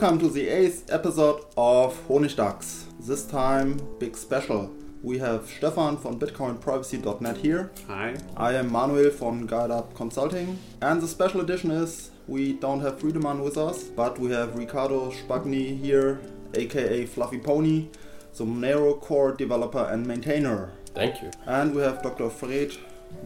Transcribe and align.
Welcome 0.00 0.20
to 0.20 0.28
the 0.28 0.46
eighth 0.46 0.92
episode 0.92 1.44
of 1.56 2.06
Honigdachs. 2.06 2.84
This 3.00 3.26
time, 3.26 3.80
big 3.98 4.16
special. 4.16 4.72
We 5.02 5.18
have 5.18 5.48
Stefan 5.48 5.96
from 5.96 6.20
BitcoinPrivacy.net 6.20 7.38
here. 7.38 7.72
Hi. 7.88 8.14
I 8.36 8.54
am 8.54 8.70
Manuel 8.70 9.10
from 9.10 9.44
Guide 9.48 9.72
Up 9.72 9.96
Consulting. 9.96 10.60
And 10.80 11.02
the 11.02 11.08
special 11.08 11.40
edition 11.40 11.72
is 11.72 12.12
we 12.28 12.52
don't 12.52 12.80
have 12.80 13.00
Friedemann 13.00 13.42
with 13.42 13.58
us, 13.58 13.82
but 13.82 14.20
we 14.20 14.30
have 14.30 14.54
Riccardo 14.54 15.10
Spagni 15.10 15.76
here, 15.76 16.20
aka 16.54 17.04
Fluffy 17.04 17.38
Pony, 17.38 17.88
the 18.36 18.44
Monero 18.44 19.00
core 19.00 19.32
developer 19.32 19.84
and 19.90 20.06
maintainer. 20.06 20.70
Thank 20.94 21.20
you. 21.22 21.32
And 21.44 21.74
we 21.74 21.82
have 21.82 22.04
Dr. 22.04 22.30
Fred, 22.30 22.70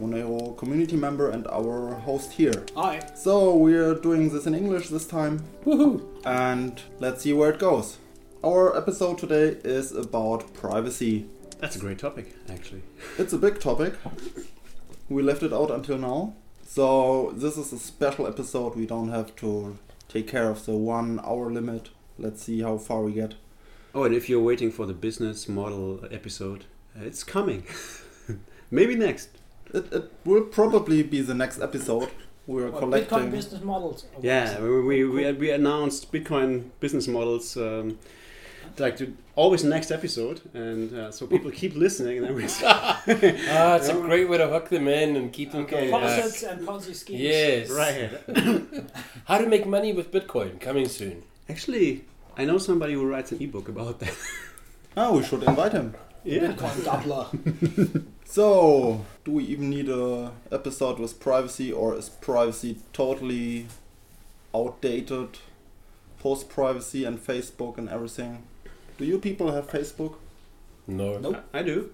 Monero 0.01 0.57
community 0.57 0.97
member 0.97 1.29
and 1.29 1.47
our 1.49 1.97
host 1.97 2.33
here. 2.33 2.65
Hi. 2.77 3.11
So 3.15 3.55
we're 3.57 3.95
doing 3.95 4.31
this 4.31 4.47
in 4.47 4.55
English 4.55 4.89
this 4.89 5.07
time. 5.07 5.45
Woohoo. 5.67 6.12
And 6.25 6.81
let's 6.99 7.23
see 7.23 7.33
where 7.33 7.51
it 7.51 7.59
goes. 7.59 7.99
Our 8.45 8.77
episode 8.77 9.19
today 9.19 9.59
is 9.65 9.93
about 9.93 10.53
privacy. 10.55 11.27
That's 11.61 11.77
a 11.77 11.79
great 11.79 11.99
topic, 11.99 12.35
actually. 12.51 12.83
It's 13.19 13.33
a 13.33 13.39
big 13.39 13.61
topic. 13.61 13.95
We 15.09 15.23
left 15.23 15.43
it 15.43 15.53
out 15.53 15.71
until 15.71 15.99
now. 15.99 16.35
So, 16.67 17.33
this 17.37 17.57
is 17.57 17.73
a 17.73 17.79
special 17.79 18.27
episode. 18.27 18.75
We 18.77 18.87
don't 18.87 19.11
have 19.11 19.37
to 19.37 19.79
take 20.09 20.27
care 20.27 20.49
of 20.49 20.65
the 20.65 20.73
one 20.73 21.21
hour 21.25 21.51
limit. 21.51 21.91
Let's 22.19 22.43
see 22.43 22.63
how 22.63 22.79
far 22.79 23.03
we 23.03 23.13
get. 23.13 23.35
Oh, 23.95 24.05
and 24.05 24.15
if 24.15 24.29
you're 24.29 24.41
waiting 24.41 24.71
for 24.71 24.87
the 24.87 24.95
business 24.95 25.49
model 25.49 26.05
episode, 26.11 26.65
uh, 26.99 27.05
it's 27.05 27.23
coming. 27.23 27.65
Maybe 28.71 28.95
next. 28.95 29.29
It, 29.73 29.93
it 29.93 30.13
will 30.25 30.45
probably 30.45 31.03
be 31.03 31.21
the 31.21 31.35
next 31.35 31.61
episode. 31.61 32.11
We're 32.47 32.71
What, 32.71 32.81
collecting. 32.81 33.19
Bitcoin 33.19 33.31
business 33.31 33.63
models. 33.63 34.05
Yeah, 34.21 34.55
what? 34.61 34.63
we, 34.63 35.05
we, 35.05 35.05
we, 35.05 35.33
we 35.33 35.51
announced 35.51 36.11
Bitcoin 36.13 36.71
business 36.81 37.07
models. 37.09 37.57
Um, 37.57 37.99
like 38.79 38.97
to 38.97 39.15
always 39.37 39.63
next 39.65 39.91
episode, 39.91 40.41
and 40.55 40.95
uh, 40.95 41.11
so 41.13 41.27
people 41.27 41.51
keep 41.63 41.75
listening, 41.77 42.19
and 42.19 42.27
then 42.27 42.35
we 42.35 42.47
Ah, 42.65 43.03
it's 43.77 43.89
a 43.89 43.93
great 44.09 44.29
way 44.29 44.39
to 44.39 44.49
hook 44.49 44.71
them 44.71 44.89
in 44.89 45.15
and 45.17 45.31
keep 45.33 45.53
them 45.53 45.63
Okay. 45.65 45.91
coming 45.91 46.07
back. 46.07 46.23
Faucets 46.23 46.43
and 46.45 46.67
Ponzi 46.67 46.95
schemes. 46.95 47.21
Yes. 47.21 47.71
right. 47.71 48.11
How 49.27 49.39
to 49.39 49.47
make 49.47 49.67
money 49.67 49.93
with 49.93 50.11
Bitcoin 50.11 50.59
coming 50.59 50.89
soon. 50.89 51.23
Actually, 51.51 52.05
I 52.37 52.45
know 52.47 52.57
somebody 52.59 52.95
who 52.95 53.07
writes 53.07 53.31
an 53.33 53.43
ebook 53.43 53.69
about 53.69 54.01
that. 54.01 54.15
Oh, 54.97 55.19
we 55.19 55.23
should 55.23 55.43
invite 55.43 55.73
him. 55.73 55.95
yeah. 56.25 56.53
Bitcoin 56.53 56.83
doubler. 56.83 58.05
So, 58.25 59.05
do 59.25 59.33
we 59.33 59.45
even 59.45 59.71
need 59.71 59.89
a 59.89 60.33
episode 60.51 60.99
with 60.99 61.21
privacy, 61.21 61.71
or 61.73 61.95
is 61.95 62.09
privacy 62.09 62.79
totally 62.93 63.67
outdated? 64.55 65.39
Post 66.19 66.49
privacy 66.49 67.05
and 67.05 67.19
Facebook 67.19 67.79
and 67.79 67.89
everything. 67.89 68.45
Do 68.97 69.05
you 69.05 69.19
people 69.19 69.53
have 69.53 69.69
Facebook? 69.69 70.15
No. 70.87 71.19
Nope. 71.19 71.45
I 71.53 71.63
do. 71.63 71.91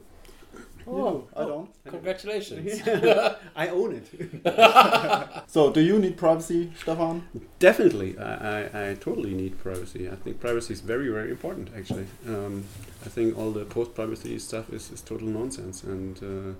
Oh, 0.86 1.24
I 1.36 1.42
oh, 1.42 1.48
don't. 1.48 1.84
Congratulations. 1.84 2.82
I 3.56 3.68
own 3.68 3.94
it. 3.94 4.08
So, 5.48 5.70
do 5.72 5.80
you 5.80 5.98
need 5.98 6.16
privacy, 6.16 6.72
Stefan? 6.78 7.26
Definitely, 7.58 8.16
I, 8.18 8.60
I, 8.60 8.90
I 8.90 8.94
totally 8.94 9.34
need 9.34 9.58
privacy. 9.58 10.08
I 10.08 10.14
think 10.14 10.38
privacy 10.38 10.74
is 10.74 10.80
very, 10.80 11.08
very 11.08 11.30
important. 11.30 11.70
Actually, 11.76 12.06
um, 12.28 12.64
I 13.04 13.08
think 13.08 13.36
all 13.36 13.50
the 13.50 13.64
post-privacy 13.64 14.38
stuff 14.38 14.72
is, 14.72 14.92
is 14.92 15.00
total 15.00 15.26
nonsense, 15.26 15.82
and 15.82 16.22
uh, 16.22 16.54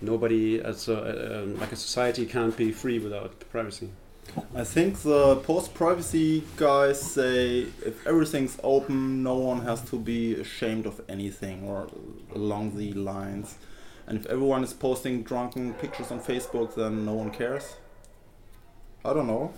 nobody, 0.00 0.60
as 0.60 0.88
a, 0.88 1.42
uh, 1.42 1.46
like 1.58 1.72
a 1.72 1.76
society, 1.76 2.26
can't 2.26 2.56
be 2.56 2.70
free 2.70 3.00
without 3.00 3.40
privacy. 3.50 3.90
I 4.54 4.62
think 4.62 4.98
the 5.02 5.36
post 5.36 5.74
privacy 5.74 6.44
guys 6.56 7.00
say 7.00 7.66
if 7.84 8.06
everything's 8.06 8.56
open, 8.62 9.22
no 9.22 9.34
one 9.34 9.62
has 9.62 9.82
to 9.90 9.98
be 9.98 10.34
ashamed 10.34 10.86
of 10.86 11.00
anything, 11.08 11.64
or 11.64 11.88
along 12.32 12.76
the 12.76 12.92
lines. 12.92 13.56
And 14.06 14.18
if 14.18 14.26
everyone 14.26 14.62
is 14.62 14.72
posting 14.72 15.24
drunken 15.24 15.74
pictures 15.74 16.12
on 16.12 16.20
Facebook, 16.20 16.76
then 16.76 17.04
no 17.04 17.14
one 17.14 17.32
cares. 17.32 17.76
I 19.04 19.12
don't 19.12 19.26
know. 19.26 19.52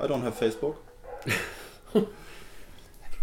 I 0.00 0.06
don't 0.06 0.22
have 0.22 0.38
Facebook. 0.38 0.76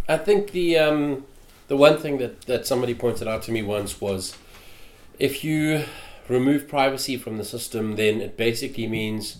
I 0.09 0.17
think 0.17 0.51
the 0.51 0.77
um, 0.77 1.25
the 1.67 1.75
one 1.75 1.97
thing 1.97 2.17
that, 2.19 2.41
that 2.41 2.65
somebody 2.67 2.93
pointed 2.93 3.27
out 3.27 3.41
to 3.43 3.51
me 3.51 3.61
once 3.61 3.99
was 3.99 4.37
if 5.19 5.43
you 5.43 5.83
remove 6.29 6.67
privacy 6.67 7.17
from 7.17 7.37
the 7.37 7.43
system, 7.43 7.95
then 7.95 8.21
it 8.21 8.37
basically 8.37 8.87
means 8.87 9.37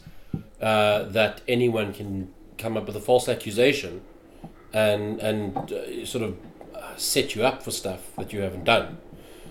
uh, 0.62 1.04
that 1.04 1.42
anyone 1.48 1.94
can 1.94 2.34
come 2.58 2.76
up 2.76 2.88
with 2.88 2.96
a 2.96 3.00
false 3.00 3.30
accusation 3.30 4.02
and 4.74 5.20
and 5.20 5.72
uh, 5.72 6.06
sort 6.06 6.24
of 6.24 6.38
uh, 6.76 6.96
set 6.98 7.36
you 7.36 7.46
up 7.46 7.62
for 7.62 7.72
stuff 7.72 8.16
that 8.18 8.34
you 8.34 8.42
haven't 8.42 8.64
done. 8.64 8.98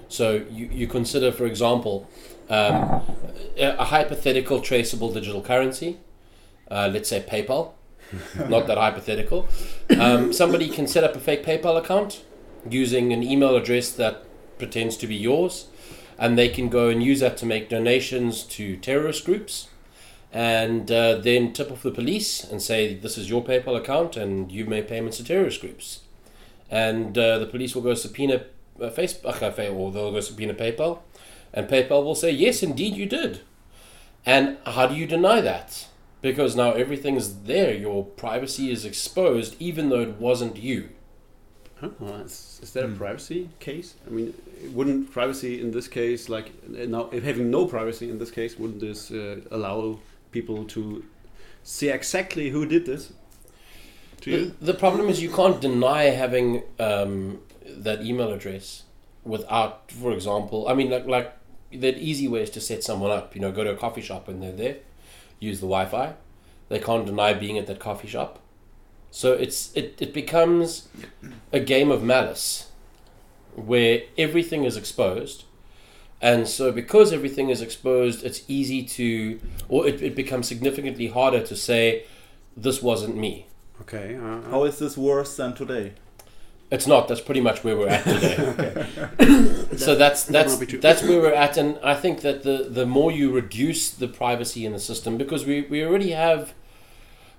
So 0.09 0.45
you, 0.51 0.67
you 0.67 0.87
consider, 0.87 1.33
for 1.33 1.47
example, 1.47 2.09
um, 2.49 3.03
a, 3.57 3.77
a 3.79 3.85
hypothetical 3.85 4.61
traceable 4.61 5.13
digital 5.13 5.43
currency, 5.43 5.99
uh, 6.71 6.89
let's 6.93 7.09
say 7.09 7.21
PayPal, 7.21 7.73
not 8.49 8.67
that 8.67 8.78
hypothetical. 8.78 9.49
Um, 9.99 10.33
somebody 10.33 10.69
can 10.69 10.87
set 10.87 11.05
up 11.05 11.15
a 11.17 11.21
fake 11.21 11.44
PayPal 11.44 11.77
account 11.77 12.25
using 12.69 13.12
an 13.12 13.22
email 13.22 13.56
address 13.56 13.91
that 13.93 14.25
pretends 14.59 14.97
to 14.99 15.06
be 15.06 15.15
yours, 15.15 15.67
and 16.19 16.39
they 16.39 16.49
can 16.49 16.69
go 16.69 16.89
and 16.89 17.03
use 17.03 17.21
that 17.21 17.37
to 17.39 17.47
make 17.47 17.69
donations 17.69 18.43
to 18.43 18.77
terrorist 18.77 19.25
groups, 19.25 19.69
and 20.33 20.91
uh, 20.91 21.16
then 21.16 21.53
tip 21.53 21.71
off 21.71 21.83
the 21.83 21.91
police 21.91 22.45
and 22.45 22.61
say 22.61 22.95
this 22.95 23.16
is 23.16 23.31
your 23.31 23.45
PayPal 23.45 23.77
account 23.77 24.16
and 24.16 24.50
you 24.50 24.65
made 24.65 24.89
payments 24.89 25.16
to 25.19 25.25
terrorist 25.25 25.61
groups, 25.61 26.00
and 26.71 27.16
uh, 27.16 27.39
the 27.39 27.47
police 27.47 27.75
will 27.75 27.83
go 27.83 27.95
subpoena 27.95 28.45
uh, 28.81 28.91
Facebook 28.91 29.42
okay, 29.42 29.69
or 29.69 29.92
they'll 29.92 30.13
go 30.13 30.21
subpoena 30.21 30.54
PayPal, 30.54 31.01
and 31.53 31.69
PayPal 31.69 32.04
will 32.04 32.15
say 32.15 32.31
yes, 32.31 32.63
indeed 32.63 32.97
you 32.97 33.07
did. 33.07 33.41
And 34.25 34.59
how 34.66 34.86
do 34.86 34.95
you 34.97 35.07
deny 35.07 35.41
that? 35.41 35.86
Because 36.27 36.57
now 36.57 36.73
everything's 36.73 37.28
there. 37.45 37.73
Your 37.75 38.05
privacy 38.05 38.71
is 38.71 38.84
exposed, 38.84 39.57
even 39.61 39.89
though 39.91 40.01
it 40.01 40.15
wasn't 40.21 40.57
you. 40.57 40.89
Huh? 41.81 41.91
Well, 41.99 42.15
is, 42.21 42.59
is 42.63 42.73
that 42.73 42.84
a 42.84 42.89
Hmm. 42.89 42.97
privacy 42.97 43.51
case? 43.61 43.95
I 44.07 44.11
mean, 44.11 44.34
wouldn't 44.73 45.11
privacy 45.11 45.61
in 45.61 45.71
this 45.73 45.89
case, 45.89 46.28
like 46.28 46.53
now, 46.69 47.09
if 47.13 47.23
having 47.25 47.51
no 47.51 47.67
privacy 47.67 48.09
in 48.11 48.19
this 48.19 48.31
case, 48.31 48.59
wouldn't 48.59 48.81
this 48.81 49.11
uh, 49.11 49.41
allow 49.51 49.99
people 50.31 50.65
to 50.67 51.05
see 51.63 51.89
exactly 51.91 52.51
who 52.51 52.67
did 52.67 52.87
this? 52.87 53.13
To 54.22 54.31
The, 54.31 54.37
you? 54.37 54.55
the 54.61 54.75
problem 54.75 55.09
is 55.09 55.22
you 55.22 55.31
can't 55.31 55.61
deny 55.61 56.05
having 56.05 56.63
um, 56.79 57.41
that 57.67 58.03
email 58.03 58.33
address 58.33 58.84
without, 59.25 59.91
for 59.93 60.13
example, 60.13 60.69
I 60.69 60.75
mean, 60.75 60.91
like 60.91 61.07
like 61.07 61.33
the 61.71 61.97
easy 61.99 62.29
way 62.29 62.43
is 62.43 62.51
to 62.51 62.61
set 62.61 62.83
someone 62.84 63.11
up. 63.11 63.34
You 63.34 63.41
know, 63.41 63.53
go 63.53 63.65
to 63.65 63.71
a 63.72 63.77
coffee 63.77 64.01
shop 64.03 64.29
and 64.29 64.43
they're 64.43 64.53
there, 64.53 64.77
use 65.38 65.60
the 65.60 65.66
Wi-Fi. 65.66 66.15
They 66.68 66.78
can't 66.78 67.06
deny 67.06 67.33
being 67.34 67.59
at 67.59 67.66
that 67.66 67.78
coffee 67.78 68.09
shop. 68.09 68.41
So 69.10 69.33
it's 69.33 69.74
it, 69.74 69.97
it 69.98 70.12
becomes 70.12 70.88
a 71.53 71.60
game 71.60 71.91
of 71.91 72.03
malice 72.03 72.71
where 73.54 74.03
everything 74.18 74.65
is 74.65 74.77
exposed. 74.77 75.44
And 76.21 76.48
so 76.48 76.72
because 76.72 77.12
everything 77.12 77.50
is 77.50 77.60
exposed, 77.60 78.24
it's 78.24 78.42
easy 78.48 78.84
to 78.84 79.41
or 79.68 79.86
it, 79.86 80.03
it 80.03 80.15
becomes 80.15 80.48
significantly 80.48 81.09
harder 81.09 81.42
to 81.47 81.56
say 81.56 82.04
this 82.56 82.83
wasn't 82.83 83.16
me. 83.16 83.47
Okay. 83.83 84.16
Uh, 84.16 84.41
How 84.50 84.65
is 84.65 84.78
this 84.78 84.97
worse 84.97 85.36
than 85.36 85.54
today? 85.54 85.92
It's 86.71 86.86
not. 86.86 87.07
That's 87.07 87.21
pretty 87.21 87.41
much 87.41 87.63
where 87.63 87.77
we're 87.77 87.89
at 87.89 88.04
today. 88.04 88.86
so 89.77 89.95
that's 89.95 90.24
that's 90.24 90.53
might 90.53 90.60
be 90.60 90.66
true. 90.66 90.80
that's 90.80 91.03
where 91.03 91.21
we're 91.21 91.33
at, 91.34 91.57
and 91.57 91.78
I 91.83 91.95
think 91.95 92.22
that 92.22 92.42
the 92.42 92.66
the 92.68 92.86
more 92.86 93.13
you 93.13 93.30
reduce 93.30 93.91
the 93.91 94.09
privacy 94.09 94.66
in 94.66 94.72
the 94.72 94.80
system, 94.80 95.16
because 95.16 95.47
we 95.47 95.63
we 95.63 95.84
already 95.84 96.10
have 96.10 96.54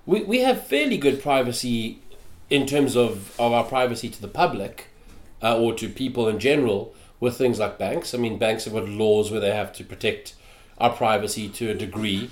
we 0.06 0.22
we 0.24 0.40
have 0.40 0.66
fairly 0.66 0.96
good 0.96 1.22
privacy 1.22 2.00
in 2.48 2.66
terms 2.66 2.96
of 2.96 3.38
of 3.38 3.52
our 3.52 3.64
privacy 3.64 4.08
to 4.08 4.20
the 4.20 4.28
public 4.28 4.88
uh, 5.42 5.58
or 5.58 5.74
to 5.74 5.88
people 5.88 6.26
in 6.28 6.38
general 6.38 6.94
with 7.20 7.36
things 7.36 7.58
like 7.58 7.78
banks. 7.78 8.14
I 8.14 8.18
mean, 8.18 8.38
banks 8.38 8.64
have 8.64 8.72
got 8.72 8.88
laws 8.88 9.30
where 9.30 9.40
they 9.40 9.54
have 9.54 9.72
to 9.74 9.84
protect 9.84 10.34
our 10.78 10.90
privacy 10.90 11.48
to 11.48 11.70
a 11.70 11.74
degree. 11.74 12.30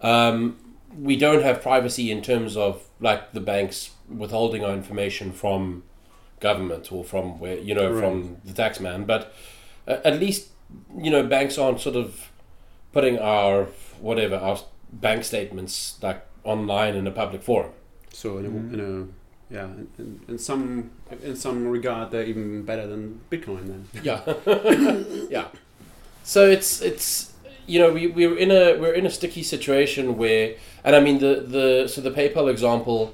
Um, 0.00 0.56
we 0.96 1.16
don't 1.16 1.42
have 1.42 1.62
privacy 1.62 2.10
in 2.10 2.22
terms 2.22 2.56
of 2.56 2.84
like 3.00 3.32
the 3.32 3.40
banks 3.40 3.90
withholding 4.08 4.64
our 4.64 4.72
information 4.72 5.32
from 5.32 5.82
government 6.40 6.90
or 6.92 7.04
from 7.04 7.38
where 7.38 7.58
you 7.58 7.74
know 7.74 7.90
Right. 7.90 8.00
from 8.00 8.36
the 8.44 8.52
tax 8.52 8.80
man 8.80 9.04
but 9.04 9.32
uh, 9.86 9.98
at 10.04 10.18
least 10.20 10.48
you 10.96 11.10
know 11.10 11.22
banks 11.26 11.58
aren't 11.58 11.80
sort 11.80 11.96
of 11.96 12.28
putting 12.92 13.18
our 13.18 13.66
whatever 14.00 14.36
our 14.36 14.58
bank 14.92 15.24
statements 15.24 15.98
like 16.02 16.20
online 16.44 16.94
in 16.96 17.06
a 17.06 17.10
public 17.10 17.42
forum 17.42 17.72
So 18.12 18.38
in 18.38 18.46
a, 18.46 18.48
Mhm. 18.48 18.74
in 18.74 18.80
a 18.80 19.06
yeah, 19.54 19.64
in- 19.64 19.88
in, 19.98 20.20
in 20.28 20.38
some 20.38 20.90
in 21.22 21.34
some 21.36 21.66
regard, 21.66 22.10
they're 22.12 22.24
even 22.32 22.62
better 22.64 22.86
than 22.86 23.20
Bitcoin. 23.30 23.66
Then 23.66 23.82
yeah 24.02 24.20
yeah 25.36 25.46
so 26.22 26.48
it's 26.48 26.80
it's 26.82 27.32
you 27.66 27.78
know 27.80 27.92
we, 27.92 28.06
we're 28.06 28.36
in 28.38 28.50
a 28.50 28.76
we're 28.80 28.94
in 28.94 29.06
a 29.06 29.10
sticky 29.10 29.42
situation 29.42 30.16
where 30.16 30.54
and 30.84 30.94
i 30.96 31.00
mean 31.00 31.18
the 31.18 31.44
the 31.56 31.88
so 31.88 32.00
the 32.00 32.10
paypal 32.10 32.48
example 32.50 33.12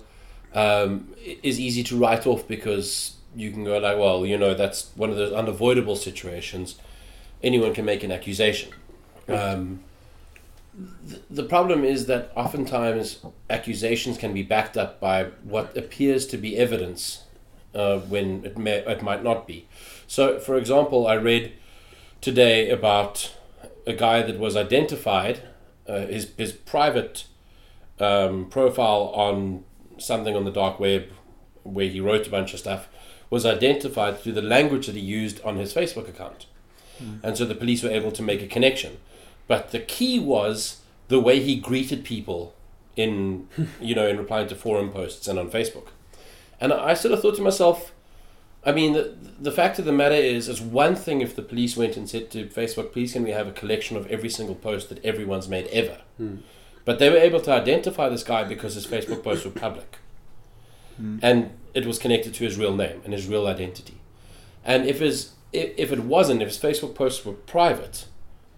um, 0.54 1.08
is 1.42 1.58
easy 1.60 1.82
to 1.82 1.96
write 1.98 2.26
off 2.26 2.46
because 2.48 3.15
you 3.36 3.50
can 3.50 3.64
go 3.64 3.78
like 3.78 3.98
well 3.98 4.24
you 4.24 4.38
know 4.38 4.54
that's 4.54 4.90
one 4.96 5.10
of 5.10 5.16
those 5.16 5.32
unavoidable 5.32 5.96
situations. 5.96 6.76
Anyone 7.42 7.74
can 7.74 7.84
make 7.84 8.02
an 8.02 8.10
accusation. 8.10 8.72
Um, 9.28 9.80
th- 11.08 11.22
the 11.30 11.44
problem 11.44 11.84
is 11.84 12.06
that 12.06 12.32
oftentimes 12.34 13.18
accusations 13.50 14.16
can 14.16 14.32
be 14.32 14.42
backed 14.42 14.76
up 14.76 14.98
by 15.00 15.24
what 15.44 15.76
appears 15.76 16.26
to 16.28 16.36
be 16.38 16.56
evidence 16.56 17.24
uh, 17.74 17.98
when 17.98 18.44
it 18.44 18.56
may 18.56 18.78
it 18.78 19.02
might 19.02 19.22
not 19.22 19.46
be. 19.46 19.66
So, 20.06 20.40
for 20.40 20.56
example, 20.56 21.06
I 21.06 21.14
read 21.14 21.52
today 22.20 22.70
about 22.70 23.34
a 23.86 23.92
guy 23.92 24.22
that 24.22 24.38
was 24.38 24.56
identified, 24.56 25.42
uh, 25.86 26.06
his 26.06 26.32
his 26.36 26.52
private 26.52 27.26
um, 28.00 28.46
profile 28.46 29.12
on 29.14 29.64
something 29.98 30.34
on 30.36 30.44
the 30.44 30.50
dark 30.50 30.80
web, 30.80 31.04
where 31.62 31.88
he 31.88 32.00
wrote 32.00 32.26
a 32.26 32.30
bunch 32.30 32.52
of 32.54 32.60
stuff, 32.60 32.88
was 33.30 33.44
identified 33.44 34.18
through 34.18 34.32
the 34.32 34.42
language 34.42 34.86
that 34.86 34.94
he 34.94 35.00
used 35.00 35.40
on 35.42 35.56
his 35.56 35.74
Facebook 35.74 36.08
account, 36.08 36.46
and 37.22 37.36
so 37.36 37.44
the 37.44 37.54
police 37.54 37.82
were 37.82 37.90
able 37.90 38.12
to 38.12 38.22
make 38.22 38.42
a 38.42 38.46
connection. 38.46 38.98
But 39.48 39.70
the 39.70 39.80
key 39.80 40.18
was 40.18 40.80
the 41.08 41.20
way 41.20 41.40
he 41.40 41.56
greeted 41.56 42.04
people 42.04 42.54
in, 42.96 43.48
you 43.80 43.94
know, 43.94 44.06
in 44.06 44.16
replying 44.16 44.48
to 44.48 44.54
forum 44.54 44.90
posts 44.90 45.28
and 45.28 45.38
on 45.38 45.50
Facebook. 45.50 45.88
And 46.60 46.72
I 46.72 46.94
sort 46.94 47.12
of 47.12 47.20
thought 47.20 47.36
to 47.36 47.42
myself, 47.42 47.92
I 48.64 48.72
mean, 48.72 48.94
the, 48.94 49.14
the 49.38 49.52
fact 49.52 49.78
of 49.78 49.84
the 49.84 49.92
matter 49.92 50.14
is, 50.14 50.48
it's 50.48 50.60
one 50.60 50.96
thing 50.96 51.20
if 51.20 51.36
the 51.36 51.42
police 51.42 51.76
went 51.76 51.96
and 51.96 52.08
said 52.08 52.30
to 52.32 52.46
Facebook, 52.46 52.92
please 52.92 53.12
can 53.12 53.22
we 53.22 53.30
have 53.30 53.46
a 53.46 53.52
collection 53.52 53.96
of 53.96 54.06
every 54.08 54.28
single 54.28 54.56
post 54.56 54.88
that 54.88 55.04
everyone's 55.04 55.48
made 55.48 55.66
ever? 55.68 56.00
Hmm. 56.16 56.36
But 56.84 56.98
they 56.98 57.10
were 57.10 57.16
able 57.16 57.40
to 57.40 57.52
identify 57.52 58.08
this 58.08 58.22
guy 58.22 58.44
because 58.44 58.74
his 58.74 58.86
Facebook 58.86 59.22
posts 59.22 59.44
were 59.44 59.50
public. 59.50 59.98
Mm. 61.00 61.20
And 61.22 61.50
it 61.74 61.86
was 61.86 61.98
connected 61.98 62.34
to 62.34 62.44
his 62.44 62.56
real 62.56 62.74
name 62.74 63.00
and 63.04 63.12
his 63.12 63.26
real 63.26 63.46
identity. 63.46 64.00
And 64.64 64.86
if 64.86 65.00
his 65.00 65.32
if, 65.52 65.72
if 65.76 65.92
it 65.92 66.00
wasn't, 66.00 66.42
if 66.42 66.48
his 66.48 66.58
Facebook 66.58 66.94
posts 66.94 67.24
were 67.24 67.32
private, 67.32 68.06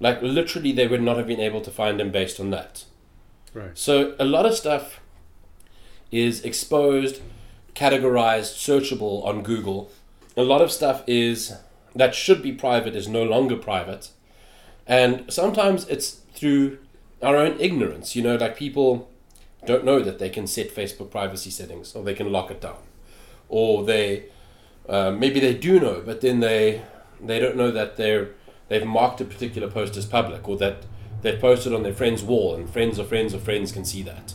like 0.00 0.23
literally 0.23 0.73
they 0.73 0.87
would 0.87 1.02
not 1.02 1.17
have 1.17 1.26
been 1.26 1.40
able 1.40 1.61
to 1.62 1.70
find 1.70 2.00
him 2.00 2.11
based 2.11 2.40
on 2.40 2.50
that. 2.50 2.85
right. 3.55 3.76
So 3.76 4.14
a 4.19 4.25
lot 4.25 4.46
of 4.46 4.55
stuff 4.55 5.00
is 6.11 6.44
exposed, 6.44 7.20
categorized, 7.75 8.55
searchable 8.55 9.25
on 9.25 9.43
Google. 9.43 9.90
A 10.37 10.43
lot 10.43 10.62
of 10.62 10.70
stuff 10.70 11.02
is 11.06 11.55
that 11.94 12.14
should 12.14 12.43
be 12.43 12.52
private 12.52 12.94
is 12.94 13.08
no 13.08 13.25
longer 13.25 13.56
private. 13.56 14.11
And 14.87 15.31
sometimes 15.31 15.87
it's 15.88 16.20
through 16.32 16.79
our 17.23 17.37
own 17.37 17.58
ignorance, 17.61 18.14
you 18.17 18.23
know, 18.23 18.37
like 18.37 18.56
people 18.56 19.11
don't 19.66 19.84
know 19.84 20.00
that 20.00 20.19
they 20.19 20.31
can 20.31 20.46
set 20.46 20.75
Facebook 20.75 21.10
privacy 21.10 21.50
settings 21.50 21.94
or 21.94 22.02
they 22.05 22.14
can 22.14 22.31
lock 22.32 22.50
it 22.50 22.60
down. 22.60 22.78
Or 23.49 23.84
they 23.84 24.25
uh, 24.88 25.10
maybe 25.10 25.40
they 25.40 25.55
do 25.55 25.78
know, 25.81 26.02
but 26.05 26.20
then 26.20 26.40
they 26.40 26.82
they 27.20 27.38
don't 27.38 27.56
know 27.56 27.70
that 27.70 27.96
they're 27.96 28.31
they've 28.69 28.87
marked 28.87 29.20
a 29.20 29.25
particular 29.25 29.69
post 29.70 29.96
as 29.96 30.06
public 30.06 30.49
or 30.49 30.56
that 30.58 30.84
they've 31.22 31.40
posted 31.40 31.72
on 31.75 31.82
their 31.82 31.93
friend's 31.93 32.22
wall 32.22 32.55
and 32.55 32.70
friends 32.70 32.99
of 32.99 33.08
friends 33.08 33.34
of 33.34 33.43
friends 33.43 33.72
can 33.72 33.84
see 33.84 34.02
that. 34.02 34.34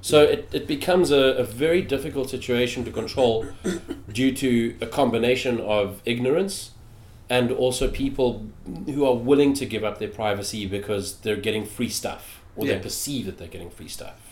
So 0.00 0.22
it, 0.24 0.48
it 0.52 0.66
becomes 0.66 1.12
a, 1.12 1.36
a 1.36 1.44
very 1.44 1.80
difficult 1.80 2.28
situation 2.28 2.84
to 2.84 2.90
control 2.90 3.46
due 4.12 4.34
to 4.34 4.76
a 4.80 4.86
combination 4.86 5.60
of 5.60 6.02
ignorance 6.04 6.72
and 7.30 7.52
also 7.52 7.88
people 7.88 8.48
who 8.86 9.06
are 9.06 9.14
willing 9.14 9.54
to 9.54 9.64
give 9.64 9.84
up 9.84 9.98
their 9.98 10.08
privacy 10.08 10.66
because 10.66 11.18
they're 11.18 11.36
getting 11.36 11.64
free 11.64 11.88
stuff 11.88 12.40
or 12.56 12.66
Yeah. 12.66 12.74
they 12.74 12.80
perceive 12.80 13.26
that 13.26 13.38
they're 13.38 13.46
getting 13.46 13.70
free 13.70 13.86
stuff. 13.88 14.31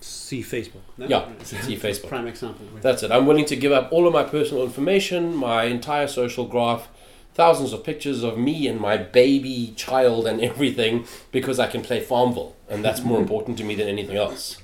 See 0.00 0.42
Facebook. 0.42 0.82
no? 0.96 1.06
Yeah, 1.06 1.26
Right. 1.26 1.46
see 1.46 1.76
Facebook. 1.76 2.08
Prime 2.08 2.26
example. 2.26 2.66
That's 2.80 3.02
it. 3.02 3.10
I'm 3.10 3.26
willing 3.26 3.46
to 3.46 3.56
give 3.56 3.72
up 3.72 3.92
all 3.92 4.06
of 4.06 4.12
my 4.12 4.24
personal 4.24 4.62
information, 4.64 5.34
my 5.34 5.64
entire 5.64 6.06
social 6.06 6.46
graph, 6.46 6.88
thousands 7.34 7.72
of 7.72 7.84
pictures 7.84 8.22
of 8.22 8.38
me 8.38 8.66
and 8.66 8.80
my 8.80 8.96
baby 8.96 9.72
child 9.76 10.26
and 10.26 10.40
everything 10.40 11.06
because 11.32 11.58
I 11.58 11.66
can 11.66 11.82
play 11.82 12.00
Farmville, 12.00 12.56
and 12.68 12.84
that's 12.84 13.02
more 13.02 13.18
important 13.24 13.58
to 13.58 13.64
me 13.64 13.74
than 13.74 13.88
anything 13.88 14.16
else. 14.16 14.58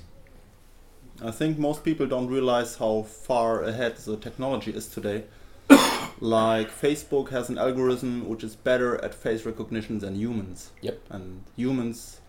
I 1.23 1.31
think 1.31 1.57
most 1.57 1.83
people 1.83 2.05
don't 2.05 2.27
realize 2.27 2.75
how 2.75 3.03
far 3.03 3.63
ahead 3.63 3.95
the 3.97 4.17
technology 4.17 4.71
is 4.71 4.87
today. 4.87 5.23
like 6.19 6.69
Facebook 6.69 7.29
has 7.29 7.49
an 7.49 7.57
algorithm 7.57 8.27
which 8.27 8.43
is 8.43 8.55
better 8.55 9.03
at 9.03 9.15
face 9.15 9.45
recognition 9.45 9.99
than 9.99 10.15
humans. 10.15 10.71
Yep. 10.81 10.99
And 11.09 11.43
humans 11.55 12.19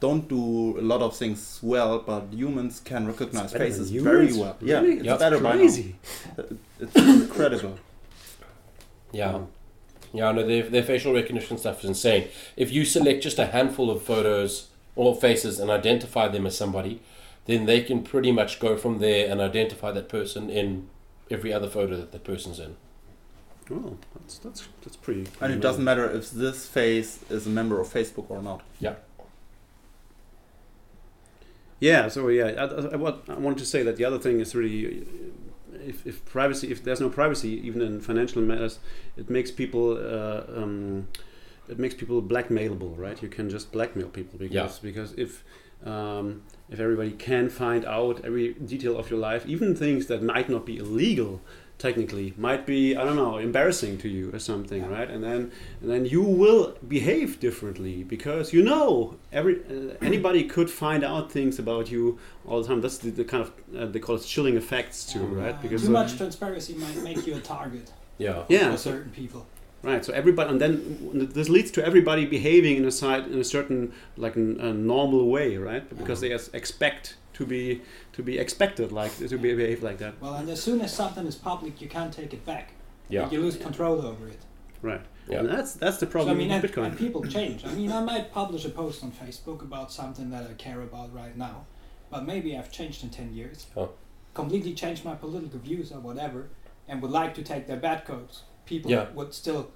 don't 0.00 0.28
do 0.28 0.78
a 0.78 0.82
lot 0.82 1.00
of 1.02 1.16
things 1.16 1.58
well, 1.62 1.98
but 2.00 2.24
humans 2.32 2.80
can 2.84 3.06
recognize 3.06 3.52
faces 3.52 3.90
very 3.90 4.32
well. 4.32 4.56
Yeah, 4.60 4.82
it's 4.82 5.04
Yep. 5.04 5.18
better 5.18 5.40
by 5.40 5.56
now. 5.56 5.64
Uh, 5.64 6.42
it's 6.80 6.96
incredible. 6.96 7.78
Yeah. 9.12 9.32
Wow. 9.32 9.48
Yeah, 10.12 10.32
no, 10.32 10.46
their, 10.46 10.64
their 10.64 10.82
facial 10.82 11.14
recognition 11.14 11.58
stuff 11.58 11.78
is 11.84 11.88
insane. 11.90 12.28
If 12.56 12.72
you 12.72 12.84
select 12.84 13.22
just 13.22 13.38
a 13.38 13.46
handful 13.46 13.90
of 13.90 14.02
photos 14.02 14.68
or 14.94 15.14
faces 15.14 15.58
and 15.60 15.70
identify 15.70 16.28
them 16.28 16.46
as 16.46 16.56
somebody, 16.56 17.00
then 17.46 17.66
they 17.66 17.80
can 17.82 18.02
pretty 18.02 18.32
much 18.32 18.58
go 18.60 18.76
from 18.76 18.98
there 18.98 19.30
and 19.30 19.40
identify 19.40 19.92
that 19.92 20.08
person 20.08 20.50
in 20.50 20.88
every 21.30 21.52
other 21.52 21.68
photo 21.68 21.96
that 21.96 22.12
that 22.12 22.24
person's 22.24 22.58
in. 22.58 22.76
Oh, 23.70 23.96
that's 24.14 24.38
that's 24.38 24.68
that's 24.82 24.96
pretty. 24.96 25.20
And 25.20 25.32
pretty 25.38 25.54
it 25.54 25.60
doesn't 25.60 25.84
matter 25.84 26.08
if 26.10 26.30
this 26.30 26.66
face 26.66 27.20
is 27.30 27.46
a 27.46 27.50
member 27.50 27.80
of 27.80 27.88
Facebook 27.88 28.30
or 28.30 28.42
not. 28.42 28.62
Yeah. 28.80 28.94
Yeah, 31.80 32.08
so 32.08 32.28
yeah, 32.28 32.46
I, 32.46 32.92
I, 32.94 32.96
want- 32.96 33.28
I 33.28 33.34
wanted 33.34 33.58
to 33.58 33.66
say 33.66 33.82
that 33.82 33.96
the 33.96 34.04
other 34.04 34.18
thing 34.18 34.40
is 34.40 34.54
really, 34.54 35.06
if, 35.74 36.06
if 36.06 36.24
privacy, 36.24 36.70
if 36.72 36.82
there's 36.82 37.00
no 37.00 37.10
privacy, 37.10 37.50
even 37.66 37.82
in 37.82 38.00
financial 38.00 38.40
matters, 38.42 38.78
it 39.16 39.28
makes 39.30 39.50
people. 39.50 39.96
Uh, 39.98 40.42
um, 40.62 41.08
it 41.68 41.78
makes 41.80 41.94
people 41.94 42.22
blackmailable, 42.22 42.96
right? 42.96 43.20
You 43.20 43.28
can 43.28 43.50
just 43.50 43.72
blackmail 43.72 44.08
people 44.08 44.38
because 44.38 44.54
Yeah. 44.54 44.68
because 44.82 45.12
if 45.18 45.42
um, 45.84 46.42
if 46.70 46.78
everybody 46.80 47.10
can 47.10 47.48
find 47.50 47.84
out 47.84 48.24
every 48.24 48.54
detail 48.54 48.96
of 48.96 49.10
your 49.10 49.18
life, 49.18 49.44
even 49.46 49.74
things 49.74 50.06
that 50.06 50.22
might 50.22 50.48
not 50.48 50.64
be 50.64 50.78
illegal, 50.78 51.40
technically 51.78 52.32
might 52.38 52.64
be 52.66 52.96
I 52.96 53.04
don't 53.04 53.16
know 53.16 53.36
embarrassing 53.36 53.98
to 53.98 54.08
you 54.08 54.30
or 54.32 54.38
something, 54.38 54.88
right? 54.90 55.10
And 55.10 55.22
then 55.22 55.52
and 55.80 55.90
then 55.90 56.06
you 56.06 56.22
will 56.22 56.74
behave 56.88 57.38
differently 57.40 58.02
because 58.02 58.52
you 58.52 58.62
know 58.62 59.16
every 59.32 59.56
uh, 59.64 59.94
anybody 60.00 60.44
could 60.44 60.70
find 60.70 61.04
out 61.04 61.30
things 61.30 61.58
about 61.58 61.90
you 61.90 62.18
all 62.46 62.62
the 62.62 62.68
time. 62.68 62.80
That's 62.80 62.98
the, 62.98 63.10
the 63.10 63.24
kind 63.24 63.42
of 63.42 63.52
uh, 63.76 63.86
they 63.86 63.98
call 64.00 64.16
it 64.16 64.22
chilling 64.22 64.56
effects 64.56 65.04
too, 65.12 65.20
right? 65.20 65.54
Uh, 65.54 65.58
Because 65.62 65.82
too 65.82 65.88
uh, 65.88 66.00
much 66.02 66.16
transparency 66.16 66.74
might 66.74 66.96
make 67.02 67.26
you 67.26 67.36
a 67.36 67.40
target 67.40 67.90
Yeah. 68.18 68.44
yeah, 68.48 68.70
for 68.72 68.76
so- 68.78 68.90
certain 68.92 69.10
people. 69.12 69.46
Right. 69.86 70.04
So 70.04 70.12
everybody, 70.12 70.50
and 70.50 70.60
then 70.60 71.28
this 71.32 71.48
leads 71.48 71.70
to 71.72 71.86
everybody 71.86 72.26
behaving 72.26 72.76
in 72.76 72.84
a 72.84 72.90
side 72.90 73.28
in 73.28 73.38
a 73.38 73.44
certain 73.44 73.92
like 74.16 74.36
n- 74.36 74.58
a 74.60 74.72
normal 74.74 75.28
way, 75.28 75.56
right? 75.56 75.88
Because 75.96 76.20
they 76.20 76.32
uh-huh. 76.32 76.50
expect 76.54 77.16
to 77.34 77.46
be 77.46 77.82
to 78.14 78.22
be 78.22 78.36
expected, 78.38 78.90
like 78.90 79.16
to 79.18 79.38
be 79.38 79.54
behave 79.54 79.84
like 79.84 79.98
that. 79.98 80.20
Well, 80.20 80.34
and 80.34 80.50
as 80.50 80.60
soon 80.60 80.80
as 80.80 80.92
something 80.92 81.24
is 81.24 81.36
public, 81.36 81.80
you 81.80 81.88
can't 81.88 82.12
take 82.12 82.34
it 82.34 82.44
back. 82.44 82.72
Yeah. 83.08 83.30
You 83.30 83.40
lose 83.40 83.56
control 83.56 84.04
over 84.04 84.26
it. 84.26 84.40
Right. 84.82 85.02
Yeah. 85.28 85.38
And 85.38 85.48
that's 85.48 85.74
that's 85.74 85.98
the 85.98 86.06
So, 86.06 86.10
I 86.10 86.12
problem 86.12 86.38
mean, 86.38 86.50
and, 86.50 86.62
with 86.62 86.72
Bitcoin. 86.72 86.86
and 86.86 86.98
people 86.98 87.22
change. 87.38 87.64
I 87.64 87.72
mean, 87.72 87.92
I 87.92 88.02
might 88.02 88.32
publish 88.32 88.64
a 88.64 88.70
post 88.70 89.04
on 89.04 89.12
Facebook 89.12 89.62
about 89.62 89.92
something 89.92 90.30
that 90.30 90.50
I 90.50 90.54
care 90.54 90.82
about 90.82 91.14
right 91.14 91.36
now, 91.36 91.66
but 92.10 92.24
maybe 92.26 92.56
I've 92.58 92.72
changed 92.72 93.04
in 93.04 93.10
10 93.10 93.34
years. 93.34 93.66
Oh. 93.76 93.90
Completely 94.34 94.74
changed 94.74 95.04
my 95.04 95.14
political 95.14 95.60
views 95.60 95.92
or 95.92 96.00
whatever, 96.00 96.48
and 96.88 97.00
would 97.02 97.12
like 97.12 97.34
to 97.36 97.42
take 97.44 97.68
their 97.68 97.76
bad 97.76 98.04
codes. 98.04 98.42
People 98.66 98.90
Yeah. 98.90 99.06
would 99.14 99.32
still 99.32 99.70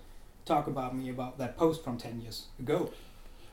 talk 0.44 0.66
about 0.66 0.96
me 0.96 1.08
about 1.10 1.38
that 1.38 1.56
post 1.56 1.82
from 1.84 1.96
10 1.96 2.20
years 2.22 2.46
ago. 2.58 2.90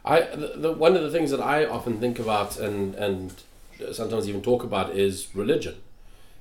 I 0.04 0.22
the, 0.22 0.54
the, 0.56 0.72
one 0.72 0.96
of 0.96 1.04
the 1.04 1.12
things 1.12 1.32
that 1.32 1.42
I 1.42 1.66
often 1.66 2.00
think 2.00 2.18
about 2.20 2.58
and 2.58 2.96
and 2.96 3.34
sometimes 3.94 4.28
even 4.28 4.42
talk 4.42 4.64
about 4.64 4.96
is 4.96 5.28
religion. 5.36 5.76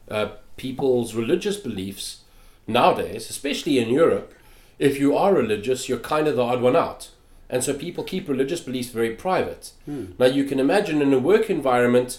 Uh, 0.09 0.29
people's 0.57 1.15
religious 1.15 1.57
beliefs 1.57 2.21
nowadays, 2.67 3.29
especially 3.29 3.79
in 3.79 3.89
Europe, 3.91 4.33
if 4.79 4.99
you 4.99 5.17
are 5.17 5.35
religious, 5.35 5.89
you're 5.89 5.99
kind 5.99 6.27
of 6.29 6.37
the 6.37 6.43
odd 6.43 6.63
one 6.63 6.77
out, 6.77 7.11
and 7.51 7.63
so 7.65 7.75
people 7.75 8.05
keep 8.05 8.29
religious 8.29 8.61
beliefs 8.61 8.89
very 8.91 9.11
private. 9.15 9.73
Now 10.19 10.27
you 10.27 10.45
can 10.45 10.59
imagine 10.61 11.03
in 11.03 11.13
a 11.13 11.19
work 11.19 11.51
environment, 11.51 12.19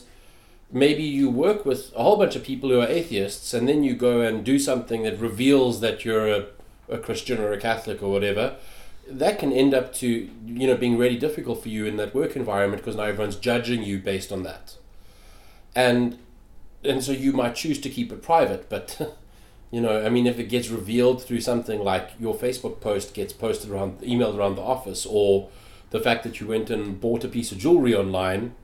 maybe 0.72 1.04
you 1.04 1.30
work 1.30 1.66
with 1.66 1.92
a 1.96 2.04
whole 2.04 2.18
bunch 2.18 2.36
of 2.36 2.44
people 2.44 2.70
who 2.70 2.80
are 2.82 2.88
atheists, 2.88 3.54
and 3.54 3.68
then 3.68 3.84
you 3.84 3.96
go 3.96 4.22
and 4.22 4.44
do 4.44 4.60
something 4.60 5.04
that 5.04 5.18
reveals 5.20 5.80
that 5.82 6.04
you're 6.06 6.28
a, 6.28 6.46
a 6.90 6.98
Christian 6.98 7.40
or 7.40 7.52
a 7.52 7.60
Catholic 7.60 8.02
or 8.02 8.12
whatever. 8.12 8.56
That 9.10 9.40
can 9.40 9.54
end 9.54 9.74
up 9.74 9.94
to 9.96 10.08
you 10.46 10.68
know 10.68 10.76
being 10.76 10.98
really 10.98 11.18
difficult 11.18 11.64
for 11.64 11.70
you 11.70 11.86
in 11.86 11.98
that 11.98 12.14
work 12.14 12.36
environment 12.36 12.82
because 12.82 12.98
now 12.98 13.04
everyone's 13.04 13.38
judging 13.38 13.84
you 13.84 14.00
based 14.00 14.32
on 14.32 14.44
that, 14.44 14.76
and 15.76 16.18
and 16.84 17.04
so 17.04 17.12
you 17.12 17.32
might 17.32 17.56
choose 17.56 17.80
to 17.82 17.90
keep 17.90 18.12
it 18.12 18.22
private, 18.22 18.70
but. 18.70 19.18
You 19.70 19.82
know, 19.82 20.06
I 20.06 20.08
mean, 20.08 20.28
if 20.28 20.40
it 20.40 20.46
gets 20.46 20.70
revealed 20.70 21.22
through 21.22 21.42
something 21.42 21.82
like 21.82 22.12
your 22.18 22.34
Facebook 22.34 22.80
post 22.80 23.14
gets 23.14 23.34
posted 23.34 23.70
around, 23.70 24.00
emailed 24.00 24.38
around 24.38 24.56
the 24.56 24.62
office, 24.62 25.06
or 25.06 25.50
the 25.90 26.00
fact 26.00 26.24
that 26.24 26.40
you 26.40 26.48
went 26.48 26.70
and 26.70 27.00
bought 27.02 27.26
a 27.26 27.28
piece 27.28 27.52
of 27.52 27.58
jewelry 27.58 27.94
online, 27.94 28.56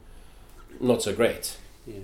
not 0.79 1.01
so 1.01 1.13
great. 1.13 1.57
Yeah. 1.85 1.99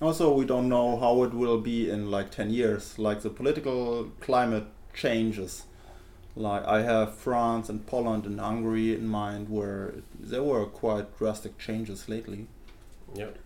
Also, 0.00 0.32
we 0.32 0.46
don't 0.46 0.68
know 0.68 0.98
how 0.98 1.22
it 1.24 1.34
will 1.34 1.60
be 1.60 1.90
in 1.90 2.10
like 2.10 2.30
10 2.30 2.50
years. 2.50 2.98
Like 2.98 3.20
the 3.20 3.28
political 3.28 4.10
climate 4.20 4.64
changes. 4.94 5.64
Like 6.36 6.64
I 6.64 6.82
have 6.82 7.14
France 7.14 7.68
and 7.68 7.86
Poland 7.86 8.24
and 8.24 8.38
Hungary 8.40 8.94
in 8.94 9.08
mind 9.08 9.48
where 9.48 9.94
there 10.18 10.42
were 10.42 10.66
quite 10.66 11.16
drastic 11.18 11.58
changes 11.58 12.08
lately. 12.08 12.46
Yep. 13.14 13.36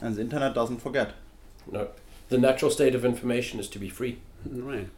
And 0.00 0.16
the 0.16 0.20
internet 0.22 0.54
doesn't 0.54 0.80
forget. 0.80 1.12
No. 1.70 1.88
The 2.28 2.38
natural 2.38 2.70
state 2.70 2.94
of 2.94 3.04
information 3.04 3.60
is 3.60 3.68
to 3.68 3.78
be 3.78 3.88
free. 3.88 4.18
Right. 4.46 4.88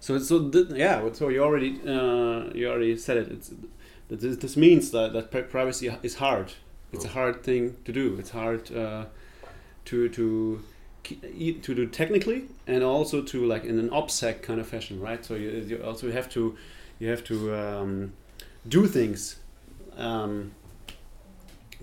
so 0.00 0.18
so 0.18 0.48
th- 0.48 0.70
yeah. 0.70 1.12
So 1.12 1.28
you 1.28 1.42
already 1.42 1.80
uh, 1.86 2.52
you 2.54 2.68
already 2.68 2.96
said 2.96 3.16
it. 3.16 3.30
It's 3.30 3.52
that 4.08 4.20
this, 4.20 4.36
this 4.38 4.56
means 4.56 4.90
that 4.90 5.12
that 5.12 5.50
privacy 5.50 5.90
is 6.02 6.16
hard. 6.16 6.52
It's 6.92 7.04
a 7.04 7.08
hard 7.08 7.44
thing 7.44 7.76
to 7.84 7.92
do. 7.92 8.16
It's 8.18 8.30
hard 8.30 8.72
uh, 8.74 9.04
to 9.86 10.08
to 10.08 10.24
ke- 10.56 10.79
to 11.04 11.74
do 11.74 11.86
technically 11.86 12.44
and 12.66 12.82
also 12.84 13.22
to 13.22 13.44
like 13.46 13.64
in 13.64 13.78
an 13.78 13.90
OPSEC 13.90 14.42
kind 14.42 14.60
of 14.60 14.66
fashion, 14.68 15.00
right? 15.00 15.24
So 15.24 15.34
you, 15.34 15.50
you 15.50 15.82
also 15.84 16.10
have 16.10 16.28
to 16.30 16.56
you 16.98 17.08
have 17.08 17.24
to 17.24 17.54
um, 17.54 18.12
do 18.68 18.86
things 18.86 19.36
um, 19.96 20.52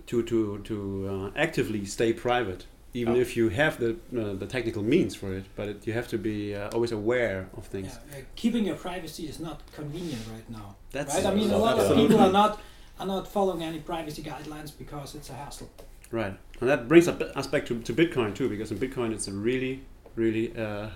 to 0.08 0.24
to 0.24 0.60
to 0.64 1.08
uh, 1.36 1.40
actively 1.40 1.86
stay 1.86 2.14
private, 2.14 2.66
even 2.94 3.16
Yeah. 3.16 3.22
if 3.22 3.36
you 3.38 3.50
have 3.50 3.78
the 3.80 3.92
uh, 4.16 4.34
the 4.40 4.46
technical 4.46 4.84
means 4.84 5.16
for 5.16 5.34
it. 5.34 5.46
But 5.56 5.68
it, 5.70 5.88
you 5.88 5.94
have 5.94 6.08
to 6.10 6.18
be 6.18 6.56
uh, 6.56 6.70
always 6.74 6.92
aware 6.92 7.50
of 7.58 7.64
Yeah, 7.66 7.72
things. 7.72 7.92
uh, 7.98 8.22
keeping 8.36 8.66
your 8.66 8.78
privacy 8.78 9.24
is 9.28 9.40
not 9.40 9.60
convenient 9.76 10.22
right 10.32 10.50
now. 10.50 10.76
That's 10.92 11.16
right? 11.16 11.26
I 11.26 11.36
mean, 11.36 11.52
a 11.52 11.58
lot 11.58 11.78
of 11.80 11.96
people 11.96 12.20
are 12.20 12.32
not 12.32 12.60
are 13.00 13.08
not 13.08 13.28
following 13.28 13.62
any 13.64 13.80
privacy 13.80 14.24
guidelines 14.24 14.72
because 14.78 15.16
it's 15.18 15.30
a 15.30 15.34
hassle. 15.34 15.70
Right, 16.12 16.38
and 16.62 16.70
that 16.70 16.88
brings 16.88 17.08
up 17.08 17.22
us 17.22 17.48
back 17.48 17.66
to, 17.68 17.80
to 17.82 17.94
Bitcoin 17.94 18.34
too, 18.34 18.50
because 18.50 18.72
in 18.72 18.78
Bitcoin 18.78 19.14
it's 19.14 19.28
a 19.28 19.34
really, 19.34 19.82
really 20.16 20.56
uh, 20.58 20.90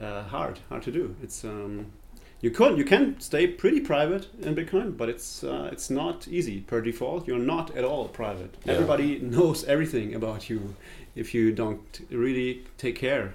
uh, 0.00 0.22
hard 0.24 0.60
hard 0.68 0.82
to 0.82 0.92
do. 0.92 1.16
It's 1.22 1.44
um, 1.44 1.92
you 2.40 2.50
can 2.50 2.76
you 2.76 2.84
can 2.84 3.18
stay 3.20 3.46
pretty 3.46 3.80
private 3.80 4.28
in 4.40 4.54
Bitcoin, 4.54 4.96
but 4.96 5.08
it's 5.08 5.42
uh, 5.42 5.70
it's 5.72 5.90
not 5.90 6.28
easy 6.28 6.60
per 6.60 6.80
default. 6.80 7.26
You're 7.26 7.38
not 7.38 7.74
at 7.74 7.84
all 7.84 8.08
private. 8.08 8.56
Yeah. 8.64 8.74
Everybody 8.74 9.18
knows 9.18 9.64
everything 9.64 10.14
about 10.14 10.50
you 10.50 10.76
if 11.14 11.34
you 11.34 11.50
don't 11.52 12.00
really 12.10 12.64
take 12.76 12.96
care. 12.96 13.34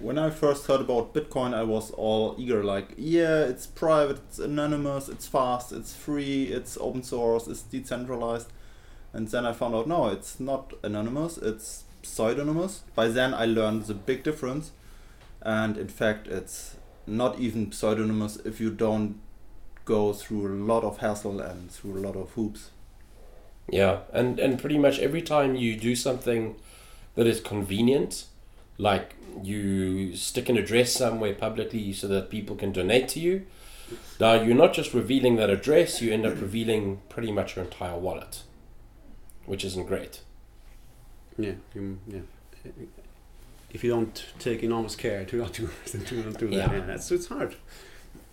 When 0.00 0.16
I 0.16 0.30
first 0.30 0.66
heard 0.66 0.80
about 0.80 1.12
Bitcoin, 1.12 1.52
I 1.52 1.64
was 1.64 1.90
all 1.90 2.34
eager, 2.38 2.64
like, 2.64 2.94
yeah, 2.96 3.40
it's 3.40 3.66
private, 3.66 4.20
it's 4.26 4.38
anonymous, 4.38 5.10
it's 5.10 5.26
fast, 5.26 5.70
it's 5.70 5.94
free, 5.94 6.44
it's 6.44 6.78
open 6.80 7.02
source, 7.02 7.46
it's 7.46 7.60
decentralized. 7.60 8.50
And 9.12 9.28
then 9.28 9.44
I 9.44 9.52
found 9.52 9.74
out, 9.74 9.86
no, 9.86 10.08
it's 10.08 10.40
not 10.40 10.72
anonymous, 10.82 11.38
it's 11.38 11.84
pseudonymous. 12.02 12.82
By 12.94 13.08
then 13.08 13.34
I 13.34 13.44
learned 13.44 13.86
the 13.86 13.94
big 13.94 14.22
difference. 14.22 14.72
And 15.42 15.76
in 15.76 15.88
fact, 15.88 16.28
it's 16.28 16.76
not 17.06 17.38
even 17.38 17.72
pseudonymous 17.72 18.36
if 18.44 18.60
you 18.60 18.70
don't 18.70 19.20
go 19.84 20.12
through 20.12 20.46
a 20.46 20.54
lot 20.64 20.84
of 20.84 20.98
hassle 20.98 21.40
and 21.40 21.70
through 21.70 21.98
a 21.98 22.04
lot 22.06 22.16
of 22.16 22.30
hoops. 22.30 22.70
Yeah, 23.68 24.00
and 24.12 24.38
and 24.38 24.58
pretty 24.58 24.78
much 24.78 24.98
every 24.98 25.22
time 25.22 25.54
you 25.54 25.76
do 25.76 25.94
something 25.94 26.56
that 27.14 27.26
is 27.26 27.40
convenient, 27.40 28.26
like 28.78 29.14
you 29.42 30.16
stick 30.16 30.48
an 30.48 30.56
address 30.56 30.92
somewhere 30.92 31.34
publicly 31.34 31.92
so 31.92 32.08
that 32.08 32.30
people 32.30 32.56
can 32.56 32.72
donate 32.72 33.08
to 33.08 33.20
you. 33.20 33.46
Now 34.20 34.34
you're 34.34 34.54
not 34.54 34.72
just 34.72 34.94
revealing 34.94 35.36
that 35.36 35.50
address; 35.50 36.02
you 36.02 36.12
end 36.12 36.26
up 36.26 36.40
revealing 36.40 37.00
pretty 37.08 37.32
much 37.32 37.56
your 37.56 37.64
entire 37.64 37.98
wallet, 37.98 38.42
which 39.52 39.64
isn't 39.66 39.86
great. 39.86 40.22
Yeah, 41.36 41.56
you, 41.74 41.98
yeah. 42.08 42.20
If 43.70 43.84
you 43.84 43.90
don't 43.90 44.24
take 44.38 44.62
enormous 44.62 44.96
care 44.96 45.26
to 45.26 45.36
not 45.36 45.52
do 45.52 45.68
to 45.86 46.14
not 46.24 46.38
do 46.38 46.48
that, 46.48 46.56
Yeah. 46.56 46.72
yeah, 46.72 46.86
that's 46.86 47.10
it's 47.12 47.26
hard. 47.26 47.54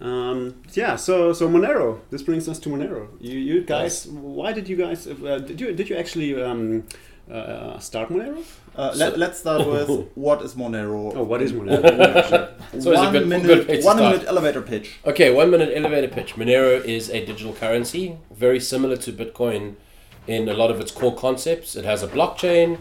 um, 0.00 0.62
yeah, 0.74 0.96
so 0.96 1.32
so 1.32 1.48
Monero. 1.48 2.00
This 2.10 2.22
brings 2.22 2.48
us 2.50 2.58
to 2.58 2.68
Monero. 2.68 3.08
You 3.18 3.38
you 3.38 3.62
guys, 3.62 4.06
why 4.08 4.52
did 4.52 4.68
you 4.68 4.76
guys? 4.76 5.06
Uh, 5.06 5.38
did 5.38 5.58
you 5.58 5.72
did 5.72 5.88
you 5.88 5.96
actually 5.96 6.30
um, 6.42 6.84
uh, 7.30 7.78
start 7.78 8.10
Monero? 8.10 8.44
Uh, 8.76 8.92
So- 8.92 8.98
let, 9.04 9.18
let's 9.18 9.38
start 9.38 9.66
with 9.66 10.08
what 10.14 10.42
is 10.42 10.54
Monero? 10.54 11.12
Oh, 11.16 11.22
what 11.24 11.42
is 11.42 11.52
Monero? 11.52 11.82
So 11.82 12.76
it's 12.76 12.86
a 12.86 12.90
one 12.92 13.12
good- 13.12 13.26
minute, 13.28 13.66
good 13.66 13.84
one 13.84 13.96
minute 13.98 14.24
elevator 14.26 14.62
pitch. 14.62 14.98
Okay, 15.04 15.30
one 15.30 15.50
minute 15.50 15.72
elevator 15.74 16.08
pitch. 16.08 16.34
Monero 16.36 16.82
is 16.84 17.10
a 17.10 17.24
digital 17.24 17.52
currency, 17.52 18.16
very 18.30 18.60
similar 18.60 18.96
to 18.98 19.12
Bitcoin 19.12 19.74
in 20.26 20.48
a 20.48 20.54
lot 20.54 20.70
of 20.70 20.80
its 20.80 20.92
core 20.92 21.14
concepts. 21.16 21.74
It 21.74 21.84
has 21.84 22.02
a 22.02 22.08
blockchain, 22.08 22.78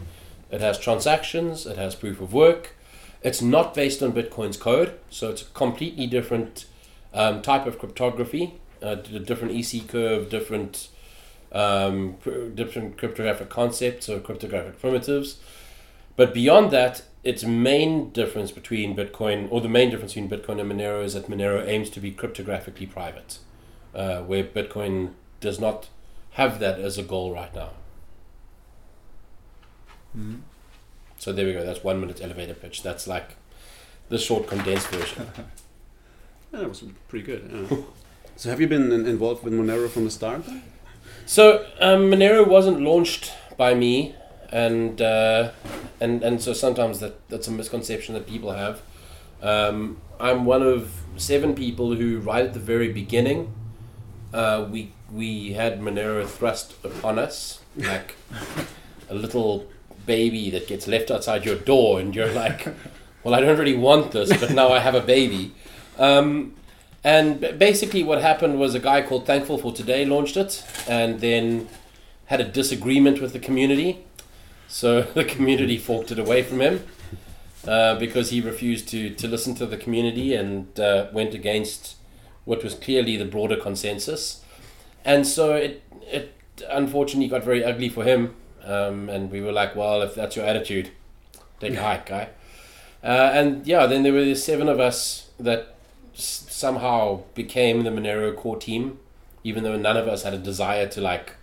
it 0.52 0.62
has 0.62 0.78
transactions, 0.78 1.66
it 1.66 1.78
has 1.78 1.96
proof 1.96 2.22
of 2.22 2.34
work. 2.34 2.76
It's 3.24 3.42
not 3.42 3.74
based 3.74 4.02
on 4.04 4.14
Bitcoin's 4.14 4.58
code, 4.58 4.94
so 5.10 5.30
it's 5.32 5.42
a 5.42 5.46
completely 5.46 6.08
different 6.08 6.66
um, 7.14 7.42
type 7.42 7.66
of 7.66 7.78
cryptography, 7.80 8.54
uh, 8.82 8.96
d- 8.96 9.20
different 9.20 9.54
EC 9.56 9.88
curve, 9.88 10.30
different 10.30 10.88
um, 11.52 12.18
different 12.54 12.96
cryptographic 13.00 13.50
concepts 13.50 14.08
or 14.08 14.20
cryptographic 14.20 14.80
primitives. 14.80 15.38
But 16.20 16.34
beyond 16.34 16.72
that, 16.72 17.04
its 17.24 17.46
main 17.46 18.10
difference 18.10 18.52
between 18.52 18.94
Bitcoin, 18.94 19.48
or 19.50 19.62
the 19.62 19.70
main 19.70 19.90
difference 19.90 20.16
between 20.16 20.30
Bitcoin 20.30 20.60
and 20.60 20.70
Monero, 20.70 21.02
is 21.02 21.14
that 21.14 21.30
Monero 21.30 21.66
aims 21.66 21.90
to 21.92 22.02
be 22.02 22.12
cryptographically 22.12 22.92
private, 22.92 23.38
uh, 23.96 24.24
where 24.24 24.44
Bitcoin 24.44 25.14
does 25.40 25.62
not 25.62 25.88
have 26.32 26.60
that 26.60 26.78
as 26.78 26.98
a 26.98 27.04
goal 27.04 27.34
right 27.34 27.56
now. 27.56 27.70
So 31.20 31.32
there 31.32 31.46
we 31.46 31.54
go. 31.54 31.66
That's 31.66 31.86
one 31.86 32.02
minute 32.02 32.20
elevator 32.22 32.54
pitch. 32.54 32.84
That's 32.84 33.08
like 33.08 33.38
the 34.10 34.18
short 34.18 34.46
condensed 34.46 34.90
version. 34.90 35.26
Yeah, 35.38 35.44
that 36.60 36.68
was 36.68 36.84
pretty 37.08 37.26
good. 37.26 37.50
yeah. 37.72 37.78
so 38.36 38.50
have 38.50 38.60
you 38.60 38.68
been 38.68 38.92
involved 38.92 39.46
with 39.46 39.54
Monero 39.54 39.90
from 39.90 40.04
the 40.04 40.12
start? 40.12 40.44
So 41.26 41.66
um, 41.80 42.12
Monero 42.12 42.46
wasn't 42.46 42.82
launched 42.82 43.32
by 43.56 43.74
me, 43.74 44.16
and 44.52 45.02
uh, 45.02 45.52
and 46.02 46.24
and 46.24 46.42
so 46.42 46.54
sometimes 46.54 47.00
that 47.00 47.28
that's 47.30 47.48
a 47.48 47.52
misconception 47.52 48.14
that 48.16 48.28
people 48.28 48.52
have. 48.52 48.82
Um, 49.42 50.02
I'm 50.20 50.46
one 50.46 50.62
of 50.62 51.02
seven 51.18 51.56
people 51.56 51.96
who, 51.96 52.20
right 52.20 52.46
at 52.46 52.54
the 52.54 52.60
very 52.60 52.92
beginning, 52.92 53.54
uh, 54.34 54.68
we 54.70 54.92
we 55.12 55.54
had 55.54 55.80
Monero 55.80 56.28
thrust 56.28 56.76
upon 56.84 57.18
us 57.18 57.62
like 57.78 58.16
a 59.10 59.16
little 59.16 59.68
baby 60.06 60.50
that 60.50 60.68
gets 60.68 60.88
left 60.88 61.12
outside 61.12 61.46
your 61.46 61.56
door, 61.56 62.00
and 62.00 62.16
you're 62.16 62.32
like, 62.32 62.68
"Well, 63.24 63.34
I 63.34 63.42
don't 63.42 63.58
really 63.58 63.78
want 63.78 64.12
this, 64.12 64.30
but 64.38 64.52
now 64.52 64.70
I 64.70 64.80
have 64.80 64.96
a 64.96 65.02
baby." 65.02 65.54
Um, 65.98 66.56
and 67.04 67.58
basically, 67.58 68.04
what 68.04 68.22
happened 68.22 68.60
was 68.60 68.76
a 68.76 68.80
guy 68.80 69.02
called 69.02 69.26
Thankful 69.26 69.58
for 69.58 69.72
Today 69.72 70.06
launched 70.06 70.36
it, 70.36 70.64
and 70.88 71.22
then 71.22 71.70
had 72.26 72.42
a 72.42 72.46
disagreement 72.46 73.22
with 73.22 73.34
the 73.34 73.40
community. 73.40 74.06
So 74.70 75.02
the 75.16 75.26
community 75.26 75.78
forked 75.78 76.12
it 76.12 76.20
away 76.20 76.44
from 76.44 76.62
him 76.62 76.84
uh, 77.68 77.96
because 77.96 78.30
he 78.32 78.42
refused 78.42 78.88
to, 78.90 79.10
to 79.12 79.28
listen 79.28 79.56
to 79.56 79.66
the 79.66 79.78
community 79.78 80.34
and 80.36 80.80
uh, 80.80 81.08
went 81.14 81.34
against 81.34 81.98
what 82.46 82.64
was 82.64 82.76
clearly 82.76 83.18
the 83.18 83.26
broader 83.26 83.58
consensus. 83.58 84.44
and 85.06 85.28
so 85.28 85.54
it 85.56 85.84
it 86.04 86.34
unfortunately 86.70 87.30
got 87.30 87.44
very 87.44 87.64
ugly 87.64 87.90
for 87.90 88.04
him. 88.04 88.36
Um, 88.66 89.10
and 89.10 89.32
we 89.32 89.42
were 89.42 89.52
like, 89.54 89.76
well, 89.76 90.02
if 90.04 90.16
that's 90.16 90.36
your 90.36 90.46
attitude, 90.46 90.92
take 91.60 91.74
a 91.76 91.82
hike, 91.82 92.06
guy. 92.08 92.30
Uh, 93.04 93.32
and 93.34 93.66
yeah, 93.68 93.86
then 93.88 94.04
there 94.04 94.14
were 94.14 94.26
the 94.26 94.36
seven 94.36 94.68
of 94.70 94.80
us 94.80 95.30
that 95.40 95.76
s- 96.16 96.46
somehow 96.50 97.22
became 97.36 97.84
the 97.84 97.92
Monero 97.92 98.36
core 98.36 98.58
team, 98.58 99.00
even 99.44 99.64
though 99.64 99.78
none 99.78 99.98
of 99.98 100.08
us 100.08 100.24
had 100.24 100.34
a 100.34 100.38
desire 100.38 100.88
to 100.90 101.02
like 101.02 101.36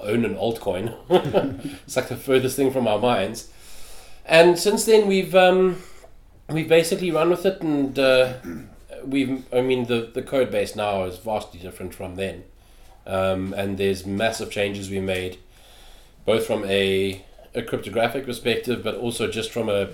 own 0.00 0.24
an 0.24 0.34
altcoin. 0.34 0.94
it's 1.84 1.96
like 1.96 2.08
the 2.08 2.16
furthest 2.16 2.56
thing 2.56 2.70
from 2.70 2.86
our 2.86 2.98
minds. 2.98 3.48
And 4.24 4.58
since 4.58 4.84
then, 4.84 5.06
we've 5.06 5.34
um, 5.34 5.82
we've 6.48 6.68
basically 6.68 7.10
run 7.10 7.30
with 7.30 7.46
it, 7.46 7.60
and 7.62 7.98
uh, 7.98 8.34
we've 9.04 9.44
I 9.52 9.60
mean 9.60 9.86
the 9.86 10.10
the 10.12 10.22
code 10.22 10.50
base 10.50 10.76
now 10.76 11.04
is 11.04 11.18
vastly 11.18 11.60
different 11.60 11.94
from 11.94 12.16
then, 12.16 12.44
um, 13.06 13.54
and 13.54 13.78
there's 13.78 14.04
massive 14.06 14.50
changes 14.50 14.90
we 14.90 15.00
made, 15.00 15.38
both 16.24 16.46
from 16.46 16.64
a 16.66 17.24
a 17.54 17.62
cryptographic 17.62 18.26
perspective, 18.26 18.84
but 18.84 18.96
also 18.96 19.28
just 19.28 19.50
from 19.50 19.68
a 19.68 19.90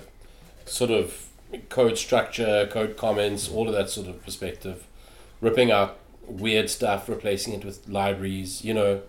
sort 0.65 0.91
of 0.91 1.27
code 1.69 1.97
structure, 1.97 2.67
code 2.69 2.97
comments, 2.97 3.49
all 3.49 3.67
of 3.67 3.73
that 3.73 3.89
sort 3.89 4.07
of 4.07 4.21
perspective, 4.23 4.85
ripping 5.39 5.71
out 5.71 5.97
weird 6.27 6.69
stuff, 6.69 7.07
replacing 7.07 7.53
it 7.53 7.63
with 7.63 7.87
libraries. 7.87 8.65
You 8.65 8.73
know, 8.73 9.01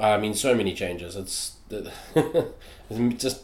I 0.00 0.16
mean, 0.18 0.34
so 0.34 0.54
many 0.54 0.74
changes. 0.74 1.16
It's 1.16 1.56
it's 1.70 1.90
just 3.22 3.42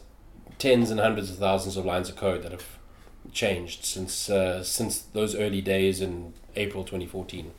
tens 0.58 0.90
and 0.90 1.00
hundreds 1.00 1.30
of 1.30 1.38
thousands 1.38 1.76
of 1.76 1.84
lines 1.84 2.08
of 2.08 2.16
code 2.16 2.42
that 2.42 2.52
have 2.52 2.78
changed 3.32 3.84
since 3.84 4.30
uh, 4.30 4.62
since 4.62 5.00
those 5.00 5.34
early 5.34 5.60
days 5.60 6.00
in 6.00 6.34
April 6.56 6.84
2014. 6.84 7.52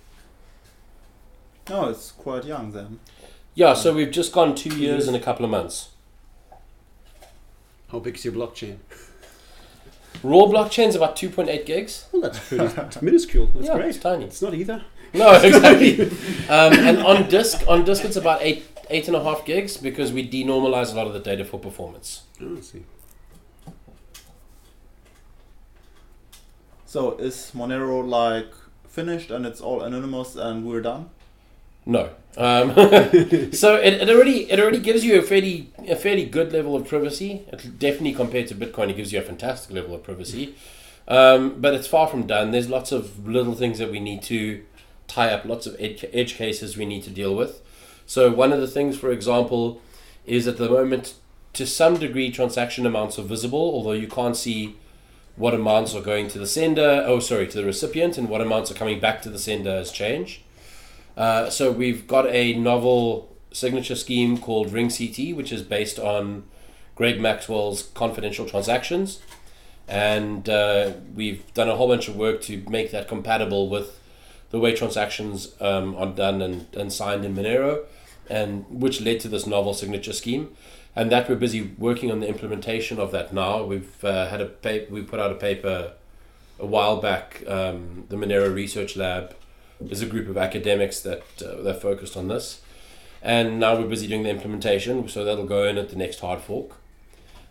Oh, 1.69 1.89
it's 1.89 2.11
quite 2.11 2.43
young 2.43 2.71
then. 2.71 2.99
Yeah, 3.55 3.73
so 3.73 3.93
we've 3.93 4.11
just 4.11 4.33
gone 4.33 4.55
two 4.55 4.75
years 4.75 5.07
and 5.07 5.15
a 5.15 5.19
couple 5.19 5.45
of 5.45 5.51
months. 5.51 5.89
How 7.91 7.99
big 7.99 8.15
is 8.15 8.25
your 8.25 8.33
blockchain? 8.33 8.77
Raw 10.23 10.45
blockchain's 10.45 10.95
about 10.95 11.15
2.8 11.15 11.65
gigs. 11.65 12.07
Well, 12.11 12.23
that's 12.23 12.39
pretty 12.39 12.63
it's 12.65 13.01
minuscule. 13.01 13.47
That's 13.53 13.67
yeah, 13.67 13.75
great. 13.75 13.89
it's 13.89 13.99
tiny. 13.99 14.25
It's 14.25 14.41
not 14.41 14.53
either. 14.53 14.83
No, 15.13 15.31
exactly. 15.41 16.01
um, 16.49 16.73
and 16.73 16.97
on 16.99 17.29
disk, 17.29 17.63
on 17.67 17.85
disk, 17.85 18.03
it's 18.03 18.15
about 18.15 18.41
eight 18.41 18.72
eight 18.93 19.07
and 19.07 19.17
a 19.17 19.23
half 19.23 19.43
gigs 19.45 19.75
because 19.77 20.13
we 20.13 20.27
denormalize 20.27 20.91
a 20.91 20.95
lot 20.95 21.07
of 21.07 21.13
the 21.13 21.19
data 21.19 21.43
for 21.43 21.59
performance. 21.59 22.23
Oh, 22.41 22.57
I 22.57 22.61
see. 22.61 22.83
So 26.85 27.17
is 27.17 27.51
Monero 27.55 28.07
like 28.07 28.53
finished 28.87 29.31
and 29.31 29.47
it's 29.47 29.59
all 29.59 29.81
anonymous 29.81 30.35
and 30.35 30.63
we're 30.63 30.81
done? 30.81 31.09
No. 31.87 32.11
Um, 32.37 32.73
so 33.51 33.75
it, 33.75 33.93
it 33.93 34.09
already 34.09 34.51
it 34.51 34.59
already 34.59 34.79
gives 34.79 35.03
you 35.03 35.17
a 35.17 35.23
fairly 35.23 35.71
a 35.87 35.95
fairly 35.95 36.25
good 36.25 36.53
level 36.53 36.75
of 36.75 36.87
privacy. 36.87 37.45
It 37.51 37.79
definitely 37.79 38.13
compared 38.13 38.47
to 38.49 38.55
Bitcoin, 38.55 38.91
it 38.91 38.97
gives 38.97 39.11
you 39.11 39.17
a 39.17 39.23
fantastic 39.23 39.73
level 39.73 39.95
of 39.95 40.03
privacy. 40.03 40.55
Um, 41.07 41.59
but 41.59 41.73
it's 41.73 41.87
far 41.87 42.07
from 42.07 42.27
done. 42.27 42.51
There's 42.51 42.69
lots 42.69 42.91
of 42.91 43.27
little 43.27 43.55
things 43.55 43.79
that 43.79 43.89
we 43.91 43.99
need 43.99 44.21
to 44.23 44.63
tie 45.07 45.33
up, 45.33 45.45
lots 45.45 45.65
of 45.65 45.75
edge, 45.79 46.05
edge 46.13 46.35
cases 46.35 46.77
we 46.77 46.85
need 46.85 47.03
to 47.03 47.09
deal 47.09 47.35
with. 47.35 47.62
So 48.05 48.31
one 48.31 48.51
of 48.51 48.61
the 48.61 48.67
things, 48.67 48.97
for 48.97 49.11
example, 49.11 49.81
is 50.25 50.47
at 50.47 50.57
the 50.57 50.69
moment 50.69 51.15
to 51.53 51.65
some 51.67 51.97
degree 51.97 52.31
transaction 52.31 52.85
amounts 52.85 53.19
are 53.19 53.23
visible, 53.23 53.59
although 53.59 53.91
you 53.91 54.07
can't 54.07 54.35
see 54.35 54.75
what 55.35 55.53
amounts 55.53 55.95
are 55.95 56.01
going 56.01 56.27
to 56.29 56.39
the 56.39 56.47
sender. 56.47 57.03
Oh, 57.05 57.19
sorry, 57.19 57.47
to 57.47 57.57
the 57.57 57.65
recipient, 57.65 58.17
and 58.17 58.29
what 58.29 58.41
amounts 58.41 58.71
are 58.71 58.75
coming 58.75 58.99
back 58.99 59.21
to 59.23 59.29
the 59.29 59.39
sender 59.39 59.71
as 59.71 59.91
change. 59.91 60.43
Uh, 61.15 61.49
so 61.49 61.71
we've 61.71 62.07
got 62.07 62.27
a 62.27 62.53
novel 62.53 63.35
signature 63.51 63.95
scheme 63.95 64.37
called 64.37 64.71
Ring 64.71 64.89
CT, 64.89 65.35
which 65.35 65.51
is 65.51 65.61
based 65.61 65.99
on 65.99 66.43
Greg 66.95 67.19
Maxwell's 67.19 67.83
confidential 67.93 68.47
transactions, 68.47 69.19
and 69.87 70.47
uh, 70.49 70.93
we've 71.15 71.51
done 71.53 71.69
a 71.69 71.75
whole 71.75 71.87
bunch 71.87 72.07
of 72.07 72.15
work 72.15 72.41
to 72.41 72.63
make 72.69 72.91
that 72.91 73.07
compatible 73.07 73.69
with 73.69 73.99
the 74.53 74.59
way 74.59 74.73
transactions 74.75 75.51
um, 75.59 75.95
are 75.95 76.11
done 76.23 76.39
and, 76.41 76.67
and 76.75 76.93
signed 76.93 77.25
in 77.25 77.35
Monero, 77.35 77.83
and 78.29 78.65
which 78.69 79.01
led 79.01 79.19
to 79.19 79.27
this 79.27 79.47
novel 79.47 79.73
signature 79.73 80.13
scheme. 80.13 80.55
And 80.95 81.11
that 81.11 81.27
we're 81.27 81.35
busy 81.35 81.71
working 81.79 82.11
on 82.11 82.19
the 82.19 82.27
implementation 82.27 82.99
of 82.99 83.11
that 83.11 83.33
now. 83.33 83.63
We've 83.63 84.05
uh, 84.05 84.27
had 84.27 84.41
a 84.41 84.45
paper, 84.45 84.93
we 84.93 85.01
put 85.01 85.19
out 85.19 85.31
a 85.31 85.35
paper 85.35 85.93
a 86.59 86.67
while 86.67 87.01
back. 87.01 87.43
Um, 87.47 88.05
the 88.09 88.15
Monero 88.15 88.53
Research 88.53 88.95
Lab 88.95 89.35
is 89.89 90.03
a 90.03 90.05
group 90.05 90.29
of 90.29 90.37
academics 90.37 90.99
that 91.01 91.23
uh, 91.41 91.63
that 91.63 91.81
focused 91.81 92.15
on 92.15 92.27
this, 92.27 92.61
and 93.23 93.59
now 93.59 93.75
we're 93.75 93.87
busy 93.87 94.07
doing 94.07 94.21
the 94.21 94.29
implementation. 94.29 95.09
So 95.09 95.25
that'll 95.25 95.47
go 95.47 95.63
in 95.67 95.79
at 95.79 95.89
the 95.89 95.95
next 95.95 96.19
hard 96.19 96.41
fork, 96.41 96.77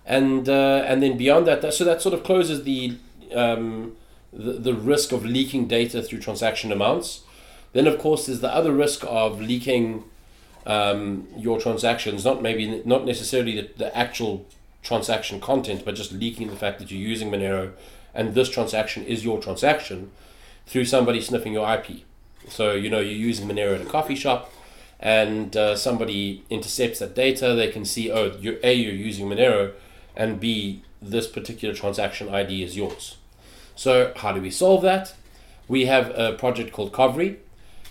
and 0.07 0.49
uh, 0.49 0.85
and 0.87 1.03
then 1.03 1.17
beyond 1.17 1.49
that, 1.49 1.63
that, 1.63 1.75
so 1.75 1.85
that 1.85 2.01
sort 2.01 2.15
of 2.15 2.23
closes 2.23 2.63
the, 2.63 2.97
um, 3.35 3.97
the 4.33 4.53
the 4.53 4.75
risk 4.75 5.13
of 5.13 5.25
leaking 5.25 5.67
data 5.67 6.03
through 6.03 6.21
transaction 6.21 6.73
amounts. 6.73 7.23
Then 7.73 7.87
of 7.87 7.99
course 7.99 8.27
there's 8.27 8.41
the 8.41 8.55
other 8.55 8.73
risk 8.73 9.05
of 9.07 9.41
leaking 9.41 10.05
um, 10.67 11.27
your 11.37 11.61
transactions, 11.61 12.25
not 12.25 12.43
maybe 12.43 12.83
not 12.85 13.05
necessarily 13.05 13.61
the, 13.61 13.69
the 13.77 13.97
actual 13.97 14.47
transaction 14.83 15.41
content, 15.41 15.85
but 15.85 15.95
just 15.95 16.13
leaking 16.13 16.49
the 16.49 16.57
fact 16.57 16.79
that 16.79 16.91
you're 16.91 17.01
using 17.01 17.31
Monero 17.31 17.73
and 18.15 18.35
this 18.35 18.49
transaction 18.49 19.05
is 19.05 19.25
your 19.25 19.41
transaction 19.41 20.11
through 20.67 20.85
somebody 20.85 21.21
sniffing 21.21 21.53
your 21.53 21.73
IP. 21.73 22.03
So 22.49 22.73
you 22.73 22.91
know 22.91 23.01
you're 23.01 23.13
using 23.13 23.49
Monero 23.49 23.75
at 23.75 23.83
a 23.83 23.91
coffee 23.91 24.17
shop, 24.17 24.53
and 25.01 25.57
uh, 25.57 25.77
somebody 25.77 26.45
intercepts 26.51 26.99
that 26.99 27.15
data. 27.15 27.55
They 27.55 27.69
can 27.69 27.85
see 27.85 28.11
oh 28.11 28.37
you're 28.41 28.59
a 28.63 28.73
you're 28.73 28.93
using 28.95 29.29
Monero, 29.29 29.73
and 30.17 30.41
b 30.41 30.83
this 31.01 31.27
particular 31.27 31.75
transaction 31.75 32.29
ID 32.29 32.63
is 32.63 32.77
yours. 32.77 33.17
So 33.75 34.13
how 34.17 34.33
do 34.33 34.41
we 34.41 34.51
solve 34.51 34.83
that? 34.83 35.15
We 35.69 35.87
have 35.87 36.11
a 36.19 36.33
project 36.35 36.73
called 36.73 36.93
Kovri, 36.93 37.37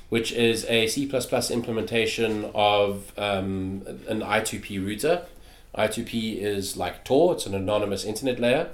which 0.10 0.32
is 0.32 0.66
a 0.66 0.88
C++ 0.88 1.10
implementation 1.52 2.52
of 2.54 3.12
um, 3.18 3.84
an 4.08 4.22
I2P 4.22 4.86
router. 4.86 5.26
I2P 5.76 6.38
is 6.38 6.76
like 6.76 7.06
Tor; 7.06 7.34
it's 7.34 7.46
an 7.46 7.56
anonymous 7.56 8.04
internet 8.04 8.40
layer. 8.40 8.70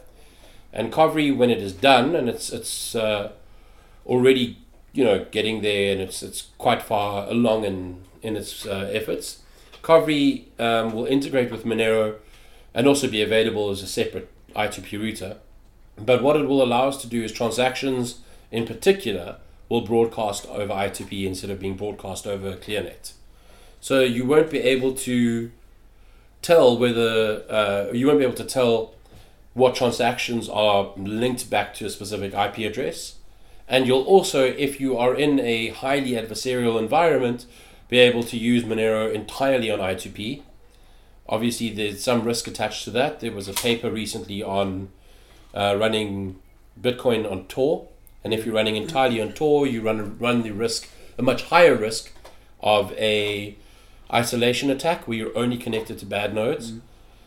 And 0.74 0.92
Kovri, 0.92 1.36
when 1.36 1.50
it 1.50 1.60
is 1.60 1.74
done, 1.74 2.16
and 2.16 2.28
it's 2.28 2.52
it's 2.52 2.96
uh, 2.96 3.32
already 4.06 4.58
you 4.94 5.04
know 5.04 5.26
getting 5.32 5.62
there, 5.62 5.92
and 5.92 6.02
it's 6.02 6.24
it's 6.24 6.48
quite 6.58 6.82
far 6.82 7.30
along 7.30 7.66
in 7.66 8.02
in 8.22 8.36
its 8.36 8.66
uh, 8.66 8.90
efforts. 8.92 9.44
Kovri 9.84 10.46
um, 10.60 10.92
will 10.92 11.06
integrate 11.06 11.52
with 11.52 11.66
Monero, 11.66 12.16
and 12.74 12.88
also 12.88 13.08
be 13.08 13.22
available 13.22 13.70
as 13.70 13.84
a 13.84 13.88
separate 13.88 14.30
I2P 14.56 15.00
router. 15.00 15.38
But 15.98 16.22
what 16.22 16.36
it 16.36 16.48
will 16.48 16.62
allow 16.62 16.88
us 16.88 17.02
to 17.02 17.08
do 17.08 17.24
is 17.24 17.32
transactions, 17.32 18.20
in 18.52 18.66
particular, 18.66 19.38
will 19.70 19.82
broadcast 19.82 20.46
over 20.48 20.74
I2P 20.74 21.26
instead 21.26 21.50
of 21.50 21.60
being 21.60 21.76
broadcast 21.76 22.26
over 22.26 22.54
ClearNet. 22.54 23.14
So 23.82 24.02
you 24.02 24.26
won't 24.26 24.50
be 24.50 24.60
able 24.60 24.94
to 24.94 25.52
tell 26.42 26.78
whether 26.78 27.44
uh, 27.50 27.92
you 27.92 28.08
won't 28.08 28.20
be 28.20 28.26
able 28.26 28.36
to 28.36 28.46
tell 28.46 28.94
what 29.54 29.76
transactions 29.76 30.48
are 30.48 30.94
linked 30.96 31.50
back 31.50 31.74
to 31.74 31.86
a 31.86 31.90
specific 31.90 32.34
IP 32.34 32.60
address. 32.60 33.16
And 33.68 33.88
you'll 33.88 34.04
also, 34.04 34.46
if 34.46 34.80
you 34.80 34.98
are 34.98 35.14
in 35.14 35.40
a 35.40 35.70
highly 35.70 36.12
adversarial 36.12 36.80
environment, 36.80 37.46
be 37.90 37.98
able 38.00 38.24
to 38.24 38.38
use 38.38 38.64
Monero 38.64 39.12
entirely 39.14 39.72
on 39.72 39.80
I2P. 39.80 40.44
Obviously, 41.28 41.70
there's 41.70 42.04
some 42.04 42.24
risk 42.24 42.48
attached 42.48 42.84
to 42.86 42.92
that. 42.92 43.20
There 43.20 43.32
was 43.32 43.48
a 43.48 43.54
paper 43.54 43.92
recently 43.92 44.42
on 44.42 44.90
uh, 45.54 45.76
running 45.80 46.40
Bitcoin 46.80 47.30
on 47.30 47.46
Tor, 47.48 47.88
and 48.24 48.34
if 48.34 48.46
you're 48.46 48.56
running 48.56 48.76
entirely 48.76 49.22
on 49.22 49.34
Tor, 49.34 49.68
you 49.68 49.82
run 49.82 50.18
run 50.20 50.44
the 50.44 50.52
risk, 50.52 50.90
a 51.18 51.22
much 51.22 51.44
higher 51.44 51.76
risk, 51.76 52.12
of 52.60 52.92
a 52.94 53.56
isolation 54.12 54.70
attack 54.70 55.08
where 55.08 55.18
you're 55.18 55.38
only 55.38 55.58
connected 55.58 55.98
to 56.00 56.06
bad 56.06 56.34
nodes. 56.34 56.74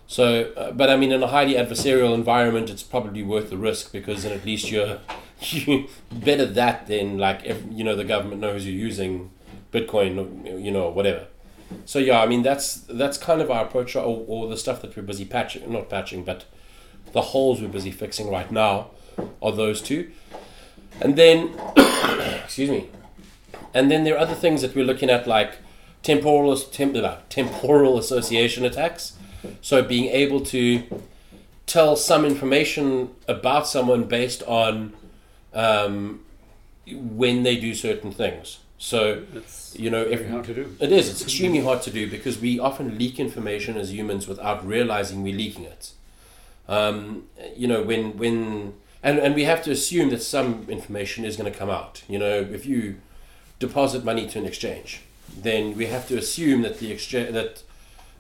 So, 0.06 0.52
uh, 0.56 0.72
but 0.72 0.90
I 0.90 0.96
mean, 0.96 1.12
in 1.12 1.22
a 1.22 1.28
highly 1.28 1.54
adversarial 1.54 2.14
environment, 2.14 2.68
it's 2.68 2.83
probably 2.83 3.22
worth 3.22 3.50
the 3.50 3.56
risk 3.56 3.92
because 3.92 4.24
then 4.24 4.33
at 4.33 4.44
least 4.44 4.70
you're 4.70 4.98
you 5.40 5.88
better 6.12 6.46
that 6.46 6.87
than 6.87 7.18
like 7.18 7.42
if 7.44 7.62
you 7.70 7.85
know 7.85 7.96
the 7.96 8.04
government 8.04 8.40
knows 8.40 8.66
you're 8.66 8.74
using 8.74 9.30
Bitcoin, 9.72 10.18
or, 10.18 10.59
you 10.59 10.70
know, 10.70 10.88
whatever. 10.88 11.26
So 11.85 11.98
yeah, 11.98 12.20
I 12.20 12.26
mean 12.26 12.42
that's 12.42 12.74
that's 12.74 13.16
kind 13.16 13.40
of 13.40 13.50
our 13.50 13.64
approach, 13.64 13.94
or, 13.94 14.24
or 14.26 14.48
the 14.48 14.56
stuff 14.56 14.83
that 14.83 14.96
we're 14.96 15.02
busy 15.02 15.24
patching, 15.24 15.70
not 15.72 15.88
patching, 15.88 16.24
but 16.24 16.44
the 17.12 17.20
holes 17.20 17.61
we're 17.61 17.68
busy 17.68 17.90
fixing 17.90 18.31
right 18.31 18.51
now 18.51 18.90
are 19.42 19.53
those 19.53 19.81
two, 19.81 20.11
and 21.01 21.16
then 21.16 21.51
excuse 22.44 22.70
me, 22.70 22.88
and 23.75 23.90
then 23.90 24.05
there 24.05 24.14
are 24.14 24.18
other 24.18 24.35
things 24.35 24.62
that 24.62 24.75
we're 24.75 24.85
looking 24.85 25.11
at 25.11 25.27
like 25.27 25.59
temporal 26.03 26.57
temp, 26.57 26.96
uh, 26.96 27.16
temporal 27.29 27.99
association 27.99 28.64
attacks. 28.64 29.16
So 29.62 29.83
being 29.83 30.07
able 30.07 30.40
to 30.46 30.83
tell 31.66 31.96
some 31.96 32.25
information 32.25 33.11
about 33.29 33.66
someone 33.66 34.05
based 34.05 34.42
on 34.44 34.92
um, 35.55 36.20
when 36.87 37.42
they 37.42 37.57
do 37.57 37.75
certain 37.75 38.12
things. 38.12 38.59
So 38.79 39.23
It's 39.35 39.77
you 39.79 39.90
know, 39.90 40.03
if 40.03 40.29
hard 40.29 40.44
to 40.46 40.55
do. 40.55 40.77
it 40.81 40.90
is, 40.90 41.09
it's 41.09 41.23
extremely 41.23 41.61
hard 41.61 41.83
to 41.83 41.90
do 41.90 42.11
because 42.11 42.38
we 42.38 42.59
often 42.59 42.99
leak 42.99 43.20
information 43.20 43.77
as 43.77 43.92
humans 43.92 44.27
without 44.27 44.66
realizing 44.66 45.23
we're 45.23 45.37
leaking 45.37 45.64
it. 45.64 45.92
Um, 46.70 47.24
you 47.56 47.66
know, 47.66 47.83
when 47.83 48.16
when 48.16 48.74
and 49.02 49.18
and 49.18 49.35
we 49.35 49.44
have 49.44 49.62
to 49.64 49.70
assume 49.72 50.11
that 50.11 50.22
some 50.22 50.66
information 50.68 51.24
is 51.24 51.37
going 51.37 51.52
to 51.52 51.59
come 51.59 51.68
out. 51.68 52.04
You 52.09 52.18
know, 52.18 52.40
if 52.40 52.64
you 52.64 53.00
deposit 53.59 54.04
money 54.04 54.26
to 54.28 54.38
an 54.38 54.46
exchange, 54.46 55.02
then 55.37 55.76
we 55.76 55.87
have 55.87 56.06
to 56.09 56.16
assume 56.16 56.62
that 56.62 56.78
the 56.78 56.92
exchange 56.92 57.33
that 57.33 57.64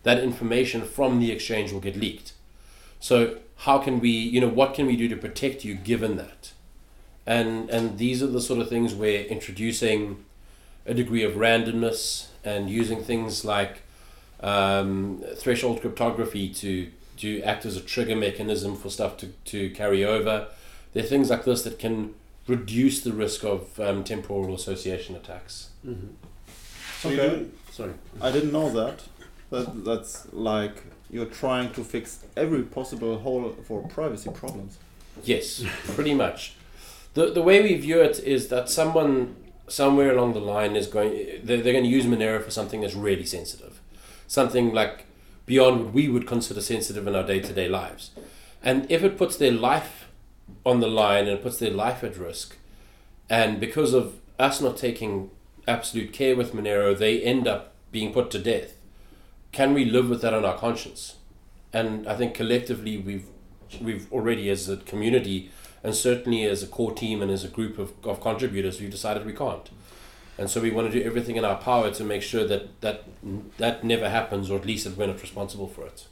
that 0.02 0.18
information 0.18 0.82
from 0.82 1.20
the 1.20 1.30
exchange 1.30 1.72
will 1.72 1.80
get 1.80 1.96
leaked. 1.96 2.32
So 2.98 3.38
how 3.58 3.78
can 3.78 4.00
we, 4.00 4.10
you 4.10 4.40
know, 4.40 4.48
what 4.48 4.74
can 4.74 4.86
we 4.86 4.96
do 4.96 5.08
to 5.08 5.16
protect 5.16 5.64
you 5.64 5.74
given 5.74 6.16
that? 6.16 6.52
And 7.26 7.70
and 7.70 7.98
these 7.98 8.20
are 8.20 8.26
the 8.26 8.40
sort 8.40 8.60
of 8.60 8.68
things 8.68 8.94
where 8.94 9.24
introducing 9.26 10.24
a 10.86 10.94
degree 10.94 11.22
of 11.22 11.34
randomness 11.34 12.26
and 12.44 12.68
using 12.68 13.04
things 13.04 13.44
like 13.44 13.82
um, 14.40 15.22
threshold 15.36 15.82
cryptography 15.82 16.48
to 16.54 16.90
to 17.20 17.42
act 17.42 17.64
as 17.66 17.76
a 17.76 17.80
trigger 17.80 18.16
mechanism 18.16 18.76
for 18.76 18.90
stuff 18.90 19.16
to, 19.18 19.26
to 19.46 19.70
carry 19.70 20.04
over. 20.04 20.48
There 20.92 21.04
are 21.04 21.06
things 21.06 21.30
like 21.30 21.44
this 21.44 21.62
that 21.62 21.78
can 21.78 22.14
reduce 22.46 23.00
the 23.02 23.12
risk 23.12 23.44
of 23.44 23.78
um, 23.78 24.02
temporal 24.04 24.54
association 24.54 25.14
attacks. 25.16 25.70
Mm-hmm. 25.86 26.08
So 27.00 27.08
Okay. 27.10 27.46
sorry. 27.70 27.92
I 28.20 28.30
didn't 28.30 28.52
know 28.52 28.70
that. 28.70 29.00
That 29.50 29.84
that's 29.84 30.26
like 30.32 30.82
you're 31.10 31.26
trying 31.26 31.72
to 31.72 31.82
fix 31.84 32.24
every 32.36 32.62
possible 32.62 33.18
hole 33.18 33.56
for 33.66 33.82
privacy 33.88 34.30
problems. 34.30 34.78
Yes, 35.24 35.64
pretty 35.94 36.14
much. 36.14 36.54
The 37.14 37.32
the 37.32 37.42
way 37.42 37.62
we 37.62 37.74
view 37.76 38.00
it 38.00 38.20
is 38.20 38.48
that 38.48 38.68
someone 38.70 39.34
somewhere 39.68 40.10
along 40.16 40.32
the 40.34 40.40
line 40.40 40.76
is 40.76 40.86
going 40.86 41.12
they're, 41.44 41.60
they're 41.62 41.72
going 41.72 41.84
to 41.84 41.90
use 41.98 42.04
Monero 42.06 42.42
for 42.42 42.50
something 42.50 42.80
that's 42.80 42.94
really 42.94 43.26
sensitive, 43.26 43.80
something 44.26 44.72
like 44.72 45.04
beyond 45.50 45.82
what 45.82 45.92
we 45.92 46.06
would 46.06 46.28
consider 46.28 46.60
sensitive 46.60 47.08
in 47.08 47.16
our 47.16 47.24
day 47.24 47.40
to 47.40 47.52
day 47.52 47.68
lives, 47.68 48.12
and 48.62 48.88
if 48.88 49.02
it 49.02 49.18
puts 49.18 49.36
their 49.36 49.50
life 49.50 50.06
on 50.64 50.78
the 50.78 50.86
line 50.86 51.26
and 51.26 51.42
puts 51.42 51.58
their 51.58 51.72
life 51.72 52.04
at 52.04 52.16
risk, 52.16 52.56
and 53.28 53.58
because 53.58 53.92
of 53.92 54.20
us 54.38 54.60
not 54.60 54.76
taking 54.76 55.28
absolute 55.66 56.12
care 56.12 56.36
with 56.36 56.54
Monero, 56.54 56.96
they 56.96 57.20
end 57.20 57.48
up 57.48 57.72
being 57.90 58.12
put 58.12 58.30
to 58.30 58.38
death. 58.38 58.76
Can 59.50 59.74
we 59.74 59.84
live 59.84 60.08
with 60.08 60.22
that 60.22 60.32
on 60.32 60.44
our 60.44 60.56
conscience? 60.56 61.16
And 61.72 62.06
I 62.06 62.14
think 62.14 62.32
collectively 62.32 62.96
we've 62.96 63.26
we've 63.80 64.06
already 64.12 64.48
as 64.50 64.68
a 64.68 64.76
community 64.76 65.50
and 65.82 65.96
certainly 65.96 66.44
as 66.44 66.62
a 66.62 66.66
core 66.68 66.94
team 66.94 67.22
and 67.22 67.30
as 67.30 67.44
a 67.44 67.48
group 67.48 67.76
of, 67.78 67.92
of 68.04 68.20
contributors 68.20 68.80
we've 68.80 68.90
decided 68.90 69.24
we 69.24 69.32
can't 69.32 69.70
and 70.40 70.48
so 70.50 70.60
we 70.60 70.70
want 70.70 70.90
to 70.90 70.98
do 70.98 71.04
everything 71.06 71.36
in 71.36 71.44
our 71.44 71.56
power 71.56 71.90
to 71.90 72.02
make 72.02 72.22
sure 72.22 72.44
that 72.46 72.80
that 72.80 73.04
that 73.58 73.84
never 73.84 74.08
happens 74.08 74.50
or 74.50 74.58
at 74.58 74.66
least 74.66 74.84
that 74.84 74.96
we're 74.96 75.06
not 75.06 75.20
responsible 75.20 75.68
for 75.68 75.84
it 75.86 76.06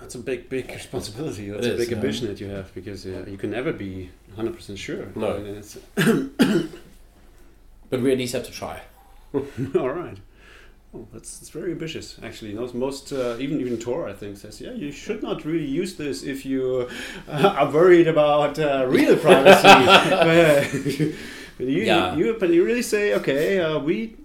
That's 0.00 0.16
a 0.16 0.18
big, 0.18 0.48
big 0.48 0.68
responsibility. 0.70 1.50
That's 1.50 1.66
It 1.66 1.74
a 1.74 1.76
big 1.76 1.90
yeah. 1.90 1.96
ambition 1.96 2.26
that 2.28 2.38
you 2.42 2.48
have 2.56 2.74
because 2.74 3.06
uh, 3.06 3.24
you 3.32 3.38
can 3.42 3.50
never 3.50 3.72
be 3.72 4.10
100% 4.36 4.76
sure. 4.76 5.06
No. 5.14 5.36
And 5.36 5.46
it's, 5.60 5.78
but 7.90 8.00
we 8.02 8.12
at 8.12 8.18
least 8.18 8.34
have 8.34 8.46
to 8.50 8.52
try 8.52 8.76
all 9.78 9.90
right. 9.90 10.18
Oh, 10.94 11.08
that's, 11.12 11.38
that's 11.38 11.50
very 11.50 11.72
ambitious, 11.72 12.18
actually. 12.22 12.54
Most, 12.54 12.74
most 12.74 13.12
uh, 13.12 13.36
even 13.40 13.60
even 13.60 13.78
Tor, 13.78 14.08
I 14.08 14.12
think, 14.12 14.36
says, 14.36 14.60
yeah, 14.60 14.72
you 14.72 14.92
should 14.92 15.22
not 15.22 15.44
really 15.44 15.66
use 15.66 15.96
this 15.96 16.22
if 16.22 16.46
you 16.46 16.88
uh, 17.28 17.54
are 17.58 17.70
worried 17.70 18.06
about 18.06 18.58
uh, 18.60 18.86
real 18.88 19.16
privacy. 19.26 21.16
but 21.58 21.66
you, 21.66 21.82
Yeah. 21.84 22.16
you, 22.16 22.36
but 22.40 22.50
you 22.50 22.64
really 22.64 22.82
say, 22.82 23.14
okay, 23.14 23.60
uh, 23.60 23.78
we 23.78 24.16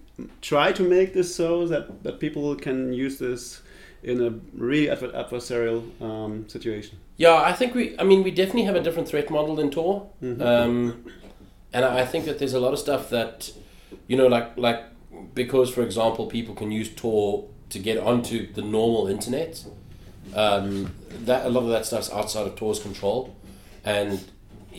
try 0.42 0.72
to 0.72 0.84
make 0.84 1.14
this 1.14 1.34
so 1.36 1.68
that, 1.68 2.04
that 2.04 2.20
people 2.20 2.56
can 2.56 2.92
use 2.94 3.18
this 3.20 3.62
in 4.04 4.22
a 4.22 4.30
really 4.54 4.90
adver- 4.90 5.12
adversarial 5.14 5.82
um, 6.02 6.48
situation. 6.48 6.98
yeah 7.18 7.36
i 7.52 7.54
think 7.54 7.76
we 7.76 7.84
i 8.00 8.04
mean 8.04 8.24
we 8.24 8.32
definitely 8.32 8.64
have 8.64 8.76
a 8.76 8.84
different 8.86 9.08
threat 9.10 9.30
model 9.30 9.56
than 9.56 9.70
tor 9.70 10.08
Mhm. 10.24 10.42
um, 10.42 11.04
and 11.74 11.84
I 11.86 12.00
I 12.02 12.06
think 12.12 12.26
that 12.26 12.38
there's 12.40 12.54
a 12.56 12.60
lot 12.66 12.74
of 12.74 12.80
stuff 12.80 13.10
that, 13.10 13.52
you 14.08 14.18
know, 14.18 14.28
like 14.28 14.48
like 14.58 14.80
because 15.36 15.70
for 15.76 15.84
example 15.84 16.26
people 16.38 16.56
can 16.56 16.72
use 16.72 16.90
Tor 17.02 17.46
to 17.74 17.78
get 17.80 17.98
onto 17.98 18.38
the 18.58 18.62
normal 18.78 19.08
internet. 19.16 19.54
Um, 20.34 20.92
that 21.26 21.46
a 21.46 21.50
lot 21.50 21.64
of 21.64 21.70
that 21.70 21.86
stuff's 21.86 22.12
outside 22.12 22.46
of 22.48 22.56
Tor's 22.56 22.80
control, 22.80 23.36
and 23.84 24.20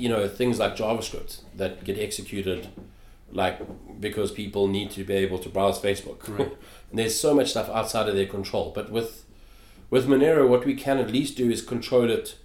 you 0.00 0.08
know 0.08 0.28
things 0.28 0.58
like 0.58 0.76
JavaScript 0.76 1.40
that 1.56 1.84
get 1.84 1.98
executed, 1.98 2.68
like 3.30 3.58
because 4.00 4.32
people 4.32 4.66
need 4.66 4.90
to 4.92 5.04
be 5.04 5.14
able 5.14 5.38
to 5.38 5.48
browse 5.48 5.80
Facebook. 5.80 6.28
Right. 6.28 6.52
and 6.90 6.98
there's 6.98 7.18
so 7.18 7.34
much 7.34 7.50
stuff 7.50 7.68
outside 7.68 8.08
of 8.08 8.14
their 8.14 8.26
control. 8.26 8.72
But 8.74 8.90
with 8.90 9.24
with 9.90 10.06
Monero, 10.06 10.48
what 10.48 10.64
we 10.64 10.74
can 10.74 10.98
at 10.98 11.10
least 11.10 11.36
do 11.36 11.50
is 11.50 11.62
control 11.62 12.10
it, 12.10 12.36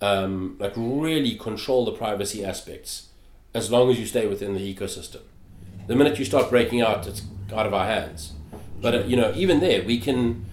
um, 0.00 0.56
like 0.58 0.74
really 0.76 1.34
control 1.34 1.84
the 1.84 1.92
privacy 1.92 2.44
aspects 2.44 3.08
as 3.54 3.70
long 3.70 3.90
as 3.90 3.98
you 3.98 4.06
stay 4.06 4.26
within 4.26 4.54
the 4.54 4.74
ecosystem. 4.74 5.22
The 5.86 5.94
minute 5.94 6.18
you 6.18 6.24
start 6.24 6.50
breaking 6.50 6.80
out, 6.80 7.06
it's 7.06 7.22
out 7.52 7.66
of 7.66 7.74
our 7.74 7.86
hands. 7.86 8.32
But 8.80 8.94
uh, 8.94 8.98
you 9.04 9.16
know, 9.16 9.32
even 9.34 9.60
there, 9.60 9.82
we 9.82 9.98
can 9.98 10.44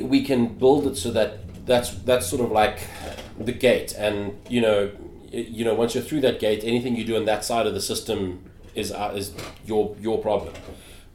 we 0.00 0.22
can 0.24 0.58
build 0.58 0.86
it 0.86 0.96
so 0.96 1.10
that 1.12 1.66
that's 1.66 1.90
that's 1.90 2.26
sort 2.26 2.42
of 2.42 2.50
like 2.50 2.80
the 3.38 3.52
gate, 3.52 3.92
and 3.96 4.38
you 4.48 4.60
know, 4.60 4.90
you 5.30 5.64
know, 5.64 5.74
once 5.74 5.94
you're 5.94 6.04
through 6.04 6.20
that 6.22 6.40
gate, 6.40 6.62
anything 6.64 6.96
you 6.96 7.04
do 7.04 7.16
on 7.16 7.24
that 7.26 7.44
side 7.44 7.66
of 7.66 7.74
the 7.74 7.80
system 7.80 8.44
is 8.74 8.92
uh, 8.92 9.12
is 9.16 9.32
your 9.64 9.96
your 10.00 10.18
problem. 10.18 10.54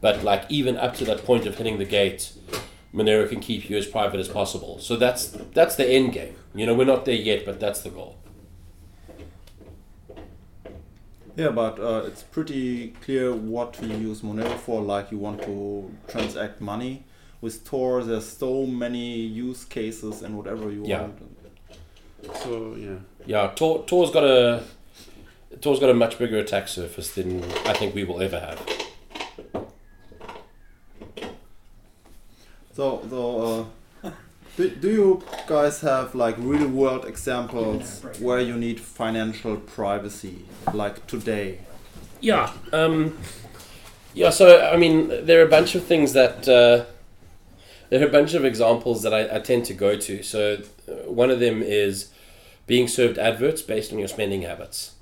But 0.00 0.22
like 0.24 0.44
even 0.48 0.76
up 0.76 0.94
to 0.96 1.04
that 1.04 1.24
point 1.24 1.46
of 1.46 1.56
hitting 1.56 1.78
the 1.78 1.84
gate, 1.84 2.32
Monero 2.94 3.28
can 3.28 3.40
keep 3.40 3.70
you 3.70 3.76
as 3.76 3.86
private 3.86 4.20
as 4.20 4.28
possible. 4.28 4.78
So 4.78 4.96
that's 4.96 5.26
that's 5.54 5.76
the 5.76 5.88
end 5.88 6.12
game. 6.12 6.34
You 6.54 6.66
know, 6.66 6.74
we're 6.74 6.84
not 6.86 7.04
there 7.04 7.14
yet, 7.14 7.44
but 7.44 7.60
that's 7.60 7.80
the 7.82 7.90
goal. 7.90 8.16
Yeah, 11.36 11.48
but 11.48 11.78
uh, 11.80 12.02
it's 12.06 12.22
pretty 12.22 12.88
clear 13.02 13.32
what 13.34 13.80
you 13.82 13.96
use 13.96 14.20
Monero 14.20 14.58
for. 14.58 14.82
Like 14.82 15.10
you 15.10 15.18
want 15.18 15.40
to 15.42 15.90
transact 16.08 16.60
money 16.60 17.04
with 17.40 17.64
Tor. 17.64 18.04
There's 18.04 18.28
so 18.28 18.66
many 18.66 19.16
use 19.20 19.64
cases 19.64 20.22
and 20.22 20.36
whatever 20.36 20.70
you 20.70 20.84
Yeah. 20.84 21.02
want. 21.02 21.31
So, 22.42 22.76
yeah. 22.76 22.96
Yeah, 23.26 23.52
Tor, 23.54 23.84
Tor's 23.84 24.10
got 24.10 24.24
a 24.24 24.62
Tor's 25.60 25.78
got 25.78 25.90
a 25.90 25.94
much 25.94 26.18
bigger 26.18 26.38
attack 26.38 26.66
surface 26.66 27.14
than 27.14 27.44
I 27.66 27.72
think 27.72 27.94
we 27.94 28.04
will 28.04 28.20
ever 28.20 28.40
have. 28.40 28.58
So, 32.74 33.02
so 33.08 33.68
uh, 34.02 34.10
do, 34.56 34.70
do 34.70 34.90
you 34.90 35.22
guys 35.46 35.80
have 35.82 36.14
like 36.14 36.36
real 36.38 36.66
world 36.68 37.04
examples 37.04 38.02
where 38.18 38.40
you 38.40 38.56
need 38.56 38.80
financial 38.80 39.56
privacy, 39.56 40.44
like 40.72 41.06
today? 41.06 41.58
Yeah. 42.20 42.52
Um, 42.72 43.18
yeah. 44.14 44.30
So 44.30 44.66
I 44.66 44.76
mean, 44.76 45.26
there 45.26 45.40
are 45.42 45.46
a 45.46 45.50
bunch 45.50 45.74
of 45.74 45.84
things 45.84 46.12
that 46.14 46.48
uh, 46.48 46.86
there 47.90 48.02
are 48.02 48.08
a 48.08 48.12
bunch 48.12 48.34
of 48.34 48.44
examples 48.44 49.02
that 49.02 49.12
I, 49.12 49.36
I 49.36 49.38
tend 49.40 49.66
to 49.66 49.74
go 49.74 49.96
to. 49.96 50.22
So 50.22 50.62
uh, 50.88 50.92
one 51.10 51.30
of 51.30 51.40
them 51.40 51.62
is 51.62 52.11
being 52.72 52.88
served 52.88 53.18
adverts 53.18 53.60
based 53.60 53.92
on 53.92 53.98
your 53.98 54.08
spending 54.08 54.40
habits. 54.40 54.94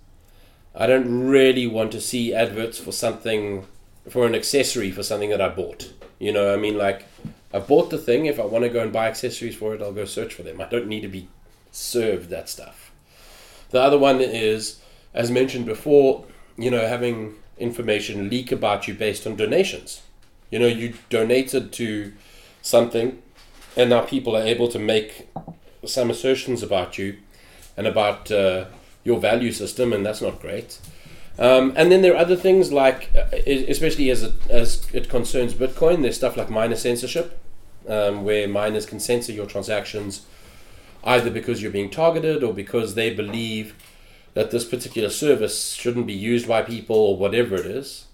I 0.74 0.88
don't 0.88 1.28
really 1.28 1.68
want 1.68 1.92
to 1.92 2.00
see 2.00 2.35
adverts 2.35 2.80
for 2.80 2.90
something 2.90 3.64
for 4.09 4.26
an 4.26 4.35
accessory 4.35 4.90
for 4.90 5.04
something 5.04 5.30
that 5.30 5.40
I 5.40 5.50
bought. 5.50 5.92
You 6.18 6.33
know, 6.33 6.52
I 6.52 6.56
mean, 6.56 6.76
like 6.76 7.06
I 7.54 7.61
bought 7.61 7.90
the 7.90 7.96
thing. 7.96 8.26
If 8.26 8.40
I 8.40 8.44
want 8.44 8.64
to 8.64 8.70
go 8.70 8.83
and 8.83 8.92
buy 8.92 9.06
accessories 9.06 9.54
for 9.54 9.72
it, 9.72 9.80
I'll 9.80 9.92
go 9.92 10.04
search 10.04 10.35
for 10.35 10.42
them. 10.42 10.61
I 10.61 10.64
don't 10.64 10.88
need 10.88 11.02
to 11.02 11.09
be 11.09 11.28
served 11.70 12.28
that 12.30 12.48
stuff. 12.48 12.90
The 13.70 13.80
other 13.80 13.98
one 13.98 14.20
is, 14.20 14.80
as 15.14 15.30
mentioned 15.30 15.66
before, 15.66 16.24
you 16.59 16.72
know, 16.72 16.88
having 16.88 17.37
information 17.56 18.28
leak 18.28 18.50
about 18.50 18.88
you 18.88 18.94
based 18.94 19.28
on 19.28 19.37
donations. 19.37 20.02
You 20.50 20.59
know, 20.59 20.66
you 20.66 20.94
donated 21.09 21.72
to 21.74 22.14
something, 22.62 23.22
and 23.76 23.90
now 23.90 24.00
people 24.00 24.37
are 24.37 24.42
able 24.42 24.66
to 24.66 24.80
make 24.80 25.28
some 25.85 26.11
assertions 26.11 26.64
about 26.64 26.98
you 26.98 27.18
and 27.80 27.86
about 27.86 28.30
uh, 28.30 28.66
your 29.04 29.18
value 29.18 29.50
system, 29.50 29.90
and 29.94 30.04
that's 30.04 30.20
not 30.20 30.38
great. 30.38 30.78
Um, 31.38 31.72
and 31.76 31.90
then 31.90 32.02
there 32.02 32.12
are 32.12 32.18
other 32.18 32.36
things 32.36 32.70
like, 32.70 33.08
uh, 33.16 33.34
especially 33.46 34.10
as 34.10 34.22
it, 34.22 34.34
as 34.50 34.86
it 34.92 35.08
concerns 35.08 35.54
Bitcoin, 35.54 36.02
there's 36.02 36.16
stuff 36.16 36.36
like 36.36 36.50
miner 36.50 36.76
censorship, 36.76 37.40
um, 37.88 38.22
where 38.22 38.46
miners 38.46 38.84
can 38.84 39.00
censor 39.00 39.32
your 39.32 39.46
transactions 39.46 40.26
either 41.04 41.30
because 41.30 41.62
you're 41.62 41.72
being 41.72 41.88
targeted 41.88 42.44
or 42.44 42.52
because 42.52 42.94
they 42.94 43.14
believe 43.14 43.74
that 44.34 44.50
this 44.50 44.66
particular 44.66 45.08
service 45.08 45.72
shouldn't 45.72 46.06
be 46.06 46.12
used 46.12 46.46
by 46.46 46.60
people 46.60 46.96
or 46.96 47.16
whatever 47.16 47.54
it 47.54 47.64
is. 47.64 48.04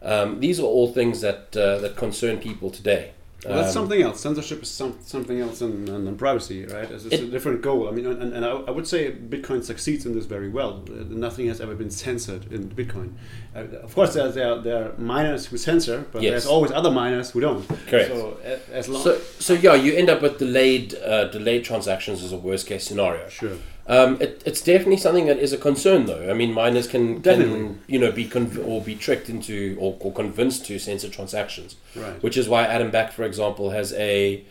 Um, 0.00 0.40
these 0.40 0.58
are 0.58 0.64
all 0.64 0.90
things 0.90 1.20
that 1.20 1.54
uh, 1.54 1.76
that 1.80 1.96
concern 1.96 2.38
people 2.38 2.70
today. 2.70 3.12
Well, 3.44 3.56
that's 3.56 3.68
Um, 3.76 3.82
something 3.82 4.00
else. 4.02 4.20
Censorship 4.20 4.62
is 4.62 4.70
some, 4.70 4.96
something 5.04 5.40
else 5.40 5.58
than, 5.58 5.84
than, 5.84 6.16
privacy, 6.16 6.64
right? 6.66 6.88
It's, 6.90 7.04
it's 7.06 7.22
a 7.22 7.26
different 7.26 7.60
goal. 7.62 7.88
I 7.88 7.90
mean, 7.90 8.06
and, 8.06 8.32
and 8.32 8.44
I, 8.44 8.50
I 8.50 8.70
would 8.70 8.86
say 8.86 9.10
Bitcoin 9.10 9.64
succeeds 9.64 10.06
in 10.06 10.14
this 10.14 10.26
very 10.26 10.48
well. 10.48 10.84
Nothing 10.88 11.48
has 11.48 11.60
ever 11.60 11.74
been 11.74 11.90
censored 11.90 12.52
in 12.52 12.68
Bitcoin. 12.70 13.14
Uh, 13.56 13.60
of 13.82 13.94
course, 13.94 14.14
there, 14.14 14.28
there, 14.30 14.52
are- 14.52 14.60
there 14.60 14.84
are 14.84 14.92
miners 14.98 15.46
who 15.46 15.56
censor, 15.56 16.04
but 16.12 16.22
Yes. 16.22 16.30
there's 16.30 16.46
always 16.46 16.70
other 16.70 16.90
miners 16.90 17.30
who 17.32 17.40
don't. 17.40 17.66
Correct. 17.88 18.08
So 18.10 18.36
as 18.72 18.88
long 18.88 19.02
So, 19.02 19.18
so 19.40 19.52
yeah, 19.54 19.74
you 19.74 19.92
end 19.94 20.08
up 20.08 20.22
with 20.22 20.38
delayed 20.38 20.94
uh, 20.94 21.24
delayed 21.24 21.64
transactions 21.64 22.22
as 22.22 22.32
a 22.32 22.36
worst 22.38 22.66
case 22.68 22.84
scenario. 22.86 23.28
sure, 23.28 23.56
Um, 23.86 24.20
it, 24.22 24.42
it's 24.46 24.62
definitely 24.62 24.98
something 24.98 25.26
that 25.26 25.38
is 25.38 25.52
a 25.52 25.58
concern, 25.58 26.06
though. 26.06 26.30
I 26.30 26.34
mean, 26.34 26.52
miners 26.52 26.86
can, 26.86 27.20
can 27.20 27.80
you 27.88 27.98
know 27.98 28.12
be 28.12 28.26
conv- 28.28 28.64
or 28.66 28.80
be 28.80 28.94
tricked 28.94 29.28
into 29.28 29.76
or, 29.80 29.96
or 30.00 30.12
convinced 30.12 30.66
to 30.66 30.78
censor 30.78 31.08
transactions, 31.08 31.74
right. 31.96 32.22
which 32.22 32.36
is 32.36 32.48
why 32.48 32.62
Adam 32.64 32.90
Back, 32.90 33.12
for 33.12 33.24
example, 33.24 33.70
has 33.70 33.92
a 33.94 34.44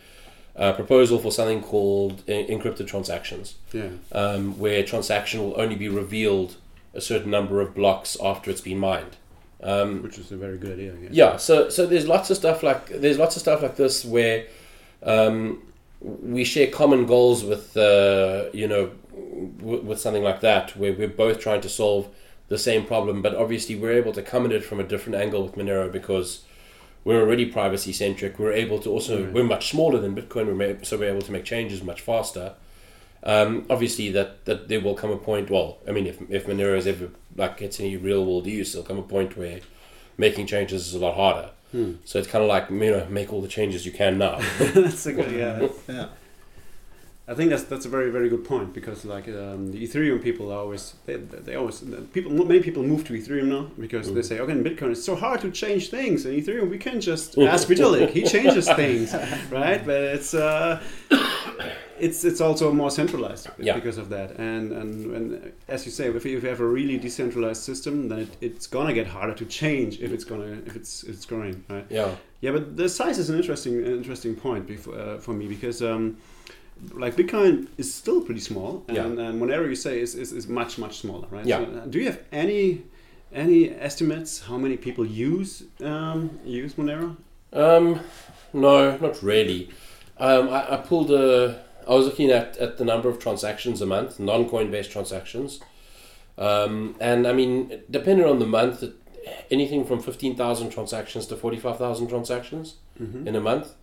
uh, 0.54 0.72
proposal 0.74 1.18
for 1.18 1.32
something 1.32 1.62
called 1.62 2.22
e- 2.28 2.46
encrypted 2.46 2.86
transactions, 2.86 3.54
Yeah. 3.72 3.88
um, 4.12 4.58
where 4.58 4.82
transaction 4.84 5.40
will 5.42 5.58
only 5.58 5.76
be 5.76 5.88
revealed 5.88 6.56
a 6.92 7.00
certain 7.00 7.30
number 7.30 7.62
of 7.62 7.74
blocks 7.74 8.18
after 8.22 8.50
it's 8.50 8.60
been 8.60 8.78
mined. 8.78 9.16
Um, 9.62 10.02
Which 10.02 10.18
is 10.18 10.30
a 10.30 10.36
very 10.36 10.58
good 10.58 10.72
idea. 10.72 10.92
Yeah, 11.10 11.36
so 11.38 11.70
so 11.70 11.86
there's 11.86 12.06
lots 12.06 12.28
of 12.30 12.36
stuff 12.36 12.62
like 12.62 12.88
there's 12.88 13.16
lots 13.16 13.36
of 13.36 13.40
stuff 13.40 13.62
like 13.62 13.76
this 13.76 14.04
where 14.04 14.44
um, 15.04 15.62
we 16.00 16.44
share 16.44 16.66
common 16.66 17.06
goals 17.06 17.44
with 17.44 17.76
uh, 17.76 18.46
you 18.52 18.66
know 18.66 18.90
w- 19.58 19.82
with 19.82 20.00
something 20.00 20.22
like 20.22 20.40
that 20.40 20.76
where 20.76 20.92
we're 20.92 21.08
both 21.08 21.40
trying 21.40 21.60
to 21.62 21.68
solve 21.68 22.08
the 22.48 22.58
same 22.58 22.84
problem, 22.84 23.22
but 23.22 23.34
obviously 23.34 23.74
we're 23.76 23.92
able 23.92 24.12
to 24.12 24.22
come 24.22 24.44
at 24.44 24.52
it 24.52 24.64
from 24.64 24.80
a 24.80 24.84
different 24.84 25.16
angle 25.16 25.42
with 25.44 25.54
Monero 25.54 25.90
because 25.90 26.44
we're 27.04 27.20
already 27.20 27.46
privacy 27.46 27.92
centric. 27.92 28.38
We're 28.38 28.52
able 28.52 28.78
to 28.80 28.90
also 28.90 29.24
Right. 29.24 29.32
we're 29.32 29.44
much 29.44 29.70
smaller 29.70 29.98
than 29.98 30.14
Bitcoin, 30.14 30.46
we're 30.46 30.54
ma- 30.74 30.78
so 30.82 30.98
we're 30.98 31.10
able 31.10 31.22
to 31.22 31.32
make 31.32 31.44
changes 31.44 31.82
much 31.82 32.00
faster. 32.00 32.54
Um, 33.24 33.66
obviously, 33.70 34.10
that, 34.10 34.44
that 34.46 34.68
there 34.68 34.80
will 34.80 34.94
come 34.94 35.10
a 35.12 35.16
point. 35.16 35.48
Well, 35.48 35.78
I 35.86 35.92
mean, 35.92 36.06
if 36.08 36.18
if 36.28 36.46
Monero 36.46 36.76
is 36.76 36.86
ever 36.88 37.08
like 37.36 37.56
gets 37.56 37.78
any 37.78 37.96
real 37.96 38.24
world 38.24 38.46
use, 38.46 38.72
there'll 38.72 38.86
come 38.86 38.98
a 38.98 39.02
point 39.02 39.36
where 39.36 39.60
making 40.18 40.46
changes 40.46 40.88
is 40.88 40.94
a 40.94 40.98
lot 40.98 41.14
harder. 41.14 41.50
Hmm. 41.70 41.92
So 42.04 42.18
it's 42.18 42.26
kind 42.28 42.42
of 42.42 42.48
like 42.48 42.68
you 42.68 42.76
know, 42.90 43.06
make 43.08 43.32
all 43.32 43.40
the 43.40 43.48
changes 43.48 43.86
you 43.86 43.92
can 43.92 44.18
now. 44.18 44.40
that's 44.58 45.06
a 45.06 45.12
good. 45.12 45.30
Yeah. 45.32 45.68
Yeah. 45.88 46.08
I 47.32 47.34
think 47.38 47.48
that's 47.52 47.64
that's 47.72 47.86
a 47.90 47.92
very 47.98 48.10
very 48.18 48.28
good 48.34 48.44
point 48.52 48.68
because 48.78 48.98
like 49.14 49.26
um, 49.28 49.60
the 49.72 49.80
Ethereum 49.86 50.18
people 50.28 50.46
are 50.52 50.60
always 50.64 50.82
they, 51.06 51.16
they 51.46 51.54
always 51.60 51.76
people 52.16 52.30
many 52.52 52.60
people 52.68 52.82
move 52.92 53.02
to 53.08 53.12
Ethereum 53.20 53.48
now 53.56 53.64
because 53.84 54.06
they 54.14 54.20
Mm. 54.22 54.30
say 54.30 54.36
okay 54.42 54.52
in 54.58 54.62
Bitcoin 54.68 54.90
it's 54.94 55.04
so 55.12 55.14
hard 55.24 55.38
to 55.44 55.50
change 55.62 55.82
things 55.96 56.18
in 56.26 56.32
Ethereum 56.40 56.68
we 56.76 56.78
can 56.86 56.98
just 57.10 57.28
ask 57.54 57.62
Vitalik 57.72 58.10
he 58.18 58.22
changes 58.36 58.66
things 58.82 59.08
right? 59.58 59.80
But 59.90 60.00
it's 60.16 60.32
uh, 60.34 60.80
it's 62.06 62.24
it's 62.24 62.40
also 62.40 62.72
more 62.72 62.90
centralized 62.90 63.48
Yeah. 63.58 63.74
because 63.74 63.98
of 64.02 64.08
that. 64.16 64.28
And, 64.38 64.72
and 64.80 64.90
and 65.16 65.52
as 65.68 65.80
you 65.86 65.92
say 65.98 66.04
if 66.08 66.24
you, 66.26 66.36
if 66.38 66.42
you 66.44 66.48
have 66.54 66.60
a 66.60 66.70
really 66.78 66.98
decentralized 66.98 67.62
system 67.70 67.94
then 68.10 68.18
it, 68.24 68.30
it's 68.40 68.66
gonna 68.66 68.94
get 69.00 69.06
harder 69.06 69.34
to 69.34 69.44
change 69.60 69.92
if 70.00 70.10
it's 70.12 70.24
gonna 70.30 70.50
if 70.68 70.74
it's 70.80 70.92
it's 71.10 71.24
growing 71.30 71.56
right? 71.68 71.86
Yeah, 71.90 72.10
yeah, 72.44 72.52
but 72.56 72.64
the 72.76 72.88
size 72.88 73.18
is 73.22 73.30
an 73.30 73.36
interesting 73.40 73.74
interesting 74.00 74.34
point 74.46 74.66
before, 74.66 74.94
uh, 74.98 75.18
for 75.24 75.32
me 75.40 75.46
because 75.56 75.78
um, 75.82 76.16
like 76.94 77.14
Bitcoin 77.16 77.68
is 77.78 77.92
still 77.94 78.20
pretty 78.22 78.40
small, 78.40 78.84
and, 78.88 78.96
Yeah. 78.96 79.04
and 79.06 79.40
Monero 79.40 79.68
you 79.68 79.76
say 79.76 80.00
is, 80.00 80.14
is, 80.14 80.32
is 80.32 80.48
much 80.48 80.78
much 80.78 80.98
smaller, 80.98 81.26
right? 81.30 81.46
Yeah. 81.46 81.58
So, 81.58 81.64
uh, 81.64 81.86
do 81.86 81.98
you 81.98 82.06
have 82.06 82.20
any 82.32 82.82
any 83.32 83.70
estimates 83.70 84.40
how 84.48 84.58
many 84.58 84.76
people 84.76 85.04
use 85.06 85.62
um, 85.82 86.38
use 86.44 86.74
Monero? 86.74 87.16
Um, 87.52 88.00
no, 88.52 88.96
not 88.98 89.22
really. 89.22 89.70
Um, 90.18 90.48
I, 90.48 90.74
I 90.74 90.76
pulled 90.78 91.10
a. 91.10 91.62
I 91.88 91.94
was 91.94 92.06
looking 92.06 92.30
at, 92.30 92.56
at 92.58 92.78
the 92.78 92.84
number 92.84 93.08
of 93.08 93.18
transactions 93.18 93.82
a 93.82 93.86
month, 93.86 94.20
non-coinbase 94.20 94.88
transactions, 94.90 95.60
um, 96.38 96.94
and 97.00 97.26
I 97.26 97.32
mean, 97.32 97.80
depending 97.90 98.26
on 98.26 98.38
the 98.38 98.46
month, 98.46 98.84
anything 99.50 99.84
from 99.84 100.00
fifteen 100.00 100.36
thousand 100.36 100.70
transactions 100.70 101.26
to 101.26 101.36
forty-five 101.36 101.78
thousand 101.78 102.08
transactions 102.08 102.76
Mm-hmm. 103.00 103.26
in 103.26 103.34
a 103.34 103.40
month. 103.40 103.74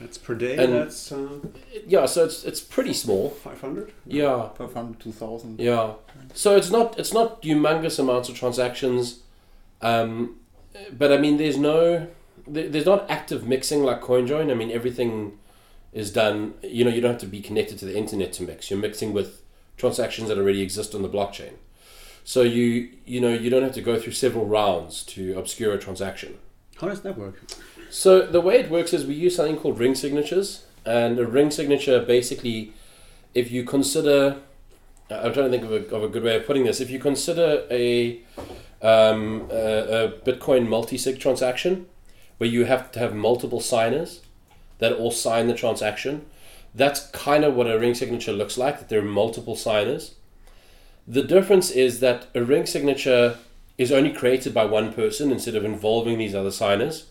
That's 0.00 0.18
per 0.18 0.34
day. 0.34 0.56
And- 0.56 0.72
that's 0.74 1.10
uh, 1.12 1.38
Yeah, 1.86 2.06
so 2.06 2.24
it's 2.24 2.44
it's 2.44 2.60
pretty 2.60 2.92
small. 2.92 3.30
five 3.30 3.60
hundred. 3.60 3.92
Yeah, 4.06 4.48
500, 4.50 5.00
2000. 5.00 5.58
Yeah. 5.60 5.94
So 6.34 6.56
it's 6.56 6.70
not 6.70 6.98
it's 6.98 7.12
not 7.14 7.42
humongous 7.42 7.98
amounts 7.98 8.28
of 8.28 8.36
transactions, 8.36 9.20
um, 9.80 10.36
but 10.92 11.12
I 11.12 11.18
mean 11.18 11.36
there's 11.38 11.56
no 11.58 12.06
there- 12.46 12.68
there's 12.68 12.86
not 12.86 13.10
active 13.10 13.46
mixing 13.46 13.82
like 13.82 14.00
CoinJoin. 14.02 14.50
I 14.50 14.54
mean 14.54 14.70
everything 14.70 15.38
is 15.92 16.10
done. 16.12 16.54
You 16.62 16.84
know 16.84 16.90
you 16.90 17.00
don't 17.00 17.12
have 17.12 17.20
to 17.22 17.26
be 17.26 17.40
connected 17.40 17.78
to 17.78 17.84
the 17.86 17.96
internet 17.96 18.32
to 18.34 18.42
mix. 18.42 18.70
You're 18.70 18.78
mixing 18.78 19.12
with 19.14 19.42
transactions 19.78 20.28
that 20.28 20.38
already 20.38 20.60
exist 20.62 20.94
on 20.94 21.02
the 21.02 21.08
blockchain. 21.08 21.54
So 22.24 22.42
you 22.42 22.90
you 23.06 23.20
know 23.20 23.32
you 23.32 23.48
don't 23.50 23.62
have 23.62 23.74
to 23.74 23.82
go 23.82 23.98
through 23.98 24.12
several 24.12 24.44
rounds 24.46 25.02
to 25.14 25.38
obscure 25.38 25.72
a 25.72 25.78
transaction. 25.78 26.36
How 26.80 26.88
does 26.88 27.00
that 27.02 27.16
work? 27.16 27.40
So 27.90 28.26
the 28.26 28.40
way 28.40 28.58
it 28.60 28.70
works 28.70 28.92
is 28.92 29.06
we 29.06 29.14
use 29.14 29.36
something 29.36 29.56
called 29.56 29.78
ring 29.78 29.94
signatures, 29.94 30.66
and 30.84 31.18
a 31.18 31.26
ring 31.26 31.50
signature 31.50 32.00
basically, 32.00 32.72
if 33.34 33.50
you 33.50 33.64
consider, 33.64 34.36
I'm 35.10 35.32
trying 35.32 35.50
to 35.50 35.58
think 35.58 35.64
of 35.64 35.72
a, 35.72 35.94
of 35.94 36.02
a 36.02 36.08
good 36.08 36.22
way 36.22 36.36
of 36.36 36.46
putting 36.46 36.64
this. 36.64 36.80
If 36.80 36.90
you 36.90 36.98
consider 36.98 37.64
a 37.70 38.20
um, 38.82 39.48
a, 39.50 40.04
a 40.04 40.08
Bitcoin 40.08 40.68
multi-sig 40.68 41.18
transaction, 41.18 41.86
where 42.38 42.50
you 42.50 42.66
have 42.66 42.92
to 42.92 42.98
have 42.98 43.14
multiple 43.14 43.60
signers 43.60 44.20
that 44.78 44.92
all 44.92 45.10
sign 45.10 45.46
the 45.46 45.54
transaction, 45.54 46.26
that's 46.74 47.08
kind 47.10 47.44
of 47.44 47.54
what 47.54 47.66
a 47.66 47.78
ring 47.78 47.94
signature 47.94 48.32
looks 48.32 48.58
like. 48.58 48.78
That 48.78 48.88
there 48.88 49.00
are 49.00 49.04
multiple 49.04 49.56
signers. 49.56 50.14
The 51.08 51.22
difference 51.22 51.70
is 51.70 52.00
that 52.00 52.26
a 52.34 52.42
ring 52.42 52.66
signature 52.66 53.38
is 53.78 53.92
only 53.92 54.12
created 54.12 54.52
by 54.52 54.64
one 54.64 54.92
person 54.92 55.30
instead 55.30 55.54
of 55.54 55.64
involving 55.64 56.18
these 56.18 56.34
other 56.34 56.50
signers 56.50 57.06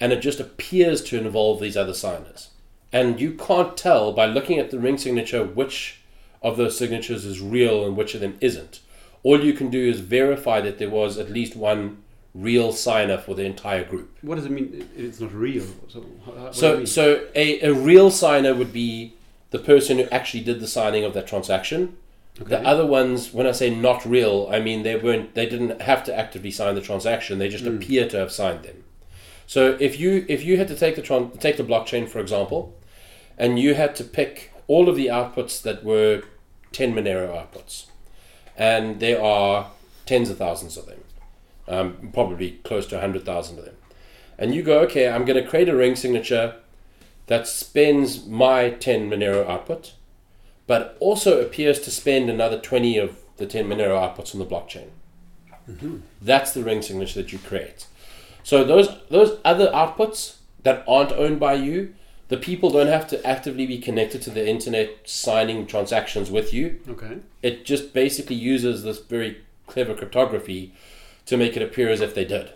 and 0.00 0.12
it 0.12 0.20
just 0.20 0.40
appears 0.40 1.02
to 1.04 1.18
involve 1.18 1.60
these 1.60 1.76
other 1.76 1.94
signers. 1.94 2.50
And 2.92 3.20
you 3.20 3.32
can't 3.32 3.76
tell 3.76 4.12
by 4.12 4.26
looking 4.26 4.58
at 4.58 4.70
the 4.70 4.78
ring 4.78 4.98
signature 4.98 5.44
which 5.44 6.00
of 6.42 6.56
those 6.56 6.78
signatures 6.78 7.24
is 7.24 7.40
real 7.40 7.84
and 7.86 7.96
which 7.96 8.14
of 8.14 8.20
them 8.20 8.36
isn't. 8.40 8.80
All 9.22 9.42
you 9.44 9.52
can 9.54 9.70
do 9.70 9.88
is 9.88 10.00
verify 10.00 10.60
that 10.60 10.78
there 10.78 10.90
was 10.90 11.18
at 11.18 11.30
least 11.30 11.56
one 11.56 12.02
real 12.34 12.72
signer 12.72 13.18
for 13.18 13.34
the 13.34 13.44
entire 13.44 13.82
group. 13.84 14.16
What 14.22 14.36
does 14.36 14.44
it 14.44 14.52
mean? 14.52 14.88
It's 14.96 15.20
not 15.20 15.32
real. 15.32 15.64
So 15.88 16.04
how- 16.24 16.32
how- 16.32 16.46
do 16.48 16.52
So, 16.52 16.84
so 16.84 17.26
a, 17.34 17.60
a 17.62 17.72
real 17.72 18.10
signer 18.10 18.54
would 18.54 18.72
be 18.72 19.14
the 19.50 19.58
person 19.58 19.98
who 19.98 20.04
actually 20.12 20.44
did 20.44 20.60
the 20.60 20.66
signing 20.68 21.02
of 21.04 21.14
that 21.14 21.26
transaction. 21.26 21.96
The 22.38 22.60
other 22.60 22.84
ones, 22.84 23.32
when 23.32 23.46
I 23.46 23.52
say 23.52 23.70
not 23.74 24.04
real, 24.04 24.46
I 24.52 24.60
mean 24.60 24.82
they 24.82 24.96
weren't, 24.96 25.34
they 25.34 25.46
didn't 25.48 25.80
have 25.80 26.04
to 26.04 26.14
actively 26.14 26.50
sign 26.50 26.74
the 26.74 26.82
transaction. 26.82 27.38
They 27.38 27.48
just 27.48 27.64
Mm. 27.64 27.76
appear 27.76 28.06
to 28.08 28.18
have 28.18 28.30
signed 28.30 28.62
them. 28.64 28.84
So 29.46 29.76
if 29.78 29.98
you 29.98 30.24
if 30.28 30.44
you 30.44 30.56
had 30.56 30.68
to 30.68 30.76
take 30.76 30.96
the 30.96 31.02
tran- 31.02 31.38
take 31.40 31.56
the 31.56 31.62
blockchain 31.64 32.08
for 32.08 32.18
example, 32.18 32.74
and 33.38 33.58
you 33.58 33.74
had 33.74 33.94
to 33.96 34.04
pick 34.04 34.52
all 34.66 34.88
of 34.88 34.96
the 34.96 35.06
outputs 35.06 35.62
that 35.62 35.84
were 35.84 36.22
ten 36.72 36.92
Monero 36.94 37.28
outputs, 37.28 37.86
and 38.56 38.98
there 39.00 39.22
are 39.22 39.70
tens 40.04 40.30
of 40.30 40.38
thousands 40.38 40.76
of 40.76 40.86
them, 40.86 41.04
um, 41.68 42.10
probably 42.12 42.52
close 42.64 42.86
to 42.88 43.00
hundred 43.00 43.24
thousand 43.24 43.58
of 43.58 43.64
them, 43.64 43.76
and 44.36 44.54
you 44.54 44.62
go, 44.62 44.80
okay, 44.80 45.08
I'm 45.08 45.24
going 45.24 45.42
to 45.42 45.48
create 45.48 45.68
a 45.68 45.76
ring 45.76 45.94
signature 45.96 46.56
that 47.28 47.46
spends 47.46 48.26
my 48.26 48.70
ten 48.70 49.08
Monero 49.08 49.48
output, 49.48 49.94
but 50.66 50.96
also 50.98 51.40
appears 51.40 51.78
to 51.80 51.90
spend 51.90 52.28
another 52.28 52.58
twenty 52.58 52.98
of 52.98 53.18
the 53.36 53.46
ten 53.46 53.66
Monero 53.68 53.96
outputs 53.96 54.34
on 54.34 54.40
the 54.40 54.46
blockchain. 54.46 54.88
That's 56.20 56.52
the 56.52 56.64
ring 56.64 56.82
signature 56.82 57.22
that 57.22 57.32
you 57.32 57.38
create. 57.38 57.86
So 58.46 58.62
those 58.62 58.88
those 59.10 59.40
other 59.44 59.72
outputs 59.72 60.36
that 60.62 60.84
aren't 60.86 61.10
owned 61.10 61.40
by 61.40 61.54
you, 61.54 61.96
the 62.28 62.36
people 62.36 62.70
don't 62.70 62.86
have 62.86 63.08
to 63.08 63.26
actively 63.26 63.66
be 63.66 63.78
connected 63.78 64.22
to 64.22 64.30
the 64.30 64.48
internet 64.48 64.90
signing 65.02 65.66
transactions 65.66 66.30
with 66.30 66.54
you. 66.54 66.78
okay. 66.88 67.18
It 67.42 67.64
just 67.64 67.92
basically 67.92 68.36
uses 68.36 68.84
this 68.84 69.00
very 69.00 69.38
clever 69.66 69.94
cryptography 69.94 70.72
to 71.24 71.36
make 71.36 71.56
it 71.56 71.62
appear 71.62 71.88
as 71.88 72.00
if 72.00 72.14
they 72.14 72.24
did. 72.24 72.52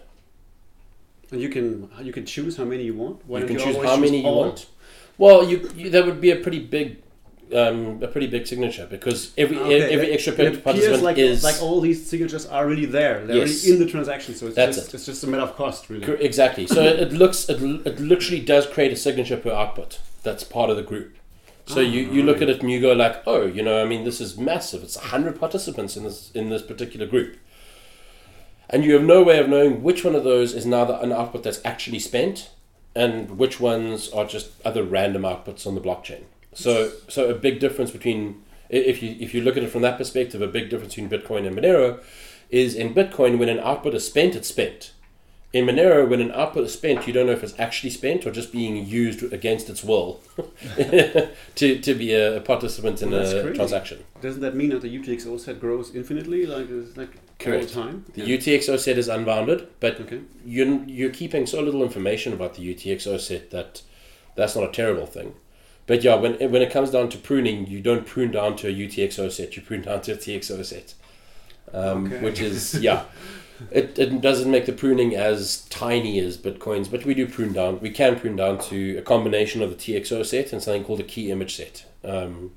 And 1.32 1.40
you 1.40 1.48
can 1.48 1.90
you 2.00 2.12
can 2.12 2.24
choose 2.24 2.56
how 2.56 2.66
many 2.66 2.84
you 2.84 2.94
want. 2.94 3.26
Why 3.26 3.40
you 3.40 3.46
can 3.46 3.58
choose 3.58 3.84
how 3.84 3.96
many 3.96 4.18
you 4.18 4.28
want. 4.28 4.66
Well, 5.18 5.42
you, 5.42 5.68
you 5.74 5.90
that 5.90 6.06
would 6.06 6.20
be 6.20 6.30
a 6.30 6.36
pretty 6.36 6.60
big, 6.60 7.02
um, 7.54 8.02
a 8.02 8.08
pretty 8.08 8.26
big 8.26 8.46
signature 8.46 8.86
because 8.90 9.32
every 9.36 9.58
Okay, 9.58 9.92
every 9.94 10.12
extra 10.12 10.32
it 10.34 10.62
participant 10.64 11.02
like 11.02 11.18
is 11.18 11.42
like 11.44 11.60
all 11.62 11.80
these 11.80 12.06
signatures 12.06 12.46
are 12.46 12.66
really 12.66 12.86
there. 12.86 13.26
They're 13.26 13.36
Yes. 13.38 13.64
really 13.64 13.74
in 13.74 13.84
the 13.84 13.90
transaction, 13.90 14.34
so 14.34 14.46
it's 14.46 14.56
That's 14.56 14.76
just 14.76 14.88
it. 14.88 14.94
it's 14.94 15.06
just 15.06 15.24
a 15.24 15.26
matter 15.26 15.42
of 15.42 15.56
cost, 15.56 15.88
really. 15.90 16.06
Exactly. 16.24 16.66
So 16.66 16.82
it, 16.82 17.12
looks 17.12 17.48
it, 17.48 17.60
it 17.86 18.00
literally 18.00 18.40
does 18.40 18.66
create 18.66 18.92
a 18.92 18.96
signature 18.96 19.36
per 19.36 19.50
output. 19.52 20.00
That's 20.22 20.44
part 20.44 20.70
of 20.70 20.76
the 20.76 20.82
group. 20.82 21.16
So 21.66 21.78
you, 21.78 22.00
you 22.10 22.24
look 22.24 22.42
at 22.42 22.48
it 22.48 22.62
and 22.62 22.70
you 22.70 22.80
go 22.80 22.92
like, 22.94 23.22
oh, 23.28 23.46
you 23.46 23.62
know, 23.62 23.80
I 23.80 23.84
mean, 23.86 24.02
this 24.04 24.20
is 24.20 24.36
massive. 24.36 24.82
It's 24.82 24.96
hundred 24.96 25.38
participants 25.38 25.96
in 25.96 26.02
this 26.02 26.32
in 26.34 26.50
this 26.50 26.62
particular 26.62 27.06
group, 27.06 27.36
and 28.68 28.84
you 28.84 28.94
have 28.94 29.02
no 29.04 29.22
way 29.22 29.38
of 29.38 29.48
knowing 29.48 29.82
which 29.82 30.04
one 30.04 30.14
of 30.16 30.24
those 30.24 30.52
is 30.52 30.66
now 30.66 30.84
the, 30.84 30.98
an 31.00 31.12
output 31.12 31.44
that's 31.44 31.60
actually 31.64 32.00
spent, 32.00 32.50
and 32.96 33.38
which 33.38 33.60
ones 33.60 34.08
are 34.10 34.24
just 34.24 34.48
other 34.64 34.82
random 34.82 35.22
outputs 35.22 35.64
on 35.66 35.74
the 35.76 35.80
blockchain. 35.80 36.22
So, 36.52 36.90
so 37.08 37.30
a 37.30 37.34
big 37.34 37.60
difference 37.60 37.90
between 37.90 38.42
if 38.68 39.02
you 39.02 39.16
if 39.20 39.34
you 39.34 39.40
look 39.42 39.56
at 39.56 39.62
it 39.62 39.70
from 39.70 39.82
that 39.82 39.98
perspective, 39.98 40.42
a 40.42 40.46
big 40.48 40.68
difference 40.70 40.94
between 40.94 41.10
Bitcoin 41.10 41.46
and 41.46 41.56
Monero 41.56 42.00
is 42.50 42.74
in 42.74 42.92
Bitcoin 42.94 43.38
when 43.38 43.48
an 43.48 43.60
output 43.60 43.94
is 43.94 44.06
spent, 44.06 44.34
it's 44.34 44.48
spent. 44.48 44.92
In 45.52 45.66
Monero, 45.66 46.08
when 46.08 46.20
an 46.20 46.30
output 46.30 46.64
is 46.64 46.72
spent, 46.72 47.08
you 47.08 47.12
don't 47.12 47.26
know 47.26 47.32
if 47.32 47.42
it's 47.42 47.58
actually 47.58 47.90
spent 47.90 48.24
or 48.24 48.30
just 48.30 48.52
being 48.52 48.86
used 48.86 49.32
against 49.32 49.68
its 49.68 49.82
will 49.82 50.20
to, 51.56 51.78
to 51.80 51.94
be 51.94 52.12
a, 52.14 52.36
a 52.36 52.40
participant 52.40 53.02
in 53.02 53.10
That's 53.10 53.32
a 53.32 53.42
crazy. 53.42 53.56
transaction. 53.56 54.04
Doesn't 54.20 54.42
that 54.42 54.54
mean 54.54 54.70
that 54.70 54.82
the 54.82 54.96
UTXO 54.98 55.40
set 55.40 55.58
grows 55.60 55.94
infinitely, 55.94 56.46
like 56.46 56.68
like 56.96 57.10
Correct. 57.38 57.62
all 57.62 57.66
the 57.84 57.88
time? 57.90 58.04
The 58.14 58.22
Yeah. 58.26 58.36
UTXO 58.36 58.78
set 58.78 58.96
is 58.98 59.08
unbounded, 59.08 59.66
but 59.80 60.00
Okay. 60.00 60.20
you're, 60.44 60.84
you're 60.84 61.10
keeping 61.10 61.46
so 61.46 61.60
little 61.60 61.82
information 61.82 62.32
about 62.32 62.54
the 62.54 62.74
UTXO 62.74 63.18
set 63.18 63.50
that 63.50 63.82
that's 64.36 64.54
not 64.54 64.68
a 64.68 64.72
terrible 64.72 65.06
thing. 65.06 65.34
But 65.90 66.04
yeah, 66.04 66.14
when, 66.14 66.34
when 66.52 66.62
it 66.62 66.70
comes 66.70 66.92
down 66.92 67.08
to 67.08 67.18
pruning, 67.18 67.66
you 67.66 67.80
don't 67.80 68.06
prune 68.06 68.30
down 68.30 68.54
to 68.58 68.68
a 68.68 68.72
UTXO 68.72 69.28
set, 69.32 69.56
you 69.56 69.62
prune 69.62 69.82
down 69.82 70.02
to 70.02 70.12
a 70.12 70.16
TXO 70.16 70.64
set. 70.64 70.94
Um, 71.74 72.06
Okay. 72.06 72.22
Which 72.22 72.40
is, 72.40 72.74
yeah, 72.74 73.06
it, 73.72 73.98
it 73.98 74.20
doesn't 74.20 74.48
make 74.48 74.66
the 74.66 74.72
pruning 74.72 75.16
as 75.16 75.62
tiny 75.62 76.20
as 76.20 76.38
Bitcoin's, 76.38 76.86
but 76.86 77.04
we 77.04 77.12
do 77.12 77.26
prune 77.26 77.52
down. 77.52 77.80
We 77.80 77.90
can 77.90 78.20
prune 78.20 78.36
down 78.36 78.60
to 78.68 78.98
a 78.98 79.02
combination 79.02 79.62
of 79.62 79.70
the 79.70 79.74
TXO 79.74 80.24
set 80.24 80.52
and 80.52 80.62
something 80.62 80.84
called 80.84 81.00
a 81.00 81.02
key 81.02 81.32
image 81.32 81.56
set. 81.56 81.84
Um, 82.04 82.52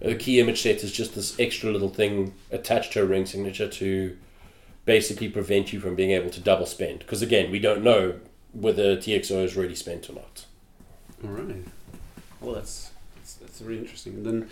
a 0.00 0.14
key 0.14 0.38
image 0.38 0.62
set 0.62 0.84
is 0.84 0.92
just 0.92 1.16
this 1.16 1.36
extra 1.40 1.68
little 1.68 1.90
thing 1.90 2.32
attached 2.52 2.92
to 2.92 3.02
a 3.02 3.04
ring 3.04 3.26
signature 3.26 3.66
to 3.66 4.16
basically 4.84 5.28
prevent 5.28 5.72
you 5.72 5.80
from 5.80 5.96
being 5.96 6.12
able 6.12 6.30
to 6.30 6.40
double 6.40 6.66
spend. 6.66 7.00
Because 7.00 7.22
again, 7.22 7.50
we 7.50 7.58
don't 7.58 7.82
know 7.82 8.20
whether 8.52 8.96
TXO 8.96 9.42
is 9.42 9.56
really 9.56 9.74
spent 9.74 10.08
or 10.08 10.12
not. 10.12 10.44
All 11.24 11.30
right. 11.30 11.64
Well, 12.42 12.54
that's 12.54 12.90
that's, 13.16 13.34
that's 13.34 13.60
really 13.62 13.80
interesting. 13.80 14.14
And 14.14 14.26
then 14.26 14.48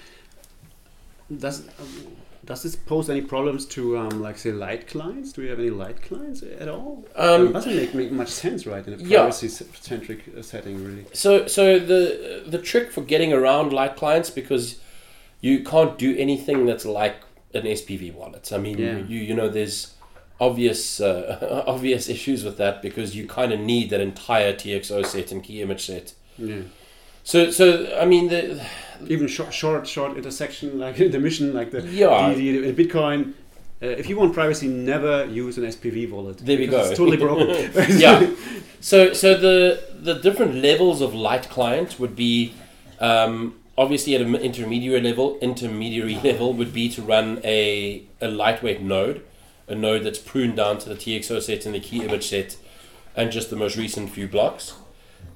does 1.39 1.61
um, 1.79 2.07
does 2.45 2.63
this 2.63 2.75
pose 2.75 3.11
any 3.11 3.21
problems 3.21 3.67
to 3.67 3.99
um, 3.99 4.21
like 4.23 4.39
say 4.39 4.51
light 4.51 4.89
clients? 4.89 5.33
Do 5.33 5.43
we 5.43 5.49
have 5.49 5.59
any 5.61 5.71
light 5.71 6.03
clients 6.03 6.43
at 6.43 6.69
all? 6.69 7.05
Um, 7.15 7.49
it 7.49 7.53
doesn't 7.53 7.77
make, 7.77 7.95
make 7.95 8.11
much 8.13 8.29
sense, 8.29 8.67
right? 8.67 8.85
In 8.87 8.95
a 8.95 8.97
Yeah. 8.97 9.19
privacy 9.19 9.49
centric 9.49 10.25
uh, 10.37 10.43
setting, 10.43 10.83
really. 10.85 11.05
So, 11.13 11.47
so 11.47 11.79
the 11.79 12.45
the 12.47 12.59
trick 12.59 12.91
for 12.91 13.03
getting 13.03 13.33
around 13.33 13.73
light 13.73 13.97
clients 13.97 14.31
because 14.31 14.81
you 15.43 15.63
can't 15.63 15.99
do 15.99 16.17
anything 16.17 16.67
that's 16.67 16.85
like 16.87 17.17
an 17.55 17.63
SPV 17.63 18.15
wallet. 18.15 18.53
I 18.53 18.59
mean, 18.59 18.79
Yeah. 18.79 18.99
you 18.99 19.19
you 19.21 19.35
know, 19.35 19.49
there's 19.49 19.95
obvious 20.41 21.01
uh, 21.01 21.65
obvious 21.67 22.09
issues 22.09 22.43
with 22.45 22.57
that 22.57 22.81
because 22.81 23.15
you 23.15 23.27
kind 23.27 23.53
of 23.53 23.61
need 23.61 23.91
that 23.91 24.01
entire 24.01 24.55
TXO 24.55 25.05
set 25.05 25.31
and 25.31 25.45
key 25.45 25.61
image 25.61 25.85
set. 25.87 26.15
Yeah. 26.39 26.63
So, 27.25 27.51
so 27.51 27.97
I 28.01 28.07
mean, 28.07 28.29
the 28.29 28.65
Even 29.09 29.29
short, 29.29 29.53
short, 29.53 29.87
short 29.87 30.17
intersection, 30.17 30.79
like 30.85 30.97
the 30.97 31.19
mission, 31.19 31.55
like 31.55 31.71
the 31.71 31.83
yeah, 31.83 32.33
the, 32.33 32.35
the, 32.35 32.69
in 32.69 32.77
Bitcoin. 32.77 33.33
Uh, 33.83 33.87
if 33.87 34.11
you 34.11 34.17
want 34.19 34.35
privacy, 34.35 34.69
never 34.69 35.25
use 35.25 35.57
an 35.57 35.65
SPV 35.65 36.11
wallet. 36.11 36.37
There 36.39 36.59
we 36.59 36.67
go. 36.67 36.81
It's 36.81 36.99
totally 36.99 37.17
broken. 37.27 37.73
yeah. 37.99 38.31
So 38.81 39.13
so 39.15 39.37
the 39.37 39.83
the 39.95 40.15
different 40.15 40.57
levels 40.57 41.01
of 41.01 41.15
light 41.15 41.49
client 41.49 41.99
would 41.99 42.15
be 42.15 42.53
um, 42.99 43.55
obviously 43.79 44.15
at 44.15 44.21
an 44.21 44.35
intermediary 44.35 45.01
level. 45.01 45.39
Intermediary 45.41 46.17
level 46.25 46.53
would 46.53 46.75
be 46.75 46.89
to 46.91 47.01
run 47.03 47.41
a 47.43 48.03
a 48.21 48.29
lightweight 48.29 48.83
node, 48.83 49.23
a 49.67 49.75
node 49.75 50.05
that's 50.05 50.19
pruned 50.19 50.57
down 50.57 50.79
to 50.79 50.89
the 50.89 50.95
TXO 50.95 51.41
set 51.41 51.65
and 51.65 51.75
the 51.75 51.81
key 51.81 52.03
image 52.03 52.29
set, 52.29 52.57
and 53.17 53.33
just 53.33 53.49
the 53.49 53.57
most 53.57 53.77
recent 53.79 54.11
few 54.11 54.29
blocks, 54.29 54.75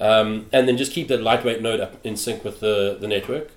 um, 0.01 0.47
and 0.53 0.67
then 0.69 0.77
just 0.77 0.93
keep 0.93 1.09
that 1.09 1.23
lightweight 1.23 1.63
node 1.63 1.81
up 1.81 2.05
in 2.05 2.17
sync 2.17 2.45
with 2.45 2.61
the 2.61 2.97
the 3.01 3.09
network. 3.09 3.51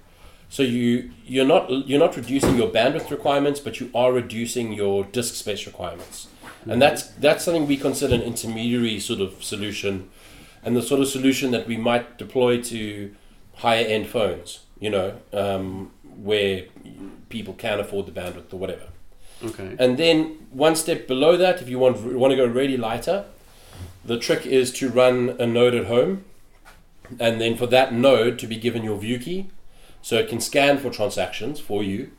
So 0.49 0.63
you 0.63 1.11
you're 1.25 1.45
not 1.45 1.69
you're 1.87 1.99
not 1.99 2.15
reducing 2.15 2.55
your 2.55 2.69
bandwidth 2.69 3.09
requirements, 3.09 3.59
but 3.59 3.79
you 3.79 3.89
are 3.93 4.11
reducing 4.13 4.73
your 4.73 5.03
disk 5.03 5.35
space 5.35 5.65
requirements, 5.65 6.27
and 6.65 6.81
that's 6.81 7.03
that's 7.03 7.43
something 7.43 7.67
we 7.67 7.77
consider 7.77 8.15
an 8.15 8.21
intermediary 8.21 8.99
sort 8.99 9.19
of 9.19 9.43
solution, 9.43 10.09
and 10.63 10.75
the 10.75 10.81
sort 10.81 11.01
of 11.01 11.07
solution 11.07 11.51
that 11.51 11.67
we 11.67 11.75
might 11.75 12.17
deploy 12.17 12.61
to 12.61 13.13
higher 13.55 13.85
end 13.85 14.07
phones. 14.07 14.61
You 14.79 14.91
know, 14.91 15.17
um, 15.33 15.91
where 16.03 16.65
people 17.29 17.53
can 17.53 17.79
afford 17.79 18.05
the 18.05 18.11
bandwidth 18.11 18.53
or 18.53 18.57
whatever. 18.57 18.87
okay. 19.43 19.75
And 19.79 19.97
then 19.97 20.47
one 20.51 20.75
step 20.75 21.07
below 21.07 21.35
that, 21.37 21.61
if 21.61 21.67
you 21.69 21.79
want 21.79 21.97
want 22.13 22.31
to 22.31 22.37
go 22.37 22.45
really 22.45 22.77
lighter, 22.77 23.25
the 24.07 24.17
trick 24.17 24.45
is 24.45 24.71
to 24.73 24.89
run 24.89 25.35
a 25.37 25.45
node 25.45 25.75
at 25.75 25.85
home, 25.85 26.23
and 27.19 27.39
then 27.39 27.55
for 27.55 27.67
that 27.67 27.93
node 27.93 28.39
to 28.39 28.47
be 28.47 28.55
given 28.55 28.83
your 28.83 28.97
view 28.97 29.19
key, 29.19 29.47
so 30.01 30.17
it 30.17 30.29
can 30.29 30.39
scan 30.39 30.77
for 30.77 30.89
transactions 30.89 31.59
for 31.59 31.83
you, 31.83 32.11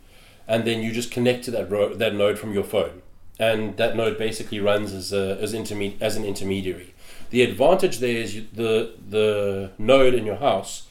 and 0.46 0.64
then 0.64 0.82
you 0.82 0.92
just 0.92 1.10
connect 1.10 1.44
to 1.44 1.50
that 1.50 1.70
ro- 1.70 1.94
that 1.94 2.14
node 2.14 2.38
from 2.38 2.52
your 2.52 2.64
phone, 2.64 3.02
and 3.38 3.76
that 3.78 3.96
node 3.96 4.18
basically 4.18 4.60
runs 4.60 4.92
as 4.92 5.12
a, 5.12 5.38
as 5.40 5.54
interme- 5.54 6.00
as 6.00 6.16
an 6.16 6.24
intermediary. 6.24 6.94
The 7.30 7.42
advantage 7.42 7.98
there 7.98 8.16
is 8.16 8.36
you, 8.36 8.46
the 8.52 8.92
the 9.08 9.70
node 9.78 10.14
in 10.14 10.26
your 10.26 10.36
house 10.36 10.88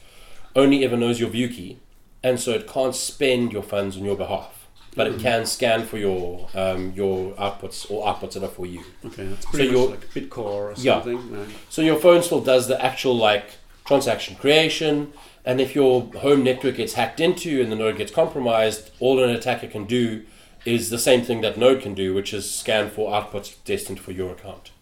only 0.56 0.84
ever 0.84 0.96
knows 0.96 1.20
your 1.20 1.30
view 1.30 1.48
key, 1.48 1.78
and 2.22 2.40
so 2.40 2.50
it 2.52 2.66
can't 2.66 2.94
spend 2.94 3.52
your 3.52 3.62
funds 3.62 3.96
on 3.96 4.04
your 4.04 4.16
behalf, 4.16 4.57
but 4.98 5.06
it 5.06 5.18
can 5.20 5.46
scan 5.46 5.84
for 5.86 5.96
your 5.96 6.48
um, 6.54 6.92
your 6.94 7.32
outputs 7.44 7.78
or 7.90 8.04
outputs 8.10 8.32
that 8.34 8.42
are 8.42 8.48
for 8.60 8.66
you. 8.66 8.82
Okay, 9.06 9.26
that's 9.26 9.46
pretty 9.46 9.68
you're- 9.70 9.88
much 9.88 10.00
like 10.00 10.10
Bitcore 10.16 10.38
or 10.68 10.74
Yeah. 10.76 10.94
something. 10.94 11.20
right? 11.38 11.48
So 11.70 11.80
your 11.82 11.96
phone 12.04 12.22
still 12.22 12.40
does 12.42 12.66
the 12.68 12.78
actual 12.84 13.16
like 13.16 13.46
transaction 13.86 14.34
creation, 14.36 15.12
and 15.44 15.60
if 15.60 15.74
your 15.74 16.02
home 16.26 16.42
network 16.44 16.76
gets 16.76 16.92
hacked 16.94 17.20
into 17.20 17.62
and 17.62 17.70
the 17.72 17.76
node 17.76 17.96
gets 17.96 18.12
compromised, 18.12 18.90
all 19.00 19.22
an 19.22 19.30
attacker 19.30 19.68
can 19.68 19.84
do 19.84 20.22
is 20.64 20.90
the 20.90 20.98
same 20.98 21.22
thing 21.22 21.40
that 21.40 21.56
Node 21.56 21.80
can 21.80 21.94
do, 21.94 22.12
which 22.12 22.34
is 22.34 22.44
scan 22.50 22.90
for 22.90 23.10
outputs 23.10 23.54
destined 23.64 24.00
for 24.00 24.12
your 24.12 24.32
account. 24.32 24.72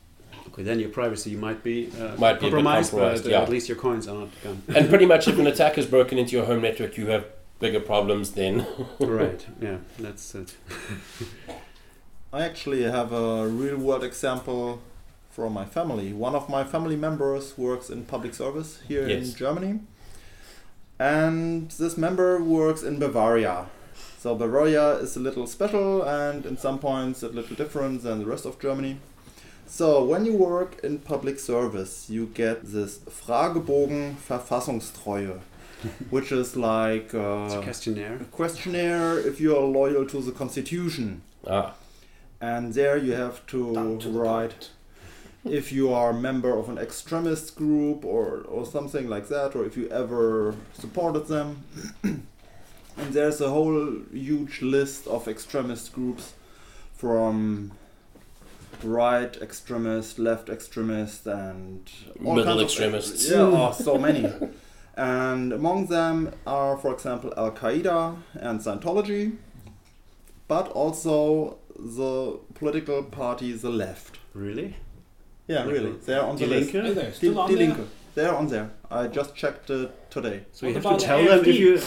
Okay, 0.48 0.62
then 0.62 0.80
your 0.80 0.88
privacy 0.88 1.36
might 1.36 1.62
be, 1.62 1.90
uh, 2.00 2.16
Might 2.18 2.34
be 2.40 2.46
compromised, 2.46 2.90
compromised, 2.90 3.22
but 3.24 3.30
yeah. 3.32 3.42
at 3.42 3.50
least 3.50 3.68
your 3.68 3.76
coins 3.76 4.08
are 4.08 4.16
not 4.22 4.28
gone. 4.42 4.62
And 4.74 4.88
pretty 4.88 5.06
much, 5.06 5.28
if 5.32 5.38
an 5.38 5.46
attack 5.46 5.76
is 5.78 5.86
broken 5.86 6.16
into 6.18 6.32
your 6.34 6.46
home 6.46 6.62
network, 6.62 6.96
you 6.96 7.06
have 7.08 7.26
bigger 7.58 7.80
problems 7.80 8.32
then. 8.32 8.66
right, 9.00 9.46
yeah, 9.60 9.78
that's 9.98 10.34
it. 10.34 10.56
I 12.32 12.42
actually 12.42 12.82
have 12.82 13.12
a 13.12 13.46
real 13.48 13.78
world 13.78 14.04
example 14.04 14.80
from 15.30 15.52
my 15.52 15.64
family. 15.64 16.12
One 16.12 16.34
of 16.34 16.48
my 16.48 16.64
family 16.64 16.96
members 16.96 17.56
works 17.56 17.90
in 17.90 18.04
public 18.04 18.34
service 18.34 18.80
here 18.88 19.06
Yes. 19.08 19.28
in 19.30 19.34
Germany. 19.36 19.80
And 20.98 21.70
this 21.72 21.96
member 21.96 22.42
works 22.42 22.82
in 22.82 22.98
Bavaria. 22.98 23.66
So 24.18 24.34
Bavaria 24.34 24.92
is 24.98 25.16
a 25.16 25.20
little 25.20 25.46
special 25.46 26.02
and 26.02 26.44
in 26.46 26.56
some 26.56 26.78
points 26.78 27.22
a 27.22 27.28
little 27.28 27.54
different 27.54 28.02
than 28.02 28.18
the 28.20 28.26
rest 28.26 28.46
of 28.46 28.58
Germany. 28.58 28.98
So 29.66 30.02
when 30.04 30.24
you 30.24 30.34
work 30.34 30.82
in 30.82 30.98
public 31.00 31.38
service, 31.38 32.08
you 32.08 32.26
get 32.26 32.64
this 32.64 32.98
Fragebogen 32.98 34.14
Verfassungstreue, 34.16 35.40
which 36.10 36.32
is 36.32 36.56
like 36.56 37.06
It's 37.06 37.14
a 37.14 37.58
uh, 37.58 37.62
questionnaire. 37.62 38.16
a 38.20 38.24
questionnaire 38.24 39.18
if 39.18 39.40
you 39.40 39.56
are 39.56 39.62
loyal 39.64 40.06
to 40.06 40.20
the 40.20 40.32
constitution. 40.32 41.22
Ah, 41.46 41.74
and 42.40 42.74
there 42.74 42.96
you 42.96 43.12
have 43.12 43.46
to, 43.46 43.98
to 44.00 44.08
write 44.10 44.70
if 45.44 45.72
you 45.72 45.92
are 45.92 46.10
a 46.10 46.14
member 46.14 46.56
of 46.58 46.68
an 46.68 46.78
extremist 46.78 47.54
group 47.56 48.04
or, 48.04 48.42
or 48.48 48.66
something 48.66 49.08
like 49.08 49.28
that 49.28 49.54
or 49.54 49.64
if 49.64 49.76
you 49.76 49.88
ever 49.88 50.54
supported 50.74 51.26
them. 51.28 51.64
And 52.98 53.12
there's 53.12 53.42
a 53.42 53.50
whole 53.50 53.92
huge 54.10 54.62
list 54.62 55.06
of 55.06 55.28
extremist 55.28 55.92
groups 55.92 56.32
from 56.94 57.72
right 58.82 59.36
extremist 59.42 60.18
left 60.18 60.48
extremist 60.48 61.26
and 61.26 61.90
all 62.24 62.34
Middle 62.36 62.44
kinds 62.44 62.62
of- 62.62 62.66
extremists. 62.68 63.30
yeah 63.30 63.36
oh, 63.40 63.72
so 63.72 63.98
many 63.98 64.22
and 64.96 65.52
among 65.52 65.86
them 65.86 66.32
are 66.46 66.76
for 66.78 66.92
example 66.92 67.32
al-qaeda 67.36 68.16
and 68.34 68.60
scientology 68.60 69.36
but 70.48 70.68
also 70.68 71.58
the 71.78 72.38
political 72.54 73.02
party 73.02 73.52
the 73.52 73.70
left 73.70 74.18
Really? 74.34 74.76
yeah 75.48 75.64
Like 75.64 75.72
really 75.74 75.92
they're 76.06 76.22
on 76.22 76.36
the 76.36 76.46
Die 76.46 76.50
list 76.56 76.70
Hey 76.70 76.82
Linke? 76.82 76.94
there, 76.94 77.04
Die, 77.04 77.16
still 77.16 77.38
on 77.40 77.48
Die 77.50 77.56
there? 77.56 77.66
Linke. 77.68 77.88
They're 78.14 78.34
on 78.34 78.46
there. 78.48 78.70
I 78.90 79.08
just 79.08 79.34
checked 79.36 79.68
it 79.68 79.90
today. 80.10 80.44
So 80.52 80.66
you 80.66 80.72
have 80.72 80.82
to 80.84 80.88
the 80.88 80.96
tell 80.96 81.22
them 81.22 81.40
if 81.44 81.56
you. 81.58 81.78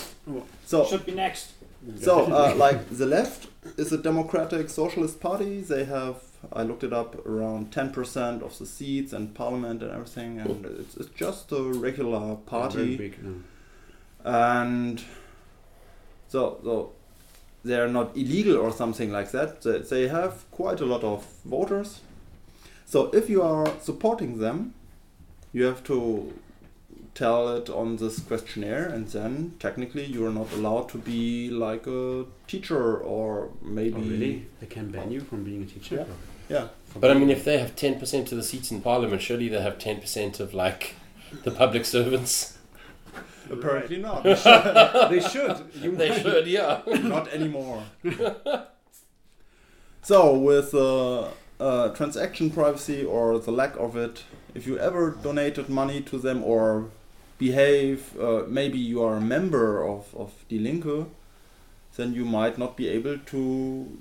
So, 0.64 0.86
Should 0.86 1.04
be 1.08 1.14
next. 1.16 1.54
so 2.00 2.26
uh, 2.32 2.54
like 2.56 2.88
the 2.90 3.08
left 3.08 3.48
is 3.78 3.92
a 3.92 3.98
democratic 3.98 4.70
socialist 4.70 5.20
party. 5.20 5.62
They 5.62 5.86
have, 5.86 6.18
I 6.54 6.64
looked 6.64 6.84
it 6.84 6.94
up, 6.94 7.26
around 7.26 7.72
10% 7.72 8.42
of 8.42 8.58
the 8.58 8.66
seats 8.66 9.14
and 9.14 9.34
parliament 9.36 9.84
and 9.84 9.92
everything, 9.92 10.40
and 10.40 10.66
oh. 10.66 10.70
it's, 10.80 10.98
it's 10.98 11.10
just 11.10 11.52
a 11.52 11.62
regular 11.62 12.20
Very 12.20 12.38
party. 12.46 12.98
big, 12.98 13.24
no. 13.24 13.36
And 14.24 15.04
so, 16.28 16.60
so 16.64 16.92
they're 17.64 17.88
not 17.88 18.16
illegal 18.16 18.58
or 18.58 18.72
something 18.72 19.12
like 19.12 19.32
that. 19.32 19.62
They, 19.62 19.80
they 19.80 20.08
have 20.08 20.50
quite 20.52 20.82
a 20.82 20.86
lot 20.86 21.04
of 21.04 21.26
voters. 21.46 22.02
So 22.86 23.10
if 23.14 23.30
you 23.30 23.42
are 23.42 23.68
supporting 23.82 24.40
them, 24.40 24.74
You 25.52 25.66
have 25.66 25.84
to 25.86 26.32
tell 27.14 27.56
it 27.56 27.70
on 27.70 27.98
this 27.98 28.20
questionnaire, 28.20 28.86
and 28.88 29.08
then 29.08 29.54
technically 29.60 30.06
you 30.06 30.26
are 30.26 30.32
not 30.32 30.52
allowed 30.54 30.90
to 30.90 30.98
be 30.98 31.50
like 31.50 31.88
a 31.88 32.26
teacher 32.48 32.98
or 32.98 33.50
maybe. 33.62 33.96
Oh, 33.96 34.02
really? 34.02 34.48
They 34.60 34.68
can 34.68 34.90
ban 34.92 35.12
you 35.12 35.22
from 35.22 35.44
being 35.44 35.64
a 35.64 35.66
teacher? 35.66 35.96
Yeah. 35.96 36.06
Yeah. 36.50 36.68
But 37.00 37.12
I 37.12 37.14
mean, 37.14 37.30
if 37.30 37.44
they 37.46 37.60
have 37.60 37.76
ten 37.76 38.00
percent 38.00 38.32
of 38.32 38.38
the 38.38 38.44
seats 38.44 38.72
in 38.72 38.82
Parliament, 38.82 39.22
surely 39.22 39.50
they 39.50 39.62
have 39.62 39.78
ten 39.78 40.00
percent 40.00 40.40
of 40.40 40.54
like 40.54 40.96
the 41.44 41.52
public 41.52 41.86
servants. 41.96 42.58
Apparently 43.52 43.98
not. 43.98 44.24
they 44.24 45.20
should. 45.20 45.58
You 45.76 45.96
They 45.96 46.20
should, 46.22 46.48
yeah. 46.48 46.82
not 46.86 47.28
anymore. 47.30 47.84
so, 50.04 50.38
with 50.38 50.74
uh, 50.74 51.30
uh, 51.60 51.90
transaction 51.90 52.52
privacy 52.52 53.04
or 53.04 53.40
the 53.40 53.52
lack 53.52 53.76
of 53.78 53.96
it, 53.96 54.24
if 54.54 54.68
you 54.68 54.78
ever 54.78 55.12
donated 55.12 55.70
money 55.70 56.02
to 56.02 56.18
them 56.18 56.44
or 56.44 56.90
behave, 57.40 58.20
uh, 58.20 58.44
maybe 58.48 58.78
you 58.78 59.02
are 59.02 59.16
a 59.16 59.22
member 59.22 59.84
of, 59.84 60.14
of 60.16 60.32
Die 60.50 60.58
Linke, 60.58 61.08
then 61.96 62.14
you 62.14 62.26
might 62.26 62.60
not 62.60 62.78
be 62.78 62.88
able 62.88 63.18
to 63.18 63.98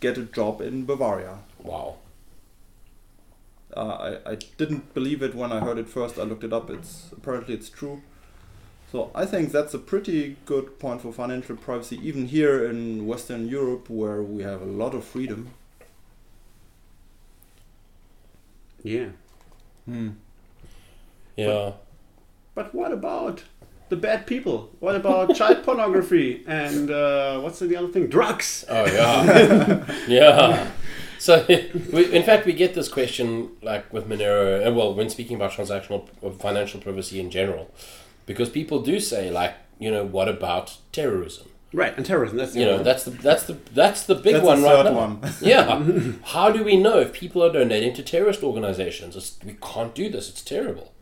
get 0.00 0.16
a 0.16 0.22
job 0.22 0.62
in 0.62 0.86
Bavaria. 0.86 1.38
Wow. 1.62 1.96
Uh, 3.76 4.18
I, 4.24 4.32
I 4.32 4.34
didn't 4.56 4.94
believe 4.94 5.22
it 5.22 5.34
when 5.34 5.52
I 5.52 5.60
heard 5.60 5.76
it 5.76 5.88
first. 5.88 6.18
I 6.18 6.22
looked 6.22 6.44
it 6.44 6.52
up. 6.52 6.70
It's 6.70 7.10
apparently 7.12 7.54
it's 7.54 7.68
true. 7.68 8.00
So 8.90 9.10
I 9.14 9.26
think 9.26 9.52
that's 9.52 9.74
a 9.74 9.78
pretty 9.78 10.36
good 10.46 10.78
point 10.78 11.02
for 11.02 11.12
financial 11.12 11.56
privacy, 11.56 11.98
even 12.02 12.26
here 12.28 12.64
in 12.64 13.06
Western 13.06 13.48
Europe, 13.48 13.90
where 13.90 14.22
we 14.22 14.42
have 14.42 14.62
a 14.62 14.64
lot 14.64 14.94
of 14.94 15.04
freedom. 15.04 15.50
Yeah. 18.82 19.08
Hmm. 19.84 20.10
Yeah. 21.36 21.46
But 21.46 21.85
what 22.72 22.92
about 22.92 23.44
the 23.88 23.96
bad 23.96 24.26
people? 24.26 24.70
What 24.80 24.96
about 24.96 25.34
child 25.40 25.62
pornography 25.64 26.42
and 26.46 26.90
uh, 26.90 27.40
what's 27.40 27.58
the 27.60 27.76
other 27.76 27.88
thing? 27.88 28.08
Drugs. 28.08 28.64
Oh 28.68 28.86
yeah. 28.86 29.84
yeah. 30.08 30.70
So, 31.18 31.44
we, 31.48 32.12
in 32.12 32.22
fact, 32.22 32.44
we 32.46 32.52
get 32.52 32.74
this 32.74 32.88
question 32.88 33.50
like 33.62 33.90
with 33.92 34.06
Monero, 34.08 34.66
uh, 34.66 34.70
well, 34.72 34.94
when 34.94 35.08
speaking 35.08 35.36
about 35.36 35.52
transactional 35.52 36.08
financial 36.38 36.78
privacy 36.80 37.18
in 37.20 37.30
general, 37.30 37.70
because 38.26 38.50
people 38.50 38.82
do 38.82 39.00
say 39.00 39.30
like, 39.30 39.54
you 39.78 39.90
know, 39.90 40.04
what 40.04 40.28
about 40.28 40.76
terrorism? 40.92 41.48
Right, 41.72 41.96
and 41.96 42.06
terrorism. 42.06 42.38
That's 42.38 42.52
the 42.52 42.60
You 42.60 42.66
know, 42.66 42.74
other 42.76 42.84
that's 42.84 43.04
the 43.04 43.10
that's 43.10 43.42
the 43.44 43.54
that's 43.72 44.02
the 44.04 44.14
big 44.14 44.34
That's 44.34 44.46
one 44.46 44.60
the 44.60 44.66
right 44.68 44.84
third 44.84 44.92
now. 44.92 44.98
one. 44.98 45.32
Yeah. 45.40 46.12
How 46.32 46.50
do 46.50 46.62
we 46.62 46.76
know 46.76 47.00
if 47.00 47.12
people 47.12 47.42
are 47.42 47.52
donating 47.52 47.92
to 47.94 48.02
terrorist 48.02 48.42
organizations? 48.42 49.16
It's, 49.16 49.38
we 49.44 49.56
can't 49.60 49.94
do 49.94 50.08
this. 50.08 50.28
It's 50.28 50.42
terrible. 50.42 50.92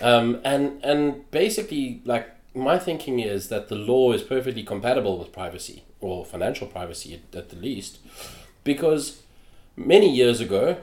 Um, 0.00 0.40
and 0.44 0.82
and 0.84 1.30
basically, 1.30 2.00
like 2.04 2.28
my 2.54 2.78
thinking 2.78 3.20
is 3.20 3.48
that 3.48 3.68
the 3.68 3.74
law 3.74 4.12
is 4.12 4.22
perfectly 4.22 4.62
compatible 4.62 5.18
with 5.18 5.32
privacy 5.32 5.82
or 6.00 6.24
financial 6.24 6.66
privacy 6.66 7.14
at, 7.14 7.36
at 7.36 7.48
the 7.50 7.56
least, 7.56 7.98
because 8.64 9.22
many 9.76 10.08
years 10.14 10.40
ago, 10.40 10.76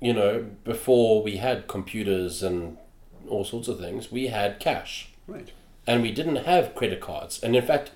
you 0.00 0.12
know, 0.12 0.46
before 0.64 1.22
we 1.22 1.36
had 1.36 1.66
computers 1.68 2.42
and 2.42 2.78
all 3.28 3.44
sorts 3.44 3.68
of 3.68 3.78
things, 3.78 4.10
we 4.10 4.28
had 4.28 4.58
cash 4.60 5.08
Right. 5.26 5.50
and 5.86 6.02
we 6.02 6.10
didn't 6.12 6.36
have 6.36 6.74
credit 6.74 7.00
cards. 7.00 7.42
And 7.42 7.54
in 7.56 7.64
fact, 7.64 7.90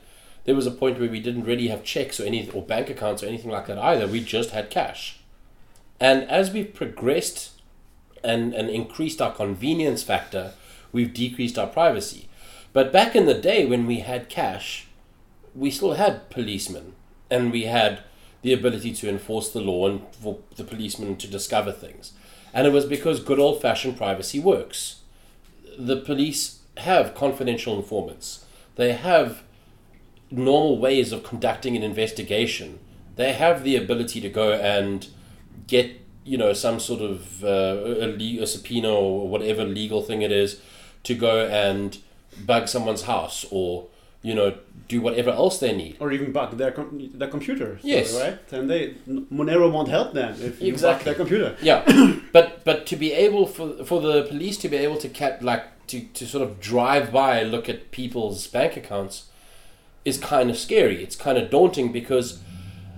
there 0.45 0.55
was 0.55 0.67
a 0.67 0.71
point 0.71 0.99
where 0.99 1.11
we 1.11 1.21
didn't 1.21 1.45
really 1.45 1.69
have 1.69 1.85
checks 1.85 2.19
or 2.21 2.25
any 2.25 2.49
or 2.51 2.63
bank 2.63 2.89
accounts 2.91 3.23
or 3.23 3.27
anything 3.27 3.51
like 3.51 3.67
that 3.67 3.79
either. 3.79 4.07
We 4.07 4.21
just 4.23 4.51
had 4.51 4.71
cash. 4.71 5.21
And 6.01 6.25
as 6.31 6.51
we've 6.51 6.73
progressed 6.73 7.58
and, 8.25 8.55
and 8.55 8.69
increased 8.69 9.21
our 9.21 9.33
convenience 9.33 10.03
factor, 10.03 10.53
we've 10.93 11.15
decreased 11.15 11.59
our 11.59 11.67
privacy. 11.67 12.29
But 12.73 12.93
back 12.93 13.17
in 13.17 13.27
the 13.27 13.35
day 13.35 13.65
when 13.67 13.87
we 13.87 14.01
had 14.01 14.29
cash, 14.29 14.87
we 15.55 15.71
still 15.71 15.95
had 15.95 16.31
policemen 16.31 16.95
and 17.31 17.51
we 17.51 17.65
had 17.65 18.03
the 18.43 18.53
ability 18.53 18.95
to 18.95 19.09
enforce 19.09 19.51
the 19.51 19.61
law 19.61 19.89
and 19.89 20.03
for 20.13 20.39
the 20.57 20.65
policemen 20.65 21.17
to 21.17 21.27
discover 21.27 21.73
things. 21.73 22.13
And 22.55 22.67
it 22.67 22.73
was 22.73 22.85
because 22.85 23.21
good 23.23 23.39
old 23.39 23.61
fashioned 23.61 23.97
privacy 23.97 24.39
works 24.39 24.99
the 25.79 25.97
police 25.97 26.61
have 26.79 27.15
confidential 27.15 27.77
informants. 27.77 28.45
They 28.75 28.93
have 28.93 29.43
normal 30.31 30.79
ways 30.79 31.13
of 31.13 31.23
conducting 31.23 31.77
an 31.77 31.83
investigation. 31.83 32.81
They 33.17 33.33
have 33.33 33.63
the 33.63 33.77
ability 33.77 34.21
to 34.21 34.29
go 34.29 34.53
and 34.53 35.07
get, 35.67 36.01
you 36.29 36.37
know, 36.39 36.53
some 36.53 36.79
sort 36.81 37.01
of 37.01 37.43
uh, 37.43 37.49
a, 38.05 38.07
le- 38.21 38.43
a 38.43 38.47
subpoena 38.47 38.91
or 38.91 39.29
whatever 39.29 39.65
legal 39.65 40.03
thing 40.03 40.23
it 40.23 40.33
is 40.33 40.61
to 41.05 41.15
go 41.15 41.47
and 41.47 41.99
bug 42.47 42.69
someone's 42.69 43.03
house 43.03 43.47
or, 43.51 43.87
you 44.23 44.35
know, 44.35 44.51
do 44.89 45.01
whatever 45.01 45.31
else 45.31 45.59
they 45.61 45.75
need. 45.77 45.97
Or 46.01 46.13
even 46.13 46.33
bug 46.33 46.57
their 46.57 46.73
com- 46.73 47.11
their 47.15 47.29
computer. 47.29 47.79
Yes. 47.83 48.15
Right. 48.15 48.39
And 48.53 48.69
they 48.71 48.95
Monero 49.09 49.71
won't 49.71 49.89
help 49.89 50.13
them 50.13 50.33
if 50.35 50.61
you 50.61 50.73
bug 50.73 50.75
Exactly. 50.75 51.05
their 51.05 51.15
computer. 51.15 51.57
Yeah, 51.63 51.81
but 52.33 52.65
but 52.65 52.87
to 52.87 52.97
be 52.97 53.13
able 53.27 53.47
for 53.47 53.85
for 53.85 54.01
the 54.01 54.23
police 54.25 54.57
to 54.59 54.69
be 54.69 54.77
able 54.77 54.97
to 54.99 55.09
cat 55.09 55.43
like 55.43 55.65
to, 55.89 56.01
to 56.19 56.27
sort 56.27 56.43
of 56.47 56.61
drive 56.61 57.11
by 57.13 57.39
and 57.41 57.51
look 57.51 57.69
at 57.69 57.91
people's 57.91 58.47
bank 58.47 58.77
accounts 58.77 59.25
is 60.05 60.19
kind 60.19 60.49
of 60.51 60.57
scary. 60.57 61.03
It's 61.03 61.17
kind 61.17 61.37
of 61.39 61.51
daunting 61.51 61.93
because 61.93 62.41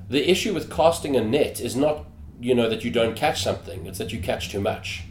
the 0.09 0.29
issue 0.31 0.53
with 0.55 0.71
casting 0.71 1.17
a 1.17 1.21
net 1.23 1.61
is 1.61 1.75
not 1.77 2.05
you 2.41 2.55
know 2.55 2.69
that 2.69 2.85
you 2.85 2.91
don't 2.91 3.15
catch 3.15 3.43
something; 3.43 3.87
it's 3.87 3.99
that 3.99 4.13
you 4.13 4.21
catch 4.21 4.51
too 4.51 4.61
much, 4.61 5.05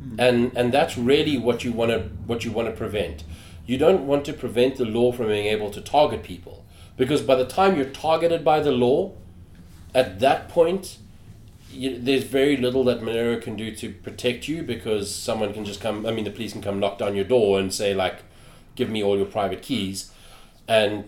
hmm. 0.00 0.18
and 0.18 0.56
and 0.56 0.72
that's 0.72 0.96
really 0.96 1.36
what 1.36 1.64
you 1.64 1.72
want 1.72 1.90
to 1.90 2.00
what 2.26 2.44
you 2.44 2.52
want 2.52 2.68
to 2.68 2.74
prevent. 2.74 3.24
You 3.66 3.76
don't 3.76 4.06
want 4.06 4.24
to 4.24 4.32
prevent 4.32 4.76
the 4.76 4.86
law 4.86 5.12
from 5.12 5.26
being 5.26 5.46
able 5.46 5.70
to 5.72 5.80
target 5.82 6.22
people 6.22 6.64
because 6.96 7.22
by 7.22 7.36
the 7.36 7.44
time 7.44 7.76
you're 7.76 7.86
targeted 7.86 8.44
by 8.44 8.60
the 8.60 8.72
law, 8.72 9.12
at 9.94 10.20
that 10.20 10.48
point 10.48 10.98
you, 11.70 11.98
there's 11.98 12.24
very 12.24 12.56
little 12.56 12.84
that 12.84 13.00
Monero 13.00 13.40
can 13.40 13.56
do 13.56 13.74
to 13.76 13.92
protect 13.92 14.48
you 14.48 14.62
because 14.62 15.14
someone 15.14 15.52
can 15.52 15.64
just 15.64 15.80
come. 15.80 16.06
I 16.06 16.10
mean, 16.10 16.24
the 16.24 16.30
police 16.30 16.52
can 16.52 16.62
come 16.62 16.80
knock 16.80 16.98
down 16.98 17.14
your 17.14 17.24
door 17.24 17.58
and 17.58 17.72
say 17.72 17.94
like, 17.94 18.22
"Give 18.74 18.90
me 18.90 19.02
all 19.02 19.16
your 19.16 19.26
private 19.26 19.62
keys," 19.62 20.10
and 20.66 21.04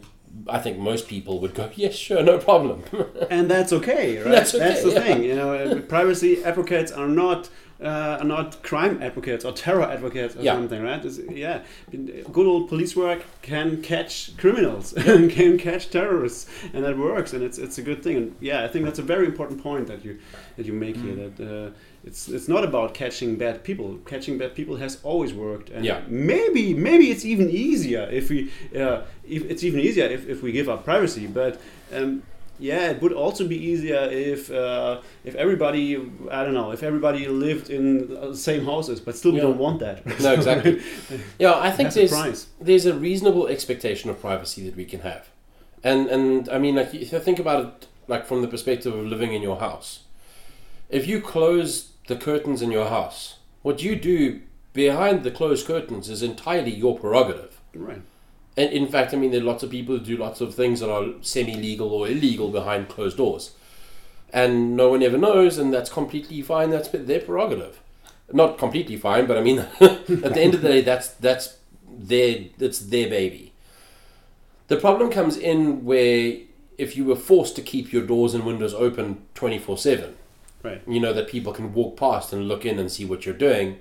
I 0.49 0.59
think 0.59 0.79
most 0.79 1.09
people 1.09 1.41
would 1.41 1.55
go, 1.55 1.71
"Yes, 1.75 1.95
sure, 1.95 2.23
no 2.23 2.39
problem." 2.39 2.83
and 3.31 3.51
that's 3.51 3.73
okay, 3.73 4.19
right? 4.19 4.31
That's 4.31 4.55
okay, 4.55 4.83
the 4.83 4.91
yeah. 4.93 5.01
thing. 5.01 5.25
You 5.25 5.35
know, 5.35 5.55
uh, 5.55 5.81
privacy 5.81 6.43
advocates 6.45 6.93
are 6.93 7.09
not 7.09 7.49
uh, 7.83 8.19
are 8.21 8.25
not 8.25 8.63
crime 8.63 9.03
advocates 9.03 9.45
or 9.45 9.53
terror 9.53 9.83
advocates 9.85 10.37
or 10.37 10.43
Yeah. 10.43 10.55
something, 10.55 10.83
right? 10.83 11.05
It's, 11.05 11.19
yeah, 11.31 11.63
good 12.33 12.47
old 12.47 12.69
police 12.69 12.95
work 12.95 13.25
can 13.43 13.83
catch 13.83 14.37
criminals 14.37 14.93
and 15.09 15.31
can 15.31 15.59
catch 15.59 15.91
terrorists, 15.91 16.47
and 16.75 16.85
that 16.85 16.97
works, 16.99 17.33
and 17.33 17.43
it's 17.43 17.59
it's 17.59 17.79
a 17.79 17.83
good 17.83 18.03
thing. 18.03 18.17
And 18.17 18.37
yeah, 18.41 18.65
I 18.65 18.69
think 18.69 18.85
that's 18.85 18.99
a 18.99 19.03
very 19.15 19.27
important 19.27 19.63
point 19.63 19.87
that 19.89 20.05
you 20.05 20.19
that 20.57 20.67
you 20.67 20.73
make 20.73 20.97
here. 20.97 21.17
That 21.17 21.37
uh, 21.41 21.71
it's 22.05 22.29
it's 22.29 22.49
not 22.49 22.65
about 22.65 22.95
catching 22.95 23.37
bad 23.37 23.63
people. 23.63 23.99
Catching 24.07 24.39
bad 24.39 24.55
people 24.55 24.77
has 24.77 24.99
always 25.03 25.33
worked, 25.35 25.71
and 25.71 25.85
Yeah. 25.85 26.01
maybe 26.09 26.75
maybe 26.75 27.11
it's 27.11 27.25
even 27.25 27.51
easier 27.51 28.09
if 28.11 28.31
we 28.31 28.51
uh, 28.75 29.03
if 29.29 29.45
it's 29.51 29.63
even 29.65 29.81
easier 29.81 30.07
if, 30.07 30.29
if 30.29 30.43
we 30.43 30.53
give 30.53 30.69
up 30.69 30.85
privacy, 30.85 31.27
but. 31.27 31.61
Um, 31.93 32.23
yeah, 32.63 32.91
it 32.91 33.01
would 33.01 33.15
also 33.15 33.49
be 33.49 33.57
easier 33.57 34.03
if 34.13 34.51
uh, 34.51 35.01
if 35.25 35.35
everybody 35.35 35.97
I 36.31 36.45
don't 36.45 36.53
know 36.53 36.73
if 36.73 36.83
everybody 36.83 37.27
lived 37.27 37.71
in 37.71 38.09
the 38.09 38.37
same 38.37 38.67
houses, 38.67 39.01
but 39.01 39.17
still 39.17 39.33
we 39.33 39.41
don't 39.41 39.57
want 39.57 39.81
that. 39.81 40.05
no, 40.21 40.35
exactly. 40.35 40.83
Yeah, 41.39 41.55
I 41.59 41.71
think 41.71 41.93
the 41.95 42.07
there's 42.07 42.47
there's 42.61 42.85
a 42.87 42.93
reasonable 42.95 43.47
expectation 43.49 44.11
of 44.11 44.21
privacy 44.21 44.63
that 44.67 44.77
we 44.77 44.85
can 44.85 45.01
have, 45.01 45.31
and 45.83 46.07
and 46.11 46.49
I 46.51 46.59
mean, 46.59 46.75
like 46.75 46.95
if 46.95 47.11
you 47.13 47.19
think 47.19 47.39
about 47.39 47.65
it, 47.65 47.87
like 48.09 48.27
from 48.27 48.43
the 48.43 48.49
perspective 48.49 48.95
of 48.95 49.07
living 49.07 49.33
in 49.33 49.41
your 49.41 49.57
house, 49.59 50.01
if 50.91 51.07
you 51.09 51.23
close 51.23 51.90
the 52.11 52.17
curtains 52.17 52.61
in 52.61 52.73
your 52.73 52.89
house, 52.89 53.37
what 53.63 53.83
you 53.83 53.95
do 53.95 54.41
behind 54.73 55.23
the 55.23 55.31
closed 55.31 55.65
curtains 55.65 56.11
is 56.11 56.25
entirely 56.25 56.73
your 56.73 56.99
prerogative. 56.99 57.61
Right. 57.73 58.03
And 58.57 58.73
in 58.73 58.89
fact, 58.89 59.15
I 59.15 59.17
mean, 59.17 59.31
there 59.31 59.41
are 59.41 59.45
lots 59.45 59.63
of 59.63 59.71
people 59.71 59.97
who 59.97 60.05
do 60.05 60.17
lots 60.17 60.41
of 60.41 60.53
things 60.53 60.81
that 60.81 60.91
are 60.91 61.15
semi-legal 61.21 61.89
or 61.89 62.09
illegal 62.09 62.51
behind 62.51 62.89
closed 62.89 63.17
doors, 63.17 63.53
and 64.33 64.77
no 64.77 64.91
one 64.91 65.05
ever 65.05 65.17
knows, 65.17 65.57
and 65.57 65.73
that's 65.73 65.89
completely 65.89 66.43
fine. 66.43 66.71
That's 66.71 66.89
their 66.89 67.21
prerogative. 67.21 67.81
Not 68.33 68.59
completely 68.59 68.97
fine, 68.97 69.27
but 69.27 69.39
I 69.39 69.43
mean, 69.43 69.59
at 69.81 70.07
the 70.07 70.41
end 70.41 70.55
of 70.55 70.63
the 70.63 70.69
day, 70.69 70.81
that's 70.83 71.11
that's 71.11 71.59
their 71.89 72.47
that's 72.59 72.81
their 72.81 73.09
baby. 73.09 73.53
The 74.67 74.77
problem 74.77 75.11
comes 75.13 75.37
in 75.37 75.85
where 75.85 76.39
if 76.77 76.97
you 76.97 77.05
were 77.05 77.17
forced 77.17 77.55
to 77.57 77.63
keep 77.63 77.93
your 77.93 78.03
doors 78.05 78.35
and 78.35 78.45
windows 78.45 78.75
open 78.75 79.23
twenty 79.35 79.61
four 79.61 79.79
seven, 79.79 80.17
Right. 80.63 80.83
you 80.87 81.01
know 81.01 81.13
that 81.13 81.29
people 81.29 81.53
can 81.53 81.73
walk 81.73 81.97
past 81.97 82.33
and 82.33 82.47
look 82.47 82.67
in 82.67 82.79
and 82.79 82.91
see 82.91 83.05
what 83.05 83.25
you're 83.25 83.35
doing. 83.35 83.79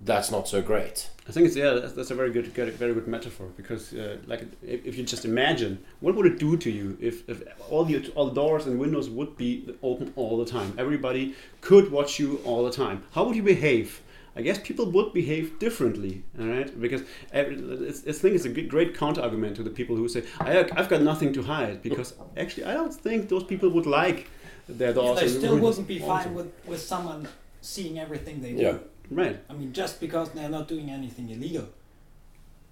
That's 0.00 0.30
not 0.30 0.46
so 0.48 0.60
great. 0.60 1.08
I 1.26 1.32
think 1.32 1.46
it's 1.46 1.56
yeah, 1.56 1.72
that's, 1.72 1.94
that's 1.94 2.10
a 2.10 2.14
very 2.14 2.30
good, 2.30 2.52
good, 2.52 2.74
very 2.74 2.92
good 2.92 3.08
metaphor 3.08 3.48
because 3.56 3.94
uh, 3.94 4.18
like 4.26 4.42
if, 4.62 4.84
if 4.84 4.98
you 4.98 5.04
just 5.04 5.24
imagine 5.24 5.82
what 6.00 6.14
would 6.14 6.26
it 6.26 6.38
do 6.38 6.56
to 6.58 6.70
you 6.70 6.98
if, 7.00 7.28
if 7.28 7.42
all 7.70 7.84
the 7.84 8.10
all 8.14 8.26
the 8.26 8.34
doors 8.34 8.66
and 8.66 8.78
windows 8.78 9.08
would 9.08 9.36
be 9.36 9.74
open 9.82 10.12
all 10.16 10.36
the 10.36 10.44
time, 10.44 10.74
everybody 10.76 11.34
could 11.62 11.90
watch 11.90 12.18
you 12.18 12.40
all 12.44 12.64
the 12.64 12.70
time. 12.70 13.02
How 13.12 13.24
would 13.24 13.36
you 13.36 13.42
behave 13.42 14.02
I 14.36 14.42
guess 14.42 14.58
people 14.58 14.90
would 14.90 15.12
behave 15.12 15.58
differently, 15.58 16.24
all 16.38 16.46
right? 16.46 16.80
Because 16.80 17.02
every, 17.32 17.56
it's, 17.56 18.06
I 18.06 18.12
think 18.12 18.34
it's 18.34 18.44
a 18.44 18.48
good, 18.48 18.68
great 18.68 18.96
counter 18.96 19.20
argument 19.22 19.56
to 19.56 19.62
the 19.62 19.70
people 19.70 19.94
who 19.94 20.08
say, 20.08 20.24
I, 20.40 20.68
"I've 20.76 20.88
got 20.88 21.02
nothing 21.02 21.32
to 21.34 21.42
hide," 21.42 21.82
because 21.82 22.14
actually, 22.36 22.64
I 22.64 22.74
don't 22.74 22.92
think 22.92 23.28
those 23.28 23.44
people 23.44 23.68
would 23.70 23.86
like 23.86 24.28
their 24.68 24.88
Yeah, 24.88 24.94
doors. 24.94 25.20
they 25.20 25.28
still 25.28 25.58
wouldn't 25.58 25.86
be 25.86 26.00
also. 26.00 26.14
fine 26.24 26.34
with, 26.34 26.52
with 26.66 26.80
someone 26.80 27.28
seeing 27.60 27.98
everything 27.98 28.40
they 28.42 28.52
do. 28.52 28.62
Yeah. 28.62 28.76
Right. 29.10 29.38
I 29.50 29.52
mean, 29.52 29.72
just 29.72 30.00
because 30.00 30.30
they're 30.30 30.48
not 30.48 30.66
doing 30.68 30.90
anything 30.90 31.28
illegal 31.30 31.66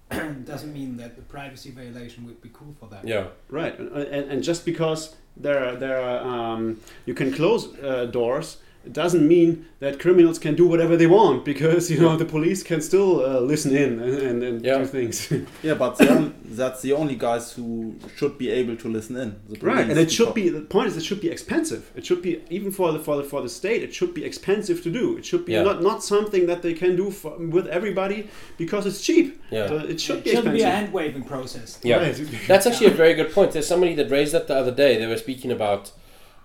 doesn't 0.45 0.73
mean 0.73 0.97
that 0.97 1.15
the 1.15 1.21
privacy 1.21 1.71
violation 1.71 2.25
would 2.25 2.41
be 2.41 2.49
cool 2.53 2.75
for 2.79 2.87
them. 2.87 3.07
Yeah. 3.07 3.27
Right, 3.49 3.77
and, 3.79 3.91
and, 3.91 4.31
and 4.31 4.43
just 4.43 4.65
because 4.65 5.15
there 5.37 5.65
are, 5.67 5.75
there 5.75 5.99
are, 6.01 6.19
um, 6.55 6.79
you 7.05 7.13
can 7.13 7.31
close 7.33 7.73
uh, 7.79 8.05
doors, 8.05 8.57
it 8.85 8.93
doesn't 8.93 9.25
mean 9.27 9.65
that 9.79 9.99
criminals 9.99 10.39
can 10.39 10.55
do 10.55 10.67
whatever 10.67 10.95
they 10.97 11.07
want 11.07 11.43
because 11.45 11.89
you 11.91 11.99
know 11.99 12.15
the 12.17 12.25
police 12.25 12.63
can 12.63 12.81
still 12.81 13.25
uh, 13.25 13.39
listen 13.39 13.75
in 13.75 13.99
and, 13.99 14.13
and, 14.29 14.43
and 14.43 14.65
Yeah. 14.65 14.77
do 14.79 14.85
things. 14.85 15.31
Yeah, 15.63 15.75
but 15.75 15.97
the 15.97 16.33
that's 16.45 16.81
the 16.81 16.93
only 16.93 17.15
guys 17.15 17.53
who 17.53 17.95
should 18.17 18.37
be 18.37 18.49
able 18.49 18.75
to 18.77 18.87
listen 18.89 19.15
in. 19.15 19.29
the 19.49 19.59
right, 19.65 19.89
and 19.89 19.97
it 19.99 20.11
should 20.11 20.33
because- 20.33 20.51
be 20.53 20.59
the 20.59 20.61
point 20.75 20.87
is 20.89 20.97
it 20.97 21.03
should 21.03 21.21
be 21.21 21.29
expensive. 21.29 21.91
It 21.95 22.05
should 22.05 22.21
be 22.21 22.41
even 22.49 22.71
for 22.71 22.91
the 22.91 22.99
for 22.99 23.15
the 23.17 23.23
for 23.23 23.41
the 23.41 23.49
state. 23.49 23.81
It 23.83 23.93
should 23.93 24.13
be 24.13 24.23
expensive 24.25 24.81
to 24.83 24.91
do. 24.91 25.17
It 25.17 25.25
should 25.25 25.45
be 25.45 25.53
Yeah. 25.53 25.63
not 25.63 25.81
not 25.89 26.03
something 26.03 26.43
that 26.47 26.61
they 26.61 26.73
can 26.73 26.95
do 26.95 27.09
for, 27.11 27.37
with 27.37 27.67
everybody 27.67 28.27
because 28.57 28.85
it's 28.89 29.01
cheap. 29.01 29.41
Yeah. 29.51 29.67
So 29.69 29.75
it 29.77 29.99
should 30.01 30.17
it 30.19 30.23
be 30.25 30.29
shouldn't 30.31 30.47
expensive. 30.47 30.53
be 30.53 30.61
a 30.61 30.69
hand 30.77 30.93
waving 30.93 31.23
process. 31.23 31.79
Yeah. 31.83 31.97
Right. 31.97 32.15
That's 32.47 32.65
actually 32.67 32.87
a 32.87 32.97
very 33.03 33.13
good 33.19 33.31
point. 33.37 33.51
There's 33.53 33.67
somebody 33.67 33.93
that 33.95 34.09
raised 34.11 34.33
that 34.33 34.47
the 34.47 34.55
other 34.55 34.71
day. 34.83 34.91
They 34.99 35.07
were 35.07 35.17
speaking 35.27 35.51
about 35.51 35.91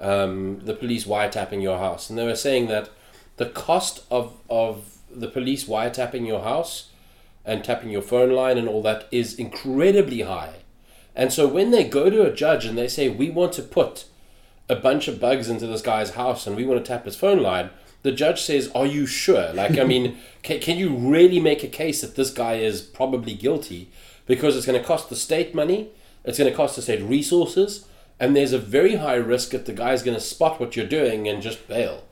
um, 0.00 0.60
the 0.64 0.74
police 0.74 1.04
wiretapping 1.04 1.62
your 1.62 1.78
house, 1.78 2.08
and 2.08 2.18
they 2.18 2.24
were 2.24 2.36
saying 2.36 2.68
that 2.68 2.90
the 3.36 3.46
cost 3.46 4.04
of 4.10 4.34
of 4.48 4.98
the 5.10 5.28
police 5.28 5.64
wiretapping 5.64 6.26
your 6.26 6.42
house 6.42 6.90
and 7.44 7.64
tapping 7.64 7.90
your 7.90 8.02
phone 8.02 8.30
line 8.30 8.58
and 8.58 8.68
all 8.68 8.82
that 8.82 9.08
is 9.10 9.34
incredibly 9.34 10.20
high. 10.20 10.56
And 11.16 11.32
so 11.32 11.48
when 11.48 11.70
they 11.70 11.82
go 11.82 12.10
to 12.10 12.22
a 12.22 12.32
judge 12.32 12.64
and 12.64 12.76
they 12.76 12.88
say 12.88 13.08
we 13.08 13.30
want 13.30 13.54
to 13.54 13.62
put 13.62 14.04
a 14.68 14.76
bunch 14.76 15.08
of 15.08 15.18
bugs 15.18 15.48
into 15.48 15.66
this 15.66 15.80
guy's 15.80 16.10
house 16.10 16.46
and 16.46 16.54
we 16.54 16.66
want 16.66 16.84
to 16.84 16.86
tap 16.86 17.06
his 17.06 17.16
phone 17.16 17.40
line, 17.40 17.70
the 18.02 18.12
judge 18.12 18.42
says, 18.42 18.70
"Are 18.74 18.86
you 18.86 19.06
sure? 19.06 19.52
Like, 19.52 19.78
I 19.78 19.84
mean, 19.84 20.18
can, 20.42 20.60
can 20.60 20.78
you 20.78 20.94
really 20.94 21.40
make 21.40 21.64
a 21.64 21.68
case 21.68 22.02
that 22.02 22.16
this 22.16 22.30
guy 22.30 22.54
is 22.54 22.82
probably 22.82 23.34
guilty? 23.34 23.90
Because 24.26 24.56
it's 24.56 24.66
going 24.66 24.80
to 24.80 24.86
cost 24.86 25.08
the 25.08 25.16
state 25.16 25.54
money, 25.54 25.88
it's 26.24 26.38
going 26.38 26.50
to 26.50 26.56
cost 26.56 26.76
the 26.76 26.82
state 26.82 27.02
resources, 27.02 27.86
and 28.20 28.34
there's 28.34 28.52
a 28.52 28.58
very 28.58 28.96
high 28.96 29.14
risk 29.14 29.50
that 29.50 29.66
the 29.66 29.72
guy's 29.72 30.02
going 30.02 30.16
to 30.16 30.20
spot 30.20 30.58
what 30.58 30.76
you're 30.76 30.86
doing 30.86 31.28
and 31.28 31.42
just 31.42 31.68
bail. 31.68 32.04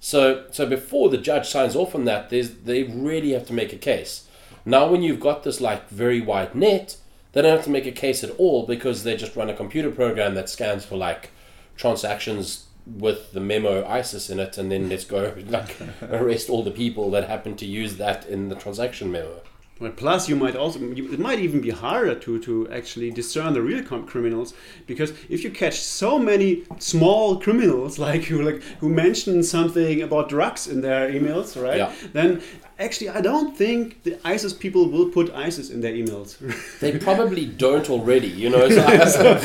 So, 0.00 0.44
so 0.50 0.66
before 0.66 1.08
the 1.08 1.18
judge 1.18 1.48
signs 1.48 1.74
off 1.74 1.94
on 1.94 2.04
that, 2.04 2.30
there's 2.30 2.50
they 2.50 2.82
really 2.84 3.32
have 3.32 3.46
to 3.46 3.52
make 3.52 3.72
a 3.72 3.78
case. 3.78 4.28
Now, 4.64 4.88
when 4.88 5.02
you've 5.02 5.20
got 5.20 5.42
this 5.42 5.60
like 5.60 5.88
very 5.88 6.20
wide 6.20 6.54
net, 6.54 6.96
they 7.32 7.42
don't 7.42 7.56
have 7.56 7.64
to 7.64 7.70
make 7.70 7.86
a 7.86 7.92
case 7.92 8.22
at 8.22 8.30
all 8.38 8.66
because 8.66 9.02
they 9.02 9.16
just 9.16 9.36
run 9.36 9.50
a 9.50 9.54
computer 9.54 9.90
program 9.90 10.34
that 10.34 10.48
scans 10.48 10.84
for 10.84 10.96
like 10.96 11.30
transactions 11.76 12.66
with 12.86 13.32
the 13.32 13.40
memo 13.40 13.84
ISIS 13.86 14.30
in 14.30 14.38
it, 14.38 14.58
and 14.58 14.70
then 14.70 14.88
let's 14.88 15.04
go 15.04 15.34
like 15.46 15.76
arrest 16.02 16.50
all 16.50 16.62
the 16.62 16.70
people 16.70 17.10
that 17.10 17.28
happen 17.28 17.56
to 17.56 17.66
use 17.66 17.96
that 17.96 18.26
in 18.26 18.48
the 18.48 18.54
transaction 18.54 19.10
memo. 19.10 19.40
Well, 19.78 19.92
plus, 19.92 20.26
you 20.26 20.36
might 20.36 20.56
also 20.56 20.78
you, 20.80 21.12
it 21.12 21.18
might 21.18 21.38
even 21.38 21.60
be 21.60 21.68
harder 21.68 22.14
to 22.14 22.38
to 22.40 22.66
actually 22.70 23.10
discern 23.10 23.52
the 23.52 23.60
real 23.60 23.82
com- 23.84 24.06
criminals 24.06 24.54
because 24.86 25.10
if 25.28 25.44
you 25.44 25.50
catch 25.50 25.78
so 25.80 26.18
many 26.18 26.64
small 26.78 27.38
criminals 27.38 27.98
like 28.08 28.24
who 28.24 28.40
like 28.40 28.62
who 28.80 28.88
mention 28.88 29.42
something 29.42 30.00
about 30.00 30.30
drugs 30.30 30.66
in 30.66 30.80
their 30.80 31.10
emails, 31.10 31.60
right? 31.62 31.76
Yeah. 31.76 31.92
Then 32.14 32.40
actually, 32.78 33.10
I 33.10 33.20
don't 33.20 33.54
think 33.54 34.02
the 34.04 34.16
ISIS 34.24 34.54
people 34.54 34.88
will 34.88 35.10
put 35.10 35.30
ISIS 35.34 35.68
in 35.70 35.80
their 35.82 35.92
emails. 35.92 36.36
They 36.80 36.98
probably 36.98 37.44
don't 37.46 37.90
already, 37.90 38.28
you 38.28 38.48
know. 38.48 38.68
So 38.70 39.22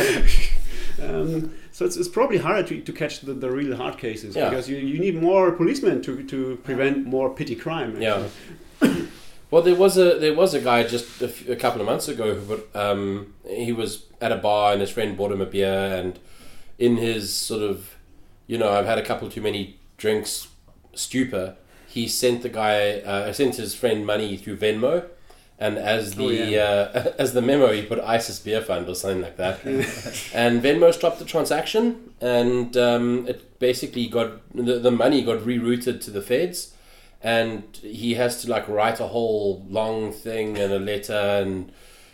um, 1.03 1.53
so 1.71 1.85
it's, 1.85 1.97
it's 1.97 2.09
probably 2.09 2.37
harder 2.37 2.63
to, 2.69 2.81
to 2.81 2.93
catch 2.93 3.21
the, 3.21 3.33
the 3.33 3.49
real 3.49 3.75
hard 3.75 3.97
cases 3.97 4.35
Yeah. 4.35 4.49
because 4.49 4.69
you, 4.69 4.77
you 4.77 4.99
need 4.99 5.21
more 5.21 5.51
policemen 5.51 6.01
to, 6.03 6.23
to 6.23 6.57
prevent 6.63 7.05
more 7.05 7.29
petty 7.29 7.55
crime. 7.55 8.01
Yeah. 8.01 8.27
Well, 9.51 9.61
there 9.61 9.75
was 9.75 9.97
a 9.97 10.17
there 10.17 10.33
was 10.33 10.53
a 10.53 10.61
guy 10.61 10.83
just 10.83 11.21
a, 11.21 11.25
f- 11.27 11.47
a 11.49 11.55
couple 11.55 11.81
of 11.81 11.85
months 11.87 12.07
ago 12.07 12.35
who 12.35 12.55
put, 12.55 12.75
um, 12.75 13.33
he 13.47 13.71
was 13.73 14.05
at 14.21 14.31
a 14.31 14.37
bar 14.37 14.71
and 14.71 14.81
his 14.81 14.89
friend 14.89 15.17
bought 15.17 15.31
him 15.31 15.41
a 15.41 15.45
beer 15.45 15.67
and 15.99 16.17
in 16.79 16.97
his 16.97 17.33
sort 17.33 17.61
of 17.61 17.95
you 18.47 18.57
know 18.57 18.71
I've 18.71 18.85
had 18.85 18.97
a 18.97 19.05
couple 19.05 19.29
too 19.29 19.41
many 19.41 19.77
drinks 19.97 20.47
stupor 20.93 21.55
he 21.87 22.07
sent 22.07 22.41
the 22.43 22.49
guy 22.49 22.99
uh, 23.01 23.33
sent 23.33 23.55
his 23.57 23.75
friend 23.75 24.05
money 24.05 24.37
through 24.37 24.57
Venmo 24.57 25.05
and 25.59 25.77
as 25.77 26.15
the 26.15 26.25
Oh, 26.25 26.29
yeah. 26.29 26.63
uh, 26.95 27.13
as 27.19 27.33
the 27.33 27.41
memo 27.41 27.71
he 27.73 27.81
put 27.83 27.99
ISIS 27.99 28.39
beer 28.39 28.61
fund 28.61 28.87
or 28.89 28.95
something 28.95 29.21
like 29.21 29.37
that. 29.37 29.59
And 30.33 30.63
Venmo 30.63 30.91
stopped 30.93 31.19
the 31.19 31.25
transaction 31.25 32.13
and 32.21 32.75
um, 32.77 33.27
it 33.27 33.59
basically 33.59 34.07
got 34.07 34.29
the, 34.55 34.79
the 34.79 34.91
money 34.91 35.21
got 35.23 35.39
rerouted 35.39 36.01
to 36.05 36.09
the 36.11 36.21
feds 36.21 36.73
and 37.23 37.63
he 37.81 38.13
has 38.15 38.41
to 38.41 38.49
like 38.49 38.67
write 38.67 38.99
a 38.99 39.07
whole 39.07 39.65
long 39.69 40.11
thing 40.11 40.57
and 40.57 40.73
a 40.73 40.79
letter 40.79 41.13
and 41.13 41.71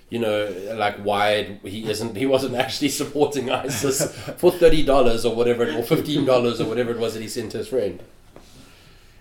you 0.10 0.20
know 0.20 0.54
like 0.76 0.98
why 0.98 1.60
he 1.64 1.90
isn't 1.90 2.16
he 2.18 2.26
wasn't 2.26 2.56
actually 2.66 2.90
supporting 2.90 3.50
ISIS 3.50 4.14
for 4.38 4.52
thirty 4.52 4.84
dollars 4.84 5.26
or 5.26 5.36
whatever 5.36 5.70
or 5.72 5.84
fifteen 5.84 6.26
dollars 6.26 6.60
or 6.62 6.66
whatever 6.68 6.92
it 6.92 7.00
was 7.00 7.14
that 7.14 7.22
he 7.22 7.28
sent 7.28 7.52
to 7.54 7.58
his 7.60 7.68
friend. 7.70 8.02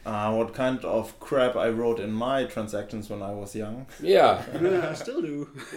Uh, 0.05 0.32
what 0.32 0.55
kind 0.55 0.84
of 0.84 1.18
crap 1.18 1.57
I 1.57 1.68
wrote 1.68 1.99
in 1.99 2.12
my 2.12 2.45
transactions 2.45 3.11
when 3.11 3.22
I 3.22 3.32
was 3.32 3.57
young. 3.57 3.87
Yeah, 4.01 4.41
Yeah, 4.62 4.91
I 4.91 4.95
still 4.95 5.20
do. 5.20 5.49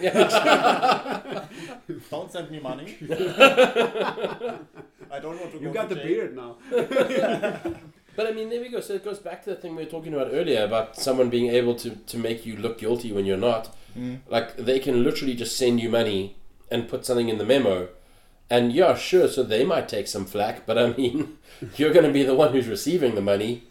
Don't 2.10 2.30
send 2.30 2.48
me 2.48 2.60
money. 2.60 2.96
I 5.12 5.18
don't 5.20 5.40
want 5.40 5.50
to 5.52 5.58
You 5.58 5.64
go 5.66 5.72
got 5.72 5.88
to 5.88 5.94
the 5.96 6.00
jail. 6.00 6.06
beard 6.06 6.36
now. 6.36 6.56
But 8.16 8.26
I 8.26 8.32
mean 8.32 8.48
there 8.50 8.60
we 8.60 8.68
go. 8.68 8.80
So 8.80 8.94
it 8.94 9.04
goes 9.04 9.18
back 9.18 9.42
to 9.44 9.50
the 9.50 9.56
thing 9.56 9.76
we 9.76 9.84
were 9.84 9.90
talking 9.90 10.14
about 10.14 10.28
earlier 10.32 10.64
about 10.64 10.96
someone 10.96 11.30
being 11.30 11.50
able 11.50 11.74
to 11.76 11.90
to 11.90 12.18
make 12.18 12.46
you 12.46 12.56
look 12.56 12.78
guilty 12.78 13.12
when 13.12 13.26
you're 13.26 13.36
not. 13.36 13.74
Mm. 13.96 14.20
Like 14.28 14.56
they 14.56 14.78
can 14.78 15.04
literally 15.04 15.34
just 15.34 15.56
send 15.56 15.80
you 15.80 15.88
money 15.88 16.36
and 16.70 16.88
put 16.88 17.04
something 17.04 17.28
in 17.28 17.38
the 17.38 17.44
memo. 17.44 17.88
And 18.48 18.72
yeah, 18.72 18.96
sure, 18.96 19.28
so 19.28 19.44
they 19.44 19.64
might 19.64 19.88
take 19.88 20.08
some 20.08 20.26
flack, 20.26 20.66
but 20.66 20.76
I 20.76 20.92
mean, 20.92 21.38
you're 21.76 21.92
going 21.92 22.04
to 22.04 22.12
be 22.12 22.24
the 22.24 22.34
one 22.34 22.52
who's 22.52 22.66
receiving 22.66 23.14
the 23.14 23.20
money. 23.20 23.62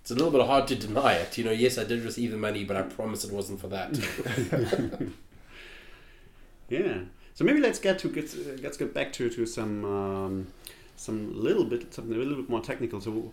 It's 0.00 0.10
a 0.10 0.14
little 0.14 0.32
bit 0.32 0.44
hard 0.44 0.66
to 0.66 0.74
deny 0.74 1.12
it. 1.12 1.38
You 1.38 1.44
know, 1.44 1.52
yes, 1.52 1.78
I 1.78 1.84
did 1.84 2.02
receive 2.02 2.32
the 2.32 2.36
money, 2.36 2.64
but 2.64 2.76
I 2.76 2.82
promise 2.82 3.22
it 3.22 3.32
wasn't 3.32 3.60
for 3.60 3.68
that. 3.68 3.96
Yeah. 6.72 7.00
So 7.34 7.44
maybe 7.44 7.60
let's 7.60 7.78
get 7.78 7.98
to 8.00 8.08
get 8.08 8.34
uh, 8.34 8.60
let's 8.62 8.78
get 8.78 8.94
back 8.94 9.12
to 9.14 9.28
to 9.28 9.44
some 9.46 9.84
um, 9.84 10.46
some 11.02 11.18
little 11.34 11.64
bit 11.64 11.92
something 11.92 12.14
a 12.14 12.18
little 12.18 12.36
bit 12.36 12.48
more 12.48 12.60
technical. 12.60 13.00
So 13.00 13.32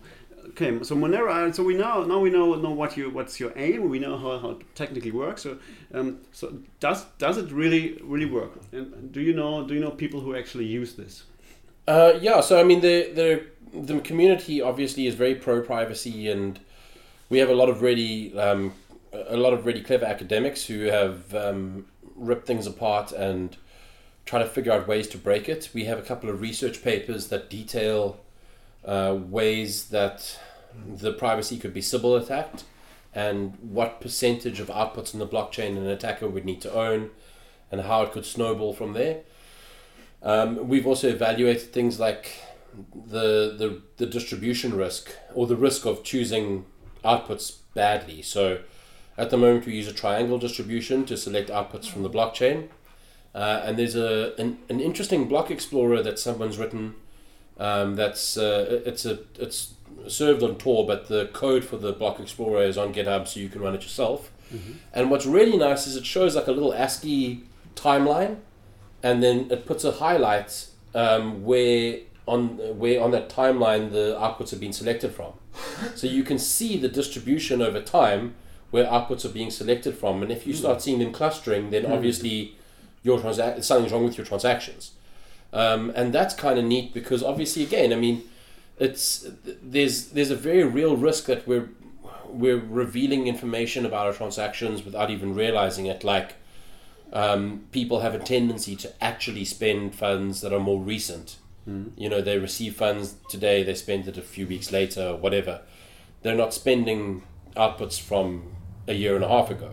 okay, 0.50 0.82
so 0.82 0.96
Monero. 0.96 1.54
So 1.54 1.62
we 1.62 1.74
now 1.74 2.04
now 2.04 2.18
we 2.18 2.30
know 2.30 2.54
know 2.54 2.70
what 2.70 2.96
you 2.96 3.10
what's 3.10 3.38
your 3.38 3.52
aim. 3.56 3.88
We 3.88 3.98
know 3.98 4.16
how, 4.18 4.38
how 4.38 4.50
it 4.50 4.74
technically 4.74 5.12
works. 5.12 5.42
So 5.42 5.58
um, 5.94 6.18
so 6.32 6.54
does 6.80 7.04
does 7.18 7.36
it 7.38 7.50
really 7.52 7.98
really 8.02 8.26
work? 8.26 8.52
And 8.72 9.12
do 9.12 9.20
you 9.20 9.32
know 9.32 9.66
do 9.66 9.74
you 9.74 9.80
know 9.80 9.90
people 9.90 10.20
who 10.20 10.34
actually 10.34 10.66
use 10.66 10.94
this? 10.94 11.24
Uh, 11.90 12.18
yeah, 12.20 12.40
so 12.40 12.60
I 12.60 12.62
mean, 12.62 12.80
the, 12.80 13.10
the 13.12 13.42
the 13.80 14.00
community 14.00 14.62
obviously 14.62 15.06
is 15.06 15.14
very 15.14 15.34
pro 15.34 15.60
privacy, 15.60 16.30
and 16.30 16.60
we 17.28 17.38
have 17.38 17.48
a 17.48 17.54
lot 17.54 17.68
of 17.68 17.82
really 17.82 18.38
um, 18.38 18.74
a 19.12 19.36
lot 19.36 19.52
of 19.52 19.66
really 19.66 19.80
clever 19.80 20.06
academics 20.06 20.66
who 20.66 20.84
have 20.84 21.34
um, 21.34 21.86
ripped 22.14 22.46
things 22.46 22.66
apart 22.66 23.12
and 23.12 23.56
try 24.26 24.38
to 24.38 24.46
figure 24.46 24.72
out 24.72 24.86
ways 24.86 25.08
to 25.08 25.18
break 25.18 25.48
it. 25.48 25.70
We 25.74 25.84
have 25.84 25.98
a 25.98 26.02
couple 26.02 26.30
of 26.30 26.40
research 26.40 26.82
papers 26.82 27.28
that 27.28 27.50
detail 27.50 28.20
uh, 28.84 29.16
ways 29.18 29.88
that 29.88 30.38
the 30.86 31.12
privacy 31.12 31.58
could 31.58 31.74
be 31.74 31.82
Sybil 31.82 32.16
attacked 32.16 32.64
and 33.12 33.56
what 33.60 34.00
percentage 34.00 34.60
of 34.60 34.68
outputs 34.68 35.12
in 35.12 35.18
the 35.18 35.26
blockchain 35.26 35.76
an 35.76 35.86
attacker 35.86 36.28
would 36.28 36.44
need 36.44 36.60
to 36.60 36.72
own 36.72 37.10
and 37.70 37.80
how 37.82 38.02
it 38.02 38.12
could 38.12 38.24
snowball 38.24 38.72
from 38.72 38.92
there. 38.92 39.20
Um, 40.22 40.68
we've 40.68 40.86
also 40.86 41.08
evaluated 41.08 41.72
things 41.72 41.98
like 41.98 42.36
the, 42.94 43.54
the 43.58 43.82
the 43.96 44.06
distribution 44.06 44.76
risk 44.76 45.10
or 45.34 45.46
the 45.46 45.56
risk 45.56 45.86
of 45.86 46.04
choosing 46.04 46.66
outputs 47.04 47.56
badly. 47.74 48.22
So 48.22 48.60
at 49.18 49.30
the 49.30 49.36
moment 49.36 49.66
we 49.66 49.74
use 49.74 49.88
a 49.88 49.92
triangle 49.92 50.38
distribution 50.38 51.04
to 51.06 51.16
select 51.16 51.50
outputs 51.50 51.86
from 51.86 52.02
the 52.02 52.10
blockchain. 52.10 52.68
Uh, 53.34 53.62
and 53.64 53.78
there's 53.78 53.94
a 53.94 54.34
an, 54.38 54.58
an 54.68 54.80
interesting 54.80 55.28
block 55.28 55.50
explorer 55.50 56.02
that 56.02 56.18
someone's 56.18 56.58
written 56.58 56.94
um, 57.58 57.94
that's 57.94 58.36
uh, 58.36 58.82
it's 58.86 59.04
a 59.04 59.20
it's 59.38 59.74
served 60.08 60.42
on 60.42 60.56
Tor, 60.56 60.86
but 60.86 61.08
the 61.08 61.26
code 61.26 61.62
for 61.64 61.76
the 61.76 61.92
block 61.92 62.18
explorer 62.18 62.62
is 62.62 62.78
on 62.78 62.92
GitHub, 62.94 63.28
so 63.28 63.38
you 63.38 63.48
can 63.48 63.60
run 63.60 63.74
it 63.74 63.82
yourself. 63.82 64.32
And 64.92 65.10
what's 65.10 65.26
really 65.26 65.56
nice 65.56 65.86
is 65.86 65.94
it 65.94 66.06
shows 66.06 66.34
like 66.34 66.48
a 66.48 66.52
little 66.52 66.72
ASCII 66.72 67.44
timeline, 67.76 68.38
and 69.02 69.22
then 69.22 69.48
it 69.50 69.66
puts 69.66 69.84
a 69.84 69.92
highlight 69.92 70.66
um, 70.94 71.44
where 71.44 71.98
on 72.26 72.56
where 72.78 73.00
on 73.02 73.10
that 73.10 73.28
timeline 73.28 73.92
the 73.92 74.16
outputs 74.18 74.50
have 74.50 74.60
been 74.60 74.72
selected 74.72 75.12
from. 75.14 75.32
So 75.96 76.06
you 76.06 76.22
can 76.22 76.38
see 76.38 76.76
the 76.76 76.88
distribution 76.88 77.60
over 77.60 77.80
time 77.80 78.34
where 78.70 78.84
outputs 78.84 79.24
are 79.24 79.30
being 79.30 79.50
selected 79.50 79.96
from. 79.96 80.22
And 80.22 80.30
if 80.30 80.46
you 80.46 80.54
start 80.54 80.80
seeing 80.80 80.98
them 80.98 81.12
clustering, 81.12 81.70
then 81.70 81.86
obviously 81.86 82.56
your 83.02 83.18
transa- 83.18 83.62
something's 83.62 83.92
wrong 83.92 84.04
with 84.04 84.16
your 84.16 84.26
transactions. 84.26 84.92
Um, 85.52 85.92
and 85.96 86.12
that's 86.12 86.34
kind 86.34 86.58
of 86.58 86.64
neat 86.64 86.94
because 86.94 87.22
obviously, 87.22 87.62
again, 87.64 87.92
I 87.92 87.96
mean, 87.96 88.22
it's 88.78 89.26
there's 89.44 90.06
there's 90.08 90.30
a 90.30 90.36
very 90.36 90.64
real 90.64 90.96
risk 90.96 91.26
that 91.26 91.46
we're 91.46 91.70
we're 92.28 92.58
revealing 92.58 93.26
information 93.26 93.84
about 93.84 94.06
our 94.06 94.12
transactions 94.12 94.84
without 94.84 95.10
even 95.10 95.34
realizing 95.34 95.86
it. 95.86 96.04
Like 96.04 96.36
um, 97.12 97.64
people 97.72 98.00
have 98.00 98.14
a 98.14 98.18
tendency 98.18 98.76
to 98.76 99.04
actually 99.04 99.44
spend 99.44 99.94
funds 99.94 100.40
that 100.40 100.52
are 100.52 100.60
more 100.60 100.80
recent. 100.80 101.36
You 101.96 102.08
know, 102.08 102.20
they 102.20 102.36
receive 102.38 102.74
funds 102.74 103.14
today, 103.28 103.62
they 103.62 103.74
spend 103.74 104.08
it 104.08 104.16
a 104.16 104.22
few 104.22 104.44
weeks 104.46 104.72
later, 104.72 105.08
or 105.08 105.16
whatever. 105.16 105.60
They're 106.22 106.34
not 106.34 106.52
spending 106.52 107.22
outputs 107.56 108.00
from 108.00 108.56
a 108.88 108.94
year 108.94 109.14
and 109.14 109.22
a 109.22 109.28
half 109.28 109.50
ago. 109.50 109.72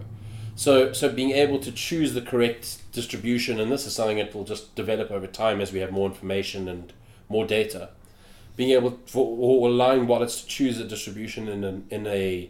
So, 0.58 0.92
so 0.92 1.08
being 1.10 1.32
able 1.32 1.60
to 1.60 1.72
choose 1.72 2.16
the 2.16 2.22
correct 2.22 2.80
distribution, 2.92 3.60
and 3.60 3.72
this 3.72 3.86
is 3.86 3.94
something 3.94 4.18
that 4.18 4.34
will 4.34 4.44
just 4.44 4.74
develop 4.74 5.12
over 5.12 5.28
time 5.28 5.62
as 5.62 5.72
we 5.72 5.80
have 5.80 5.92
more 5.92 6.10
information 6.10 6.68
and 6.68 6.92
more 7.30 7.46
data. 7.46 7.90
Being 8.56 8.72
able 8.72 9.00
for 9.06 9.38
or 9.38 9.70
allowing 9.70 10.08
wallets 10.08 10.42
to 10.42 10.48
choose 10.48 10.80
a 10.80 10.84
distribution 10.84 11.48
in 11.48 11.64
a, 11.64 11.82
in 11.94 12.08
a 12.08 12.50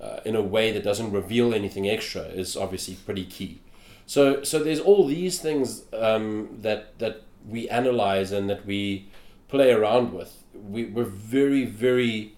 uh, 0.00 0.20
in 0.24 0.36
a 0.36 0.42
way 0.42 0.70
that 0.70 0.84
doesn't 0.84 1.10
reveal 1.10 1.52
anything 1.52 1.88
extra 1.88 2.22
is 2.22 2.56
obviously 2.56 2.94
pretty 2.94 3.24
key. 3.24 3.60
So, 4.06 4.44
so 4.44 4.62
there's 4.62 4.78
all 4.78 5.04
these 5.06 5.40
things 5.40 5.82
um, 5.94 6.58
that 6.60 6.96
that 7.00 7.22
we 7.48 7.68
analyze 7.68 8.30
and 8.30 8.48
that 8.48 8.64
we 8.64 9.08
play 9.48 9.72
around 9.72 10.12
with. 10.12 10.44
We, 10.54 10.84
we're 10.84 11.04
very, 11.04 11.64
very 11.64 12.34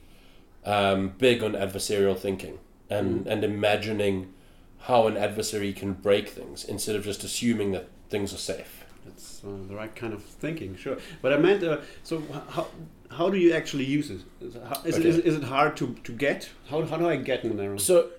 um, 0.65 1.15
big 1.19 1.43
on 1.43 1.53
adversarial 1.53 2.19
thinking 2.19 2.59
and, 2.89 3.27
and 3.27 3.45
imagining 3.45 4.33
how 4.81 5.07
an 5.07 5.17
adversary 5.17 5.73
can 5.73 5.93
break 5.93 6.29
things 6.29 6.65
instead 6.65 6.97
of 6.97 7.05
just 7.05 7.25
assuming 7.25 7.73
that 7.73 7.89
things 8.11 8.33
are 8.33 8.39
safe. 8.39 8.85
That's 9.05 9.43
uh, 9.45 9.49
the 9.69 9.75
right 9.75 9.95
kind 9.95 10.13
of 10.13 10.23
thinking, 10.23 10.77
sure. 10.77 10.99
But 11.23 11.33
I 11.33 11.37
meant, 11.39 11.63
uh, 11.65 11.79
so 12.03 12.23
how 12.51 12.67
how 13.11 13.31
do 13.31 13.39
you 13.39 13.53
actually 13.55 13.85
use 13.85 14.11
it? 14.11 14.21
Is 14.41 14.55
how- 14.55 14.83
is, 14.85 14.97
it, 14.99 15.07
Okay. 15.07 15.29
is, 15.29 15.37
it 15.37 15.45
hard 15.45 15.77
to, 15.79 15.95
to 16.05 16.13
get? 16.13 16.51
How, 16.69 16.83
how 16.85 16.99
do 16.99 17.09
I 17.09 17.17
get 17.17 17.43
Monero? 17.43 17.81
So 17.81 18.11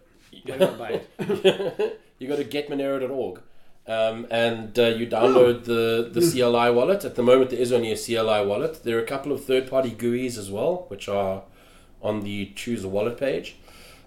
Where 0.45 0.57
do 0.57 0.65
I 0.65 0.71
buy 0.71 1.01
it? 1.19 2.01
you 2.17 2.27
go 2.27 2.35
to 2.35 2.43
getmonero.org 2.43 3.41
um, 3.87 4.25
and 4.31 4.77
uh, 4.79 4.87
you 4.87 5.05
download 5.07 5.65
the, 5.65 6.09
the 6.11 6.21
CLI 6.21 6.71
wallet. 6.71 7.05
At 7.05 7.15
the 7.15 7.23
moment, 7.23 7.51
there 7.51 7.59
is 7.59 7.71
only 7.71 7.91
a 7.91 7.97
CLI 7.97 8.45
wallet. 8.47 8.83
There 8.83 8.97
are 8.97 9.01
a 9.03 9.05
couple 9.05 9.31
of 9.31 9.45
third 9.45 9.69
party 9.69 9.91
GUIs 9.91 10.37
as 10.39 10.49
well, 10.49 10.85
which 10.87 11.07
are 11.07 11.43
on 12.01 12.21
the 12.21 12.51
Choose 12.55 12.83
a 12.83 12.89
Wallet 12.89 13.17
page. 13.19 13.57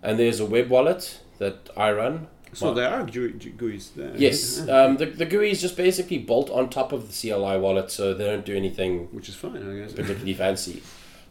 And 0.02 0.18
there's 0.18 0.40
a 0.40 0.46
web 0.46 0.68
wallet 0.68 1.20
that 1.38 1.70
I 1.76 1.92
run. 1.92 2.26
So 2.54 2.66
Well- 2.66 2.74
there 2.74 2.88
are 2.90 3.04
GUI, 3.04 3.32
GUIs 3.32 3.90
there. 3.96 4.12
Yes, 4.16 4.60
um, 4.68 4.96
the, 4.98 5.06
the 5.06 5.24
GUIs 5.26 5.60
just 5.60 5.76
basically 5.76 6.18
bolt 6.18 6.50
on 6.50 6.68
top 6.68 6.92
of 6.92 7.06
the 7.08 7.12
CLI 7.30 7.56
wallet, 7.58 7.90
so 7.90 8.12
they 8.12 8.24
don't 8.24 8.44
do 8.44 8.54
anything 8.54 9.08
Which 9.12 9.28
is 9.28 9.34
fine, 9.34 9.56
I 9.56 9.80
guess. 9.82 9.92
particularly 9.92 10.34
fancy. 10.34 10.82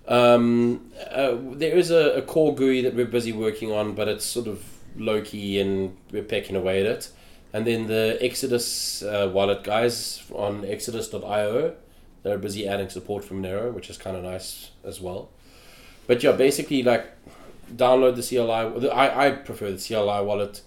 Um, 0.08 0.92
uh, 1.12 1.36
there 1.54 1.76
is 1.78 1.92
a, 1.92 2.16
a 2.18 2.22
core 2.24 2.56
GUI 2.56 2.82
that 2.82 2.96
we're 2.96 3.06
busy 3.06 3.32
working 3.32 3.72
on, 3.72 3.94
but 3.94 4.08
it's 4.08 4.26
sort 4.26 4.48
of 4.48 4.64
low 4.98 5.22
key 5.22 5.60
and 5.60 5.96
we're 6.12 6.24
pecking 6.24 6.56
away 6.56 6.80
at 6.82 6.86
it. 6.88 7.12
And 7.54 7.68
then 7.68 7.88
the 7.88 8.18
Exodus 8.22 9.04
uh, 9.04 9.30
wallet 9.32 9.64
guys 9.64 10.24
on 10.34 10.66
exodus.io, 10.66 11.76
they're 12.24 12.38
busy 12.38 12.68
adding 12.68 12.90
support 12.90 13.24
for 13.24 13.36
Monero, 13.36 13.72
which 13.74 13.90
is 13.90 13.98
kind 13.98 14.18
of 14.18 14.24
nice 14.24 14.72
as 14.84 15.00
well. 15.02 15.30
But 16.08 16.24
yeah, 16.24 16.32
basically, 16.32 16.82
like 16.82 17.06
download 17.76 18.16
the 18.16 18.24
CLI. 18.24 18.80
the- 18.80 18.94
I, 18.94 19.28
I 19.28 19.32
prefer 19.32 19.72
the 19.72 19.78
CLI 19.78 20.24
wallet. 20.26 20.62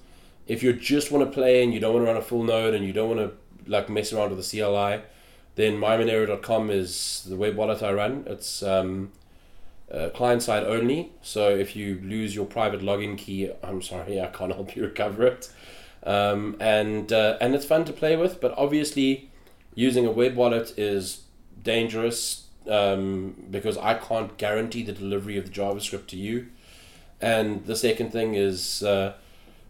If 0.47 0.63
you 0.63 0.73
just 0.73 1.11
want 1.11 1.25
to 1.25 1.31
play 1.31 1.63
and 1.63 1.73
you 1.73 1.81
don't 1.81 1.95
want 1.95 2.07
to 2.07 2.13
run 2.13 2.21
a 2.21 2.25
full 2.25 2.43
node 2.43 2.75
and 2.75 2.85
you 2.85 2.93
don't 2.93 3.17
want 3.17 3.21
to 3.21 3.71
like 3.71 3.89
mess 3.89 4.13
around 4.13 4.31
with 4.31 4.39
the 4.39 4.61
CLI, 4.61 5.03
then 5.55 5.79
mymonero.com 5.79 6.71
is 6.71 7.27
the 7.29 7.37
web 7.37 7.57
wallet 7.57 7.83
I 7.83 7.93
run. 7.93 8.25
It's 8.27 8.63
um, 8.63 9.13
uh, 9.91 10.11
client 10.11 10.43
side 10.43 10.65
only. 10.65 11.13
So 11.23 11.49
if 11.49 11.77
you 11.77 12.01
lose 12.03 12.35
your 12.35 12.47
private 12.47 12.81
login 12.81 13.17
key, 13.17 13.51
I'm 13.63 13.83
sorry, 13.83 14.21
I 14.21 14.27
can't 14.27 14.53
help 14.53 14.77
you 14.77 14.83
recover 14.83 15.27
it. 15.27 15.51
Um, 16.03 16.57
and 16.61 17.11
uh, 17.13 17.39
and 17.41 17.55
it's 17.55 17.65
fun 17.65 17.87
to 17.87 17.93
play 17.93 18.15
with, 18.17 18.41
but 18.41 18.53
obviously, 18.59 19.31
using 19.75 20.05
a 20.05 20.11
web 20.11 20.37
wallet 20.37 20.79
is 20.79 21.23
dangerous 21.63 22.47
um, 22.69 23.35
because 23.51 23.79
I 23.79 23.95
can't 23.95 24.37
guarantee 24.37 24.83
the 24.83 24.93
delivery 24.93 25.39
of 25.39 25.47
the 25.47 25.51
JavaScript 25.51 26.07
to 26.09 26.17
you. 26.17 26.49
And 27.23 27.65
the 27.65 27.77
second 27.77 28.11
thing 28.13 28.35
is 28.35 28.83
uh, 28.83 29.15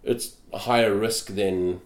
it's 0.02 0.36
a 0.54 0.58
higher 0.58 0.94
risk 0.94 1.26
than 1.28 1.80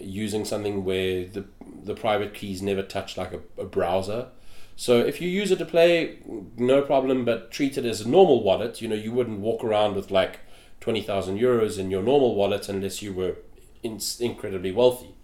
using 0.00 0.44
something 0.44 0.84
where 0.84 1.26
the 1.26 1.44
the 1.84 1.94
private 1.94 2.32
keys 2.32 2.62
never 2.62 2.82
touch 2.82 3.16
like 3.16 3.32
a, 3.32 3.40
a 3.60 3.64
browser. 3.64 4.28
So 4.76 4.98
if 5.00 5.20
you 5.20 5.28
use 5.28 5.50
it 5.50 5.58
to 5.58 5.66
play, 5.66 6.18
no 6.56 6.82
problem, 6.82 7.24
but 7.24 7.50
treat 7.50 7.76
it 7.76 7.84
as 7.84 8.00
a 8.00 8.08
normal 8.08 8.42
wallet. 8.42 8.80
You 8.80 8.88
know, 8.88 8.96
you 8.96 9.12
wouldn't 9.12 9.40
walk 9.40 9.62
around 9.62 9.94
with 9.94 10.10
like 10.10 10.40
twenty 10.80 11.02
thousand 11.02 11.38
euros 11.38 11.78
in 11.78 11.90
your 11.90 12.02
normal 12.02 12.34
wallet 12.34 12.68
unless 12.68 13.02
you 13.02 13.12
were 13.12 13.36
in, 13.82 14.00
incredibly 14.18 14.72
wealthy. 14.72 15.14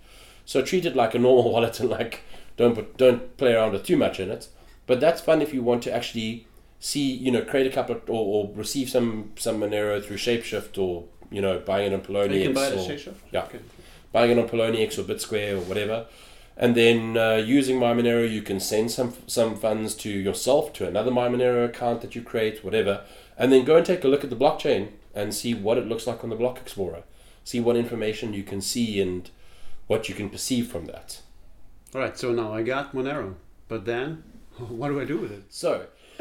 So 0.44 0.62
treat 0.62 0.84
it 0.84 0.94
like 0.94 1.14
a 1.14 1.18
normal 1.18 1.50
wallet 1.52 1.80
and 1.80 1.88
like 1.88 2.20
don't 2.56 2.74
put, 2.74 2.96
don't 2.96 3.36
play 3.38 3.54
around 3.54 3.72
with 3.72 3.84
too 3.84 3.96
much 3.96 4.20
in 4.20 4.30
it. 4.30 4.48
But 4.86 5.00
that's 5.00 5.20
fun 5.20 5.40
if 5.40 5.54
you 5.54 5.62
want 5.62 5.82
to 5.84 5.94
actually 5.94 6.46
see, 6.78 7.10
you 7.12 7.30
know, 7.30 7.42
create 7.42 7.66
a 7.66 7.74
couple 7.74 7.96
of, 7.96 8.02
or, 8.08 8.48
or 8.48 8.54
receive 8.54 8.90
some 8.90 9.32
some 9.36 9.60
Monero 9.60 10.04
through 10.04 10.18
Shapeshift 10.18 10.76
or 10.78 11.04
you 11.30 11.40
know 11.40 11.58
buying 11.60 11.92
it 11.92 11.94
on 11.94 12.00
Poloniex 12.00 12.34
you 12.34 12.44
can 12.44 12.54
buy 12.54 12.66
it 12.68 13.06
or 13.06 13.14
yeah. 13.30 13.44
Okay. 13.44 13.60
buying 14.12 14.38
on 14.38 14.48
Poloniex 14.48 14.98
or 14.98 15.02
BitSquare 15.02 15.58
or 15.58 15.60
whatever. 15.60 16.06
And 16.56 16.74
then 16.74 17.16
uh, 17.16 17.36
using 17.36 17.80
MyMonero, 17.80 18.30
you 18.30 18.42
can 18.42 18.60
send 18.60 18.90
some 18.90 19.14
some 19.26 19.56
funds 19.56 19.94
to 19.96 20.10
yourself 20.10 20.74
to 20.74 20.86
another 20.86 21.10
My 21.10 21.26
Monero 21.28 21.64
account 21.64 22.02
that 22.02 22.14
you 22.14 22.20
create, 22.20 22.62
whatever. 22.62 23.02
And 23.38 23.50
then 23.50 23.64
go 23.64 23.76
and 23.76 23.86
take 23.86 24.04
a 24.04 24.08
look 24.08 24.24
at 24.24 24.28
the 24.28 24.36
blockchain 24.36 24.90
and 25.14 25.34
see 25.34 25.54
what 25.54 25.78
it 25.78 25.86
looks 25.86 26.06
like 26.06 26.22
on 26.22 26.28
the 26.28 26.36
Block 26.36 26.58
Explorer. 26.58 27.04
See 27.44 27.60
what 27.60 27.76
information 27.76 28.34
you 28.34 28.42
can 28.42 28.60
see 28.60 29.00
and 29.00 29.30
what 29.86 30.08
you 30.10 30.14
can 30.14 30.28
perceive 30.28 30.68
from 30.70 30.84
that. 30.86 31.22
All 31.94 32.00
right, 32.02 32.16
so 32.16 32.32
now 32.32 32.52
I 32.52 32.62
got 32.62 32.94
Monero. 32.94 33.34
But 33.66 33.86
then, 33.86 34.22
what 34.58 34.88
do 34.88 35.00
I 35.00 35.04
do 35.04 35.16
with 35.16 35.32
it? 35.32 35.44
So, 35.48 35.86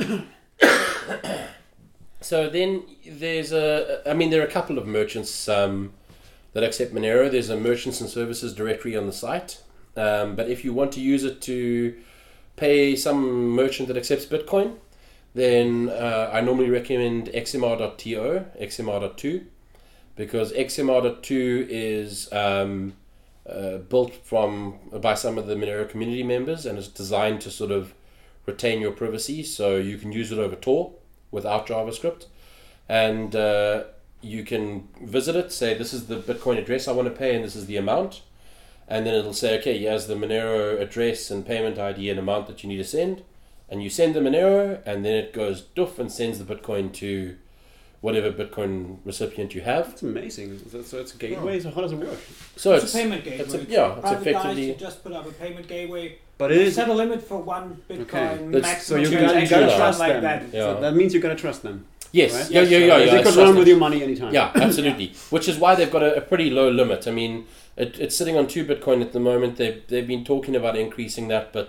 so 2.22 2.50
then 2.50 2.84
there's 3.06 3.52
a. 3.52 4.02
I 4.10 4.14
mean, 4.14 4.30
there 4.30 4.42
are 4.42 4.48
a 4.48 4.52
couple 4.52 4.78
of 4.78 4.86
merchants 4.86 5.48
um, 5.48 5.94
that 6.54 6.64
accept 6.64 6.94
Monero. 6.94 7.32
There's 7.32 7.50
a 7.50 7.58
merchants 7.58 8.02
and 8.02 8.10
services 8.10 8.54
directory 8.54 8.96
on 8.98 9.06
the 9.06 9.14
site, 9.14 9.62
um, 9.96 10.36
but 10.36 10.50
if 10.50 10.66
you 10.66 10.74
want 10.74 10.92
to 10.94 11.00
use 11.00 11.24
it 11.24 11.42
to 11.44 11.96
pay 12.58 12.96
some 12.96 13.50
merchant 13.50 13.88
that 13.88 13.96
accepts 13.96 14.26
Bitcoin, 14.26 14.76
then 15.34 15.90
uh, 15.90 16.30
I 16.34 16.42
normally 16.42 16.70
recommend 16.70 17.28
xmr.to, 17.28 18.46
xmr.2, 18.62 19.46
because 20.18 20.52
xmr.to 20.52 21.68
is 21.70 22.32
um, 22.34 22.94
uh, 23.50 23.78
built 23.78 24.14
from 24.26 24.78
by 25.00 25.14
some 25.14 25.38
of 25.38 25.48
the 25.48 25.56
Monero 25.56 25.88
community 25.88 26.24
members 26.24 26.66
and 26.66 26.78
is 26.78 26.90
designed 26.90 27.40
to 27.42 27.50
sort 27.50 27.72
of 27.72 27.94
retain 28.46 28.82
your 28.82 28.92
privacy, 28.92 29.42
so 29.42 29.78
you 29.78 29.98
can 29.98 30.12
use 30.12 30.34
it 30.34 30.38
over 30.38 30.58
Tor 30.58 30.96
without 31.32 31.68
JavaScript, 31.68 32.26
and 32.88 33.36
uh, 33.36 33.84
you 34.22 34.44
can 34.44 34.88
visit 35.02 35.36
it. 35.36 35.52
Say 35.52 35.74
this 35.78 35.94
is 35.94 36.08
the 36.08 36.18
Bitcoin 36.18 36.58
address 36.58 36.88
I 36.88 36.92
want 36.92 37.08
to 37.08 37.14
pay, 37.14 37.36
and 37.36 37.44
this 37.44 37.56
is 37.56 37.66
the 37.66 37.78
amount, 37.78 38.22
and 38.88 39.06
then 39.06 39.14
it'll 39.14 39.34
say, 39.34 39.58
okay, 39.60 39.78
here's 39.78 40.08
the 40.08 40.16
Monero 40.16 40.80
address 40.80 41.30
and 41.32 41.46
payment 41.46 41.78
ID 41.78 42.10
and 42.10 42.20
amount 42.20 42.48
that 42.48 42.64
you 42.64 42.70
need 42.70 42.78
to 42.78 42.84
send, 42.84 43.24
and 43.70 43.84
you 43.84 43.90
send 43.90 44.16
the 44.16 44.20
Monero, 44.20 44.82
and 44.86 45.06
then 45.06 45.14
it 45.16 45.34
goes 45.34 45.64
doof 45.76 46.00
and 46.00 46.12
sends 46.12 46.40
the 46.40 46.56
Bitcoin 46.56 46.92
to 46.94 47.38
whatever 48.02 48.32
Bitcoin 48.32 48.98
recipient 49.04 49.54
you 49.54 49.62
have. 49.62 49.90
That's 49.90 50.04
amazing. 50.04 50.60
So, 50.72 50.82
so 50.82 51.00
it's 51.00 51.14
a 51.14 51.18
gateway. 51.18 51.60
So 51.60 51.70
how 51.70 51.82
does 51.82 51.92
it 51.92 51.98
work? 51.98 52.18
So 52.56 52.74
it's, 52.74 52.86
it's, 52.86 52.96
a 52.96 52.98
payment 52.98 53.24
gateway. 53.26 53.46
it's 53.46 53.54
a- 53.54 53.64
yeah, 53.66 53.92
it's 53.92 54.02
Private 54.02 54.24
guys 54.24 54.46
effectively- 54.46 54.76
just 54.76 55.04
put 55.04 55.12
up 55.12 55.28
a 55.28 55.32
payment 55.34 55.68
gateway. 55.68 56.18
But 56.40 56.52
it 56.54 56.62
is. 56.62 56.74
set 56.76 56.88
a 56.90 56.94
limit 56.94 57.22
for 57.22 57.38
one 57.44 57.78
Bitcoin 57.90 58.52
That's- 58.52 58.64
maximum 58.64 59.06
So 59.06 59.12
you 59.12 59.20
gotta, 59.20 59.42
you 59.42 59.48
gotta 59.48 59.74
or 59.74 59.78
trust 59.78 60.00
them. 60.00 60.10
like 60.10 60.22
that. 60.24 60.44
Yeah. 60.54 60.62
So 60.76 60.82
that 60.82 60.96
means 60.96 61.14
you 61.14 61.20
gotta 61.20 61.36
trust 61.36 61.62
them. 61.64 61.86
yes, 62.14 62.34
Right? 62.34 62.50
yeah, 62.52 62.62
yeah, 62.62 62.78
yeah, 62.78 62.78
Yes, 62.78 62.90
yeah. 63.08 63.12
they 63.14 63.20
it's 63.20 63.30
could 63.36 63.44
run 63.44 63.56
with 63.58 63.68
your 63.68 63.78
money 63.78 64.02
anytime. 64.02 64.34
Yeah, 64.34 64.52
absolutely. 64.56 65.14
Which 65.30 65.48
is 65.50 65.58
why 65.58 65.76
they've 65.76 65.92
got 65.92 66.02
a, 66.02 66.16
a 66.16 66.22
pretty 66.22 66.50
low 66.50 66.70
limit. 66.72 67.08
I 67.08 67.12
mean, 67.12 67.46
it, 67.78 68.00
it's 68.00 68.16
sitting 68.16 68.36
on 68.38 68.48
two 68.48 68.64
Bitcoin 68.66 69.02
at 69.02 69.12
the 69.12 69.20
moment. 69.20 69.58
They've 69.58 69.82
they've 69.90 70.08
been 70.08 70.24
talking 70.24 70.56
about 70.56 70.78
increasing 70.78 71.28
that, 71.28 71.52
but 71.54 71.68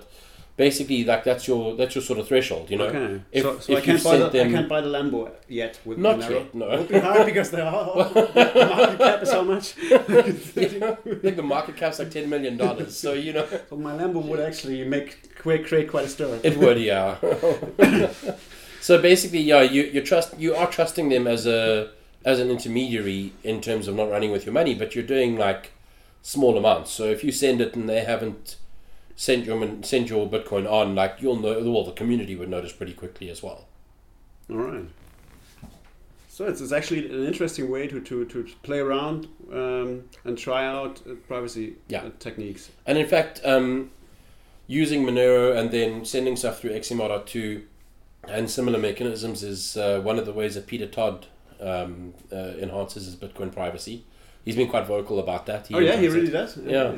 basically, 0.56 1.04
like 1.04 1.24
that's 1.24 1.46
your 1.48 1.74
that's 1.76 1.94
your 1.94 2.02
sort 2.02 2.18
of 2.18 2.28
threshold. 2.28 2.70
You 2.70 2.78
know, 2.78 2.86
Okay. 2.86 3.20
If- 3.32 3.42
so 3.42 3.58
so 3.58 3.72
if 3.72 3.78
I 3.78 3.80
can't 3.86 3.98
you 3.98 4.04
buy 4.04 4.16
the 4.18 4.28
them- 4.30 4.48
I 4.48 4.52
can't 4.52 4.68
buy 4.68 4.80
the 4.80 4.88
Lambo 4.88 5.30
yet 5.48 5.78
with 5.84 5.98
Not 5.98 6.18
Monero. 6.18 6.30
yet, 6.30 6.54
no. 6.54 6.68
Would 6.78 6.88
be 6.88 6.98
hard 6.98 7.26
because 7.26 7.50
the 7.50 7.56
the 8.54 8.66
market 8.76 8.98
cap 8.98 9.22
is 9.22 9.30
so 9.30 9.44
much. 9.44 9.74
I 9.92 10.32
think 11.22 11.36
the 11.36 11.42
market 11.42 11.76
cap's 11.76 11.98
like 11.98 12.10
ten 12.10 12.28
million 12.28 12.56
dollars. 12.56 12.96
So 12.96 13.12
you 13.14 13.32
know, 13.32 13.46
So 13.68 13.76
my 13.76 13.92
Lambo 13.96 14.22
would 14.24 14.40
actually 14.40 14.84
make 14.84 15.34
create, 15.36 15.66
create 15.66 15.88
quite 15.90 16.04
a 16.04 16.08
stir. 16.08 16.38
it 16.42 16.56
would, 16.58 16.78
yeah. 16.78 17.16
So 18.80 19.00
basically, 19.00 19.40
yeah, 19.42 19.62
you 19.62 19.82
you 19.82 20.00
trust 20.02 20.38
you 20.38 20.54
are 20.54 20.66
trusting 20.66 21.08
them 21.10 21.26
as 21.26 21.46
a 21.46 21.90
as 22.24 22.38
an 22.40 22.50
intermediary 22.50 23.32
in 23.44 23.60
terms 23.60 23.88
of 23.88 23.94
not 23.94 24.10
running 24.10 24.30
with 24.32 24.44
your 24.46 24.52
money, 24.52 24.74
but 24.74 24.94
you're 24.94 25.04
doing 25.16 25.36
like 25.36 25.72
small 26.22 26.56
amounts. 26.56 26.90
So 26.90 27.04
if 27.04 27.22
you 27.24 27.32
send 27.32 27.60
it 27.60 27.74
and 27.74 27.88
they 27.88 28.00
haven't 28.04 28.56
sent 29.26 29.44
your 29.44 29.58
sent 29.82 30.08
your 30.08 30.26
Bitcoin 30.26 30.64
on, 30.70 30.94
like 30.94 31.16
you'll 31.20 31.36
know, 31.44 31.52
well, 31.70 31.84
the 31.84 31.92
community 31.92 32.34
would 32.36 32.48
notice 32.48 32.72
pretty 32.72 32.94
quickly 32.94 33.28
as 33.28 33.42
well. 33.42 33.66
All 34.48 34.56
right. 34.56 34.86
So 36.28 36.46
it's, 36.46 36.62
it's 36.62 36.72
actually 36.72 37.04
an 37.10 37.26
interesting 37.26 37.70
way 37.70 37.86
to, 37.86 38.00
to, 38.00 38.24
to 38.24 38.44
play 38.62 38.78
around 38.78 39.28
um, 39.52 40.04
and 40.24 40.38
try 40.38 40.64
out 40.64 41.02
uh, 41.06 41.14
privacy 41.28 41.74
Yeah. 41.88 42.04
uh, 42.04 42.10
techniques. 42.18 42.70
And 42.86 42.96
in 42.96 43.06
fact, 43.06 43.42
um, 43.44 43.90
using 44.66 45.04
Monero 45.04 45.54
and 45.54 45.70
then 45.70 46.06
sending 46.06 46.36
stuff 46.36 46.60
through 46.60 46.70
XMR.to 46.70 47.62
and 48.26 48.50
similar 48.50 48.78
mechanisms 48.78 49.42
is 49.42 49.76
uh, 49.76 50.00
one 50.02 50.18
of 50.18 50.24
the 50.24 50.32
ways 50.32 50.54
that 50.54 50.66
Peter 50.66 50.86
Todd 50.86 51.26
um, 51.60 52.14
uh, 52.32 52.36
enhances 52.58 53.04
his 53.04 53.16
Bitcoin 53.16 53.52
privacy. 53.52 54.04
He's 54.44 54.56
been 54.56 54.68
quite 54.68 54.86
vocal 54.86 55.18
about 55.18 55.44
that. 55.46 55.68
oh 55.74 55.78
yeah, 55.80 55.96
he 55.96 56.08
really 56.08 56.30
does. 56.30 56.56
Yeah. 56.56 56.94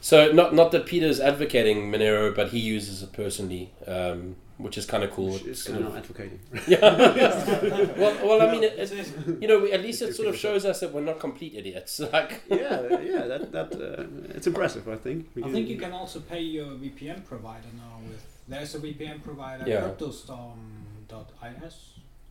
So 0.00 0.32
not 0.32 0.54
not 0.54 0.70
that 0.72 0.86
Peter's 0.86 1.20
advocating 1.20 1.90
Monero, 1.90 2.34
but 2.34 2.48
he 2.48 2.58
uses 2.58 3.02
it 3.02 3.12
personally, 3.12 3.72
um, 3.86 4.36
which 4.58 4.76
is 4.78 4.86
kind 4.86 5.02
of 5.04 5.10
cool. 5.10 5.32
Which 5.32 5.44
It's 5.46 5.64
kind 5.64 5.80
of- 5.80 5.86
of 5.88 5.96
advocating. 5.96 6.40
yeah. 6.68 6.78
well, 7.98 8.14
well, 8.26 8.42
I 8.42 8.50
mean, 8.52 8.64
it, 8.64 8.74
it, 8.78 9.12
you 9.42 9.48
know, 9.48 9.64
at 9.66 9.82
least 9.82 10.02
it 10.02 10.14
sort 10.14 10.28
of 10.28 10.36
shows 10.36 10.64
us 10.64 10.80
that 10.80 10.92
we're 10.92 11.00
not 11.02 11.18
complete 11.20 11.54
idiots. 11.54 12.00
Like, 12.12 12.42
yeah, 12.48 12.80
yeah, 13.02 13.26
that 13.26 13.52
that 13.52 13.72
uh, 13.74 14.04
it's 14.36 14.46
impressive. 14.46 14.88
I 14.88 14.96
think. 14.96 15.26
I 15.44 15.50
think 15.50 15.68
you 15.68 15.76
can 15.78 15.92
also 15.92 16.20
pay 16.20 16.40
your 16.40 16.66
VPN 16.82 17.24
provider 17.24 17.68
now 17.76 17.98
with. 18.08 18.22
There's 18.48 18.74
a 18.74 18.78
VPN 18.78 19.22
provider, 19.22 19.64
Yeah. 19.68 19.82
cryptostorm.is. 19.82 21.76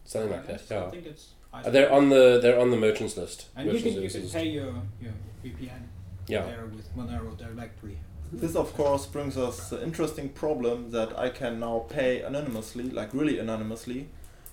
something 0.05 0.31
like 0.31 0.47
that. 0.47 0.61
IS, 0.61 0.71
I 0.71 0.75
Yeah. 0.75 0.89
think 0.89 1.05
it's. 1.05 1.25
They're 1.73 1.91
on 1.91 2.09
the 2.09 2.39
they're 2.41 2.59
on 2.59 2.71
the 2.71 2.77
merchants 2.77 3.17
list. 3.17 3.47
And 3.55 3.71
you 3.71 3.79
can, 3.81 4.01
you 4.01 4.09
can 4.09 4.29
pay 4.29 4.47
your, 4.47 4.73
your 5.01 5.13
VPN 5.43 5.81
Yeah. 6.27 6.45
there 6.45 6.65
with 6.65 6.95
Monero 6.95 7.37
directly. 7.37 7.97
This, 8.31 8.55
of 8.55 8.73
course, 8.73 9.05
brings 9.05 9.37
us 9.37 9.69
the 9.69 9.81
interesting 9.81 10.29
problem 10.29 10.91
that 10.91 11.17
I 11.17 11.29
can 11.29 11.59
now 11.59 11.85
pay 11.89 12.21
anonymously, 12.21 12.89
like 12.89 13.13
really 13.13 13.39
anonymously, 13.39 14.09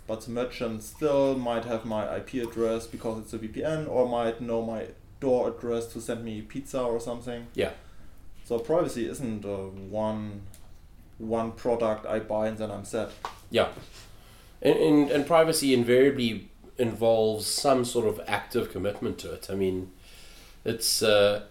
but 0.06 0.20
the 0.20 0.30
merchant 0.30 0.84
still 0.84 1.36
might 1.36 1.64
have 1.64 1.84
my 1.84 2.16
IP 2.16 2.34
address 2.34 2.86
because 2.86 3.18
it's 3.18 3.32
a 3.32 3.38
VPN, 3.38 3.88
or 3.88 4.08
might 4.08 4.40
know 4.40 4.62
my 4.62 4.86
door 5.18 5.48
address 5.48 5.86
to 5.88 6.00
send 6.00 6.24
me 6.24 6.42
pizza 6.42 6.80
or 6.80 7.00
something. 7.00 7.48
Yeah. 7.54 7.72
So 8.44 8.58
privacy 8.58 9.08
isn't 9.08 9.44
uh, 9.44 9.68
one 9.90 10.42
one 11.18 11.52
product 11.52 12.06
I 12.06 12.18
buy 12.18 12.48
and 12.48 12.58
then 12.58 12.70
I'm 12.70 12.84
set. 12.84 13.10
Yeah. 13.50 13.68
And, 14.60 14.76
and, 14.76 15.10
and 15.10 15.26
privacy 15.26 15.72
invariably 15.72 16.50
involves 16.76 17.46
some 17.46 17.84
sort 17.84 18.06
of 18.06 18.20
active 18.26 18.72
commitment 18.72 19.18
to 19.18 19.32
it. 19.32 19.48
I 19.48 19.54
mean, 19.54 19.92
it's, 20.64 21.02
uh, 21.02 21.44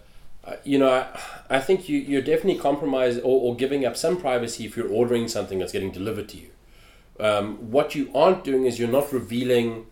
uh, 0.46 0.56
you 0.64 0.78
know, 0.78 0.90
I, 0.90 1.20
I 1.50 1.60
think 1.60 1.88
you, 1.88 1.98
you're 1.98 2.22
definitely 2.22 2.60
compromised 2.60 3.20
or, 3.20 3.42
or 3.42 3.56
giving 3.56 3.86
up 3.86 3.96
some 3.96 4.20
privacy 4.20 4.66
if 4.66 4.76
you're 4.76 4.90
ordering 4.90 5.28
something 5.28 5.60
that's 5.60 5.72
getting 5.72 5.92
delivered 5.92 6.30
to 6.30 6.38
you. 6.38 6.50
Um, 7.20 7.72
what 7.72 7.96
you 7.96 8.12
aren't 8.14 8.44
doing 8.44 8.66
is 8.66 8.80
you're 8.80 8.90
not 8.90 9.14
revealing 9.14 9.86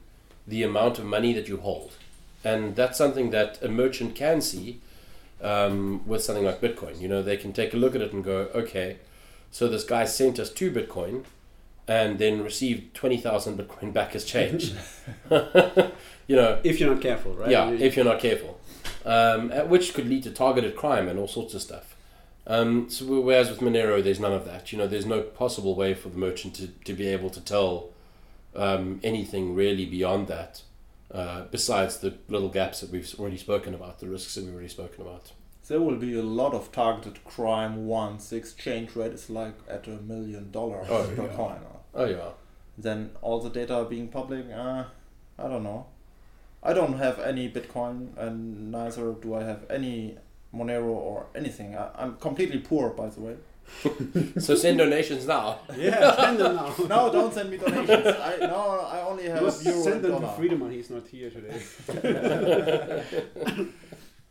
the 0.47 0.63
amount 0.63 0.99
of 0.99 1.05
money 1.05 1.33
that 1.33 1.47
you 1.47 1.57
hold. 1.57 1.93
And 2.43 2.75
that's 2.75 2.97
something 2.97 3.29
that 3.29 3.61
a 3.61 3.69
merchant 3.69 4.15
can 4.15 4.41
see 4.41 4.81
um, 5.41 6.01
with 6.05 6.23
something 6.23 6.43
like 6.43 6.59
Bitcoin. 6.59 6.99
You 6.99 7.07
know, 7.07 7.21
they 7.21 7.37
can 7.37 7.53
take 7.53 7.73
a 7.73 7.77
look 7.77 7.95
at 7.95 8.01
it 8.01 8.11
and 8.11 8.23
go, 8.23 8.49
okay, 8.53 8.97
so 9.51 9.67
this 9.67 9.83
guy 9.83 10.05
sent 10.05 10.39
us 10.39 10.49
two 10.49 10.71
Bitcoin 10.71 11.23
and 11.87 12.19
then 12.19 12.43
received 12.43 12.93
20,000 12.95 13.57
Bitcoin 13.57 13.93
back 13.93 14.15
as 14.15 14.25
change. 14.25 14.73
you 15.29 16.35
know, 16.35 16.59
if 16.63 16.79
you're 16.79 16.91
not 16.93 17.01
careful, 17.01 17.33
right? 17.33 17.49
yeah, 17.49 17.69
if 17.69 17.95
you're 17.95 18.05
not 18.05 18.19
careful, 18.19 18.59
um, 19.05 19.49
which 19.69 19.93
could 19.93 20.07
lead 20.07 20.23
to 20.23 20.31
targeted 20.31 20.75
crime 20.75 21.07
and 21.07 21.17
all 21.19 21.27
sorts 21.27 21.53
of 21.53 21.61
stuff. 21.61 21.95
Um, 22.47 22.89
so 22.89 23.21
whereas 23.21 23.49
with 23.49 23.59
Monero, 23.59 24.03
there's 24.03 24.19
none 24.19 24.33
of 24.33 24.45
that. 24.45 24.71
You 24.71 24.77
know, 24.77 24.87
there's 24.87 25.05
no 25.05 25.21
possible 25.21 25.75
way 25.75 25.93
for 25.93 26.09
the 26.09 26.17
merchant 26.17 26.55
to, 26.55 26.67
to 26.85 26.93
be 26.93 27.07
able 27.07 27.29
to 27.29 27.41
tell 27.41 27.89
um, 28.55 28.99
anything 29.03 29.53
really 29.55 29.85
beyond 29.85 30.27
that, 30.27 30.63
uh, 31.13 31.43
besides 31.51 31.99
the 31.99 32.15
little 32.27 32.49
gaps 32.49 32.81
that 32.81 32.89
we've 32.91 33.13
already 33.19 33.37
spoken 33.37 33.73
about, 33.73 33.99
the 33.99 34.07
risks 34.07 34.35
that 34.35 34.43
we've 34.43 34.53
already 34.53 34.67
spoken 34.69 35.01
about. 35.01 35.31
There 35.67 35.79
will 35.79 35.95
be 35.95 36.17
a 36.17 36.23
lot 36.23 36.53
of 36.53 36.71
targeted 36.71 37.23
crime 37.23 37.85
once 37.85 38.29
the 38.29 38.35
exchange 38.35 38.95
rate 38.95 39.13
is 39.13 39.29
like 39.29 39.53
at 39.69 39.87
a 39.87 39.91
million 39.91 40.51
dollars 40.51 40.87
Oh, 40.89 41.09
per 41.15 41.23
yeah. 41.27 41.35
coin. 41.35 41.59
Oh 41.93 42.05
yeah, 42.05 42.29
Then 42.77 43.11
all 43.21 43.39
the 43.39 43.49
data 43.49 43.85
being 43.89 44.09
public, 44.09 44.47
uh, 44.51 44.85
I 45.39 45.47
don't 45.47 45.63
know. 45.63 45.85
I 46.63 46.73
don't 46.73 46.97
have 46.97 47.19
any 47.19 47.49
Bitcoin, 47.49 48.15
and 48.17 48.71
neither 48.71 49.13
do 49.13 49.35
I 49.35 49.43
have 49.43 49.65
any 49.69 50.17
Monero 50.53 50.89
or 50.89 51.27
anything. 51.33 51.75
I, 51.75 51.89
I'm 51.95 52.17
completely 52.17 52.59
poor, 52.59 52.89
by 52.89 53.09
the 53.09 53.21
way. 53.21 53.35
so 54.39 54.55
send 54.55 54.77
donations 54.77 55.25
now. 55.25 55.59
yeah, 55.77 56.15
send 56.21 56.39
them 56.39 56.55
now. 56.55 56.75
No, 56.87 57.11
don't 57.11 57.33
send 57.33 57.49
me 57.49 57.57
donations. 57.57 58.15
I 58.19 58.37
no, 58.41 58.81
I 58.81 59.01
only 59.01 59.29
have 59.29 59.41
Must 59.41 59.65
euro 59.65 59.81
send 59.81 60.03
them 60.03 60.13
to 60.13 60.19
dollar. 60.19 60.35
Freedom 60.35 60.59
when 60.59 60.71
he's 60.71 60.89
not 60.89 61.07
here 61.07 61.29
today. 61.29 61.61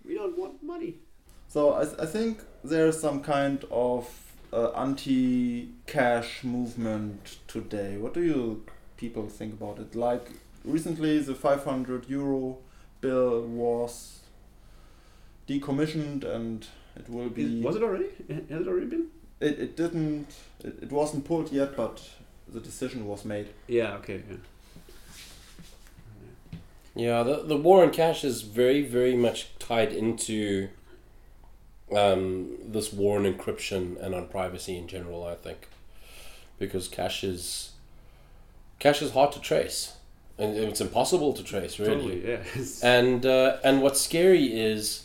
we 0.05 0.15
don't 0.15 0.37
want 0.37 0.63
money. 0.63 0.97
So 1.49 1.73
I, 1.73 1.83
I 2.03 2.07
think 2.07 2.43
there's 2.63 3.01
some 3.01 3.23
kind 3.23 3.65
of 3.71 4.09
uh, 4.53 4.71
anti-cash 4.73 6.45
movement 6.45 7.39
today. 7.49 7.97
What 7.97 8.15
do 8.15 8.23
you 8.23 8.65
people 8.97 9.29
think 9.29 9.55
about 9.55 9.79
it? 9.79 9.95
Like 9.97 10.31
recently, 10.65 11.19
the 11.19 11.35
500 11.35 12.09
euro 12.09 12.59
bill 13.01 13.43
was 13.43 14.21
decommissioned, 15.49 16.25
and 16.25 16.67
it 16.97 17.09
will 17.09 17.29
be. 17.29 17.59
Is- 17.59 17.65
was 17.65 17.77
it 17.77 17.83
already? 17.83 18.09
Has 18.29 18.63
it 18.63 18.69
already 18.69 18.87
been? 18.87 19.07
It, 19.41 19.59
it 19.59 19.77
didn't. 19.77 20.27
It, 20.63 20.79
it 20.83 20.93
wasn't 20.93 21.25
pulled 21.25 21.51
yet, 21.53 21.77
but 21.77 22.03
the 22.53 22.61
decision 22.61 23.07
was 23.07 23.25
made. 23.25 23.49
Yeah. 23.69 23.95
Okay. 23.95 24.23
Yeah. 24.29 24.37
Yeah, 26.95 27.23
the, 27.23 27.43
the 27.45 27.57
war 27.57 27.83
on 27.85 27.93
cash 27.93 28.25
is 28.25 28.43
very, 28.43 28.83
very 28.83 29.15
much 29.15 29.57
tied 29.59 29.93
into 29.93 30.69
um, 31.97 32.57
this 32.67 32.93
war 32.93 33.19
on 33.19 33.25
encryption 33.33 34.01
and 34.01 34.15
on 34.15 34.27
privacy 34.27 34.77
in 34.77 34.89
general, 34.89 35.25
I 35.25 35.35
think. 35.37 35.69
Because 36.59 36.89
cash 36.89 37.25
is 37.25 37.71
cash 38.79 39.01
is 39.03 39.13
hard 39.13 39.33
to 39.33 39.41
trace. 39.41 39.95
And 40.41 40.57
it's 40.57 40.81
impossible 40.81 41.35
to 41.35 41.43
trace, 41.45 41.79
really. 41.79 42.23
Totally. 42.23 42.31
Yeah. 42.31 42.65
And 42.83 43.27
uh, 43.27 43.59
and 43.63 43.83
what's 43.83 44.01
scary 44.01 44.47
is, 44.47 45.05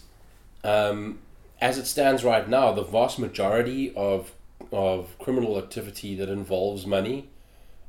um, 0.64 1.20
as 1.60 1.78
it 1.78 1.88
stands 1.88 2.24
right 2.24 2.48
now, 2.48 2.72
the 2.72 2.84
vast 2.84 3.20
majority 3.20 3.94
of 3.96 4.32
of 4.72 5.18
criminal 5.20 5.58
activity 5.58 6.16
that 6.16 6.30
involves 6.30 6.86
money 6.86 7.28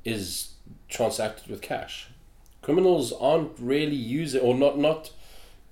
is 0.04 0.54
transacted 0.88 1.48
with 1.48 1.62
cash. 1.62 2.08
Criminals 2.62 3.12
aren't 3.12 3.52
really 3.60 3.94
using, 3.94 4.40
or 4.40 4.54
not 4.54 4.76
not 4.76 5.12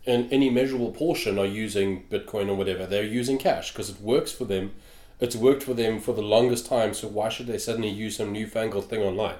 in 0.05 0.29
any 0.31 0.51
measurable 0.51 0.93
portion, 0.93 1.39
are 1.39 1.47
using 1.47 2.05
Bitcoin 2.05 2.49
or 2.49 2.55
whatever. 2.55 2.87
They're 2.87 3.03
using 3.03 3.39
cash 3.39 3.73
because 3.73 3.91
it 3.91 4.01
works 4.01 4.31
for 4.31 4.45
them. 4.45 4.73
It's 5.19 5.35
worked 5.35 5.63
for 5.63 5.75
them 5.75 5.99
for 5.99 6.13
the 6.13 6.23
longest 6.23 6.67
time. 6.67 6.95
So 6.95 7.09
why 7.09 7.31
should 7.31 7.47
they 7.47 7.59
suddenly 7.59 7.89
use 7.89 8.17
some 8.17 8.33
newfangled 8.33 8.89
thing 8.89 9.01
online? 9.01 9.37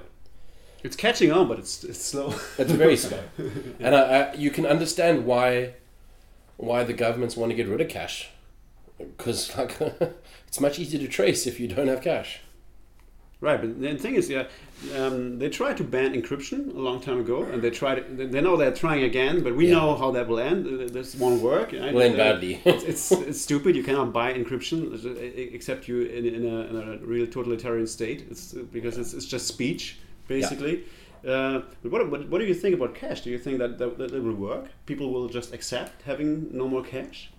It's 0.85 0.95
catching 0.95 1.31
on, 1.31 1.47
but 1.47 1.57
it's 1.57 1.83
it's 1.83 2.03
slow. 2.11 2.27
It's 2.59 2.71
very 2.71 2.95
slow, 2.97 3.21
and 3.79 3.95
I, 3.95 4.01
I, 4.01 4.33
you 4.35 4.51
can 4.51 4.65
understand 4.67 5.25
why 5.25 5.73
why 6.57 6.83
the 6.83 6.93
governments 6.93 7.35
want 7.35 7.49
to 7.51 7.55
get 7.55 7.67
rid 7.67 7.81
of 7.81 7.89
cash, 7.89 8.29
because 8.99 9.55
like 9.57 9.75
it's 10.47 10.59
much 10.59 10.77
easier 10.79 10.99
to 10.99 11.07
trace 11.07 11.47
if 11.47 11.59
you 11.59 11.67
don't 11.67 11.87
have 11.87 12.01
cash. 12.01 12.39
Right, 13.41 13.59
but 13.61 13.79
the 13.81 13.95
thing 13.97 14.15
is, 14.15 14.29
yeah, 14.29 14.45
um, 14.97 15.37
they 15.39 15.49
tried 15.49 15.77
to 15.77 15.83
ban 15.83 16.13
encryption 16.19 16.73
a 16.73 16.79
long 16.79 16.99
time 17.01 17.19
ago, 17.19 17.43
and 17.43 17.61
they 17.63 17.71
tried. 17.71 17.97
They 18.17 18.27
they 18.27 18.41
know 18.41 18.55
they're 18.55 18.79
trying 18.85 19.03
again, 19.03 19.35
but 19.43 19.55
we 19.55 19.65
Yeah. 19.67 19.75
know 19.77 19.95
how 20.01 20.11
that 20.11 20.27
will 20.29 20.39
end. 20.51 20.61
This 20.97 21.15
won't 21.15 21.41
work. 21.41 21.71
right? 21.73 21.93
Will 21.95 22.01
end 22.09 22.15
Uh, 22.15 22.25
badly. 22.25 22.61
it's, 22.63 22.83
it's 22.91 23.11
it's 23.29 23.41
stupid. 23.41 23.75
You 23.75 23.83
cannot 23.89 24.13
buy 24.13 24.27
encryption 24.39 24.79
uh, 24.93 25.55
except 25.57 25.87
you 25.89 25.97
in, 26.17 26.23
in, 26.37 26.43
a, 26.55 26.57
in 26.69 26.75
a 26.75 26.85
real 27.13 27.27
totalitarian 27.27 27.87
state. 27.87 28.19
It's 28.31 28.53
because 28.77 28.95
it's, 29.01 29.13
it's 29.17 29.25
just 29.35 29.45
speech 29.47 29.83
basically. 30.27 30.83
Uh, 31.25 31.61
but 31.81 31.91
what, 31.91 32.11
what 32.11 32.29
what 32.29 32.39
do 32.39 32.45
you 32.45 32.53
think 32.53 32.75
about 32.75 32.93
cash? 32.93 33.21
Do 33.21 33.29
you 33.29 33.39
think 33.39 33.57
that 33.57 33.77
that, 33.79 33.97
that 33.97 34.13
it 34.13 34.21
will 34.21 34.35
work? 34.35 34.65
People 34.85 35.11
will 35.11 35.27
just 35.27 35.53
accept 35.53 36.03
having 36.03 36.55
no 36.55 36.67
more 36.67 36.83
cash? 36.83 37.31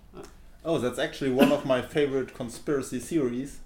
Oh, 0.65 0.77
that's 0.77 0.99
actually 0.99 1.31
one 1.31 1.51
of 1.53 1.65
my 1.65 1.81
favorite 1.81 2.33
conspiracy 2.33 2.99
theories. 2.99 3.59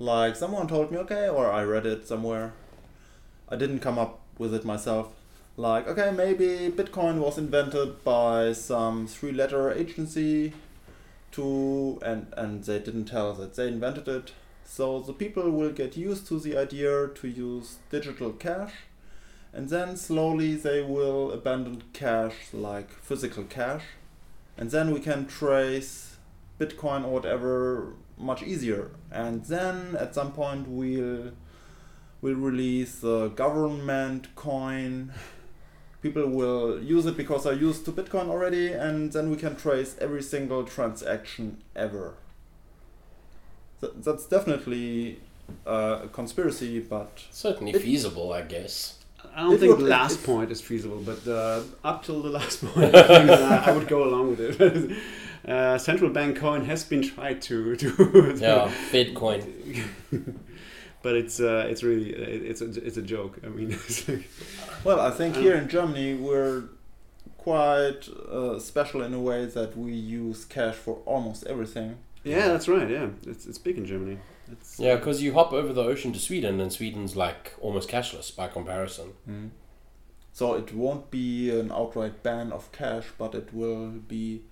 Like 0.00 0.34
someone 0.34 0.66
told 0.66 0.90
me, 0.90 0.98
okay, 0.98 1.28
or 1.28 1.52
I 1.52 1.62
read 1.62 1.86
it 1.86 2.08
somewhere. 2.08 2.52
I 3.48 3.56
didn't 3.56 3.80
come 3.80 3.98
up 3.98 4.20
with 4.38 4.54
it 4.54 4.64
myself. 4.64 5.12
Like, 5.56 5.86
okay, 5.86 6.10
maybe 6.10 6.72
Bitcoin 6.74 7.18
was 7.18 7.36
invented 7.36 8.02
by 8.02 8.52
some 8.52 9.06
three-letter 9.06 9.70
agency 9.72 10.54
to 11.32 12.00
and 12.02 12.32
and 12.36 12.64
they 12.64 12.78
didn't 12.78 13.04
tell 13.04 13.30
us 13.32 13.38
that 13.38 13.54
they 13.54 13.68
invented 13.68 14.08
it. 14.08 14.32
So 14.70 15.00
the 15.00 15.12
people 15.12 15.50
will 15.50 15.72
get 15.72 15.96
used 15.96 16.28
to 16.28 16.38
the 16.38 16.56
idea 16.56 17.08
to 17.08 17.26
use 17.26 17.78
digital 17.90 18.30
cash, 18.30 18.72
and 19.52 19.68
then 19.68 19.96
slowly 19.96 20.54
they 20.54 20.80
will 20.80 21.32
abandon 21.32 21.82
cash 21.92 22.36
like 22.52 22.88
physical 23.02 23.42
cash, 23.42 23.82
and 24.56 24.70
then 24.70 24.92
we 24.92 25.00
can 25.00 25.26
trace 25.26 26.18
Bitcoin 26.60 27.04
or 27.04 27.10
whatever 27.10 27.94
much 28.16 28.44
easier. 28.44 28.92
And 29.10 29.44
then 29.44 29.96
at 29.96 30.14
some 30.14 30.30
point 30.30 30.68
we'll 30.68 31.32
will 32.20 32.36
release 32.36 33.00
the 33.00 33.26
government 33.30 34.32
coin. 34.36 35.12
People 36.00 36.28
will 36.28 36.80
use 36.80 37.06
it 37.06 37.16
because 37.16 37.42
they're 37.42 37.54
used 37.54 37.84
to 37.86 37.90
Bitcoin 37.90 38.28
already, 38.28 38.68
and 38.72 39.12
then 39.12 39.30
we 39.30 39.36
can 39.36 39.56
trace 39.56 39.96
every 40.00 40.22
single 40.22 40.62
transaction 40.62 41.60
ever. 41.74 42.14
Th- 43.80 43.92
that's 44.04 44.26
definitely 44.26 45.20
uh, 45.66 46.00
a 46.04 46.08
conspiracy, 46.08 46.80
but 46.80 47.24
Certainly 47.30 47.72
It- 47.72 47.82
feasible, 47.82 48.32
I 48.32 48.42
guess. 48.42 48.96
I 49.34 49.42
don't 49.42 49.54
It 49.54 49.60
think 49.60 49.76
would- 49.76 49.84
the 49.86 49.90
last 49.90 50.20
it- 50.20 50.26
point 50.26 50.50
is 50.50 50.60
feasible, 50.60 51.02
but 51.04 51.26
uh, 51.26 51.62
up 51.84 52.04
till 52.04 52.20
the 52.22 52.30
last 52.30 52.64
point, 52.64 52.94
I, 52.94 52.98
uh, 53.28 53.62
I 53.66 53.72
would 53.72 53.88
go 53.88 54.04
along 54.04 54.30
with 54.30 54.40
it. 54.40 54.96
uh, 55.48 55.78
central 55.78 56.10
bank 56.10 56.36
coin 56.38 56.64
has 56.64 56.84
been 56.84 57.02
tried 57.02 57.40
to 57.42 57.76
to, 57.76 57.86
Yeah, 58.40 58.70
Bitcoin. 58.92 59.44
but 61.02 61.14
it's 61.16 61.40
uh, 61.40 61.66
it's 61.70 61.82
really 61.82 62.10
it's 62.50 62.60
a, 62.60 62.68
it's 62.86 62.96
a 62.96 63.02
joke. 63.02 63.38
I 63.44 63.48
mean, 63.48 63.70
it's 63.72 64.08
like, 64.08 64.28
well, 64.84 65.00
I 65.00 65.10
think 65.10 65.36
Um, 65.36 65.42
here 65.42 65.54
in 65.56 65.68
Germany 65.68 66.14
we're 66.14 66.64
quite 67.38 68.08
uh, 68.30 68.58
special 68.58 69.02
in 69.02 69.14
a 69.14 69.20
way 69.20 69.46
that 69.46 69.76
we 69.76 69.92
use 69.92 70.44
cash 70.44 70.74
for 70.74 70.94
almost 71.06 71.46
everything. 71.46 71.96
Yeah, 72.24 72.48
that's 72.48 72.68
right. 72.68 72.88
Yeah, 72.88 73.08
it's 73.26 73.46
it's 73.46 73.58
big 73.58 73.78
in 73.78 73.86
Germany. 73.86 74.18
It's, 74.50 74.78
Yeah, 74.78 74.96
because 74.96 75.22
you 75.22 75.32
hop 75.34 75.52
over 75.52 75.72
the 75.72 75.82
ocean 75.82 76.12
to 76.12 76.18
Sweden, 76.18 76.60
and 76.60 76.72
Sweden's 76.72 77.16
like 77.16 77.54
almost 77.60 77.88
cashless 77.88 78.34
by 78.34 78.48
comparison. 78.48 79.12
So 80.32 80.54
it 80.54 80.72
won't 80.74 81.10
be 81.10 81.50
an 81.50 81.72
outright 81.72 82.22
ban 82.22 82.52
of 82.52 82.70
cash, 82.72 83.06
but 83.18 83.34
it 83.34 83.52
will 83.52 83.88
be 83.88 84.42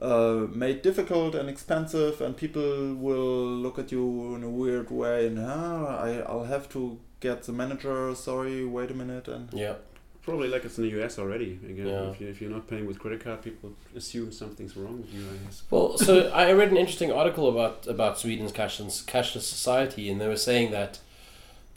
uh, 0.00 0.46
made 0.52 0.82
difficult 0.82 1.34
and 1.34 1.48
expensive, 1.48 2.20
and 2.20 2.36
people 2.36 2.94
will 2.94 3.46
look 3.46 3.78
at 3.78 3.92
you 3.92 4.34
in 4.34 4.42
a 4.42 4.48
weird 4.50 4.90
way, 4.90 5.26
and 5.26 5.38
ah, 5.38 5.98
I, 5.98 6.20
I'll 6.20 6.44
have 6.44 6.68
to 6.70 6.98
get 7.20 7.42
the 7.42 7.52
manager. 7.52 8.14
Sorry, 8.14 8.64
wait 8.64 8.90
a 8.90 8.94
minute, 8.94 9.28
and 9.28 9.52
Yeah. 9.52 9.74
Probably 10.22 10.48
like 10.48 10.64
it's 10.64 10.78
in 10.78 10.84
the 10.84 11.02
US 11.02 11.18
already. 11.18 11.58
Again, 11.64 11.86
Yeah. 11.86 12.10
if, 12.10 12.20
you, 12.20 12.28
if 12.28 12.40
you're 12.40 12.50
not 12.50 12.66
paying 12.68 12.86
with 12.86 12.98
credit 12.98 13.22
card, 13.24 13.42
people 13.42 13.72
assume 13.96 14.32
something's 14.32 14.76
wrong 14.76 15.00
with 15.00 15.12
you. 15.12 15.22
I 15.22 15.44
guess. 15.44 15.62
Well, 15.70 15.96
so 15.98 16.28
I 16.30 16.52
read 16.52 16.70
an 16.70 16.76
interesting 16.76 17.12
article 17.12 17.48
about 17.48 17.86
about 17.86 18.18
Sweden's 18.18 18.52
cashless 18.52 19.04
cashless 19.04 19.42
society, 19.42 20.10
and 20.10 20.20
they 20.20 20.28
were 20.28 20.36
saying 20.36 20.70
that 20.72 20.98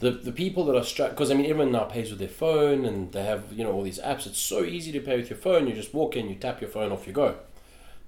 the 0.00 0.10
the 0.10 0.32
people 0.32 0.64
that 0.66 0.76
are 0.76 0.84
struck 0.84 1.10
because 1.10 1.30
I 1.30 1.34
mean 1.34 1.46
everyone 1.48 1.72
now 1.72 1.84
pays 1.84 2.10
with 2.10 2.18
their 2.18 2.28
phone, 2.28 2.84
and 2.84 3.12
they 3.12 3.24
have 3.24 3.44
you 3.52 3.64
know 3.64 3.72
all 3.72 3.82
these 3.82 4.00
apps. 4.00 4.26
It's 4.26 4.38
so 4.38 4.64
easy 4.64 4.92
to 4.92 5.00
pay 5.00 5.16
with 5.16 5.30
your 5.30 5.38
phone. 5.38 5.66
You 5.66 5.72
just 5.74 5.94
walk 5.94 6.16
in, 6.16 6.28
you 6.28 6.34
tap 6.34 6.60
your 6.60 6.70
phone, 6.70 6.92
off 6.92 7.06
you 7.06 7.12
go. 7.12 7.36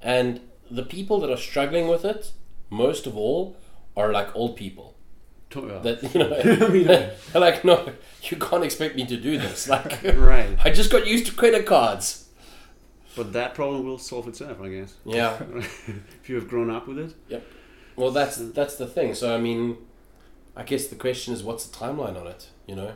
And 0.03 0.41
the 0.71 0.83
people 0.83 1.21
that 1.21 1.31
are 1.31 1.37
struggling 1.37 1.87
with 1.89 2.05
it, 2.05 2.33
most 2.71 3.07
of 3.07 3.17
all, 3.17 3.57
are 3.97 4.13
like 4.13 4.35
old 4.35 4.57
people. 4.57 4.96
That 5.83 6.03
you 6.15 6.21
know, 6.21 6.35
I 6.67 6.69
mean, 6.71 6.87
they're 6.87 7.17
like, 7.35 7.65
no, 7.65 7.93
you 8.23 8.37
can't 8.37 8.65
expect 8.65 8.97
me 8.97 9.07
to 9.07 9.17
do 9.17 9.39
this. 9.39 9.69
Like, 9.77 10.03
right. 10.17 10.59
I 10.65 10.71
just 10.71 10.91
got 10.91 11.07
used 11.07 11.27
to 11.27 11.33
credit 11.33 11.67
cards. 11.67 12.29
But 13.15 13.33
that 13.33 13.55
problem 13.55 13.85
will 13.85 13.99
solve 13.99 14.29
itself, 14.29 14.61
I 14.61 14.69
guess. 14.69 14.95
Yeah. 15.05 15.39
if 15.57 16.29
you 16.29 16.35
have 16.35 16.49
grown 16.49 16.71
up 16.71 16.87
with 16.87 16.99
it. 16.99 17.15
Yep. 17.29 17.47
Well, 17.97 18.11
that's 18.11 18.37
that's 18.37 18.77
the 18.77 18.87
thing. 18.87 19.15
So 19.15 19.35
I 19.35 19.39
mean, 19.39 19.79
I 20.55 20.63
guess 20.63 20.87
the 20.89 20.97
question 20.97 21.33
is, 21.33 21.43
what's 21.43 21.67
the 21.67 21.77
timeline 21.77 22.21
on 22.21 22.27
it? 22.27 22.49
You 22.67 22.77
know, 22.77 22.95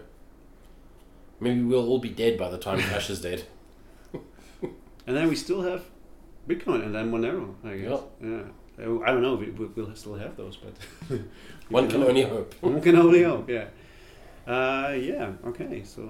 maybe 1.41 1.63
we'll 1.63 1.89
all 1.89 1.99
be 1.99 2.11
dead 2.11 2.39
by 2.39 2.51
the 2.51 2.59
time 2.59 2.81
Cash 2.81 3.09
is 3.11 3.21
dead. 3.23 3.45
And 5.07 5.17
then 5.17 5.29
we 5.29 5.35
still 5.35 5.63
have 5.63 5.85
Bitcoin 6.47 6.85
and 6.85 6.95
then 6.95 7.11
Monero, 7.11 7.55
I 7.65 7.77
guess. 7.79 8.01
Yeah. 8.23 8.43
Uh, 8.81 9.01
I 9.01 9.07
don't 9.13 9.23
know 9.23 9.41
if 9.41 9.59
we, 9.59 9.67
we'll 9.67 9.95
still 9.95 10.15
have 10.15 10.37
those, 10.37 10.57
but 10.57 11.21
One 11.69 11.89
can 11.89 12.01
hope. 12.01 12.09
only 12.09 12.23
hope. 12.23 12.55
One 12.61 12.81
can 12.81 12.97
only 12.97 13.23
hope. 13.23 13.49
Yeah. 13.49 13.67
Uh, 14.47 14.93
yeah. 14.93 15.33
Okay. 15.47 15.83
So, 15.85 16.09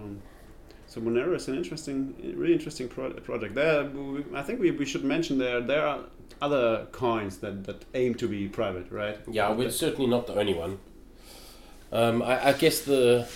so 0.87 1.01
Monero 1.01 1.35
is 1.35 1.49
an 1.49 1.57
interesting, 1.57 2.15
really 2.37 2.53
interesting 2.55 2.89
pro- 2.89 3.13
project. 3.13 3.55
There, 3.55 3.91
I 4.35 4.43
think 4.43 4.61
we, 4.61 4.71
we 4.71 4.87
should 4.87 5.05
mention 5.05 5.39
there 5.39 5.61
there 5.61 5.87
are 5.87 6.01
other 6.41 6.87
coins 6.93 7.39
that, 7.39 7.65
that 7.65 7.85
aim 7.95 8.15
to 8.15 8.29
be 8.29 8.49
private, 8.49 8.91
right? 8.91 9.19
Yeah, 9.31 9.53
we're 9.53 9.71
certainly 9.71 10.07
not 10.07 10.27
the 10.27 10.35
only 10.35 10.55
one. 10.55 10.79
Um, 11.93 12.23
I, 12.23 12.49
I 12.49 12.53
guess 12.53 12.81
the 12.81 13.27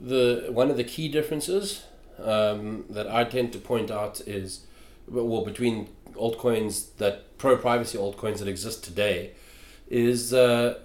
the 0.00 0.48
one 0.50 0.70
of 0.70 0.76
the 0.76 0.84
key 0.84 1.08
differences 1.08 1.84
um, 2.22 2.84
that 2.90 3.08
I 3.08 3.24
tend 3.24 3.52
to 3.52 3.58
point 3.58 3.90
out 3.90 4.20
is 4.26 4.66
well 5.10 5.44
between 5.44 5.88
altcoins 6.14 6.96
that 6.96 7.38
pro 7.38 7.56
privacy 7.56 7.96
altcoins 7.96 8.38
that 8.38 8.48
exist 8.48 8.84
today 8.84 9.32
is 9.88 10.34
uh, 10.34 10.78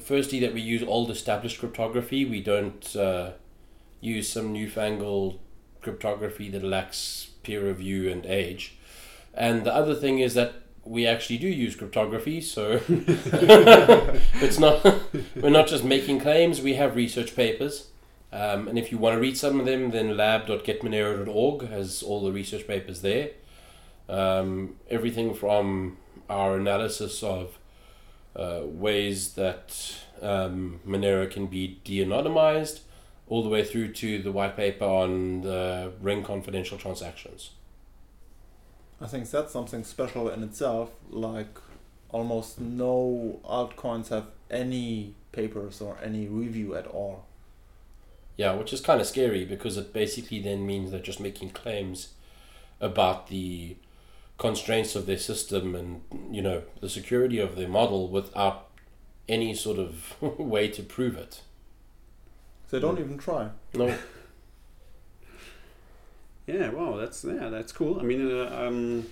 firstly 0.00 0.40
that 0.40 0.52
we 0.52 0.60
use 0.60 0.82
old 0.82 1.10
established 1.10 1.58
cryptography. 1.58 2.24
We 2.24 2.42
don't 2.42 2.96
uh, 2.96 3.32
use 4.00 4.30
some 4.30 4.52
newfangled 4.52 5.38
cryptography 5.80 6.50
that 6.50 6.62
lacks 6.62 7.30
peer 7.42 7.66
review 7.66 8.10
and 8.10 8.26
age. 8.26 8.76
And 9.32 9.64
the 9.64 9.74
other 9.74 9.94
thing 9.94 10.18
is 10.18 10.34
that 10.34 10.54
we 10.84 11.06
actually 11.06 11.38
do 11.38 11.46
use 11.46 11.76
cryptography, 11.76 12.40
so 12.40 12.80
it's 12.88 14.58
not 14.58 14.84
we're 15.36 15.50
not 15.50 15.68
just 15.68 15.84
making 15.84 16.20
claims. 16.20 16.60
We 16.60 16.74
have 16.74 16.96
research 16.96 17.36
papers, 17.36 17.88
um, 18.32 18.66
and 18.66 18.78
if 18.78 18.90
you 18.90 18.98
want 18.98 19.14
to 19.14 19.20
read 19.20 19.36
some 19.36 19.60
of 19.60 19.66
them, 19.66 19.90
then 19.90 20.16
lab.getmonero.org 20.16 21.68
has 21.68 22.02
all 22.02 22.24
the 22.24 22.32
research 22.32 22.66
papers 22.66 23.02
there. 23.02 23.30
Um, 24.10 24.74
everything 24.90 25.34
from 25.34 25.96
our 26.28 26.56
analysis 26.56 27.22
of 27.22 27.58
uh, 28.34 28.62
ways 28.64 29.34
that 29.34 29.94
um, 30.20 30.80
Monero 30.86 31.30
can 31.30 31.46
be 31.46 31.80
de-anonymized, 31.84 32.80
all 33.28 33.42
the 33.42 33.48
way 33.48 33.64
through 33.64 33.92
to 33.92 34.20
the 34.20 34.32
white 34.32 34.56
paper 34.56 34.84
on 34.84 35.42
the 35.42 35.92
ring 36.00 36.24
confidential 36.24 36.76
transactions. 36.76 37.50
I 39.00 39.06
think 39.06 39.30
that's 39.30 39.52
something 39.52 39.84
special 39.84 40.28
in 40.28 40.42
itself. 40.42 40.90
Like 41.08 41.58
almost 42.10 42.60
no 42.60 43.40
altcoins 43.44 44.08
have 44.08 44.26
any 44.50 45.14
papers 45.32 45.80
or 45.80 45.96
any 46.02 46.26
review 46.26 46.74
at 46.74 46.86
all. 46.86 47.24
Yeah, 48.36 48.54
which 48.54 48.72
is 48.72 48.80
kind 48.80 49.00
of 49.00 49.06
scary 49.06 49.44
because 49.44 49.76
it 49.76 49.92
basically 49.92 50.40
then 50.40 50.66
means 50.66 50.90
they're 50.90 51.00
just 51.00 51.20
making 51.20 51.50
claims 51.50 52.08
about 52.80 53.28
the 53.28 53.76
constraints 54.40 54.96
of 54.96 55.04
their 55.04 55.18
system 55.18 55.74
and 55.74 56.00
you 56.34 56.40
know 56.40 56.62
the 56.80 56.88
security 56.88 57.38
of 57.38 57.56
their 57.56 57.68
model 57.68 58.08
without 58.08 58.68
any 59.28 59.54
sort 59.54 59.78
of 59.78 60.16
way 60.38 60.66
to 60.66 60.82
prove 60.82 61.14
it. 61.16 61.42
They 62.70 62.80
don't 62.80 62.98
even 62.98 63.18
try. 63.18 63.50
No, 63.74 63.94
Yeah, 66.46 66.70
wow, 66.70 66.96
that's 66.96 67.22
yeah, 67.22 67.48
that's 67.48 67.70
cool. 67.70 68.00
I 68.00 68.02
mean, 68.02 68.22
uh, 68.30 68.66
um, 68.66 69.06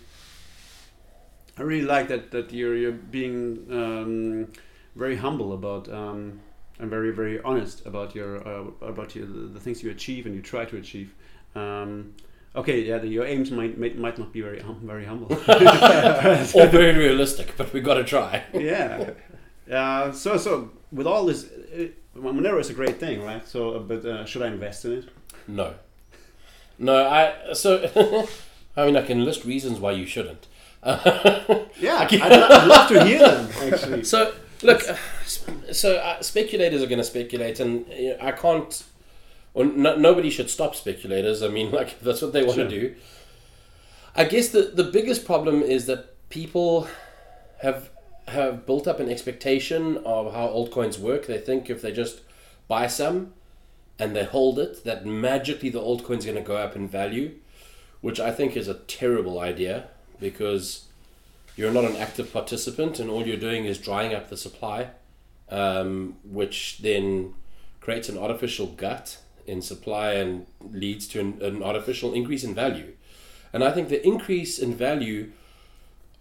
I 1.57 1.63
really 1.63 1.87
like 1.87 2.09
that 2.09 2.31
that 2.33 2.53
you're 2.53 2.75
you're 2.75 3.01
being 3.19 3.67
um, 3.71 4.53
very 4.97 5.17
humble 5.17 5.53
about 5.53 5.93
um, 5.93 6.41
and 6.79 6.91
very 6.91 7.13
very 7.13 7.41
honest 7.43 7.87
about 7.87 8.15
your 8.15 8.33
uh, 8.49 8.65
about 8.81 9.15
your, 9.15 9.27
the, 9.27 9.47
the 9.55 9.61
things 9.61 9.83
you 9.83 9.91
achieve 9.91 10.27
and 10.27 10.35
you 10.35 10.43
try 10.43 10.65
to 10.65 10.77
achieve. 10.79 11.15
Um, 11.55 12.15
okay, 12.57 12.81
yeah, 12.83 12.99
the, 12.99 13.09
your 13.09 13.25
aims 13.25 13.51
might, 13.51 13.79
might 13.79 13.97
might 13.99 14.19
not 14.19 14.33
be 14.33 14.41
very 14.41 14.61
hum- 14.61 14.81
very 14.85 15.05
humble. 15.05 15.33
or 15.49 16.67
very 16.67 16.97
realistic, 16.97 17.55
but 17.57 17.73
we 17.73 17.81
got 17.81 17.95
to 17.95 18.05
try. 18.05 18.45
yeah. 18.53 19.11
Uh, 19.71 20.13
so 20.13 20.37
so 20.37 20.71
with 20.91 21.07
all 21.07 21.27
this, 21.27 21.45
uh, 21.45 21.89
Monero 22.17 22.59
is 22.59 22.71
a 22.71 22.75
great 22.75 22.99
thing, 22.99 23.23
right? 23.23 23.47
So, 23.47 23.73
uh, 23.75 23.79
but 23.81 24.05
uh, 24.05 24.25
should 24.25 24.43
I 24.43 24.47
invest 24.47 24.85
in 24.87 24.93
it? 24.93 25.05
No, 25.47 25.75
no. 26.79 27.07
I 27.07 27.53
so 27.53 28.27
I 28.77 28.87
mean 28.87 28.97
I 28.97 29.03
can 29.03 29.25
list 29.25 29.45
reasons 29.45 29.79
why 29.79 29.93
you 29.93 30.07
shouldn't. 30.07 30.47
Yeah, 31.81 31.99
I'd, 32.11 32.13
I'd 32.23 32.67
love 32.67 32.89
to 32.89 33.05
hear 33.05 33.19
them. 33.21 33.49
Actually, 33.73 34.05
So 34.05 34.33
look, 34.63 34.83
uh, 34.89 34.97
so 35.73 35.97
uh, 35.97 36.21
speculators 36.23 36.83
are 36.83 36.87
going 36.87 36.99
to 36.99 37.05
speculate, 37.05 37.61
and 37.61 37.87
you 37.89 38.11
know, 38.11 38.17
I 38.21 38.33
can't. 38.33 38.83
No, 39.65 39.97
nobody 39.97 40.31
should 40.31 40.51
stop 40.51 40.75
speculators. 40.75 41.43
I 41.43 41.49
mean, 41.49 41.71
like 41.81 42.01
that's 42.01 42.23
what 42.23 42.33
they 42.33 42.43
want 42.43 42.57
Sure. 42.57 42.65
to 42.65 42.71
do. 42.71 42.95
I 44.15 44.25
guess 44.25 44.49
the 44.49 44.63
the 44.63 44.85
biggest 44.85 45.25
problem 45.25 45.63
is 45.63 45.87
that 45.87 46.29
people 46.29 46.89
have 47.61 47.91
have 48.29 48.67
built 48.67 48.87
up 48.87 49.01
an 49.01 49.09
expectation 49.09 49.99
of 50.05 50.35
how 50.35 50.49
altcoins 50.49 50.99
work. 50.99 51.27
They 51.27 51.39
think 51.39 51.71
if 51.71 51.81
they 51.81 51.93
just 51.93 52.21
buy 52.69 52.87
some 52.87 53.33
and 53.99 54.15
they 54.15 54.25
hold 54.25 54.59
it, 54.59 54.85
that 54.85 55.07
magically 55.07 55.71
the 55.71 55.81
altcoin's 55.81 56.25
going 56.27 56.37
to 56.37 56.43
go 56.43 56.57
up 56.57 56.77
in 56.77 56.87
value, 56.89 57.35
which 58.01 58.21
I 58.21 58.31
think 58.31 58.57
is 58.57 58.69
a 58.69 58.75
terrible 58.75 59.41
idea 59.41 59.89
because 60.21 60.85
you're 61.57 61.73
not 61.73 61.85
an 61.85 61.97
active 61.97 62.33
participant, 62.33 63.01
and 63.01 63.09
all 63.11 63.27
you're 63.27 63.37
doing 63.37 63.65
is 63.65 63.79
drying 63.79 64.15
up 64.15 64.29
the 64.29 64.37
supply, 64.37 64.91
um, 65.49 66.17
which 66.23 66.79
then 66.83 67.35
creates 67.81 68.09
an 68.09 68.19
artificial 68.19 68.67
gut 68.67 69.19
in 69.49 69.63
supply 69.63 70.13
and 70.13 70.47
leads 70.71 71.07
to 71.09 71.21
an, 71.21 71.39
an 71.41 71.63
artificial 71.63 72.13
increase 72.13 72.45
in 72.45 72.55
value. 72.55 72.93
And 73.53 73.65
I 73.65 73.71
think 73.73 73.89
the 73.89 74.07
increase 74.07 74.59
in 74.59 74.75
value, 74.75 75.33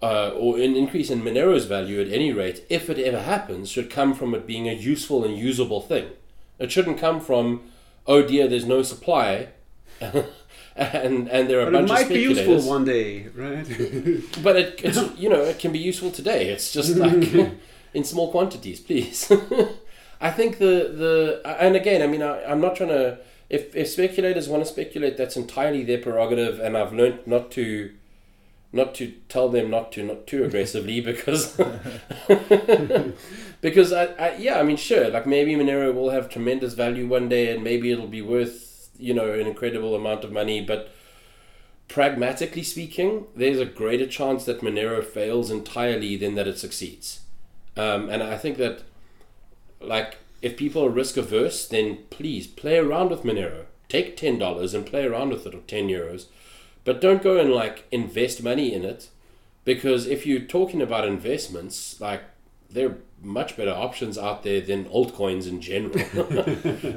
uh, 0.01 0.29
or 0.29 0.57
an 0.57 0.75
increase 0.75 1.09
in 1.09 1.21
Monero's 1.21 1.65
value 1.65 1.99
at 2.01 2.07
any 2.07 2.31
rate, 2.31 2.63
if 2.69 2.89
it 2.89 2.99
ever 2.99 3.21
happens, 3.21 3.69
should 3.69 3.89
come 3.89 4.13
from 4.13 4.33
it 4.33 4.47
being 4.47 4.67
a 4.67 4.73
useful 4.73 5.25
and 5.25 5.37
usable 5.37 5.81
thing. 5.81 6.09
It 6.59 6.71
shouldn't 6.71 6.97
come 6.97 7.19
from, 7.19 7.69
oh 8.05 8.21
dear, 8.25 8.47
there's 8.47 8.65
no 8.65 8.81
supply. 8.81 9.49
and 10.75 11.27
and 11.27 11.49
there 11.49 11.59
are 11.59 11.67
a 11.67 11.71
But 11.71 11.87
bunch 11.87 11.89
it 11.89 11.93
might 11.93 12.09
be 12.09 12.19
useful 12.19 12.61
one 12.61 12.85
day, 12.85 13.27
right? 13.35 13.65
But 14.43 14.55
it, 14.55 14.81
it's 14.83 15.17
you 15.17 15.29
know 15.29 15.41
it 15.41 15.59
can 15.59 15.71
be 15.71 15.79
useful 15.79 16.11
today. 16.11 16.49
It's 16.49 16.71
just 16.71 16.95
like 17.03 17.33
in 17.93 18.03
small 18.03 18.31
quantities, 18.31 18.79
please. 18.79 19.31
I 20.19 20.31
think 20.31 20.57
the 20.57 20.91
the 20.93 21.41
and 21.45 21.75
again, 21.75 22.01
I 22.01 22.07
mean, 22.07 22.21
I, 22.21 22.43
I'm 22.45 22.61
not 22.61 22.75
trying 22.75 22.89
to. 22.89 23.19
If 23.49 23.75
if 23.75 23.87
speculators 23.87 24.49
want 24.49 24.63
to 24.63 24.69
speculate, 24.69 25.17
that's 25.17 25.37
entirely 25.37 25.83
their 25.83 25.99
prerogative, 25.99 26.59
and 26.59 26.77
I've 26.77 26.91
learned 26.91 27.25
not 27.25 27.49
to, 27.51 27.91
not 28.73 28.93
to 28.95 29.13
tell 29.29 29.47
them 29.47 29.69
not 29.69 29.91
to 29.93 30.03
not 30.03 30.27
too 30.27 30.43
aggressively 30.43 30.99
because 31.11 31.55
because 33.61 33.93
I, 33.93 34.05
I 34.19 34.35
yeah 34.37 34.59
I 34.59 34.63
mean 34.63 34.77
sure 34.77 35.09
like 35.09 35.25
maybe 35.25 35.55
Monero 35.55 35.93
will 35.93 36.09
have 36.09 36.29
tremendous 36.29 36.73
value 36.73 37.07
one 37.07 37.29
day 37.29 37.53
and 37.53 37.63
maybe 37.63 37.91
it'll 37.91 38.07
be 38.07 38.21
worth 38.21 38.89
you 38.99 39.13
know 39.13 39.31
an 39.31 39.47
incredible 39.47 39.95
amount 39.95 40.25
of 40.25 40.33
money 40.33 40.59
but 40.59 40.91
pragmatically 41.87 42.63
speaking, 42.63 43.25
there's 43.35 43.59
a 43.59 43.65
greater 43.65 44.07
chance 44.07 44.45
that 44.45 44.61
Monero 44.61 45.03
fails 45.03 45.49
entirely 45.49 46.17
than 46.17 46.35
that 46.35 46.47
it 46.47 46.57
succeeds. 46.57 47.21
Um, 47.75 48.09
and 48.09 48.21
I 48.21 48.37
think 48.37 48.57
that, 48.57 48.81
like, 49.81 50.17
if 50.41 50.57
people 50.57 50.85
are 50.85 50.89
risk 50.89 51.17
averse, 51.17 51.67
then 51.67 51.99
please 52.09 52.47
play 52.47 52.77
around 52.77 53.09
with 53.09 53.23
Monero. 53.23 53.65
Take 53.89 54.17
ten 54.17 54.37
dollars 54.37 54.73
and 54.73 54.85
play 54.85 55.05
around 55.05 55.29
with 55.29 55.45
it, 55.47 55.55
or 55.55 55.59
ten 55.61 55.87
euros, 55.87 56.25
but 56.83 57.01
don't 57.01 57.23
go 57.23 57.37
and 57.37 57.51
like 57.53 57.85
invest 57.91 58.43
money 58.43 58.73
in 58.73 58.83
it, 58.83 59.09
because 59.65 60.07
if 60.07 60.25
you're 60.25 60.39
talking 60.41 60.81
about 60.81 61.07
investments, 61.07 61.99
like 62.01 62.21
there 62.69 62.89
are 62.89 62.97
much 63.21 63.55
better 63.57 63.71
options 63.71 64.17
out 64.17 64.43
there 64.43 64.59
than 64.61 64.85
altcoins 64.85 65.47
in 65.47 65.61
general. 65.61 65.95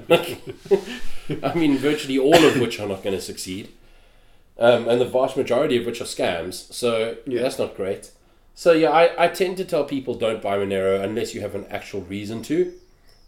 like, 0.09 0.43
I 1.45 1.55
mean, 1.55 1.79
virtually 1.79 2.19
all 2.19 2.45
of 2.45 2.61
which 2.61 2.81
are 2.81 2.89
not 2.89 3.03
going 3.05 3.15
to 3.15 3.23
succeed 3.23 3.69
um, 4.59 4.89
and 4.89 5.01
the 5.01 5.07
vast 5.07 5.37
majority 5.37 5.77
of 5.79 5.87
which 5.87 6.01
are 6.01 6.05
scams. 6.05 6.73
So 6.73 7.17
Yeah. 7.27 7.43
that's 7.43 7.59
not 7.59 7.75
great. 7.77 8.11
So 8.55 8.73
yeah, 8.73 8.91
I, 8.91 9.25
I 9.25 9.29
tend 9.29 9.57
to 9.59 9.65
tell 9.65 9.85
people 9.85 10.15
don't 10.15 10.43
buy 10.43 10.59
Monero 10.59 11.03
unless 11.03 11.35
you 11.35 11.41
have 11.41 11.55
an 11.55 11.67
actual 11.71 12.03
reason 12.03 12.43
to. 12.45 12.73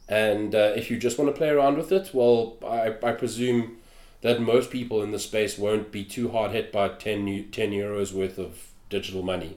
And 0.09 0.55
uh, 0.55 0.73
if 0.77 0.91
you 0.91 0.99
just 0.99 1.19
want 1.19 1.33
to 1.33 1.37
play 1.37 1.49
around 1.49 1.79
with 1.79 1.91
it, 1.91 2.11
well, 2.13 2.57
I, 2.67 2.95
I 3.03 3.13
presume 3.13 3.79
that 4.21 4.41
most 4.41 4.71
people 4.71 5.03
in 5.03 5.11
the 5.11 5.19
space 5.19 5.57
won't 5.59 5.91
be 5.91 6.05
too 6.05 6.31
hard 6.31 6.53
hit 6.53 6.71
by 6.71 6.89
10, 6.89 7.49
10 7.51 7.71
euros 7.71 8.13
worth 8.13 8.39
of 8.39 8.69
digital 8.91 9.23
money. 9.23 9.57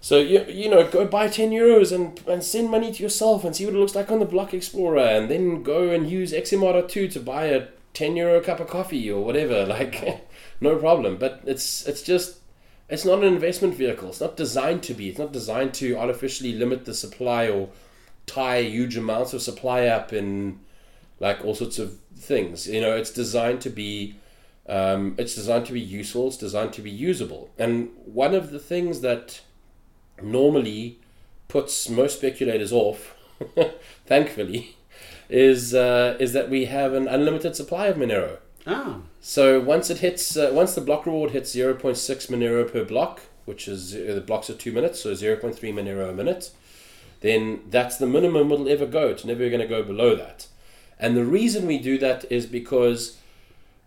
So 0.00 0.18
you, 0.18 0.44
you 0.44 0.70
know, 0.70 0.86
go 0.88 1.06
buy 1.06 1.28
10 1.28 1.50
euros 1.50 1.92
and, 1.92 2.18
and 2.26 2.42
send 2.42 2.70
money 2.70 2.92
to 2.92 3.02
yourself 3.02 3.44
and 3.44 3.54
see 3.54 3.66
what 3.66 3.74
it 3.74 3.78
looks 3.78 3.94
like 3.94 4.10
on 4.10 4.18
the 4.18 4.24
Block 4.24 4.54
Explorer 4.54 5.00
and 5.00 5.30
then 5.30 5.62
go 5.62 5.90
and 5.90 6.10
use 6.10 6.32
XMR.to 6.32 7.08
to 7.08 7.20
buy 7.20 7.46
a 7.46 7.68
10 7.92 8.16
euro 8.16 8.40
cup 8.40 8.60
of 8.60 8.68
coffee 8.68 9.10
or 9.10 9.22
whatever. 9.22 9.66
Like, 9.70 10.26
no 10.60 10.76
problem. 10.76 11.16
But 11.16 11.42
it's 11.44 11.86
it's 11.86 12.02
just 12.02 12.39
it's 12.90 13.04
not 13.04 13.18
an 13.20 13.24
investment 13.24 13.74
vehicle. 13.74 14.08
It's 14.08 14.20
not 14.20 14.36
designed 14.36 14.82
to 14.84 14.94
be. 14.94 15.08
It's 15.08 15.18
not 15.18 15.32
designed 15.32 15.74
to 15.74 15.96
artificially 15.96 16.52
limit 16.52 16.84
the 16.84 16.94
supply 16.94 17.48
or 17.48 17.68
tie 18.26 18.62
huge 18.62 18.96
amounts 18.96 19.32
of 19.32 19.42
supply 19.42 19.86
up 19.86 20.12
in 20.12 20.60
like 21.20 21.44
all 21.44 21.54
sorts 21.54 21.78
of 21.78 21.98
things. 22.16 22.66
You 22.66 22.80
know, 22.80 22.96
it's 22.96 23.10
designed 23.10 23.60
to 23.62 23.70
be 23.70 24.16
um, 24.66 25.14
it's 25.18 25.34
designed 25.34 25.66
to 25.66 25.72
be 25.72 25.80
useful. 25.80 26.28
It's 26.28 26.36
designed 26.36 26.72
to 26.74 26.82
be 26.82 26.90
usable. 26.90 27.50
And 27.58 27.90
one 28.04 28.34
of 28.34 28.50
the 28.50 28.58
things 28.58 29.00
that 29.00 29.40
normally 30.22 31.00
puts 31.48 31.88
most 31.88 32.18
speculators 32.18 32.72
off, 32.72 33.16
thankfully, 34.06 34.76
is 35.28 35.74
uh, 35.74 36.16
is 36.20 36.32
that 36.32 36.50
we 36.50 36.66
have 36.66 36.92
an 36.92 37.08
unlimited 37.08 37.56
supply 37.56 37.86
of 37.86 37.96
Monero. 37.96 38.38
ah, 38.66 39.00
So 39.20 39.60
once 39.60 39.90
it 39.90 39.98
hits, 39.98 40.36
uh, 40.36 40.50
once 40.52 40.74
the 40.74 40.80
block 40.80 41.04
reward 41.04 41.32
hits 41.32 41.54
0.6 41.54 41.96
Monero 42.30 42.70
per 42.70 42.84
block, 42.84 43.20
which 43.44 43.68
is 43.68 43.94
uh, 43.94 44.14
the 44.14 44.20
blocks 44.20 44.48
are 44.48 44.54
two 44.54 44.72
minutes, 44.72 45.00
so 45.00 45.12
0.3 45.12 45.54
Monero 45.74 46.08
a 46.08 46.14
minute, 46.14 46.50
then 47.20 47.60
that's 47.68 47.98
the 47.98 48.06
minimum 48.06 48.50
it'll 48.50 48.68
ever 48.68 48.86
go. 48.86 49.08
It's 49.08 49.24
never 49.24 49.48
going 49.50 49.60
to 49.60 49.66
go 49.66 49.82
below 49.82 50.16
that. 50.16 50.46
And 50.98 51.16
the 51.16 51.24
reason 51.24 51.66
we 51.66 51.78
do 51.78 51.98
that 51.98 52.30
is 52.32 52.46
because 52.46 53.18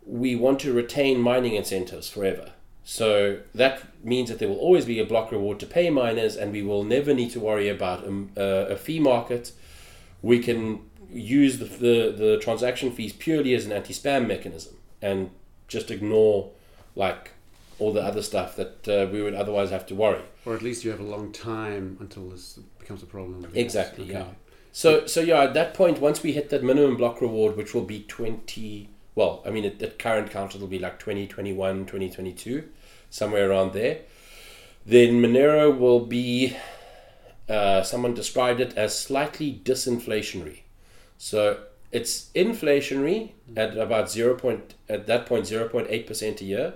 we 0.06 0.36
want 0.36 0.60
to 0.62 0.74
retain 0.74 1.20
mining 1.20 1.56
incentives 1.56 2.10
forever. 2.10 2.52
So 2.84 3.40
that 3.56 3.82
means 4.04 4.30
that 4.30 4.40
there 4.40 4.50
will 4.50 4.58
always 4.58 4.86
be 4.86 5.00
a 5.00 5.06
block 5.06 5.32
reward 5.32 5.60
to 5.62 5.66
pay 5.66 5.90
miners, 5.90 6.36
and 6.36 6.52
we 6.52 6.62
will 6.62 6.84
never 6.84 7.14
need 7.14 7.32
to 7.32 7.40
worry 7.40 7.70
about 7.70 8.06
um, 8.06 8.30
uh, 8.38 8.66
a 8.70 8.76
fee 8.76 9.00
market. 9.00 9.52
We 10.22 10.40
can 10.40 10.82
use 11.10 11.58
the, 11.58 11.66
the, 11.66 12.16
the 12.16 12.40
transaction 12.40 12.92
fees 12.92 13.14
purely 13.14 13.56
as 13.56 13.66
an 13.66 13.72
anti 13.72 13.94
spam 13.94 14.28
mechanism 14.28 14.76
and 15.04 15.30
just 15.68 15.92
ignore 15.92 16.50
like 16.96 17.32
all 17.80 17.92
the 17.92 18.02
other 18.02 18.22
stuff 18.22 18.56
that 18.56 18.88
uh, 18.88 19.08
we 19.12 19.22
would 19.22 19.34
otherwise 19.34 19.70
have 19.72 19.86
to 19.88 19.96
worry. 19.96 20.22
or 20.46 20.56
at 20.56 20.62
least 20.62 20.84
you 20.84 20.92
have 20.92 21.00
a 21.00 21.04
long 21.16 21.32
time 21.32 21.98
until 22.00 22.30
this 22.30 22.60
becomes 22.80 23.02
a 23.04 23.06
problem. 23.06 23.46
Exactly, 23.54 24.06
Okay. 24.06 24.14
yeah. 24.14 24.26
So, 24.72 25.06
so 25.06 25.20
yeah, 25.22 25.42
at 25.44 25.54
that 25.54 25.74
point, 25.74 26.00
once 26.00 26.24
we 26.24 26.32
hit 26.32 26.50
that 26.50 26.64
minimum 26.64 26.98
block 26.98 27.22
reward, 27.22 27.56
which 27.58 27.74
will 27.76 27.84
be 27.86 28.00
20, 28.08 28.90
well, 29.16 29.42
I 29.46 29.50
mean, 29.52 29.66
at, 29.66 29.82
at 29.82 30.00
current 30.00 30.32
count, 30.32 30.56
it'll 30.56 30.68
be 30.68 30.80
like 30.80 30.98
2021, 31.00 31.86
2022, 31.86 32.64
somewhere 33.10 33.50
around 33.52 33.74
there, 33.74 34.00
then 34.86 35.22
Monero 35.22 35.76
will 35.78 36.00
be, 36.06 36.56
uh, 37.50 37.84
someone 37.84 38.14
described 38.14 38.60
it 38.60 38.74
as 38.78 38.98
slightly 38.98 39.62
disinflationary. 39.64 40.60
So 41.18 41.60
it's 41.94 42.30
inflationary 42.36 43.32
at 43.56 43.78
about 43.78 44.10
0. 44.10 44.36
Point, 44.36 44.74
at 44.90 45.06
that 45.08 45.26
point, 45.26 45.46
0.8% 45.46 46.42
a 46.42 46.44
year, 46.44 46.74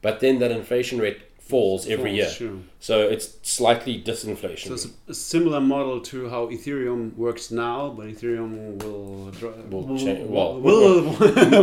but 0.00 0.20
then 0.20 0.38
that 0.38 0.52
inflation 0.52 0.98
rate 0.98 1.22
falls 1.48 1.86
every 1.86 2.10
Falls, 2.10 2.16
year. 2.16 2.28
sure. 2.30 2.58
So 2.80 3.08
it's 3.08 3.38
slightly 3.42 4.02
disinflationary. 4.02 4.66
So 4.68 4.74
it's 4.74 4.88
a, 5.08 5.14
similar 5.14 5.60
model 5.60 6.00
to 6.00 6.28
how 6.28 6.46
Ethereum 6.48 7.14
works 7.16 7.50
now, 7.50 7.90
but 7.90 8.06
Ethereum 8.06 8.82
will 8.82 9.30
Will 9.70 9.98
cha- 9.98 10.24
well, 10.24 10.60
will, 10.60 11.12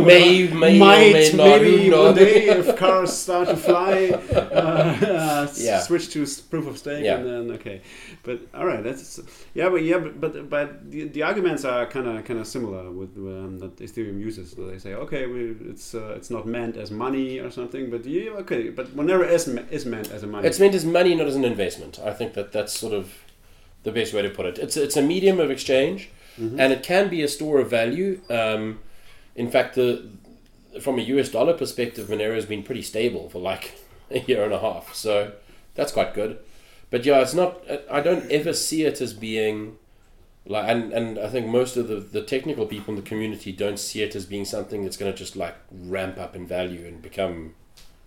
may, 0.04 0.46
may 0.48 0.78
might 0.78 1.12
may 1.12 1.32
not, 1.34 1.60
maybe 1.62 1.90
one 1.90 2.14
day 2.14 2.48
if 2.48 2.76
cars 2.76 3.12
start 3.12 3.48
to 3.48 3.56
fly, 3.56 4.08
uh, 4.32 5.46
Yeah. 5.56 5.80
switch 5.80 6.10
to 6.14 6.24
proof 6.50 6.66
of 6.66 6.78
stake, 6.78 7.04
Yeah. 7.04 7.16
and 7.18 7.26
then 7.26 7.50
okay. 7.56 7.82
But 8.22 8.40
all 8.54 8.66
right, 8.66 8.82
that's 8.82 9.20
yeah, 9.54 9.68
but 9.68 9.82
yeah, 9.82 9.98
but 9.98 10.20
but, 10.20 10.48
but 10.48 10.90
the, 10.90 11.08
the 11.08 11.22
arguments 11.22 11.64
are 11.64 11.86
kind 11.86 12.06
of 12.06 12.24
kind 12.24 12.38
of 12.40 12.46
similar 12.46 12.90
with 12.90 13.16
um, 13.16 13.58
that 13.58 13.76
Ethereum 13.76 14.20
uses. 14.20 14.52
So 14.52 14.66
they 14.66 14.78
say 14.78 14.94
okay, 14.94 15.26
we, 15.26 15.40
it's 15.70 15.94
uh, 15.94 16.14
it's 16.16 16.30
not 16.30 16.46
meant 16.46 16.76
as 16.76 16.90
money 16.90 17.38
or 17.40 17.50
something, 17.50 17.90
but 17.90 18.04
yeah, 18.06 18.30
okay, 18.42 18.70
but 18.70 18.86
whenever 18.94 19.24
is 19.24 19.46
me- 19.46 19.64
is 19.70 19.84
meant 19.86 20.10
as 20.10 20.22
a 20.22 20.26
money. 20.26 20.46
It's 20.46 20.58
meant 20.60 20.74
as 20.74 20.84
money, 20.84 21.14
not 21.14 21.26
as 21.26 21.36
an 21.36 21.44
investment. 21.44 21.98
I 22.04 22.12
think 22.12 22.34
that 22.34 22.52
that's 22.52 22.72
sort 22.78 22.92
of 22.92 23.12
the 23.82 23.92
best 23.92 24.12
way 24.12 24.22
to 24.22 24.30
put 24.30 24.46
it. 24.46 24.58
It's 24.58 24.76
it's 24.76 24.96
a 24.96 25.02
medium 25.02 25.40
of 25.40 25.50
exchange, 25.50 26.10
Mm-hmm. 26.38 26.60
and 26.60 26.72
it 26.72 26.82
can 26.82 27.08
be 27.08 27.22
a 27.22 27.28
store 27.28 27.58
of 27.58 27.68
value. 27.68 28.20
Um, 28.30 28.78
in 29.34 29.50
fact, 29.50 29.74
the 29.74 30.08
from 30.80 30.98
a 30.98 31.02
US 31.02 31.28
dollar 31.28 31.54
perspective, 31.54 32.06
Monero 32.08 32.34
has 32.34 32.46
been 32.46 32.62
pretty 32.62 32.82
stable 32.82 33.28
for 33.28 33.40
like 33.40 33.74
a 34.10 34.20
year 34.20 34.44
and 34.44 34.52
a 34.52 34.60
half, 34.60 34.94
so 34.94 35.32
that's 35.74 35.92
quite 35.92 36.14
good. 36.14 36.38
But 36.90 37.04
yeah, 37.04 37.20
it's 37.20 37.34
not. 37.34 37.60
I 37.90 38.00
don't 38.00 38.30
ever 38.30 38.52
see 38.52 38.84
it 38.84 39.00
as 39.00 39.12
being 39.12 39.76
like, 40.46 40.68
and 40.68 40.92
and 40.92 41.18
I 41.18 41.28
think 41.28 41.46
most 41.46 41.76
of 41.76 41.88
the 41.88 41.96
the 41.96 42.22
technical 42.22 42.66
people 42.66 42.94
in 42.94 43.00
the 43.02 43.08
community 43.08 43.52
don't 43.52 43.78
see 43.78 44.02
it 44.02 44.14
as 44.16 44.24
being 44.24 44.44
something 44.44 44.84
that's 44.84 44.96
going 44.96 45.12
to 45.12 45.18
just 45.18 45.36
like 45.36 45.56
ramp 45.70 46.16
up 46.18 46.34
in 46.36 46.46
value 46.46 46.86
and 46.86 47.02
become 47.02 47.54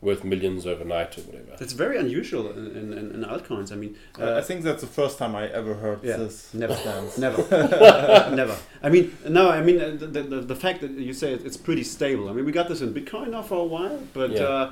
worth 0.03 0.23
millions 0.23 0.65
overnight 0.73 1.17
or 1.17 1.21
whatever. 1.21 1.51
That's 1.59 1.73
very 1.73 1.97
unusual 1.97 2.51
in, 2.51 2.65
in, 2.79 2.85
in, 2.99 3.05
in 3.15 3.21
altcoins. 3.33 3.71
I 3.71 3.75
mean, 3.83 3.93
Uh, 4.19 4.35
I 4.41 4.41
think 4.47 4.63
that's 4.67 4.81
the 4.87 4.93
first 5.01 5.15
time 5.21 5.33
I 5.35 5.43
ever 5.59 5.73
heard 5.83 5.99
Yeah, 6.03 6.17
this 6.17 6.53
never. 6.53 6.75
Never, 7.17 7.41
never. 8.41 8.55
I 8.81 8.89
mean, 8.89 9.05
no. 9.27 9.49
I 9.49 9.61
mean, 9.67 9.79
uh, 9.81 9.89
the, 9.97 10.07
the, 10.33 10.39
the 10.53 10.55
fact 10.65 10.81
that 10.81 10.91
you 10.91 11.13
say 11.13 11.29
it's 11.33 11.57
pretty 11.57 11.83
stable. 11.83 12.25
I 12.29 12.33
mean, 12.33 12.45
we 12.45 12.51
got 12.51 12.67
this 12.67 12.81
in 12.81 12.93
Bitcoin 12.93 13.29
now 13.29 13.41
for 13.41 13.57
a 13.67 13.69
while, 13.75 13.99
but 14.13 14.31
Yeah. 14.31 14.43
uh, 14.43 14.71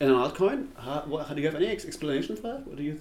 in 0.00 0.08
an 0.10 0.16
altcoin, 0.16 0.58
how, 0.84 0.98
what, 1.06 1.26
how 1.28 1.34
do 1.34 1.40
you 1.40 1.46
have 1.50 1.56
any 1.56 1.66
ex- 1.74 1.84
explanation 1.84 2.36
for 2.36 2.42
that? 2.50 2.66
What 2.66 2.76
do 2.76 2.82
you? 2.82 3.00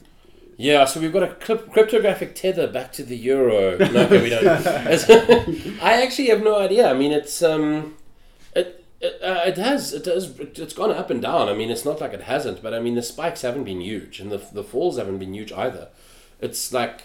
Yeah, 0.60 0.86
so 0.86 1.00
we've 1.00 1.14
got 1.14 1.22
a 1.24 1.28
cryp- 1.46 1.72
cryptographic 1.72 2.34
tether 2.34 2.66
back 2.68 2.92
to 2.94 3.04
the 3.04 3.16
euro. 3.16 3.78
No, 3.78 4.02
okay, 4.06 4.22
we 4.24 4.30
don't. 4.30 4.48
I 5.90 6.02
actually 6.04 6.30
have 6.30 6.42
no 6.42 6.56
idea. 6.58 6.90
I 6.90 6.94
mean, 6.96 7.12
it's 7.12 7.44
um, 7.44 7.96
it 9.02 9.06
It, 9.06 9.24
uh, 9.24 9.42
it 9.46 9.58
has. 9.58 9.94
It 9.94 10.06
has. 10.06 10.40
it- 10.40 10.60
It's 10.60 10.74
gone 10.74 10.92
up 10.92 11.10
and 11.10 11.22
down. 11.22 11.50
I 11.50 11.54
mean, 11.54 11.70
it's 11.70 11.86
not 11.86 12.02
like 12.02 12.14
it 12.14 12.22
hasn't, 12.24 12.62
but 12.64 12.74
I 12.74 12.80
mean, 12.80 12.96
the 12.96 13.04
spikes 13.04 13.42
haven't 13.44 13.64
been 13.66 13.82
huge, 13.82 14.20
and 14.20 14.32
the 14.32 14.42
the 14.52 14.64
falls 14.64 14.98
haven't 14.98 15.20
been 15.20 15.34
huge 15.34 15.52
either. 15.52 15.90
It's 16.42 16.72
like 16.74 17.04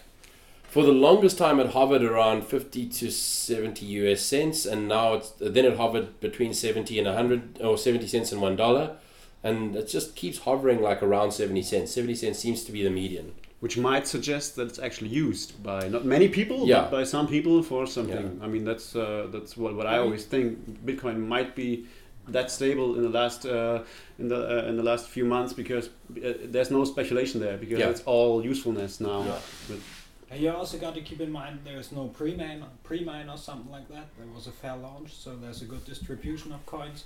for 0.64 0.82
the 0.84 0.92
longest 0.92 1.36
time 1.38 1.60
it 1.60 1.68
hovered 1.70 2.02
around 2.02 2.46
fifty 2.46 2.86
to 2.86 3.10
seventy 3.10 3.86
US 3.86 4.22
cents, 4.22 4.64
and 4.66 4.88
now 4.88 5.14
it's 5.14 5.30
then 5.38 5.64
it 5.66 5.76
hovered 5.76 6.18
between 6.20 6.54
seventy 6.54 6.98
and 6.98 7.06
hundred 7.08 7.60
or 7.60 7.76
seventy 7.78 8.06
cents 8.08 8.32
and 8.32 8.40
one 8.40 8.56
dollar, 8.56 8.96
and 9.44 9.76
it 9.76 9.88
just 9.88 10.16
keeps 10.16 10.38
hovering 10.38 10.80
like 10.80 11.02
around 11.02 11.32
seventy 11.32 11.62
cents. 11.62 11.92
Seventy 11.92 12.14
cents 12.14 12.38
seems 12.38 12.64
to 12.64 12.72
be 12.72 12.82
the 12.82 12.90
median. 12.90 13.32
Which 13.62 13.78
might 13.78 14.08
suggest 14.08 14.56
that 14.56 14.66
it's 14.70 14.80
actually 14.80 15.10
used 15.26 15.62
by 15.62 15.88
not 15.88 16.04
many 16.04 16.28
people, 16.28 16.58
Yeah. 16.66 16.80
but 16.80 16.90
by 16.98 17.04
some 17.04 17.26
people 17.28 17.62
for 17.62 17.86
something. 17.86 18.26
I 18.44 18.48
mean, 18.48 18.64
that's 18.64 18.96
uh, 18.96 19.28
that's 19.34 19.56
what, 19.56 19.72
what 19.78 19.86
I 19.86 19.98
always 20.04 20.24
think. 20.32 20.46
Bitcoin 20.88 21.16
might 21.34 21.54
be 21.54 21.86
that 22.28 22.50
stable 22.50 22.96
in 22.96 23.02
the 23.02 23.14
last 23.20 23.46
uh, 23.46 23.78
in 24.18 24.26
the 24.32 24.40
uh, 24.54 24.68
in 24.70 24.76
the 24.76 24.82
last 24.90 25.04
few 25.16 25.24
months 25.24 25.52
because 25.54 25.86
uh, 25.88 26.32
there's 26.54 26.70
no 26.70 26.84
speculation 26.84 27.40
there 27.40 27.56
because 27.56 27.78
Yeah. 27.78 27.90
it's 27.92 28.02
all 28.14 28.44
usefulness 28.52 29.00
now. 29.00 29.20
Yeah. 29.24 29.38
But 29.68 30.40
you 30.40 30.50
also 30.60 30.76
got 30.78 30.94
to 30.94 31.00
keep 31.08 31.20
in 31.20 31.30
mind 31.30 31.54
there's 31.64 31.92
no 31.92 32.04
pre-mine, 32.18 32.64
pre-mine 32.88 33.28
or 33.34 33.36
something 33.38 33.70
like 33.76 33.88
that. 33.94 34.06
There 34.18 34.32
was 34.34 34.46
a 34.46 34.52
fair 34.62 34.76
launch, 34.76 35.10
so 35.24 35.28
there's 35.42 35.62
a 35.62 35.68
good 35.72 35.84
distribution 35.84 36.52
of 36.52 36.60
coins, 36.66 37.04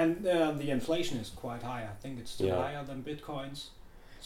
and 0.00 0.14
uh, 0.26 0.52
the 0.62 0.70
inflation 0.70 1.16
is 1.18 1.30
quite 1.44 1.62
high. 1.62 1.84
I 1.92 1.96
think 2.02 2.18
it's 2.20 2.30
still 2.36 2.48
Yeah. 2.48 2.62
higher 2.62 2.84
than 2.84 3.02
bitcoins. 3.02 3.58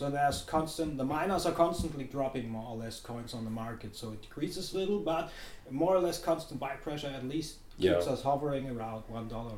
So 0.02 0.10
there's 0.10 0.42
constant. 0.42 0.98
The 0.98 1.04
miners 1.04 1.46
are 1.46 1.52
constantly 1.52 2.02
dropping 2.02 2.48
more 2.50 2.66
or 2.70 2.76
less 2.76 2.98
coins 2.98 3.34
on 3.34 3.44
the 3.44 3.50
market, 3.52 3.94
so 3.94 4.10
it 4.10 4.20
decreases 4.22 4.74
a 4.74 4.78
little, 4.78 4.98
but 4.98 5.30
more 5.70 5.94
or 5.94 6.00
less 6.00 6.18
constant 6.18 6.58
buy 6.58 6.70
pressure 6.70 7.06
at 7.06 7.24
least 7.28 7.58
keeps 7.78 7.84
Yeah. 8.06 8.12
us 8.12 8.20
hovering 8.24 8.68
around 8.68 9.04
one 9.06 9.28
dollar, 9.28 9.54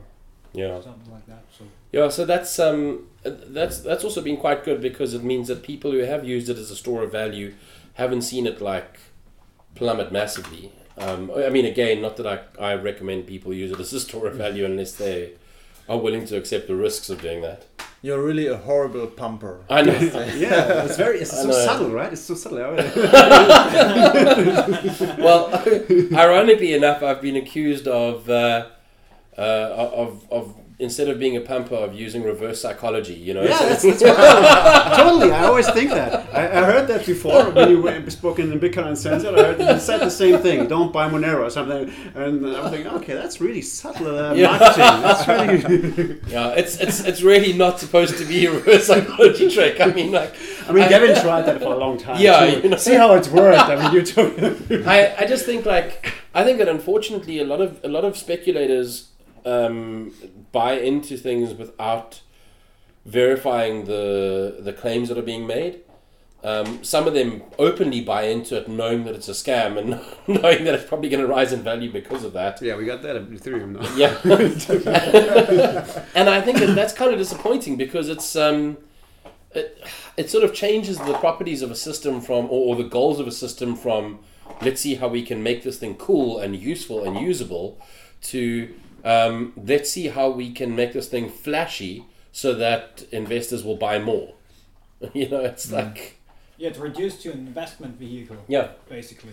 Yeah. 0.52 0.82
something 0.82 1.10
like 1.10 1.26
that. 1.28 1.44
So 1.58 1.64
Yeah, 1.92 2.10
so 2.10 2.26
that's 2.26 2.58
um, 2.58 3.06
that's 3.22 3.78
that's 3.80 4.04
also 4.04 4.20
been 4.20 4.36
quite 4.36 4.64
good 4.64 4.82
because 4.82 5.14
it 5.14 5.24
means 5.24 5.48
that 5.48 5.62
people 5.62 5.92
who 5.92 6.00
have 6.00 6.26
used 6.26 6.50
it 6.50 6.58
as 6.58 6.70
a 6.70 6.76
store 6.76 7.02
of 7.04 7.10
value 7.10 7.54
haven't 7.94 8.20
seen 8.20 8.46
it 8.46 8.60
like 8.60 8.98
plummet 9.74 10.12
massively. 10.12 10.72
Um, 10.98 11.30
I 11.34 11.48
mean, 11.48 11.64
again, 11.64 12.02
not 12.02 12.18
that 12.18 12.26
I, 12.26 12.40
I 12.72 12.74
recommend 12.74 13.26
people 13.26 13.54
use 13.54 13.72
it 13.72 13.80
as 13.80 13.94
a 13.94 14.00
store 14.00 14.26
of 14.26 14.34
value 14.34 14.66
unless 14.66 14.92
they 14.92 15.32
are 15.88 15.96
willing 15.96 16.26
to 16.26 16.36
accept 16.36 16.66
the 16.66 16.76
risks 16.76 17.08
of 17.08 17.22
doing 17.22 17.40
that. 17.40 17.64
You're 18.04 18.22
really 18.22 18.48
a 18.48 18.58
horrible 18.58 19.06
pumper. 19.06 19.64
I 19.70 19.80
know. 19.80 19.92
yeah, 20.36 20.84
it's 20.84 20.98
very 20.98 21.20
it's 21.20 21.30
so 21.30 21.46
know. 21.46 21.52
subtle, 21.52 21.90
right? 21.90 22.12
It's 22.12 22.20
so 22.20 22.34
subtle. 22.34 22.58
well, 25.24 25.48
ironically 26.12 26.74
enough, 26.74 27.02
I've 27.02 27.22
been 27.22 27.36
accused 27.36 27.88
of 27.88 28.28
uh, 28.28 28.66
uh, 29.38 29.40
of 29.40 30.30
of 30.30 30.54
instead 30.78 31.08
of 31.08 31.18
being 31.20 31.36
a 31.36 31.40
pumper 31.40 31.76
of 31.76 31.94
using 31.94 32.22
reverse 32.24 32.60
psychology. 32.60 33.14
You 33.14 33.34
know, 33.34 33.42
Yeah, 33.42 33.74
So- 33.76 33.90
that's, 33.90 34.02
I, 34.04 34.96
totally. 34.96 35.30
I 35.30 35.44
always 35.46 35.68
think 35.70 35.90
that. 35.90 36.34
I, 36.34 36.42
I 36.60 36.64
heard 36.64 36.88
that 36.88 37.06
before 37.06 37.50
when 37.50 37.70
you 37.70 37.80
were 37.82 38.10
spoken 38.10 38.50
in 38.52 38.58
Bitcoin 38.58 38.88
Uncensored. 38.88 39.38
I 39.38 39.52
heard 39.54 39.60
you 39.60 39.78
said 39.80 39.98
the 39.98 40.10
same 40.10 40.38
thing. 40.40 40.66
Don't 40.66 40.92
buy 40.92 41.08
Monero 41.08 41.44
or 41.46 41.50
something. 41.50 41.92
And 42.16 42.44
I'm 42.46 42.70
thinking, 42.70 42.88
okay, 42.94 43.14
that's 43.14 43.40
really 43.40 43.62
subtle 43.62 44.18
uh, 44.18 44.34
Yeah. 44.34 44.50
marketing. 44.58 45.02
That's 45.06 45.28
really. 45.28 46.20
yeah, 46.28 46.50
it's 46.60 46.78
it's 46.80 47.00
it's 47.04 47.22
really 47.22 47.52
not 47.52 47.78
supposed 47.78 48.18
to 48.18 48.24
be 48.24 48.46
a 48.46 48.52
reverse 48.52 48.86
psychology 48.86 49.50
trick. 49.50 49.80
I 49.80 49.86
mean, 49.86 50.10
like. 50.12 50.34
I 50.68 50.72
mean, 50.72 50.82
I- 50.84 50.88
Gavin 50.88 51.14
tried 51.22 51.42
that 51.42 51.58
for 51.60 51.72
a 51.72 51.76
long 51.76 51.98
time. 51.98 52.20
Yeah, 52.20 52.44
you 52.46 52.68
know. 52.70 52.76
See 52.76 52.94
how 52.94 53.14
it's 53.14 53.28
worked. 53.28 53.60
I 53.70 53.76
mean, 53.80 53.92
you 53.94 54.02
took. 54.02 54.36
I, 54.86 55.14
I 55.18 55.26
just 55.26 55.44
think 55.46 55.64
like 55.66 56.12
I 56.34 56.42
think 56.44 56.58
that 56.58 56.68
unfortunately 56.68 57.38
a 57.40 57.44
lot 57.44 57.60
of 57.60 57.78
a 57.84 57.88
lot 57.88 58.04
of 58.04 58.16
speculators 58.16 59.08
um, 59.44 60.12
buy 60.52 60.74
into 60.74 61.16
things 61.16 61.54
without 61.54 62.20
verifying 63.04 63.84
the 63.84 64.56
the 64.60 64.72
claims 64.72 65.08
that 65.08 65.18
are 65.18 65.22
being 65.22 65.46
made. 65.46 65.80
Um, 66.42 66.84
some 66.84 67.06
of 67.06 67.14
them 67.14 67.42
openly 67.58 68.02
buy 68.02 68.24
into 68.24 68.58
it, 68.58 68.68
knowing 68.68 69.04
that 69.04 69.14
it's 69.14 69.30
a 69.30 69.32
scam 69.32 69.78
and 69.78 69.88
knowing 70.42 70.64
that 70.64 70.74
it's 70.74 70.84
probably 70.84 71.08
going 71.08 71.22
to 71.22 71.26
rise 71.26 71.54
in 71.54 71.62
value 71.62 71.90
because 71.90 72.22
of 72.22 72.34
that. 72.34 72.60
yeah, 72.60 72.76
we 72.76 72.84
got 72.84 73.00
that 73.00 73.16
at 73.16 73.30
Ethereum 73.30 73.80
now. 73.80 73.96
Yeah, 73.96 74.14
and 76.14 76.28
I 76.28 76.42
think 76.42 76.58
that 76.58 76.74
that's 76.74 76.92
kind 76.92 77.12
of 77.12 77.18
disappointing 77.18 77.76
because 77.78 78.10
it's 78.10 78.36
um, 78.36 78.76
it, 79.52 79.86
it 80.18 80.30
sort 80.30 80.44
of 80.44 80.52
changes 80.52 80.98
the 80.98 81.14
properties 81.14 81.62
of 81.62 81.70
a 81.70 81.74
system 81.74 82.20
from 82.20 82.44
or, 82.46 82.74
or 82.74 82.76
the 82.76 82.88
goals 82.88 83.20
of 83.20 83.26
a 83.26 83.32
system 83.32 83.74
from 83.74 84.18
let's 84.60 84.82
see 84.82 84.96
how 84.96 85.08
we 85.08 85.22
can 85.22 85.42
make 85.42 85.62
this 85.62 85.78
thing 85.78 85.94
cool 85.94 86.38
and 86.38 86.56
useful 86.56 87.04
and 87.04 87.18
usable 87.18 87.80
to 88.20 88.74
um, 89.04 89.52
let's 89.56 89.90
see 89.90 90.08
how 90.08 90.30
we 90.30 90.50
can 90.52 90.74
make 90.74 90.92
this 90.92 91.08
thing 91.08 91.28
flashy 91.28 92.04
so 92.32 92.54
that 92.54 93.04
investors 93.12 93.62
will 93.64 93.76
buy 93.76 93.98
more. 93.98 94.34
You 95.12 95.28
know, 95.28 95.40
it's 95.40 95.70
like 95.70 96.18
yeah, 96.56 96.70
it's 96.70 96.78
reduced 96.78 97.20
to 97.22 97.32
an 97.32 97.38
investment 97.46 97.98
vehicle 97.98 98.38
yeah, 98.48 98.68
basically. 98.88 99.32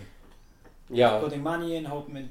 yeah, 0.90 1.18
Putting 1.18 1.42
money 1.42 1.76
in, 1.76 1.84
hoping 1.86 2.16
it 2.16 2.28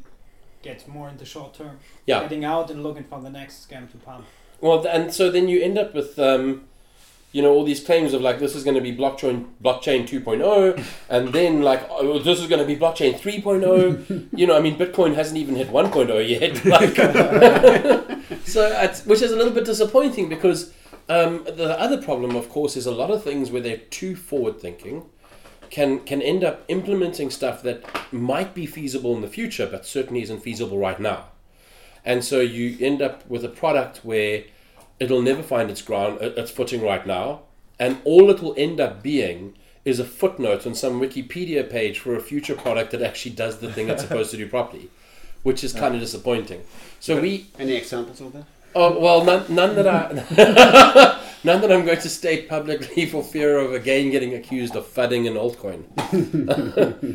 gets 0.62 0.88
more 0.88 1.10
in 1.10 1.18
the 1.18 1.26
short 1.26 1.54
term. 1.56 1.80
yeah. 2.06 2.20
Getting 2.22 2.46
out 2.46 2.70
and 2.70 2.84
looking 2.84 3.04
for 3.06 3.20
the 3.20 3.30
next 3.30 3.68
scam 3.68 3.90
to 3.92 3.98
pump. 3.98 4.26
Well, 4.60 4.86
and 4.86 5.12
so 5.12 5.32
then 5.32 5.48
you 5.48 5.60
end 5.62 5.78
up 5.80 5.96
with, 5.96 6.20
um, 6.20 6.66
you 7.32 7.42
know, 7.42 7.52
all 7.52 7.64
these 7.64 7.84
claims 7.84 8.14
of 8.14 8.22
like 8.22 8.40
this 8.40 8.56
is 8.56 8.64
going 8.64 8.76
to 8.76 8.82
be 8.82 8.96
blockchain 8.96 9.48
blockchain 9.64 10.08
2.0, 10.08 10.84
and 11.10 11.30
then 11.34 11.62
like 11.62 11.86
oh, 11.90 12.20
this 12.20 12.40
is 12.40 12.48
going 12.48 12.60
to 12.60 12.68
be 12.68 12.76
blockchain 12.76 13.18
3.0. 13.18 14.30
you 14.36 14.48
know, 14.48 14.58
I 14.58 14.62
mean, 14.62 14.78
Bitcoin 14.78 15.16
hasn't 15.16 15.38
even 15.38 15.56
hit 15.56 15.70
1.0 15.70 16.30
yet. 16.30 16.62
Like, 16.72 16.96
so, 18.46 18.70
which 19.06 19.22
is 19.22 19.32
a 19.32 19.36
little 19.36 19.54
bit 19.54 19.66
disappointing 19.66 20.30
because 20.30 20.74
um, 21.10 21.44
the 21.44 21.78
other 21.80 22.02
problem, 22.02 22.36
of 22.36 22.50
course, 22.50 22.78
is 22.78 22.86
a 22.86 22.92
lot 22.92 23.12
of 23.12 23.24
things 23.24 23.52
where 23.52 23.62
they're 23.62 23.78
too 23.78 24.16
forward 24.16 24.60
thinking. 24.60 25.10
Can, 25.70 26.00
can 26.02 26.22
end 26.22 26.44
up 26.44 26.66
implementing 26.68 27.30
stuff 27.30 27.64
that 27.64 27.84
might 28.12 28.54
be 28.54 28.66
feasible 28.66 29.16
in 29.16 29.22
the 29.22 29.28
future, 29.28 29.68
but 29.68 29.86
certainly 29.86 30.22
isn't 30.22 30.42
feasible 30.42 30.78
right 30.78 31.00
now. 31.00 31.28
And 32.04 32.24
so 32.26 32.40
you 32.40 32.78
end 32.86 33.02
up 33.02 33.28
with 33.30 33.46
a 33.46 33.50
product 33.50 34.04
where 34.04 34.44
it'll 35.02 35.22
never 35.22 35.42
find 35.42 35.72
its 35.72 35.82
ground, 35.82 36.20
uh, 36.22 36.30
its 36.38 36.52
footing 36.52 36.82
right 36.82 37.06
now, 37.06 37.42
and 37.80 37.98
all 38.06 38.30
it 38.30 38.40
will 38.42 38.54
end 38.56 38.80
up 38.80 39.02
being 39.02 39.56
is 39.84 40.00
a 40.00 40.06
footnote 40.06 40.68
on 40.68 40.76
some 40.76 41.02
Wikipedia 41.02 41.68
page 41.68 41.98
for 41.98 42.16
a 42.16 42.22
future 42.22 42.54
product 42.56 42.92
that 42.92 43.02
actually 43.02 43.32
does 43.32 43.58
the 43.58 43.74
thing 43.74 43.90
it's 43.90 44.04
supposed 44.04 44.30
to 44.30 44.38
do 44.38 44.48
properly, 44.48 44.90
which 45.42 45.64
is 45.64 45.74
kind 45.84 45.96
of 45.96 46.00
disappointing. 46.00 46.62
So 47.00 47.20
we, 47.20 47.48
Any 47.58 47.74
examples 47.74 48.22
of 48.22 48.32
that? 48.34 48.46
Oh 48.76 49.00
well, 49.00 49.24
none, 49.26 49.44
none 49.54 49.76
that 49.76 49.88
I, 49.88 51.20
none 51.44 51.62
that 51.62 51.72
I'm 51.72 51.86
going 51.86 52.00
to 52.00 52.10
state 52.10 52.48
publicly 52.50 53.06
for 53.12 53.24
fear 53.24 53.58
of 53.60 53.74
again 53.74 54.12
getting 54.12 54.34
accused 54.34 54.76
of 54.76 54.86
fudding 54.86 55.28
an 55.28 55.36
altcoin. 55.36 55.84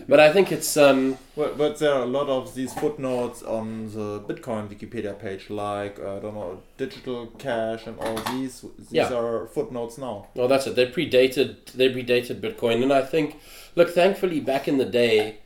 but 0.09 0.20
I 0.20 0.32
think 0.32 0.52
it's 0.52 0.76
um, 0.76 1.18
But, 1.36 1.56
but 1.59 1.78
there 1.78 1.93
are 1.93 2.02
a 2.02 2.06
lot 2.06 2.28
of 2.28 2.55
these 2.55 2.72
footnotes 2.74 3.43
on 3.43 3.90
the 3.93 4.20
Bitcoin 4.20 4.68
Wikipedia 4.68 5.18
page, 5.18 5.51
like 5.51 5.98
uh, 5.98 6.16
I 6.16 6.18
don't 6.20 6.35
know, 6.35 6.62
digital 6.76 7.26
cash 7.39 7.86
and 7.86 7.98
all 7.98 8.16
these. 8.32 8.64
These 8.78 8.93
Yeah. 8.93 9.12
are 9.14 9.47
footnotes 9.48 9.98
now. 9.98 10.28
Well, 10.35 10.48
that's 10.48 10.66
it. 10.66 10.74
They 10.76 10.86
predated 10.86 11.72
they 11.74 11.89
predated 11.89 12.40
Bitcoin, 12.40 12.82
and 12.82 12.93
I 12.93 13.02
think, 13.02 13.39
look, 13.74 13.90
thankfully, 13.90 14.40
back 14.40 14.66
in 14.68 14.78
the 14.78 14.85
day, 14.85 15.39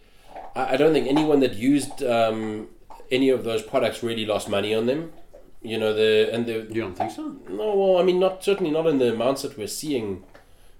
I, 0.54 0.74
I 0.74 0.76
don't 0.76 0.92
think 0.92 1.06
anyone 1.08 1.40
that 1.40 1.54
used 1.54 2.02
um, 2.02 2.68
any 3.10 3.28
of 3.28 3.42
those 3.44 3.62
products 3.62 4.02
really 4.02 4.24
lost 4.24 4.48
money 4.48 4.74
on 4.74 4.86
them. 4.86 5.12
You 5.62 5.78
know 5.78 5.92
the 5.92 6.30
and 6.32 6.46
the 6.46 6.66
You 6.74 6.80
don't 6.82 6.94
think 6.96 7.10
so? 7.10 7.36
no, 7.48 7.74
well, 7.74 7.98
I 7.98 8.02
mean, 8.02 8.18
not 8.18 8.42
certainly 8.42 8.70
not 8.70 8.86
in 8.86 8.98
the 8.98 9.12
amounts 9.12 9.42
that 9.42 9.56
we're 9.58 9.66
seeing 9.66 10.24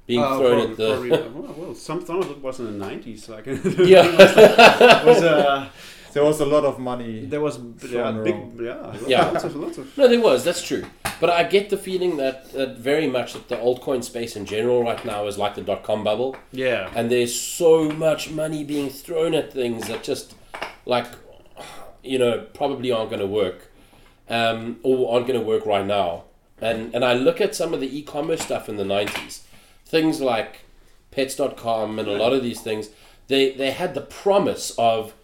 being 0.06 0.22
Uh, 0.22 0.38
thrown 0.38 0.56
probably- 0.66 0.70
at 0.70 0.76
the. 0.76 0.88
probably- 0.88 1.40
well, 1.40 1.54
well, 1.58 1.74
some, 1.74 2.04
some 2.04 2.18
of 2.20 2.30
it 2.30 2.38
was 2.42 2.58
in 2.60 2.78
the 2.78 2.84
90s. 2.86 3.28
Like, 3.28 3.46
yeah, 3.94 4.04
it 5.00 5.06
was, 5.06 5.22
uh, 5.22 5.68
There 6.12 6.24
was 6.24 6.40
a 6.40 6.46
lot 6.46 6.64
of 6.64 6.78
money. 6.78 7.26
there 7.26 7.40
was 7.40 7.58
yeah, 7.88 8.10
big, 8.24 8.34
yeah, 8.60 8.96
Yeah. 9.06 9.30
lots 9.30 9.44
of, 9.44 9.54
lots 9.54 9.78
of 9.78 9.96
no, 9.98 10.08
there 10.08 10.20
was. 10.20 10.42
That's 10.44 10.62
true. 10.66 10.84
But 11.20 11.28
I 11.30 11.44
get 11.44 11.68
the 11.70 11.76
feeling 11.76 12.16
that, 12.16 12.50
that 12.52 12.78
very 12.78 13.06
much 13.06 13.34
that 13.34 13.48
the 13.48 13.56
altcoin 13.56 14.02
space 14.02 14.34
in 14.34 14.46
general 14.46 14.82
right 14.82 15.04
now 15.04 15.26
is 15.26 15.36
like 15.38 15.54
the 15.54 15.60
dot 15.62 15.82
com 15.84 16.02
bubble. 16.02 16.34
yeah. 16.52 16.90
and 16.96 17.10
there's 17.10 17.38
so 17.38 17.90
much 17.90 18.30
money 18.30 18.64
being 18.64 18.88
thrown 18.88 19.34
at 19.34 19.52
things 19.52 19.86
that 19.88 20.02
just 20.02 20.34
like 20.86 21.06
you 22.02 22.18
know 22.18 22.46
probably 22.54 22.90
aren't 22.90 23.10
going 23.10 23.20
to 23.20 23.26
work 23.26 23.69
um, 24.30 24.78
or 24.82 25.12
aren't 25.12 25.26
going 25.26 25.38
to 25.38 25.44
work 25.44 25.66
right 25.66 25.84
now. 25.84 26.24
And 26.60 26.94
and 26.94 27.04
i 27.04 27.14
look 27.14 27.40
at 27.40 27.54
some 27.54 27.72
of 27.72 27.80
the 27.80 27.98
e-commerce 27.98 28.42
stuff 28.42 28.68
in 28.68 28.76
the 28.76 28.84
90s 28.84 29.40
things 29.86 30.20
like 30.20 30.66
pets.com 31.10 31.98
and 31.98 32.06
a 32.06 32.12
lot 32.12 32.34
of 32.34 32.42
these 32.42 32.60
things 32.60 32.90
they 33.28 33.52
they 33.52 33.70
had 33.70 33.94
the 33.94 34.02
promise 34.02 34.70
of 34.76 35.14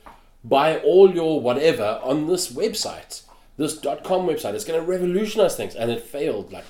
buy 0.43 0.78
all 0.78 1.15
your 1.15 1.39
whatever 1.39 2.01
on 2.03 2.27
this 2.27 2.51
website 2.51 3.20
this 3.57 3.78
.com 3.78 4.27
website. 4.27 4.55
It's 4.55 4.65
going 4.65 4.81
to 4.81 4.87
revolutionize 4.87 5.57
things. 5.57 5.74
And 5.74 5.91
it 5.91 6.03
failed 6.03 6.53
like 6.53 6.66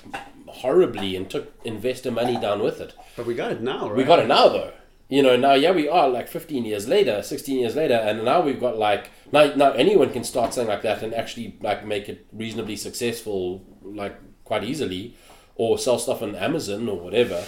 horribly 0.47 1.15
and 1.15 1.29
took 1.29 1.53
investor 1.65 2.11
money 2.11 2.39
down 2.39 2.61
with 2.61 2.79
it. 2.79 2.93
But 3.15 3.25
we 3.25 3.35
got 3.35 3.51
it 3.51 3.61
now, 3.61 3.87
right? 3.89 3.97
we 3.97 4.03
got 4.03 4.19
it 4.19 4.27
now 4.27 4.47
though 4.47 4.73
you 5.09 5.23
know, 5.23 5.37
now 5.37 5.53
yeah, 5.53 5.71
we 5.71 5.87
are 5.87 6.09
like 6.09 6.27
15 6.27 6.65
years 6.65 6.87
later, 6.87 7.23
16 7.23 7.59
years 7.59 7.75
later, 7.75 7.93
and 7.93 8.25
now 8.25 8.41
we've 8.41 8.59
got 8.59 8.77
like 8.77 9.09
now 9.31 9.53
now 9.55 9.71
anyone 9.71 10.11
can 10.11 10.23
start 10.23 10.53
something 10.53 10.69
like 10.69 10.81
that 10.81 11.01
and 11.01 11.13
actually 11.13 11.57
like 11.61 11.85
make 11.85 12.09
it 12.09 12.27
reasonably 12.33 12.75
successful, 12.75 13.63
like 13.81 14.17
quite 14.43 14.63
easily, 14.63 15.15
or 15.55 15.77
sell 15.77 15.97
stuff 15.97 16.21
on 16.21 16.35
Amazon 16.35 16.89
or 16.89 16.99
whatever. 16.99 17.43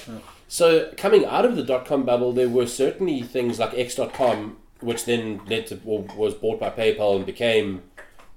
So 0.48 0.92
coming 0.98 1.26
out 1.26 1.46
of 1.46 1.56
the 1.56 1.64
dot 1.64 1.86
com 1.86 2.04
bubble, 2.06 2.32
there 2.32 2.50
were 2.50 2.66
certainly 2.66 3.22
things 3.22 3.60
like 3.60 3.74
X.com, 3.74 4.58
which 4.80 5.06
then 5.06 5.42
led 5.48 5.68
to 5.68 5.80
or 5.86 6.04
was 6.16 6.34
bought 6.34 6.60
by 6.60 6.70
PayPal 6.70 7.18
and 7.18 7.26
became 7.26 7.84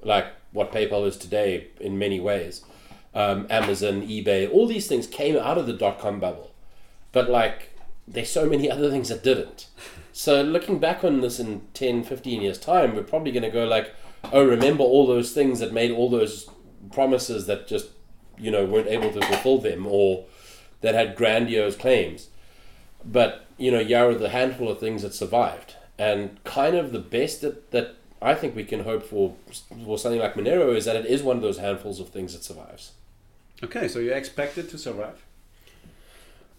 like 0.02 0.26
what 0.52 0.72
PayPal 0.72 1.06
is 1.06 1.16
today 1.16 1.68
in 1.80 1.96
many 1.98 2.18
ways. 2.20 2.64
Um, 3.14 3.46
Amazon, 3.50 4.02
eBay, 4.02 4.50
all 4.50 4.66
these 4.66 4.88
things 4.88 5.06
came 5.06 5.36
out 5.36 5.58
of 5.58 5.66
the 5.66 5.72
dot 5.72 5.98
com 6.00 6.18
bubble, 6.18 6.52
but 7.12 7.30
like 7.30 7.71
there's 8.06 8.30
so 8.30 8.48
many 8.48 8.70
other 8.70 8.90
things 8.90 9.08
that 9.08 9.22
didn't. 9.22 9.68
So 10.12 10.42
looking 10.42 10.78
back 10.78 11.04
on 11.04 11.20
this 11.20 11.40
in 11.40 11.62
10, 11.74 12.04
15 12.04 12.42
years 12.42 12.58
time, 12.58 12.94
we're 12.94 13.02
probably 13.02 13.32
going 13.32 13.44
to 13.44 13.50
go 13.50 13.64
like, 13.64 13.94
oh, 14.32 14.44
remember 14.44 14.84
all 14.84 15.06
those 15.06 15.32
things 15.32 15.60
that 15.60 15.72
made 15.72 15.90
all 15.90 16.10
those 16.10 16.48
promises 16.90 17.46
that 17.46 17.66
just 17.66 17.88
you 18.38 18.50
know 18.50 18.64
weren't 18.64 18.88
able 18.88 19.12
to 19.12 19.24
fulfill 19.26 19.58
them 19.58 19.86
or 19.86 20.24
that 20.80 20.94
had 20.94 21.16
grandiose 21.16 21.76
claims. 21.76 22.28
But 23.04 23.46
you 23.56 23.70
know, 23.70 23.80
yeah, 23.80 24.02
are 24.02 24.14
the 24.14 24.28
handful 24.28 24.68
of 24.68 24.78
things 24.78 25.02
that 25.02 25.14
survived, 25.14 25.76
and 25.98 26.42
kind 26.44 26.76
of 26.76 26.92
the 26.92 26.98
best 26.98 27.40
that 27.40 27.70
that 27.70 27.96
I 28.20 28.34
think 28.34 28.54
we 28.54 28.64
can 28.64 28.84
hope 28.84 29.04
for 29.04 29.34
for 29.84 29.98
something 29.98 30.20
like 30.20 30.34
Monero 30.34 30.76
is 30.76 30.84
that 30.84 30.96
it 30.96 31.06
is 31.06 31.22
one 31.22 31.36
of 31.36 31.42
those 31.42 31.58
handfuls 31.58 32.00
of 32.00 32.10
things 32.10 32.32
that 32.32 32.44
survives. 32.44 32.92
Okay, 33.62 33.88
so 33.88 33.98
you 33.98 34.12
expect 34.12 34.58
it 34.58 34.68
to 34.70 34.78
survive. 34.78 35.24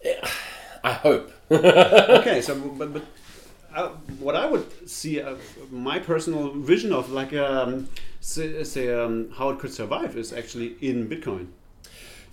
Eh, 0.02 0.14
I 0.84 0.92
hope. 0.92 1.32
okay, 1.50 2.42
so 2.42 2.54
but 2.54 2.92
but 2.92 3.02
uh, 3.74 3.88
what 4.20 4.36
I 4.36 4.46
would 4.46 4.88
see, 4.88 5.20
uh, 5.20 5.36
my 5.70 5.98
personal 5.98 6.50
vision 6.50 6.92
of 6.92 7.10
like 7.10 7.32
um, 7.32 7.88
say, 8.20 8.62
say 8.64 8.92
um, 8.92 9.30
how 9.36 9.48
it 9.48 9.58
could 9.58 9.72
survive 9.72 10.16
is 10.16 10.32
actually 10.32 10.76
in 10.80 11.08
Bitcoin. 11.08 11.48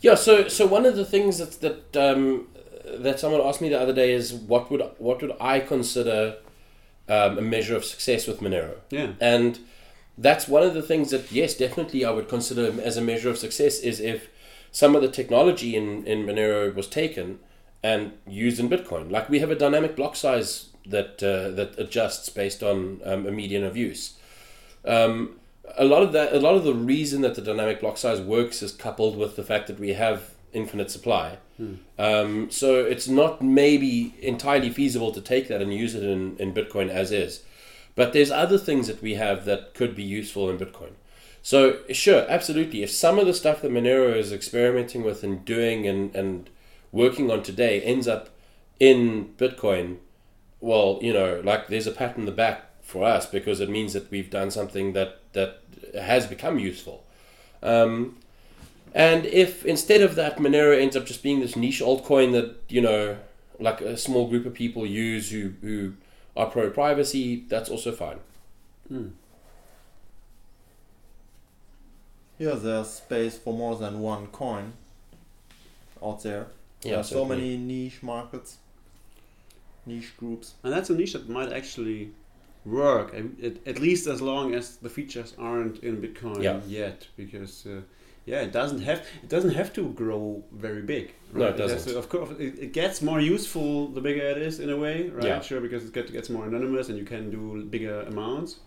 Yeah, 0.02 0.16
so 0.16 0.50
so 0.50 0.66
one 0.66 0.86
of 0.86 0.98
the 0.98 1.06
things 1.06 1.38
that 1.38 1.62
that 1.62 2.12
um, 2.12 2.50
that 2.86 3.22
someone 3.22 3.42
asked 3.42 3.62
me 3.62 3.70
the 3.70 3.80
other 3.80 3.94
day 3.94 4.12
is 4.12 4.34
what 4.34 4.70
would 4.70 4.82
what 4.98 5.22
would 5.22 5.34
I 5.40 5.62
consider 5.62 6.36
um, 7.08 7.38
a 7.38 7.42
measure 7.42 7.78
of 7.78 7.86
success 7.86 8.28
with 8.28 8.42
Monero? 8.42 8.76
Yeah. 8.90 9.14
And 9.22 9.60
that's 10.18 10.50
one 10.50 10.64
of 10.64 10.74
the 10.74 10.82
things 10.82 11.12
that 11.12 11.32
yes, 11.32 11.56
definitely 11.56 12.04
I 12.04 12.12
would 12.12 12.28
consider 12.28 12.82
as 12.82 12.98
a 12.98 13.02
measure 13.02 13.30
of 13.30 13.38
success 13.38 13.80
is 13.80 14.02
if 14.02 14.28
some 14.74 14.94
of 14.94 15.02
the 15.02 15.08
technology 15.08 15.78
in 15.78 16.06
in 16.06 16.26
Monero 16.26 16.76
was 16.76 16.88
taken 16.88 17.40
and 17.84 18.14
used 18.28 18.60
in 18.60 18.70
Bitcoin. 18.70 19.12
Like 19.12 19.30
we 19.30 19.40
have 19.40 19.52
a 19.52 19.56
dynamic 19.56 19.96
block 19.96 20.16
size 20.16 20.70
that 20.86 21.22
uh, 21.24 21.52
that 21.56 21.78
adjusts 21.78 22.30
based 22.30 22.64
on 22.64 23.02
um, 23.06 23.26
a 23.26 23.32
median 23.32 23.64
of 23.64 23.78
use. 23.78 24.18
Um, 24.86 25.40
a 25.78 25.86
lot 25.86 26.02
of 26.04 26.12
that, 26.14 26.34
a 26.34 26.40
lot 26.40 26.56
of 26.56 26.64
the 26.64 26.74
reason 26.74 27.22
that 27.22 27.36
the 27.36 27.42
dynamic 27.42 27.80
block 27.80 27.98
size 27.98 28.20
works 28.20 28.62
is 28.62 28.72
coupled 28.72 29.18
with 29.18 29.36
the 29.36 29.44
fact 29.44 29.68
that 29.68 29.80
we 29.80 29.94
have 29.94 30.32
infinite 30.54 30.92
supply. 30.92 31.38
Um, 32.00 32.50
so 32.50 32.84
it's 32.84 33.08
not 33.08 33.42
maybe 33.42 34.16
entirely 34.22 34.70
feasible 34.70 35.12
to 35.12 35.22
take 35.22 35.48
that 35.48 35.62
and 35.62 35.74
use 35.74 35.96
it 35.96 36.04
in, 36.04 36.36
in 36.38 36.54
Bitcoin 36.54 36.90
as 36.90 37.12
is. 37.12 37.44
But 37.96 38.14
there's 38.14 38.32
other 38.32 38.58
things 38.58 38.88
that 38.88 39.02
we 39.02 39.16
have 39.16 39.46
that 39.46 39.74
could 39.74 39.96
be 39.96 40.04
useful 40.04 40.50
in 40.50 40.58
Bitcoin. 40.58 40.94
So 41.44 41.80
sure, 41.92 42.26
absolutely. 42.28 42.84
If 42.84 42.92
some 42.92 43.20
of 43.20 43.28
the 43.28 43.34
stuff 43.34 43.62
that 43.62 43.72
Monero 43.72 44.16
is 44.16 44.32
experimenting 44.32 45.04
with 45.04 45.24
and 45.24 45.44
doing 45.46 45.88
and, 45.88 46.16
and 46.16 46.50
working 46.92 47.32
on 47.32 47.44
today 47.44 47.82
ends 47.82 48.08
up 48.08 48.30
in 48.80 49.34
Bitcoin, 49.38 49.98
well, 50.60 51.00
you 51.02 51.14
know, 51.14 51.42
like 51.44 51.68
there's 51.68 51.88
a 51.88 51.92
pat 51.92 52.18
in 52.18 52.26
the 52.26 52.32
back 52.32 52.66
for 52.82 53.06
us 53.06 53.26
because 53.26 53.60
it 53.60 53.70
means 53.70 53.94
that 53.94 54.10
we've 54.12 54.30
done 54.30 54.52
something 54.52 54.94
that 54.94 55.20
that 55.34 55.62
has 55.94 56.28
become 56.28 56.60
useful. 56.60 57.04
Um, 57.64 58.18
and 58.94 59.26
if 59.26 59.64
instead 59.66 60.02
of 60.02 60.16
that, 60.16 60.38
Monero 60.38 60.80
ends 60.80 60.96
up 60.96 61.06
just 61.06 61.24
being 61.24 61.40
this 61.40 61.56
niche 61.56 61.80
altcoin 61.82 62.32
that 62.34 62.56
you 62.70 62.82
know, 62.82 63.18
like 63.60 63.82
a 63.82 63.96
small 63.98 64.28
group 64.28 64.46
of 64.46 64.54
people 64.54 64.86
use 64.86 65.32
who 65.32 65.54
who 65.62 65.94
are 66.36 66.48
pro 66.48 66.70
privacy, 66.70 67.46
that's 67.48 67.70
also 67.70 67.92
fine. 67.92 68.20
Yeah, 72.38 72.56
there's 72.56 72.90
space 72.90 73.38
for 73.38 73.54
more 73.54 73.76
than 73.76 74.00
one 74.00 74.28
coin 74.28 74.74
out 76.04 76.24
there. 76.24 76.48
Yeah, 76.84 76.92
there 76.92 77.00
are 77.00 77.04
so 77.04 77.26
many 77.26 77.58
niche 77.58 78.02
markets, 78.04 78.58
niche 79.86 80.16
groups. 80.18 80.54
And 80.64 80.74
that's 80.74 80.90
a 80.90 80.96
niche 80.96 81.14
that 81.14 81.30
might 81.30 81.52
actually 81.52 82.12
work, 82.66 83.14
at, 83.14 83.26
at- 83.44 83.68
at 83.68 83.80
least 83.80 84.08
as 84.08 84.22
long 84.22 84.54
as 84.54 84.78
the 84.78 84.90
features 84.90 85.34
aren't 85.38 85.84
in 85.84 85.98
Bitcoin 86.02 86.42
Yeah. 86.44 86.60
yet, 86.68 87.08
because 87.18 87.66
uh, 87.66 87.82
yeah, 88.26 88.42
it 88.42 88.52
doesn't 88.52 88.82
have 88.82 89.00
it 89.24 89.30
doesn't 89.30 89.56
have 89.56 89.74
to 89.74 89.90
grow 89.94 90.44
very 90.52 90.82
big. 90.84 91.14
No, 91.34 91.46
it 91.48 91.58
doesn't. 91.58 91.92
to- 91.94 91.98
of 92.00 92.08
course, 92.10 92.30
it, 92.40 92.60
it 92.60 92.74
gets 92.74 93.02
more 93.02 93.20
useful 93.20 93.88
the 93.88 94.02
bigger 94.02 94.22
it 94.22 94.38
is 94.38 94.60
in 94.60 94.70
a 94.70 94.78
way, 94.78 95.10
right? 95.10 95.24
Yeah. 95.26 95.42
Sure, 95.42 95.60
because 95.62 95.84
it 95.86 95.94
gets 96.14 96.30
more 96.30 96.46
anonymous 96.46 96.90
and 96.90 96.98
you 96.98 97.06
can 97.06 97.32
do 97.32 97.64
bigger 97.66 98.02
amounts, 98.02 98.60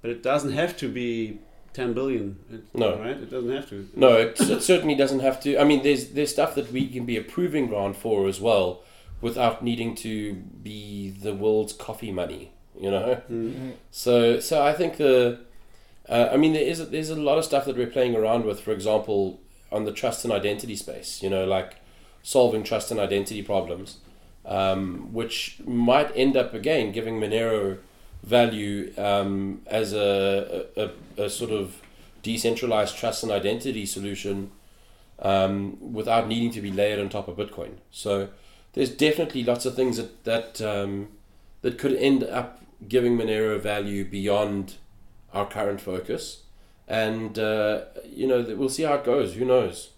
but 0.00 0.10
it 0.10 0.22
doesn't 0.22 0.52
have 0.52 0.76
to 0.78 0.88
be. 0.88 1.38
10 1.72 1.92
billion 1.92 2.38
it, 2.50 2.62
No. 2.74 2.98
right 2.98 3.16
it 3.16 3.30
doesn't 3.30 3.50
have 3.50 3.68
to 3.68 3.88
No, 3.94 4.16
it, 4.16 4.40
it 4.40 4.62
certainly 4.62 4.94
doesn't 4.94 5.20
have 5.20 5.40
to. 5.42 5.58
I 5.58 5.64
mean, 5.64 5.82
there's 5.82 6.08
there's 6.10 6.30
stuff 6.30 6.54
that 6.56 6.72
we 6.72 6.88
can 6.88 7.04
be 7.06 7.16
a 7.16 7.22
proving 7.22 7.66
ground 7.68 7.96
for 7.96 8.26
as 8.28 8.40
well, 8.40 8.82
without 9.20 9.62
needing 9.62 9.94
to 9.96 10.34
be 10.34 11.10
the 11.10 11.34
world's 11.34 11.72
coffee 11.72 12.12
money. 12.12 12.52
You 12.78 12.90
know. 12.90 13.22
Mm. 13.30 13.72
So 13.90 14.40
so 14.40 14.62
I 14.62 14.72
think 14.72 14.96
the, 14.96 15.40
uh, 16.08 16.30
I 16.32 16.36
mean 16.36 16.52
there 16.54 16.62
is 16.62 16.80
a, 16.80 16.86
there's 16.86 17.10
a 17.10 17.16
lot 17.16 17.38
of 17.38 17.44
stuff 17.44 17.64
that 17.66 17.76
we're 17.76 17.86
playing 17.86 18.16
around 18.16 18.44
with. 18.44 18.60
For 18.60 18.72
example, 18.72 19.40
on 19.70 19.84
the 19.84 19.92
trust 19.92 20.24
and 20.24 20.32
identity 20.32 20.76
space, 20.76 21.22
you 21.22 21.30
know, 21.30 21.44
like 21.44 21.76
solving 22.22 22.62
trust 22.64 22.90
and 22.90 22.98
identity 23.00 23.42
problems, 23.42 23.98
um, 24.44 25.12
which 25.12 25.58
might 25.66 26.10
end 26.16 26.36
up 26.36 26.54
again 26.54 26.92
giving 26.92 27.20
Monero 27.20 27.78
value 28.22 28.92
um, 28.98 29.62
as 29.66 29.92
a, 29.92 30.66
a, 30.76 31.22
a, 31.24 31.30
sort 31.30 31.50
of 31.50 31.80
decentralized 32.22 32.96
trust 32.96 33.22
and 33.22 33.32
identity 33.32 33.86
solution 33.86 34.50
um, 35.20 35.92
without 35.92 36.28
needing 36.28 36.50
to 36.50 36.60
be 36.60 36.70
layered 36.70 37.00
on 37.00 37.08
top 37.08 37.28
of 37.28 37.36
Bitcoin. 37.36 37.72
So 37.90 38.28
there's 38.72 38.90
definitely 38.90 39.44
lots 39.44 39.64
of 39.64 39.74
things 39.74 39.96
that 39.96 40.24
that 40.24 40.60
um, 40.60 41.08
that 41.62 41.78
could 41.78 41.94
end 41.94 42.24
up 42.24 42.62
giving 42.88 43.16
Monero 43.16 43.60
value 43.60 44.04
beyond 44.04 44.76
our 45.32 45.46
current 45.46 45.80
focus, 45.80 46.42
and 46.88 47.38
uh, 47.38 47.82
you 48.04 48.26
know 48.26 48.42
we'll 48.56 48.68
see 48.68 48.82
how 48.82 48.94
it 48.94 49.04
goes. 49.04 49.34
Who 49.34 49.44
knows? 49.44 49.90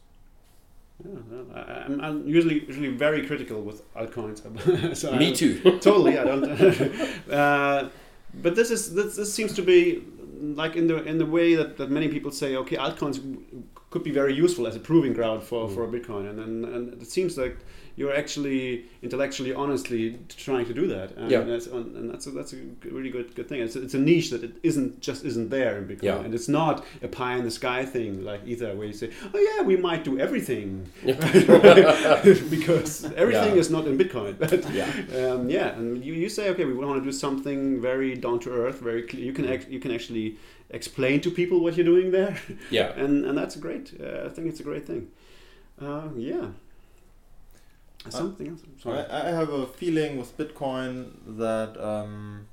Yeah, 1.04 1.84
I'm, 1.86 2.00
I'm 2.00 2.28
usually 2.28 2.64
usually 2.66 2.88
very 2.88 3.26
critical 3.26 3.60
with 3.62 3.82
altcoins. 3.94 4.96
so 4.96 5.16
Me 5.16 5.34
too. 5.34 5.60
totally. 5.80 6.18
I 6.18 6.24
don't. 6.24 6.44
uh, 7.30 7.88
but 8.34 8.54
this 8.54 8.70
is 8.70 8.94
this, 8.94 9.16
this 9.16 9.32
seems 9.32 9.52
to 9.54 9.62
be 9.62 10.02
like 10.40 10.76
in 10.76 10.86
the 10.86 11.02
in 11.04 11.18
the 11.18 11.26
way 11.26 11.54
that, 11.54 11.76
that 11.76 11.90
many 11.90 12.08
people 12.08 12.30
say, 12.30 12.56
okay, 12.56 12.76
altcoins 12.76 13.20
could 13.90 14.02
be 14.02 14.10
very 14.10 14.34
useful 14.34 14.66
as 14.66 14.74
a 14.74 14.80
proving 14.80 15.12
ground 15.12 15.42
for, 15.42 15.68
for 15.68 15.86
mm. 15.86 15.92
Bitcoin, 15.92 16.28
and, 16.30 16.38
and 16.40 16.64
and 16.64 17.02
it 17.02 17.10
seems 17.10 17.36
like 17.36 17.58
you're 17.96 18.14
actually 18.22 18.84
intellectually 19.02 19.52
honestly 19.52 20.18
trying 20.46 20.66
to 20.66 20.74
do 20.74 20.86
that. 20.88 21.08
And 21.16 21.30
Yeah. 21.30 21.40
that's 21.42 21.66
and 21.66 22.10
that's 22.10 22.26
a, 22.26 22.30
that's 22.30 22.52
a 22.54 22.58
really 22.90 23.10
good 23.10 23.34
good 23.34 23.48
thing. 23.48 23.60
It's 23.60 23.76
a, 23.76 23.82
it's 23.82 23.94
a 23.94 23.98
niche 23.98 24.30
that 24.30 24.42
it 24.44 24.52
isn't 24.62 25.00
just 25.00 25.24
isn't 25.24 25.50
there 25.50 25.76
in 25.78 25.84
Bitcoin, 25.90 26.02
Yeah. 26.10 26.24
and 26.24 26.34
it's 26.34 26.48
not 26.48 26.84
a 27.02 27.08
pie 27.08 27.36
in 27.36 27.44
the 27.44 27.50
sky 27.50 27.84
thing 27.84 28.24
like 28.24 28.40
Ether, 28.46 28.74
where 28.76 28.86
you 28.86 28.92
say, 29.02 29.10
oh 29.34 29.38
yeah, 29.48 29.62
we 29.70 29.76
might 29.76 30.02
do 30.04 30.18
everything 30.18 30.88
because 32.50 33.04
everything 33.16 33.54
Yeah. 33.54 33.60
is 33.64 33.70
not 33.70 33.86
in 33.86 33.98
Bitcoin. 33.98 34.38
But 34.42 34.70
Yeah. 34.72 34.88
um, 35.32 35.48
yeah, 35.50 35.68
and 35.78 36.04
you, 36.04 36.14
you 36.14 36.28
say 36.28 36.48
okay, 36.50 36.64
we 36.64 36.74
want 36.74 36.98
to 37.02 37.04
do 37.04 37.12
something 37.12 37.80
very 37.80 38.14
down 38.16 38.38
to 38.40 38.50
earth, 38.50 38.80
very 38.80 39.02
clear. 39.02 39.22
You 39.24 39.32
can 39.32 39.46
act, 39.48 39.68
you 39.68 39.80
can 39.80 39.90
actually 39.92 40.36
explain 40.70 41.20
to 41.20 41.30
people 41.30 41.60
what 41.60 41.76
you're 41.76 41.90
doing 41.94 42.10
there, 42.12 42.36
Yeah. 42.70 42.92
and 43.04 43.24
and 43.26 43.36
that's 43.38 43.56
great. 43.56 43.92
Uh, 44.00 44.26
I 44.26 44.28
think 44.34 44.46
it's 44.48 44.60
a 44.60 44.64
great 44.70 44.86
thing. 44.86 45.08
Uh, 45.80 46.08
yeah. 46.16 46.46
Something 48.08 48.48
else. 48.48 48.60
I'm 48.64 48.80
sorry. 48.80 48.98
I, 49.06 49.28
I 49.28 49.30
have 49.32 49.50
a 49.50 49.66
feeling 49.66 50.18
with 50.18 50.36
Bitcoin 50.36 51.12
that 51.38 51.76
um, 51.82 52.46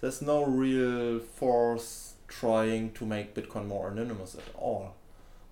there's 0.00 0.22
no 0.22 0.44
real 0.44 1.20
force 1.20 2.14
trying 2.28 2.92
to 2.92 3.04
make 3.04 3.34
Bitcoin 3.34 3.66
more 3.66 3.90
anonymous 3.90 4.34
at 4.34 4.54
all. 4.54 4.94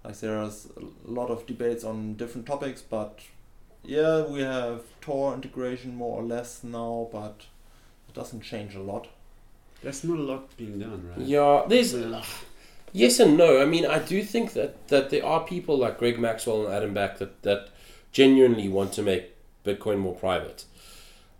Like 0.04 0.18
there's 0.20 0.68
a 0.76 1.10
lot 1.10 1.30
of 1.30 1.46
debates 1.46 1.84
on 1.84 2.14
different 2.14 2.46
topics, 2.46 2.82
but 2.82 3.20
yeah, 3.84 4.22
we 4.22 4.40
have 4.40 4.82
Tor 5.00 5.34
integration 5.34 5.94
more 5.94 6.20
or 6.20 6.24
less 6.24 6.64
now, 6.64 7.08
but 7.12 7.46
it 8.08 8.14
doesn't 8.14 8.40
change 8.40 8.74
a 8.74 8.80
lot. 8.80 9.08
There's 9.82 10.02
not 10.04 10.18
a 10.18 10.22
lot 10.22 10.56
being 10.56 10.78
done, 10.78 11.08
right? 11.10 11.26
Yeah, 11.26 11.64
there's 11.68 11.94
Yeah. 11.94 12.22
yes 12.92 13.20
and 13.20 13.36
no. 13.36 13.60
I 13.60 13.64
mean, 13.64 13.84
I 13.84 13.98
do 13.98 14.22
think 14.22 14.54
that 14.54 14.88
that 14.88 15.10
there 15.10 15.24
are 15.24 15.44
people 15.44 15.76
like 15.76 15.98
Greg 15.98 16.18
Maxwell 16.18 16.66
and 16.66 16.74
Adam 16.74 16.94
Back 16.94 17.18
that 17.18 17.42
that 17.42 17.68
genuinely 18.12 18.68
want 18.68 18.92
to 18.94 19.02
make 19.02 19.30
Bitcoin 19.64 19.98
more 19.98 20.14
private. 20.14 20.64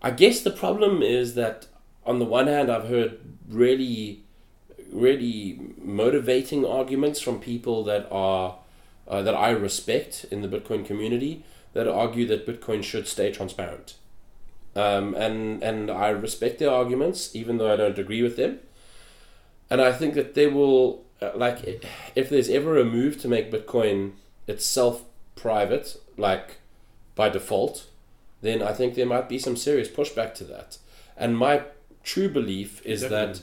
I 0.01 0.11
guess 0.11 0.41
the 0.41 0.51
problem 0.51 1.03
is 1.03 1.35
that 1.35 1.67
on 2.05 2.19
the 2.19 2.25
one 2.25 2.49
hand, 2.49 2.71
I've 2.71 2.89
heard 2.89 3.21
really, 3.49 4.25
really 4.93 5.75
motivating 5.79 6.67
arguments 6.67 7.21
from 7.21 7.39
people 7.39 7.85
that 7.85 8.09
are 8.11 8.57
uh, 9.09 9.23
that 9.23 9.35
I 9.35 9.51
respect 9.51 10.27
in 10.31 10.43
the 10.43 10.49
Bitcoin 10.49 10.85
community 10.85 11.45
that 11.73 11.89
argue 11.89 12.27
that 12.27 12.47
Bitcoin 12.47 12.83
should 12.83 13.09
stay 13.09 13.31
transparent. 13.31 13.95
Um, 14.75 15.15
and 15.15 15.63
and 15.63 15.91
I 15.91 16.09
respect 16.09 16.59
their 16.59 16.71
arguments, 16.71 17.35
even 17.35 17.59
though 17.59 17.73
I 17.73 17.77
don't 17.77 17.99
agree 17.99 18.23
with 18.23 18.37
them. 18.37 18.61
And 19.71 19.81
I 19.81 19.93
think 19.93 20.15
that 20.15 20.35
they 20.35 20.47
will 20.47 21.05
uh, 21.21 21.31
like 21.35 21.85
if 22.15 22.29
there's 22.29 22.49
ever 22.49 22.79
a 22.79 22.85
move 22.85 23.21
to 23.21 23.29
make 23.29 23.53
Bitcoin 23.53 24.13
itself 24.47 25.05
private, 25.37 25.97
like 26.17 26.59
by 27.15 27.29
default, 27.29 27.87
then 28.43 28.63
I 28.63 28.73
think 28.73 28.95
there 28.95 29.07
might 29.07 29.29
be 29.29 29.39
some 29.39 29.57
serious 29.57 29.89
pushback 29.89 30.35
to 30.35 30.45
that. 30.45 30.77
And 31.17 31.37
my 31.39 31.63
true 32.05 32.29
belief 32.29 32.85
is 32.85 33.01
Definitely. 33.03 33.35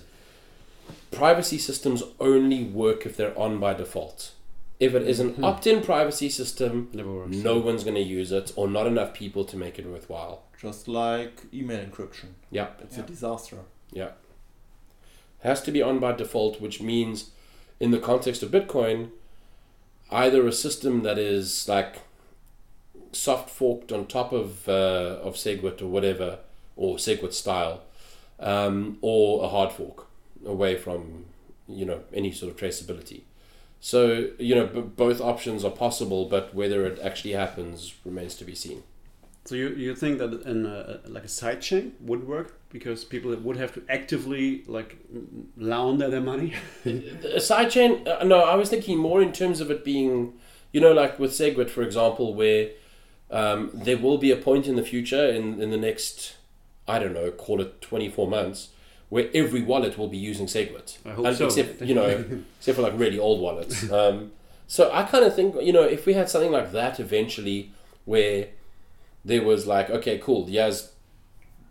that 1.12 1.18
privacy 1.18 1.58
systems 1.58 2.04
only 2.20 2.64
work 2.64 3.06
if 3.06 3.18
they're 3.18 3.38
on 3.38 3.60
by 3.60 3.74
default. 3.74 4.32
If 4.80 4.94
it 4.96 5.02
is 5.08 5.20
an 5.20 5.34
Hmm. 5.34 5.44
opt-in 5.44 5.82
privacy 5.82 6.30
system, 6.30 6.90
Never 6.94 7.12
works. 7.14 7.36
no 7.36 7.58
one's 7.60 7.84
going 7.84 7.96
to 7.96 8.02
use 8.02 8.32
it, 8.32 8.54
or 8.56 8.68
not 8.70 8.88
enough 8.88 9.14
people 9.14 9.44
to 9.46 9.58
make 9.58 9.78
it 9.80 9.86
worthwhile. 9.86 10.44
Just 10.62 10.88
like 10.88 11.42
email 11.54 11.84
encryption. 11.84 12.30
Yeah, 12.52 12.70
It's 12.82 12.96
Yeah. 12.98 13.04
a 13.04 13.08
disaster. 13.08 13.58
yeah. 13.92 14.12
Has 15.40 15.62
to 15.64 15.72
be 15.72 15.82
on 15.82 16.00
by 16.00 16.14
default, 16.14 16.60
which 16.62 16.82
means, 16.82 17.32
in 17.80 17.92
the 17.92 18.00
context 18.00 18.42
of 18.44 18.52
Bitcoin, 18.52 19.12
either 20.12 20.46
a 20.48 20.52
system 20.52 21.04
that 21.04 21.18
is 21.18 21.68
like 21.68 22.00
soft 23.12 23.50
forked 23.50 23.92
on 23.92 24.06
top 24.06 24.32
of 24.32 24.68
uh, 24.68 25.20
of 25.22 25.36
Segwit 25.36 25.82
or 25.82 25.88
whatever, 25.88 26.40
or 26.76 26.98
Segwit 26.98 27.34
style, 27.34 27.82
um, 28.40 28.98
or 29.02 29.44
a 29.44 29.48
hard 29.48 29.72
fork 29.72 30.08
away 30.46 30.78
from 30.78 31.26
you 31.68 31.86
know 31.86 32.02
any 32.14 32.32
sort 32.32 32.52
of 32.52 32.58
traceability. 32.58 33.22
So 33.80 34.30
you 34.40 34.56
know 34.56 34.68
b- 34.68 34.82
both 34.82 35.22
options 35.22 35.64
are 35.64 35.72
possible, 35.72 36.26
but 36.26 36.54
whether 36.54 36.86
it 36.86 37.00
actually 37.00 37.34
happens 37.34 37.96
remains 38.06 38.36
to 38.36 38.46
be 38.46 38.56
seen. 38.56 38.84
So 39.46 39.56
you, 39.56 39.70
you 39.70 39.96
think 39.96 40.20
that 40.20 40.46
an, 40.46 40.68
uh, 40.68 41.00
like 41.08 41.24
a 41.24 41.28
sidechain 41.28 41.94
would 42.02 42.28
work 42.28 42.60
because 42.70 43.04
people 43.04 43.36
would 43.36 43.58
have 43.58 43.74
to 43.74 43.84
actively 43.90 44.64
like 44.68 44.98
launder 45.58 46.08
their 46.08 46.22
money? 46.22 46.54
A 46.86 47.40
sidechain? 47.40 48.08
Uh, 48.08 48.24
no, 48.26 48.42
I 48.42 48.54
was 48.54 48.70
thinking 48.70 49.00
more 49.00 49.24
in 49.24 49.32
terms 49.32 49.60
of 49.60 49.72
it 49.72 49.84
being, 49.84 50.34
you 50.72 50.80
know, 50.80 50.92
like 50.92 51.18
with 51.18 51.32
Segwit, 51.32 51.72
for 51.72 51.82
example, 51.82 52.36
where 52.36 52.70
um, 53.32 53.70
there 53.74 53.98
will 53.98 54.18
be 54.18 54.32
a 54.32 54.36
point 54.36 54.68
in 54.68 54.76
the 54.76 54.84
future, 54.84 55.26
in, 55.28 55.62
in 55.62 55.70
the 55.72 55.78
next, 55.78 56.36
I 56.88 57.00
don't 57.00 57.14
know, 57.14 57.32
call 57.32 57.62
it 57.62 57.82
24 57.82 58.28
months, 58.28 58.70
where 59.10 59.30
every 59.34 59.62
wallet 59.62 59.98
will 59.98 60.08
be 60.08 60.18
using 60.18 60.46
Segwit. 60.48 60.98
I 61.06 61.10
hope 61.12 61.26
And 61.26 61.36
so. 61.36 61.46
Except, 61.46 61.82
you 61.82 61.96
know, 61.96 62.08
except 62.60 62.76
for 62.76 62.82
like 62.82 62.94
really 62.98 63.20
old 63.20 63.40
wallets. 63.42 63.90
Um, 63.92 64.32
so 64.68 64.92
I 64.94 65.04
kind 65.04 65.26
of 65.26 65.36
think, 65.36 65.56
you 65.62 65.74
know, 65.74 65.84
if 65.84 66.06
we 66.06 66.14
had 66.14 66.30
something 66.30 66.52
like 66.52 66.72
that 66.74 67.00
eventually, 67.00 67.72
where 68.06 68.48
there 69.26 69.42
was 69.44 69.66
like, 69.68 69.90
okay, 69.90 70.18
cool, 70.20 70.46
he 70.46 70.56
has, 70.58 70.92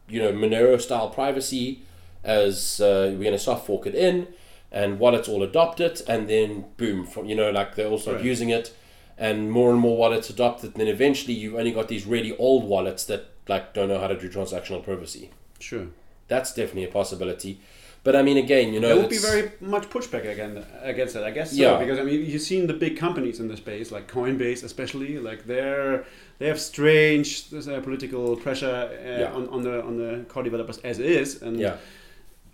you 0.09 0.21
know, 0.21 0.33
Monero 0.33 0.81
style 0.81 1.11
privacy, 1.11 1.83
as 2.25 2.81
uh, 2.81 3.09
we're 3.13 3.23
going 3.25 3.33
to 3.33 3.39
soft 3.39 3.67
fork 3.67 3.87
it 3.87 3.95
in, 3.95 4.27
and 4.73 4.99
wallets 4.99 5.29
all 5.29 5.43
adopt 5.43 5.81
it, 5.81 6.03
and 6.09 6.29
then 6.29 6.65
boom, 6.77 7.07
from 7.07 7.27
you 7.27 7.35
know, 7.35 7.51
like 7.51 7.75
they 7.75 7.85
all 7.87 7.99
start 7.99 8.17
Right. 8.17 8.25
using 8.25 8.51
it, 8.51 8.73
and 9.19 9.51
more 9.51 9.71
and 9.73 9.81
more 9.81 9.97
wallets 9.97 10.31
adopt 10.31 10.63
it, 10.65 10.73
and 10.73 10.81
then 10.81 10.89
eventually 10.89 11.35
you've 11.35 11.55
only 11.57 11.73
got 11.73 11.89
these 11.89 12.07
really 12.07 12.37
old 12.39 12.65
wallets 12.65 13.05
that 13.05 13.27
like 13.49 13.75
don't 13.75 13.89
know 13.89 13.99
how 13.99 14.07
to 14.07 14.19
do 14.19 14.29
transactional 14.29 14.83
privacy. 14.83 15.31
Sure. 15.59 15.87
That's 16.29 16.53
definitely 16.55 16.85
a 16.85 16.89
possibility. 16.93 17.61
But 18.05 18.15
I 18.15 18.23
mean, 18.23 18.37
again, 18.37 18.73
you 18.73 18.81
know, 18.81 18.89
there 18.89 18.97
would 18.97 19.11
be 19.11 19.19
very 19.19 19.51
much 19.61 19.91
pushback 19.91 20.31
again 20.31 20.65
against 20.83 21.15
that. 21.15 21.25
I 21.25 21.31
guess 21.33 21.51
so, 21.51 21.57
Yeah. 21.57 21.79
because 21.79 21.99
I 21.99 22.05
mean 22.05 22.25
you've 22.25 22.43
seen 22.43 22.67
the 22.67 22.75
big 22.75 22.97
companies 22.97 23.41
in 23.41 23.49
the 23.49 23.57
space, 23.57 23.91
like 23.91 24.11
Coinbase 24.11 24.63
especially, 24.63 25.19
like 25.19 25.45
they're 25.47 26.05
they 26.39 26.47
have 26.47 26.61
strange 26.61 27.47
uh, 27.53 27.81
political 27.81 28.37
pressure 28.37 28.89
uh, 28.93 29.21
Yeah. 29.23 29.33
on, 29.33 29.49
on 29.49 29.63
the 29.63 29.83
on 29.83 29.97
the 29.97 30.25
core 30.29 30.45
developers 30.45 30.79
as 30.79 31.01
is, 31.01 31.43
and 31.43 31.59
yeah. 31.59 31.77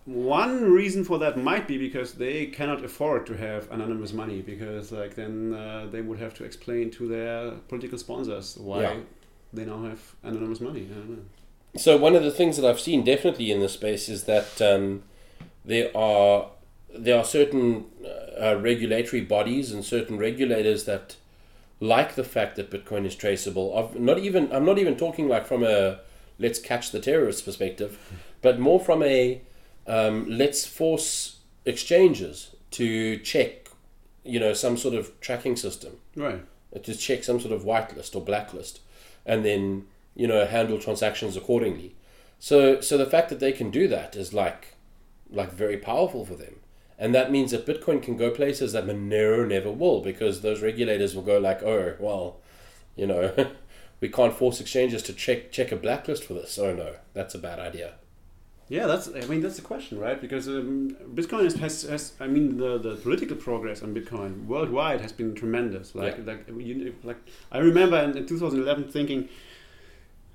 One 0.07 0.71
reason 0.71 1.03
for 1.05 1.19
that 1.19 1.39
might 1.39 1.67
be 1.67 1.79
because 1.79 2.15
they 2.15 2.47
cannot 2.47 2.85
afford 2.85 3.27
to 3.27 3.37
have 3.37 3.71
anonymous 3.71 4.13
money 4.13 4.43
because 4.43 4.93
like 4.93 5.15
then 5.15 5.55
uh, 5.55 5.87
they 5.91 6.03
would 6.03 6.19
have 6.19 6.35
to 6.35 6.45
explain 6.45 6.91
to 6.91 7.09
their 7.09 7.53
political 7.69 7.97
sponsors 7.99 8.57
why 8.59 8.83
Yeah. 8.83 8.97
they 9.53 9.65
now 9.65 9.83
have 9.85 10.01
anonymous 10.23 10.61
money. 10.61 10.83
I 10.91 10.95
don't 10.95 11.11
know. 11.11 11.25
So 11.77 11.97
one 11.97 12.15
of 12.15 12.23
the 12.23 12.31
things 12.31 12.57
that 12.59 12.69
I've 12.69 12.81
seen 12.81 13.03
definitely 13.03 13.51
in 13.51 13.61
this 13.61 13.73
space 13.73 14.09
is 14.09 14.25
that 14.25 14.61
um, 14.61 15.03
there 15.65 15.91
are 15.97 16.51
there 16.95 17.19
are 17.19 17.25
certain 17.25 17.87
uh, 18.41 18.57
regulatory 18.57 19.23
bodies 19.23 19.73
and 19.73 19.85
certain 19.85 20.19
regulators 20.19 20.85
that 20.85 21.17
like 21.81 22.15
the 22.15 22.23
fact 22.25 22.55
that 22.57 22.71
Bitcoin 22.71 23.05
is 23.05 23.17
traceable. 23.17 23.75
Of 23.77 23.99
not 23.99 24.19
even 24.19 24.53
I'm 24.53 24.65
not 24.67 24.79
even 24.79 24.97
talking 24.97 25.29
like 25.29 25.47
from 25.47 25.65
a 25.65 26.01
let's 26.39 26.59
catch 26.59 26.91
the 26.93 27.01
terrorists 27.01 27.43
perspective, 27.43 27.99
but 28.43 28.61
more 28.61 28.79
from 28.79 29.03
a 29.03 29.41
um, 29.87 30.27
let's 30.29 30.67
force 30.67 31.39
exchanges 31.65 32.55
to 32.73 33.19
check, 33.19 33.69
you 34.25 34.41
know, 34.41 34.53
some 34.53 34.77
sort 34.77 34.95
of 34.95 35.19
tracking 35.21 35.57
system 35.57 35.99
Right. 36.17 36.43
to 36.83 36.95
check 36.97 37.25
some 37.25 37.41
sort 37.41 37.53
of 37.53 37.63
whitelist 37.65 38.15
or 38.17 38.23
blacklist, 38.23 38.81
and 39.27 39.45
then 39.45 39.87
you 40.17 40.27
know 40.27 40.45
handle 40.47 40.79
transactions 40.79 41.37
accordingly. 41.37 41.95
So 42.39 42.81
so 42.81 42.97
the 42.99 43.07
fact 43.07 43.29
that 43.31 43.41
they 43.41 43.53
can 43.53 43.71
do 43.71 43.89
that 43.89 44.17
is 44.17 44.33
like 44.33 44.75
like 45.31 45.53
very 45.53 45.77
powerful 45.79 46.25
for 46.25 46.35
them, 46.35 46.57
and 46.99 47.15
that 47.15 47.31
means 47.31 47.51
that 47.53 47.67
Bitcoin 47.67 48.03
can 48.03 48.17
go 48.17 48.31
places 48.31 48.73
that 48.73 48.87
Monero 48.87 49.47
never 49.47 49.71
will 49.71 50.01
because 50.01 50.41
those 50.41 50.63
regulators 50.63 51.15
will 51.15 51.23
go 51.23 51.39
like, 51.39 51.63
oh 51.63 51.95
well, 51.99 52.41
you 52.97 53.07
know. 53.07 53.33
We 54.01 54.11
can't 54.11 54.35
force 54.35 54.61
exchanges 54.61 55.03
to 55.05 55.15
check 55.15 55.51
check 55.51 55.73
a 55.73 55.77
blacklist 55.77 56.25
for 56.25 56.35
this. 56.35 56.59
Oh 56.59 56.75
no, 56.75 56.97
that's 57.15 57.35
a 57.35 57.39
bad 57.39 57.59
idea. 57.59 57.95
Yeah, 58.69 58.87
that's. 58.87 59.09
I 59.09 59.27
mean, 59.27 59.43
that's 59.43 59.57
the 59.57 59.63
question, 59.63 59.99
right? 59.99 60.19
Because 60.19 60.49
um, 60.49 60.97
Bitcoin 61.15 61.45
has, 61.45 61.55
has, 61.57 61.83
has. 61.83 62.13
I 62.19 62.27
mean, 62.27 62.57
the, 62.57 62.79
the 62.79 62.97
political 62.97 63.37
progress 63.37 63.83
on 63.83 63.95
Bitcoin 63.95 64.47
worldwide 64.47 65.01
has 65.03 65.13
been 65.13 65.35
tremendous. 65.35 65.95
Like, 65.95 66.17
Yeah. 66.19 66.33
like, 66.33 66.49
you, 66.49 66.95
like, 67.03 67.19
I 67.53 67.59
remember 67.59 67.99
in, 67.99 68.17
in 68.17 68.27
2011 68.27 68.91
thinking, 68.91 69.29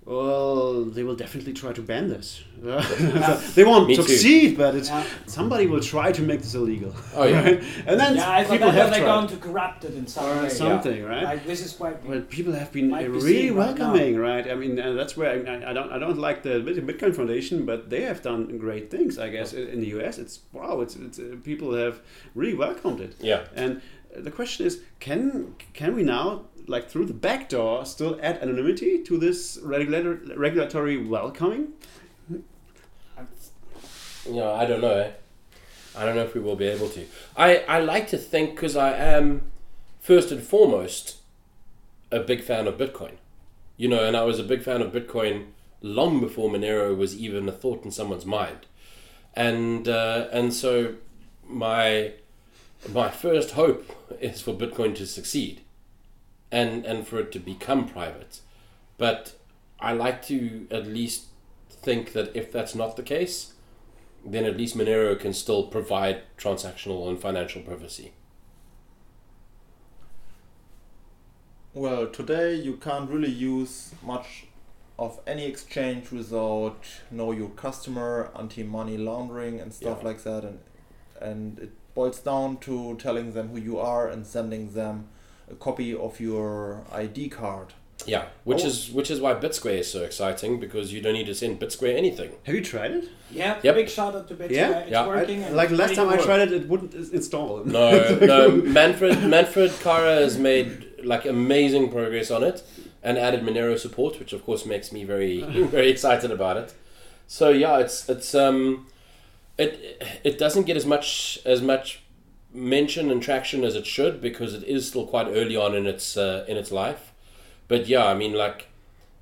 well, 0.10 0.86
they 0.96 1.04
will 1.04 1.16
definitely 1.16 1.54
try 1.54 1.72
to 1.72 1.82
ban 1.82 2.10
this. 2.10 2.28
they 3.56 3.64
won't 3.64 3.88
Me 3.88 3.96
too. 3.96 4.02
succeed, 4.04 4.58
but 4.58 4.72
it's, 4.76 4.90
Yeah. 4.90 5.06
somebody 5.28 5.66
will 5.68 5.80
try 5.96 6.12
to 6.12 6.22
make 6.30 6.42
this 6.42 6.56
illegal. 6.56 6.94
Oh, 7.16 7.26
yeah. 7.26 7.44
right? 7.44 7.64
And 7.88 7.96
then 8.02 8.16
Yeah, 8.16 8.32
I 8.38 8.44
thought 8.44 8.54
people 8.58 8.72
have 8.72 8.90
they're 8.92 9.04
tried. 9.04 9.14
going 9.16 9.28
to 9.28 9.38
corrupt 9.38 9.82
it 9.86 9.94
in 9.94 10.06
some 10.08 10.26
or 10.26 10.44
way. 10.44 10.50
something, 10.50 11.00
right? 11.04 11.24
Like 11.32 11.46
this 11.46 11.62
is 11.66 11.72
quite. 11.74 11.96
Well, 12.10 12.22
people 12.38 12.54
have 12.62 12.72
been 12.72 12.90
Might 12.90 13.04
be 13.04 13.08
really 13.10 13.34
seen 13.34 13.54
right 13.56 13.68
welcoming, 13.68 14.18
right? 14.30 14.46
I 14.54 14.56
mean, 14.56 14.74
uh, 14.80 14.94
that's 15.00 15.16
where 15.18 15.30
I, 15.32 15.70
I 15.70 15.74
don't 15.78 15.92
I 15.96 16.00
don't 16.04 16.18
like 16.28 16.40
the 16.44 16.56
Bitcoin 16.90 17.14
Foundation, 17.20 17.66
but 17.66 17.80
they 17.94 18.02
have 18.10 18.20
done 18.30 18.42
great 18.66 18.86
things. 18.96 19.12
I 19.26 19.30
guess 19.36 19.50
in 19.60 19.66
in 19.74 19.80
the 19.84 19.90
US, 20.00 20.18
it's 20.24 20.36
wow, 20.58 20.82
it's, 20.84 20.96
it's 21.06 21.20
uh, 21.20 21.36
people 21.50 21.70
have 21.84 21.96
really 22.40 22.56
welcomed 22.66 23.00
it. 23.08 23.14
Yeah. 23.32 23.42
And 23.64 23.72
uh, 23.78 24.22
the 24.28 24.32
question 24.40 24.62
is, 24.70 24.74
can 25.00 25.24
can 25.80 25.92
we 25.98 26.04
now, 26.04 26.26
like 26.70 26.90
through 26.90 27.06
the 27.06 27.14
back 27.14 27.50
door, 27.50 27.86
still 27.86 28.20
add 28.22 28.38
anonymity 28.38 29.04
to 29.04 29.18
this 29.18 29.58
regulator, 29.64 30.22
regulatory 30.38 30.98
welcoming? 30.98 31.74
you 32.30 32.44
know, 34.28 34.54
I 34.54 34.66
don't 34.66 34.82
know. 34.82 34.92
eh? 34.92 35.12
I 35.98 36.06
don't 36.06 36.16
know 36.16 36.24
if 36.24 36.36
we 36.36 36.42
will 36.42 36.56
be 36.56 36.68
able 36.68 36.88
to. 36.90 37.06
I, 37.36 37.58
I 37.68 37.80
like 37.80 38.08
to 38.10 38.18
think 38.18 38.52
because 38.52 38.76
I 38.76 38.94
am 38.94 39.52
first 40.00 40.32
and 40.32 40.42
foremost 40.42 41.18
a 42.12 42.20
big 42.20 42.44
fan 42.44 42.68
of 42.68 42.78
Bitcoin. 42.78 43.14
You 43.76 43.88
know, 43.88 44.04
and 44.06 44.16
I 44.16 44.24
was 44.24 44.40
a 44.40 44.44
big 44.44 44.62
fan 44.62 44.82
of 44.82 44.92
Bitcoin 44.92 45.48
long 45.82 46.20
before 46.20 46.50
Monero 46.50 46.96
was 46.96 47.18
even 47.18 47.50
a 47.50 47.52
thought 47.52 47.84
in 47.84 47.92
someone's 47.92 48.26
mind. 48.26 48.68
And 49.36 49.88
uh, 49.88 50.28
and 50.32 50.54
so 50.54 50.96
my 51.48 52.14
my 52.88 53.10
first 53.10 53.52
hope 53.52 53.90
is 54.22 54.42
for 54.42 54.54
Bitcoin 54.54 54.96
to 54.96 55.08
succeed 55.08 55.62
and 56.52 56.86
and 56.86 57.08
for 57.08 57.20
it 57.20 57.32
to 57.34 57.40
become 57.40 57.88
private. 57.88 58.42
But 58.98 59.36
I 59.80 59.94
like 59.94 60.22
to 60.28 60.68
at 60.72 60.88
least 60.88 61.26
think 61.70 62.14
that 62.14 62.36
if 62.36 62.52
that's 62.52 62.76
not 62.76 62.96
the 62.98 63.04
case, 63.04 63.54
then 64.26 64.46
at 64.46 64.58
least 64.58 64.76
Monero 64.78 65.18
can 65.20 65.34
still 65.34 65.68
provide 65.68 66.24
transactional 66.38 67.08
and 67.08 67.20
financial 67.20 67.62
privacy. 67.62 68.12
Well, 71.74 72.08
today 72.08 72.56
you 72.56 72.78
can't 72.78 73.10
really 73.10 73.30
use 73.32 73.94
much 74.04 74.46
of 74.98 75.20
any 75.26 75.46
exchange 75.46 76.12
without 76.12 76.84
know 77.10 77.32
your 77.32 77.50
customer, 77.50 78.32
anti-money 78.38 78.98
laundering 78.98 79.60
and 79.62 79.74
stuff 79.74 80.00
Yeah. 80.02 80.08
like 80.10 80.24
that, 80.24 80.44
and 80.44 80.60
and 81.22 81.60
it 81.60 81.72
boils 81.94 82.20
down 82.20 82.58
to 82.58 82.96
telling 82.98 83.34
them 83.34 83.50
who 83.50 83.60
you 83.60 83.78
are 83.80 84.08
and 84.08 84.26
sending 84.26 84.74
them 84.74 85.10
a 85.52 85.56
copy 85.56 85.94
of 85.96 86.20
your 86.20 86.82
ID 86.92 87.30
card. 87.30 87.74
Yeah, 88.06 88.26
which 88.46 88.64
Oh. 88.64 88.68
is 88.68 88.90
which 88.92 89.12
is 89.12 89.20
why 89.20 89.34
BitSquare 89.34 89.80
is 89.80 89.92
so 89.92 90.04
exciting 90.04 90.58
because 90.60 90.94
you 90.94 91.02
don't 91.02 91.14
need 91.14 91.26
to 91.26 91.36
send 91.36 91.60
BitSquare 91.60 91.96
anything. 91.98 92.32
Have 92.44 92.56
you 92.56 92.64
tried 92.64 92.92
it? 92.92 93.04
Yeah, 93.30 93.58
Yep. 93.62 93.76
big 93.76 93.90
shout 93.90 94.16
out 94.16 94.28
to 94.30 94.36
Bitsquare. 94.36 94.52
Yeah? 94.52 94.80
It's 94.80 94.92
Yeah. 94.92 95.06
working. 95.08 95.44
and 95.44 95.56
like 95.56 95.70
it's 95.70 95.80
last 95.80 95.96
time 95.96 96.08
I 96.10 96.16
tried 96.18 96.40
it, 96.48 96.54
it 96.54 96.68
wouldn't 96.70 96.94
install. 96.94 97.64
No, 97.66 98.16
no, 98.34 98.50
Manfred 98.52 99.22
Manfred 99.24 99.72
Karrer 99.84 100.22
has 100.22 100.38
made 100.38 100.70
like 101.04 101.26
amazing 101.26 101.90
progress 101.92 102.32
on 102.32 102.42
it 102.44 102.64
and 103.04 103.18
added 103.18 103.42
Monero 103.42 103.78
support, 103.78 104.18
which 104.18 104.32
of 104.32 104.46
course 104.46 104.66
makes 104.66 104.92
me 104.94 105.04
very 105.04 105.42
very 105.78 105.90
excited 105.90 106.32
about 106.32 106.56
it. 106.56 106.74
So 107.28 107.50
yeah, 107.50 107.80
it's 107.80 108.08
it's 108.08 108.34
um 108.34 108.88
it 109.58 109.72
it 110.24 110.38
doesn't 110.40 110.64
get 110.64 110.78
as 110.78 110.86
much 110.86 111.38
as 111.46 111.62
much 111.62 112.00
mention 112.54 113.12
and 113.12 113.22
traction 113.22 113.64
as 113.64 113.76
it 113.76 113.86
should 113.86 114.22
because 114.22 114.54
it 114.54 114.64
is 114.64 114.88
still 114.88 115.06
quite 115.06 115.28
early 115.28 115.56
on 115.56 115.76
in 115.76 115.86
its 115.86 116.18
uh, 116.18 116.46
in 116.48 116.58
its 116.58 116.72
life. 116.72 117.12
But 117.68 117.88
yeah, 117.88 118.06
I 118.06 118.16
mean 118.16 118.34
like 118.34 118.68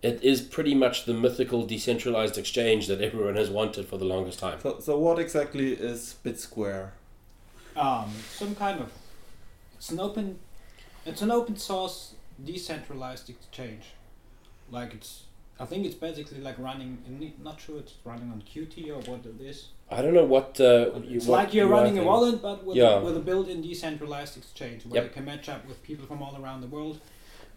it 0.02 0.22
is 0.24 0.42
pretty 0.42 0.76
much 0.76 1.06
the 1.06 1.14
mythical 1.14 1.66
decentralized 1.66 2.38
exchange 2.38 2.88
that 2.88 3.02
everyone 3.02 3.36
has 3.36 3.50
wanted 3.50 3.88
for 3.88 3.98
the 3.98 4.06
longest 4.06 4.40
time. 4.40 4.60
So, 4.62 4.80
so 4.80 4.98
what 4.98 5.18
exactly 5.20 5.74
is 5.74 6.16
BitSquare? 6.24 6.92
Um, 7.76 8.12
some 8.32 8.56
kind 8.56 8.80
of. 8.80 8.92
It's 9.76 9.90
an 9.92 10.00
open. 10.00 10.40
It's 11.06 11.22
an 11.22 11.32
open 11.32 11.58
source 11.58 12.14
decentralized 12.44 13.30
exchange. 13.30 13.84
Like 14.72 14.94
it's. 14.94 15.24
I 15.60 15.66
think 15.66 15.86
it's 15.86 15.96
basically 15.96 16.40
like 16.40 16.58
running. 16.60 17.00
in- 17.08 17.34
Not 17.44 17.60
sure 17.60 17.80
it's 17.80 17.96
running 18.06 18.32
on 18.32 18.42
Qt 18.44 18.88
or 18.90 19.02
what 19.12 19.26
it 19.26 19.42
is. 19.42 19.70
I 19.90 20.02
don't 20.02 20.14
know 20.14 20.26
what 20.26 20.60
uh, 20.60 20.92
you- 21.08 21.18
It's 21.18 21.26
what 21.28 21.38
like 21.38 21.54
you're 21.54 21.68
running 21.68 21.98
a 21.98 22.04
wallet, 22.04 22.42
but 22.42 22.66
with, 22.66 22.76
Yeah. 22.76 23.00
a, 23.00 23.04
with 23.04 23.16
a 23.16 23.22
built-in 23.22 23.62
decentralized 23.62 24.36
exchange 24.38 24.86
where 24.86 24.96
Yep. 25.02 25.04
you 25.06 25.10
can 25.18 25.26
match 25.26 25.48
up 25.48 25.66
with 25.68 25.82
people 25.82 26.06
from 26.06 26.22
all 26.22 26.36
around 26.42 26.60
the 26.62 26.68
world. 26.68 27.00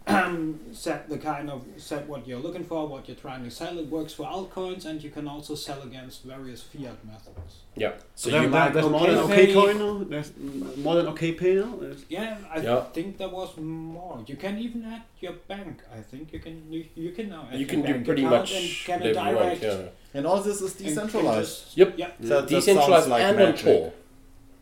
Um, 0.06 0.58
set 0.72 1.08
the 1.08 1.18
kind 1.18 1.50
of 1.50 1.64
set 1.76 2.06
what 2.08 2.26
you're 2.26 2.38
looking 2.40 2.64
for, 2.64 2.88
what 2.88 3.06
you're 3.06 3.16
trying 3.16 3.44
to 3.44 3.50
sell. 3.50 3.78
It 3.78 3.86
works 3.88 4.12
for 4.14 4.24
altcoins, 4.26 4.84
and 4.86 5.02
you 5.02 5.10
can 5.10 5.28
also 5.28 5.54
sell 5.54 5.82
against 5.82 6.24
various 6.24 6.62
fiat 6.62 7.04
methods. 7.04 7.56
Yeah. 7.76 7.92
So 8.14 8.30
So 8.30 8.40
you 8.40 8.48
there, 8.48 8.70
there's 8.70 8.86
more 8.88 9.06
than 9.06 9.18
Okay 9.18 9.52
OK 9.52 9.54
coin 9.54 9.78
now. 9.78 10.04
There's 10.04 10.32
more 10.78 10.94
than 10.96 11.06
OK 11.08 11.32
Pay 11.32 11.54
now. 11.56 11.76
There's- 11.80 12.04
Yeah, 12.08 12.38
I 12.50 12.60
Yeah. 12.60 12.80
think 12.92 13.18
there 13.18 13.28
was 13.28 13.56
more. 13.58 14.24
You 14.26 14.36
can 14.36 14.58
even 14.58 14.84
add 14.84 15.02
your 15.20 15.34
bank. 15.46 15.82
I 15.94 16.00
think 16.00 16.32
you 16.32 16.38
can. 16.40 16.72
You, 16.72 16.84
you 16.94 17.12
can 17.12 17.28
now. 17.28 17.46
Add 17.48 17.54
you 17.60 17.66
your 17.66 17.68
can 17.68 17.82
do 17.82 18.04
pretty 18.04 18.24
much 18.24 18.52
and 18.54 18.68
get 18.86 19.00
a 19.02 19.08
whatever 19.08 19.30
you 19.30 19.36
want, 19.36 19.60
direct. 19.60 19.62
yeah. 19.62 19.88
And 20.14 20.26
all 20.26 20.40
this 20.40 20.60
is 20.60 20.72
decentralized. 20.74 21.64
just- 21.64 21.76
Yep. 21.76 21.94
Yeah. 21.98 22.10
So 22.22 22.40
that 22.40 22.48
decentralized 22.48 23.08
like 23.08 23.22
and 23.22 23.36
magic. 23.36 23.66
on 23.66 23.72
Tor. 23.74 23.92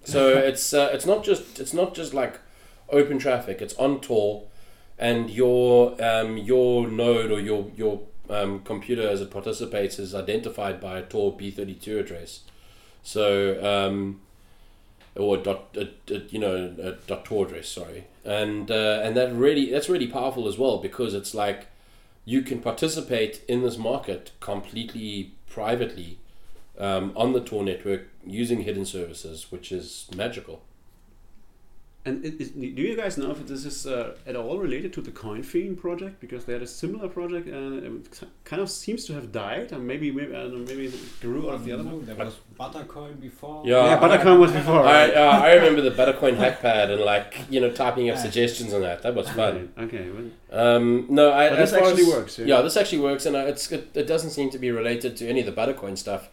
So 0.05 0.29
it's 0.37 0.75
uh, 0.75 0.91
it's 0.93 1.07
not 1.07 1.23
just 1.25 1.61
it's 1.61 1.73
not 1.73 1.95
just 1.95 2.13
like 2.13 2.41
open 2.91 3.19
traffic. 3.19 3.61
It's 3.63 3.75
on 3.75 4.01
Tor, 4.01 4.43
and 4.99 5.31
your 5.31 6.03
um, 6.03 6.37
your 6.37 6.89
node 6.89 7.31
or 7.31 7.41
your 7.41 7.71
your 7.77 8.03
um, 8.29 8.61
computer 8.61 9.09
as 9.09 9.21
it 9.21 9.31
participates 9.31 9.99
is 9.99 10.15
identified 10.15 10.81
by 10.81 10.99
a 10.99 11.03
Tor 11.03 11.37
B32 11.37 12.01
address. 12.01 12.41
So 13.03 13.65
um, 13.65 14.21
or 15.15 15.37
dot 15.37 15.77
you 16.31 16.39
know 16.39 16.75
a 16.81 16.93
dot 17.07 17.25
Tor 17.25 17.47
address. 17.47 17.69
Sorry, 17.69 18.05
and 18.25 18.71
uh, 18.71 19.01
and 19.03 19.17
that 19.17 19.33
really 19.33 19.71
that's 19.71 19.89
really 19.89 20.09
powerful 20.09 20.49
as 20.49 20.59
well 20.59 20.79
because 20.79 21.15
it's 21.15 21.35
like 21.35 21.67
you 22.25 22.43
can 22.43 22.61
participate 22.61 23.43
in 23.49 23.63
this 23.63 23.79
market 23.79 24.33
completely 24.41 25.33
privately 25.49 26.19
um, 26.79 27.13
on 27.17 27.33
the 27.33 27.41
Tor 27.41 27.65
network 27.65 28.09
using 28.27 28.63
hidden 28.63 28.85
services, 28.85 29.51
which 29.51 29.73
is 29.73 30.07
magical. 30.15 30.63
And 32.09 32.25
it, 32.25 32.41
is, 32.41 32.51
do 32.53 32.83
you 32.89 32.97
guys 32.97 33.19
know 33.19 33.31
if 33.33 33.47
this 33.47 33.65
is 33.67 33.87
uh, 33.87 34.15
at 34.27 34.35
all 34.35 34.59
related 34.59 34.93
to 34.95 35.01
the 35.03 35.11
coin 35.11 35.43
Coinffeine 35.43 35.77
project? 35.77 36.21
Because 36.21 36.47
they 36.47 36.55
had 36.55 36.63
a 36.63 36.67
similar 36.67 37.09
project 37.09 37.47
and 37.49 37.85
it 37.85 38.21
kind 38.45 38.63
of 38.63 38.71
seems 38.71 39.05
to 39.07 39.13
have 39.13 39.31
died, 39.31 39.73
and 39.73 39.87
maybe 39.87 40.11
maybe 40.11 40.35
I 40.35 40.43
don't 40.43 40.53
know, 40.61 40.67
maybe 40.73 40.87
it 40.87 40.95
grew 41.21 41.49
out 41.49 41.57
of 41.57 41.65
the 41.67 41.73
other 41.73 41.85
one. 41.85 42.07
There 42.07 42.15
was 42.17 42.37
Buttercoin 42.59 43.21
before. 43.21 43.63
Yeah, 43.67 43.85
Yeah, 43.85 44.01
Buttercoin 44.01 44.39
was 44.39 44.53
before. 44.53 44.83
I 44.85 45.11
uh, 45.11 45.41
I 45.49 45.53
remember 45.55 45.83
the 45.83 45.91
Buttercoin 46.01 46.37
hackpad 46.43 46.91
and 46.95 47.03
like 47.03 47.31
you 47.51 47.61
know 47.61 47.71
typing 47.71 48.09
up 48.11 48.17
suggestions 48.17 48.73
on 48.73 48.81
that. 48.83 49.03
That 49.03 49.15
was 49.15 49.29
fun. 49.29 49.73
Okay, 49.79 50.05
well, 50.11 50.31
Um, 50.63 51.07
no, 51.11 51.31
I, 51.33 51.51
But 51.51 51.57
this 51.57 51.73
actually 51.75 52.03
as- 52.09 52.09
works, 52.17 52.39
yeah? 52.39 52.47
Yeah, 52.47 52.63
this 52.63 52.77
actually 52.77 53.03
works, 53.11 53.27
and 53.27 53.37
uh, 53.37 53.41
it's 53.53 53.71
it, 53.71 53.91
it 53.95 54.07
doesn't 54.07 54.31
seem 54.31 54.49
to 54.51 54.59
be 54.59 54.71
related 54.71 55.17
to 55.19 55.29
any 55.29 55.41
of 55.45 55.47
the 55.47 55.57
Buttercoin 55.61 55.99
stuff, 55.99 56.31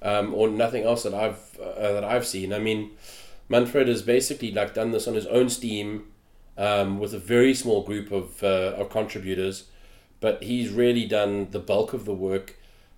um, 0.00 0.32
or 0.32 0.48
nothing 0.48 0.84
else 0.84 1.02
that 1.02 1.14
I've 1.14 1.42
uh, 1.60 1.92
that 1.96 2.04
I've 2.04 2.26
seen. 2.26 2.52
I 2.52 2.60
mean, 2.60 2.90
Manfred 3.48 3.88
has 3.88 4.02
basically 4.02 4.52
like 4.52 4.74
done 4.74 4.90
this 4.90 5.08
on 5.08 5.14
his 5.14 5.26
own 5.26 5.48
Steam, 5.48 6.06
um, 6.56 6.98
with 6.98 7.14
a 7.14 7.18
very 7.18 7.54
small 7.54 7.82
group 7.82 8.10
of 8.10 8.42
uh, 8.42 8.74
of 8.76 8.90
contributors, 8.90 9.64
but 10.20 10.42
he's 10.42 10.70
really 10.70 11.06
done 11.06 11.50
the 11.50 11.58
bulk 11.58 11.92
of 11.92 12.04
the 12.04 12.12
work, 12.12 12.56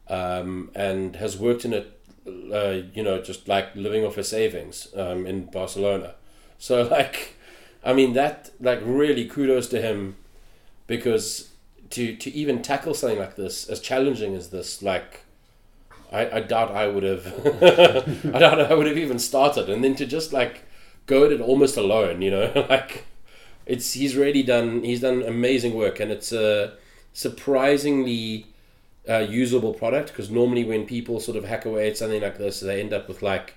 um, 0.09 0.71
and 0.75 1.17
has 1.17 1.37
worked 1.39 1.65
in 1.65 1.73
it, 1.73 2.01
uh, 2.27 2.83
you 2.95 3.03
know, 3.03 3.21
just 3.21 3.47
like 3.47 3.75
living 3.77 4.05
off 4.05 4.17
his 4.17 4.29
savings 4.29 4.89
um, 4.97 5.27
in 5.27 5.45
Barcelona. 5.47 6.15
So 6.59 6.83
like, 6.91 7.37
I 7.85 7.93
mean 7.93 8.15
that 8.15 8.51
like 8.61 8.81
really 8.83 9.27
kudos 9.27 9.69
to 9.69 9.81
him, 9.81 10.17
because 10.87 11.51
to 11.91 12.17
to 12.17 12.31
even 12.31 12.63
tackle 12.63 12.95
something 12.95 13.19
like 13.19 13.37
this, 13.37 13.69
as 13.69 13.79
challenging 13.79 14.35
as 14.35 14.51
this, 14.51 14.83
like 14.83 15.21
I, 16.13 16.39
I 16.39 16.41
doubt 16.41 16.73
I 16.73 16.89
would 16.89 17.03
have 17.03 17.27
I 18.35 18.39
doubt 18.39 18.61
I 18.61 18.75
would 18.75 18.87
have 18.87 18.99
even 18.99 19.19
started. 19.19 19.71
And 19.71 19.83
then 19.85 19.95
to 19.97 20.07
just 20.07 20.33
like 20.33 20.63
go 21.07 21.25
at 21.25 21.33
it 21.33 21.41
almost 21.41 21.77
alone, 21.77 22.23
you 22.23 22.31
know, 22.31 22.53
like 22.71 23.05
it's 23.67 23.93
he's 23.93 24.17
really 24.17 24.43
done 24.43 24.83
he's 24.83 25.01
done 25.01 25.23
amazing 25.23 25.75
work. 25.75 26.01
And 26.01 26.11
it's 26.11 26.33
a 26.33 26.75
surprisingly 27.13 28.47
uh, 29.09 29.19
usable 29.19 29.73
product 29.73 30.09
because 30.09 30.31
normally 30.31 30.65
when 30.65 30.87
people 30.87 31.21
sort 31.21 31.37
of 31.37 31.45
hack 31.45 31.65
away 31.65 31.89
at 31.89 31.97
something 31.97 32.23
like 32.23 32.39
this 32.39 32.61
they 32.61 32.81
end 32.81 32.93
up 32.93 33.09
with 33.09 33.23
like 33.23 33.55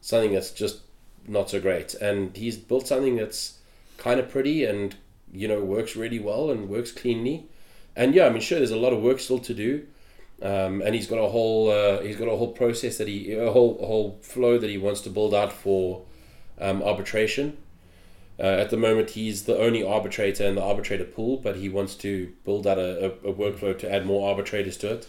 something 0.00 0.32
that's 0.32 0.50
just 0.50 0.80
not 1.26 1.50
so 1.50 1.60
great. 1.60 1.94
And 1.94 2.36
he's 2.36 2.56
built 2.56 2.86
something 2.86 3.16
that's 3.16 3.58
kind 3.98 4.20
of 4.20 4.30
pretty 4.30 4.64
and 4.64 4.94
you 5.32 5.48
know 5.48 5.60
works 5.60 5.96
really 5.96 6.20
well 6.20 6.50
and 6.50 6.68
works 6.68 6.92
cleanly. 6.92 7.46
And 7.96 8.14
yeah 8.14 8.26
i 8.26 8.30
mean 8.30 8.42
sure 8.42 8.58
there's 8.58 8.70
a 8.70 8.76
lot 8.76 8.92
of 8.92 9.02
work 9.02 9.18
still 9.18 9.38
to 9.40 9.54
do 9.54 9.86
um, 10.42 10.82
and 10.82 10.94
he's 10.94 11.06
got 11.06 11.18
a 11.18 11.28
whole 11.28 11.70
uh, 11.70 12.00
he's 12.02 12.16
got 12.16 12.28
a 12.28 12.36
whole 12.36 12.52
process 12.52 12.98
that 12.98 13.08
he 13.08 13.32
a 13.32 13.50
whole 13.50 13.78
a 13.80 13.86
whole 13.86 14.18
flow 14.20 14.58
that 14.58 14.68
he 14.68 14.76
wants 14.76 15.00
to 15.02 15.10
build 15.10 15.34
out 15.34 15.52
for 15.52 16.02
um, 16.60 16.82
arbitration. 16.82 17.56
Uh, 18.38 18.42
at 18.42 18.68
the 18.68 18.76
moment 18.76 19.10
he's 19.10 19.44
the 19.44 19.56
only 19.58 19.82
arbitrator 19.82 20.44
in 20.44 20.56
the 20.56 20.62
arbitrator 20.62 21.04
pool 21.04 21.38
but 21.38 21.56
he 21.56 21.70
wants 21.70 21.94
to 21.94 22.30
build 22.44 22.66
out 22.66 22.76
a, 22.76 23.06
a, 23.06 23.30
a 23.30 23.34
workflow 23.34 23.76
to 23.78 23.90
add 23.90 24.04
more 24.04 24.28
arbitrators 24.28 24.76
to 24.76 24.92
it. 24.92 25.08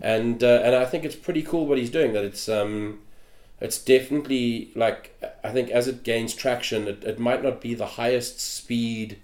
And 0.00 0.44
uh, 0.44 0.60
and 0.62 0.76
I 0.76 0.84
think 0.84 1.04
it's 1.04 1.16
pretty 1.16 1.42
cool 1.42 1.66
what 1.66 1.78
he's 1.78 1.90
doing 1.90 2.12
that 2.12 2.24
it's 2.24 2.48
um 2.48 3.00
it's 3.60 3.78
definitely 3.78 4.70
like 4.76 5.20
I 5.42 5.50
think 5.50 5.70
as 5.70 5.88
it 5.88 6.04
gains 6.04 6.34
traction 6.34 6.86
it, 6.86 7.02
it 7.02 7.18
might 7.18 7.42
not 7.42 7.60
be 7.60 7.74
the 7.74 7.86
highest 7.86 8.40
speed 8.40 9.18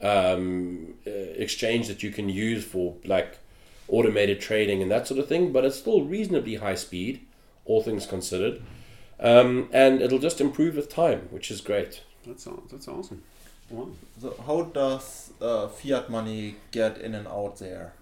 um, 0.00 0.94
uh, 1.06 1.10
exchange 1.10 1.88
that 1.88 2.02
you 2.02 2.10
can 2.10 2.30
use 2.30 2.64
for 2.64 2.94
like 3.04 3.38
automated 3.88 4.40
trading 4.40 4.82
and 4.82 4.90
that 4.90 5.06
sort 5.06 5.20
of 5.20 5.28
thing, 5.28 5.52
but 5.52 5.64
it's 5.64 5.76
still 5.76 6.02
reasonably 6.02 6.56
high 6.56 6.74
speed, 6.74 7.26
all 7.64 7.82
things 7.82 8.06
considered. 8.06 8.62
Um, 9.20 9.68
and 9.72 10.00
it'll 10.00 10.18
just 10.18 10.40
improve 10.40 10.76
with 10.76 10.88
time, 10.88 11.28
which 11.30 11.50
is 11.50 11.60
great. 11.60 12.02
That's 12.26 12.46
that's 12.70 12.88
awesome. 12.88 13.22
Wow. 13.70 13.88
So 14.20 14.34
how 14.46 14.62
does 14.62 15.32
uh, 15.40 15.68
fiat 15.68 16.08
money 16.08 16.56
get 16.70 16.98
in 16.98 17.14
and 17.14 17.26
out 17.26 17.58
there? 17.58 17.92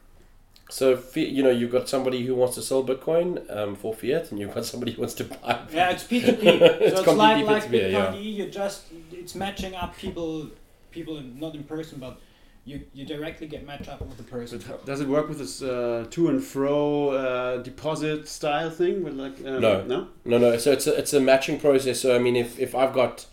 So, 0.69 1.01
you 1.15 1.45
know, 1.45 1.51
you've 1.51 1.71
got 1.71 1.89
somebody 1.89 2.27
who 2.27 2.35
wants 2.35 2.57
to 2.57 2.63
sell 2.63 2.83
Bitcoin 2.83 3.49
um, 3.57 3.77
for 3.77 3.95
fiat, 3.95 4.31
and 4.33 4.41
you've 4.41 4.53
got 4.53 4.65
somebody 4.67 4.93
who 4.93 5.01
wants 5.03 5.15
to 5.15 5.25
buy. 5.25 5.61
Yeah, 5.73 5.91
it's 5.91 6.03
P 6.05 6.21
two 6.21 6.33
P. 6.33 6.59
So 6.59 6.65
It's 6.65 6.83
it's 6.87 6.95
like 6.97 7.05
completely 7.05 7.45
like 7.45 7.65
P2P, 7.65 7.71
Bitcoin 7.71 7.93
yeah. 7.93 8.15
E, 8.15 8.31
You 8.31 8.51
just 8.51 8.85
it's 9.13 9.35
matching 9.37 9.75
up 9.77 9.97
people, 9.97 10.49
people 10.91 11.19
in, 11.19 11.39
not 11.39 11.55
in 11.55 11.63
person, 11.65 12.01
but 12.01 12.19
you 12.67 12.83
you 12.93 13.07
directly 13.07 13.47
get 13.47 13.65
matched 13.65 13.89
up 13.89 14.01
with 14.01 14.17
the 14.19 14.25
person. 14.25 14.63
But 14.67 14.85
does 14.85 15.01
it 15.01 15.09
work 15.09 15.29
with 15.29 15.39
this 15.39 15.63
uh, 15.63 16.07
to 16.11 16.29
and 16.29 16.43
fro 16.43 17.11
uh, 17.11 17.57
deposit 17.63 18.29
style 18.29 18.71
thing? 18.71 19.05
With 19.05 19.15
like 19.15 19.39
um, 19.39 19.61
No. 19.61 19.85
no. 19.85 20.09
No, 20.25 20.37
no. 20.39 20.59
So 20.59 20.73
it's 20.73 20.87
a, 20.87 20.99
it's 20.99 21.13
a 21.15 21.21
matching 21.21 21.59
process. 21.61 22.01
So 22.01 22.15
I 22.15 22.19
mean, 22.19 22.37
if, 22.37 22.59
if 22.59 22.75
I've 22.75 22.93
got 22.93 23.27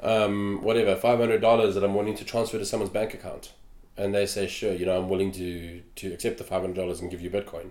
um, 0.00 0.60
whatever 0.62 0.96
five 0.96 1.18
hundred 1.18 1.42
dollars 1.42 1.74
that 1.74 1.84
I'm 1.84 1.94
wanting 1.94 2.16
to 2.16 2.24
transfer 2.24 2.58
to 2.58 2.64
someone's 2.64 2.90
bank 2.90 3.12
account, 3.12 3.52
and 3.98 4.14
they 4.14 4.24
say, 4.26 4.46
sure, 4.46 4.72
you 4.72 4.86
know, 4.86 4.98
I'm 4.98 5.10
willing 5.10 5.30
to 5.32 5.82
to 5.96 6.12
accept 6.14 6.38
the 6.38 6.44
five 6.44 6.62
hundred 6.62 6.76
dollars 6.76 7.00
and 7.00 7.10
give 7.10 7.20
you 7.20 7.28
Bitcoin, 7.30 7.68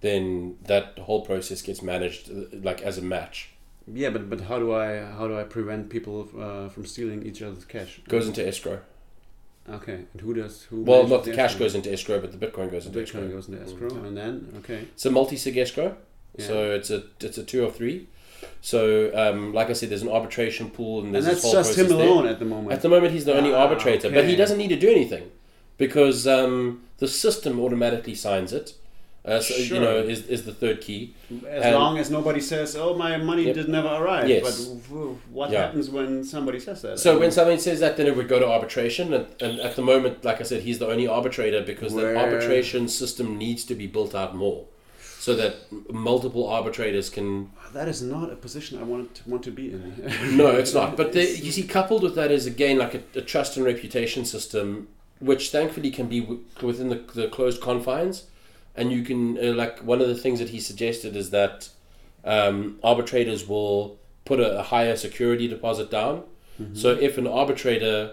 then 0.00 0.56
that 0.66 0.96
whole 1.00 1.22
process 1.26 1.60
gets 1.60 1.82
managed 1.82 2.30
uh, 2.30 2.56
like 2.62 2.82
as 2.82 2.98
a 2.98 3.02
match. 3.02 3.50
Yeah, 3.92 4.10
but 4.10 4.30
but 4.30 4.42
how 4.42 4.60
do 4.60 4.72
I 4.72 4.98
how 5.00 5.26
do 5.26 5.36
I 5.36 5.42
prevent 5.42 5.90
people 5.90 6.28
uh, 6.38 6.68
from 6.68 6.86
stealing 6.86 7.26
each 7.26 7.42
other's 7.42 7.64
cash? 7.64 8.00
Goes 8.06 8.28
into 8.28 8.46
escrow. 8.46 8.80
Okay, 9.68 10.00
and 10.12 10.20
who 10.20 10.34
does 10.34 10.62
who? 10.64 10.82
Well, 10.82 11.06
not 11.06 11.24
the 11.24 11.32
cash 11.32 11.50
escrow? 11.52 11.66
goes 11.66 11.74
into 11.74 11.92
escrow, 11.92 12.20
but 12.20 12.32
the 12.32 12.44
Bitcoin 12.44 12.70
goes 12.70 12.86
into 12.86 12.98
Bitcoin 12.98 13.02
escrow. 13.04 13.28
goes 13.28 13.48
into 13.48 13.62
escrow, 13.62 13.92
Yeah. 13.92 14.06
and 14.08 14.16
then 14.16 14.52
okay. 14.58 14.80
It's 14.94 15.06
a 15.06 15.10
multi-sig 15.10 15.56
escrow, 15.56 15.96
Yeah. 16.38 16.46
so 16.46 16.70
it's 16.72 16.90
a 16.90 17.04
it's 17.20 17.38
a 17.38 17.44
two 17.44 17.64
or 17.64 17.70
three. 17.70 18.08
So, 18.62 19.10
um, 19.14 19.52
like 19.52 19.68
I 19.68 19.74
said, 19.74 19.90
there's 19.90 20.00
an 20.02 20.08
arbitration 20.08 20.70
pool, 20.70 21.00
and 21.04 21.14
And 21.14 21.24
that's 21.26 21.42
just 21.42 21.76
him 21.78 21.86
process 21.86 21.88
there. 21.88 22.08
alone 22.08 22.26
at 22.26 22.38
the 22.38 22.46
moment. 22.46 22.72
At 22.72 22.80
the 22.82 22.88
moment, 22.88 23.12
he's 23.12 23.26
the 23.26 23.34
only 23.34 23.52
Ah, 23.52 23.64
arbitrator, 23.64 24.10
but 24.10 24.24
he 24.26 24.34
doesn't 24.34 24.56
need 24.58 24.68
to 24.68 24.78
do 24.78 24.88
anything 24.88 25.30
because 25.76 26.26
um, 26.26 26.82
the 26.98 27.06
system 27.08 27.60
automatically 27.60 28.14
signs 28.14 28.52
it. 28.54 28.74
Uh, 29.22 29.38
so, 29.38 29.52
Sure. 29.54 29.76
You 29.76 29.82
know, 29.82 29.96
is, 29.98 30.26
is 30.28 30.44
the 30.46 30.52
third 30.52 30.80
key. 30.80 31.14
As 31.46 31.64
And- 31.64 31.74
long 31.74 31.98
as 31.98 32.10
nobody 32.10 32.40
says, 32.40 32.74
"Oh, 32.74 32.94
my 32.96 33.18
money 33.18 33.44
Yep. 33.44 33.54
did 33.54 33.68
never 33.68 33.88
arrive." 33.88 34.26
Yes. 34.28 34.64
But 34.64 34.98
what 35.30 35.50
Yeah. 35.50 35.66
happens 35.66 35.90
when 35.90 36.24
somebody 36.24 36.58
says 36.58 36.80
that? 36.82 36.98
So 36.98 37.18
when 37.18 37.30
somebody 37.30 37.58
says 37.58 37.80
that, 37.80 37.98
then 37.98 38.06
it 38.06 38.16
would 38.16 38.28
go 38.28 38.38
to 38.38 38.46
arbitration, 38.48 39.12
and, 39.12 39.26
and 39.40 39.60
at 39.60 39.76
the 39.76 39.82
moment, 39.82 40.24
like 40.24 40.40
I 40.40 40.44
said, 40.44 40.62
he's 40.62 40.78
the 40.78 40.86
only 40.88 41.06
arbitrator 41.06 41.60
because 41.60 41.92
the 41.94 42.16
arbitration 42.16 42.88
system 42.88 43.36
needs 43.36 43.62
to 43.64 43.74
be 43.74 43.86
built 43.86 44.14
out 44.14 44.34
more, 44.34 44.64
so 45.18 45.34
that 45.36 45.54
multiple 45.92 46.48
arbitrators 46.48 47.10
can. 47.10 47.50
that 47.74 47.88
is 47.88 48.00
not 48.00 48.32
a 48.32 48.36
position 48.36 48.78
I 48.78 48.84
want 48.84 49.14
to 49.16 49.28
want 49.28 49.42
to 49.44 49.50
be 49.50 49.66
in. 49.72 49.82
No, 50.36 50.46
it's 50.60 50.72
not. 50.72 50.96
But 50.96 51.12
the, 51.16 51.20
you 51.20 51.52
see, 51.52 51.64
coupled 51.64 52.02
with 52.02 52.14
that 52.14 52.30
is 52.30 52.46
again 52.46 52.78
like 52.78 52.94
a, 52.94 53.02
a 53.16 53.20
trust 53.20 53.56
and 53.58 53.66
reputation 53.66 54.24
system, 54.24 54.88
which 55.20 55.50
thankfully 55.50 55.90
can 55.90 56.06
be 56.08 56.20
w- 56.20 56.40
within 56.62 56.88
the, 56.88 57.00
the 57.14 57.28
closed 57.28 57.60
confines, 57.60 58.24
and 58.76 58.92
you 58.92 59.02
can 59.02 59.36
uh, 59.38 59.52
like 59.54 59.80
one 59.80 60.00
of 60.00 60.08
the 60.08 60.14
things 60.14 60.38
that 60.38 60.50
he 60.50 60.60
suggested 60.60 61.16
is 61.16 61.30
that 61.30 61.68
um, 62.24 62.78
arbitrators 62.82 63.46
will 63.48 63.98
put 64.24 64.40
a, 64.40 64.58
a 64.60 64.62
higher 64.62 64.96
security 64.96 65.48
deposit 65.48 65.90
down. 65.90 66.24
So 66.74 66.90
if 66.90 67.16
an 67.16 67.26
arbitrator 67.26 68.12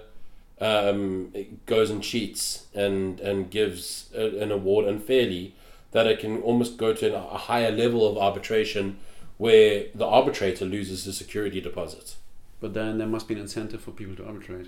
um, 0.62 1.34
goes 1.66 1.90
and 1.90 2.02
cheats 2.02 2.66
and 2.74 3.20
and 3.20 3.50
gives 3.52 4.10
a, 4.16 4.40
an 4.42 4.52
award 4.54 4.86
unfairly, 4.86 5.54
that 5.92 6.08
it 6.08 6.20
can 6.20 6.42
almost 6.42 6.78
go 6.78 6.94
to 6.94 7.16
a 7.16 7.38
higher 7.38 7.72
level 7.72 8.08
of 8.08 8.18
arbitration 8.18 8.98
where 9.38 9.86
the 9.94 10.06
arbitrator 10.06 10.66
loses 10.66 11.04
the 11.04 11.12
security 11.14 11.60
deposit. 11.62 12.16
But 12.60 12.74
then 12.74 12.98
there 12.98 13.08
must 13.08 13.28
be 13.28 13.34
an 13.36 13.42
incentive 13.42 13.82
for 13.82 13.92
people 13.92 14.16
to 14.16 14.26
arbitrate. 14.26 14.68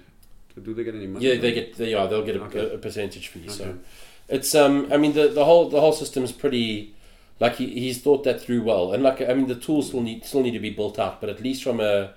Do 0.61 0.73
they 0.73 0.83
get 0.83 0.93
any 0.93 1.07
money? 1.07 1.25
Yeah, 1.25 1.37
they 1.39 1.53
get 1.53 1.75
they 1.77 1.93
are 1.93 2.05
they'll 2.07 2.25
get 2.25 2.35
a, 2.35 2.43
Okay. 2.43 2.73
a 2.75 2.77
percentage 2.77 3.29
fee. 3.29 3.47
So 3.47 3.63
Okay. 3.63 3.77
It's 4.29 4.53
um 4.55 4.87
I 4.91 4.97
mean 4.97 5.13
the 5.13 5.27
the 5.27 5.45
whole 5.45 5.69
the 5.69 5.79
whole 5.81 5.93
system 5.93 6.23
is 6.23 6.31
pretty 6.31 6.93
like 7.39 7.55
he, 7.55 7.67
he's 7.67 8.01
thought 8.01 8.23
that 8.25 8.41
through 8.41 8.63
well 8.63 8.93
and 8.93 9.03
like 9.03 9.21
I 9.21 9.33
mean 9.33 9.47
the 9.47 9.55
tools 9.55 9.87
still 9.87 10.01
need 10.01 10.25
still 10.25 10.41
need 10.43 10.51
to 10.51 10.59
be 10.59 10.69
built 10.69 10.99
out 10.99 11.19
but 11.21 11.29
at 11.29 11.41
least 11.41 11.63
from 11.63 11.79
a 11.79 12.13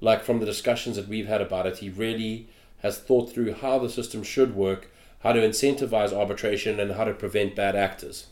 like 0.00 0.22
from 0.22 0.40
the 0.40 0.46
discussions 0.46 0.96
that 0.96 1.08
we've 1.08 1.26
had 1.28 1.40
about 1.40 1.66
it 1.66 1.78
he 1.78 1.88
really 1.90 2.48
has 2.82 2.98
thought 2.98 3.32
through 3.32 3.54
how 3.54 3.78
the 3.78 3.88
system 3.88 4.22
should 4.22 4.54
work 4.54 4.90
how 5.22 5.32
to 5.32 5.40
incentivize 5.40 6.12
arbitration 6.12 6.78
and 6.80 6.92
how 6.92 7.04
to 7.04 7.14
prevent 7.14 7.56
bad 7.56 7.74
actors 7.76 8.26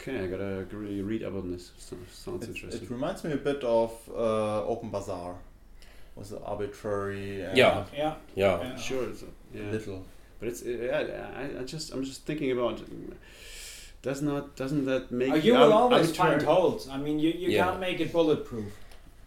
Okay, 0.00 0.20
I 0.20 0.26
gotta 0.28 0.64
really 0.70 1.02
read 1.02 1.22
up 1.24 1.34
on 1.34 1.50
this. 1.50 1.72
Sounds 1.78 2.44
It, 2.44 2.48
interesting. 2.48 2.82
it 2.82 2.90
reminds 2.90 3.24
me 3.24 3.32
a 3.32 3.36
bit 3.36 3.62
of 3.64 3.92
uh, 4.14 4.64
Open 4.64 4.90
Bazaar. 4.90 5.34
Was 6.14 6.30
the 6.30 6.40
arbitrary 6.40 7.42
and 7.42 7.56
Yeah. 7.56 7.84
Yeah. 7.94 8.14
yeah 8.34 8.62
yeah. 8.62 8.76
Sure, 8.76 9.08
it's, 9.08 9.24
yeah. 9.52 9.62
little. 9.70 10.04
But 10.38 10.48
it's 10.48 10.62
yeah, 10.62 11.26
I, 11.36 11.60
I 11.60 11.64
just 11.64 11.92
I'm 11.92 12.04
just 12.04 12.24
thinking 12.24 12.50
about 12.52 12.80
does 14.02 14.22
not 14.22 14.54
doesn't 14.56 14.84
that 14.84 15.10
make 15.10 15.32
Uh, 15.32 15.36
you 15.36 15.54
will 15.54 15.72
ar- 15.72 15.82
always 15.82 16.06
arbitrary- 16.08 16.30
find 16.38 16.42
holes. 16.42 16.88
I 16.88 16.96
mean, 16.98 17.18
you, 17.18 17.30
you 17.30 17.48
Yeah. 17.50 17.64
can't 17.64 17.80
make 17.80 17.98
it 18.00 18.12
bulletproof. 18.12 18.66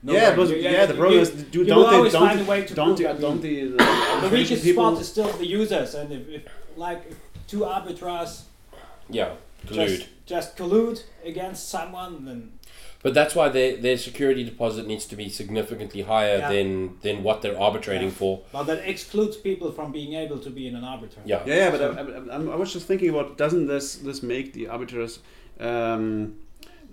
yeah, 0.03 0.35
but 0.35 0.47
you- 0.49 0.55
yeah, 0.55 0.85
the 0.85 0.93
problem 0.93 1.15
you- 1.15 1.21
is 1.21 1.29
do 1.31 1.59
you 1.59 1.65
don't 1.65 1.77
will 1.77 1.89
they 1.89 1.95
always 1.97 2.13
don't 2.13 2.27
find 2.29 2.39
a 2.41 2.45
way 2.45 2.61
to 2.65 2.73
don't 2.73 2.95
prove 2.95 3.15
the, 3.17 3.21
don't 3.21 3.41
the, 3.47 3.53
the 3.65 3.77
the 4.23 4.29
weakest 4.31 4.63
people 4.63 4.83
spot 4.89 5.01
is 5.01 5.07
still 5.09 5.31
the 5.43 5.45
users, 5.61 5.93
and 5.95 6.11
if, 6.13 6.27
if 6.29 6.43
like 6.77 7.01
if 7.11 7.17
two 7.51 7.65
arbiters 7.65 8.31
yeah 9.09 9.31
collude 9.67 9.87
just, 9.97 10.07
just 10.25 10.57
collude 10.57 10.99
against 11.25 11.69
someone, 11.69 12.23
then 12.25 12.39
but 13.03 13.13
that's 13.13 13.33
why 13.35 13.49
their 13.49 13.75
their 13.77 13.97
security 13.97 14.43
deposit 14.43 14.85
needs 14.87 15.05
to 15.07 15.15
be 15.15 15.27
significantly 15.29 16.01
higher 16.01 16.37
Yeah. 16.37 16.49
than 16.53 16.97
than 17.01 17.23
what 17.23 17.41
they're 17.41 17.59
arbitrating 17.59 18.09
Yeah. 18.09 18.21
for 18.21 18.41
well, 18.53 18.63
that 18.65 18.79
excludes 18.93 19.37
people 19.37 19.71
from 19.71 19.91
being 19.91 20.13
able 20.23 20.39
to 20.39 20.49
be 20.49 20.63
in 20.67 20.75
an 20.75 20.83
arbiter. 20.83 21.21
yeah 21.25 21.41
Yeah, 21.45 21.55
yeah, 21.55 21.69
but 21.73 21.81
I, 21.81 21.87
I, 22.01 22.37
I, 22.37 22.53
I 22.55 22.57
was 22.63 22.71
just 22.73 22.85
thinking 22.87 23.09
about 23.09 23.37
doesn't 23.37 23.67
this 23.67 23.95
this 24.07 24.21
make 24.23 24.53
the 24.53 24.67
arbiters 24.67 25.19
um, 25.59 26.35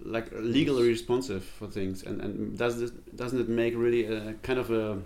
like 0.05 0.27
legally 0.33 0.89
responsive 0.89 1.43
for 1.59 1.67
things, 1.67 2.03
and, 2.07 2.21
and 2.21 2.57
does 2.59 2.79
this 2.81 2.91
doesn't 3.15 3.41
it 3.41 3.49
make 3.49 3.75
really 3.77 4.05
a 4.07 4.35
kind 4.43 4.59
of 4.59 4.71
a, 4.71 4.99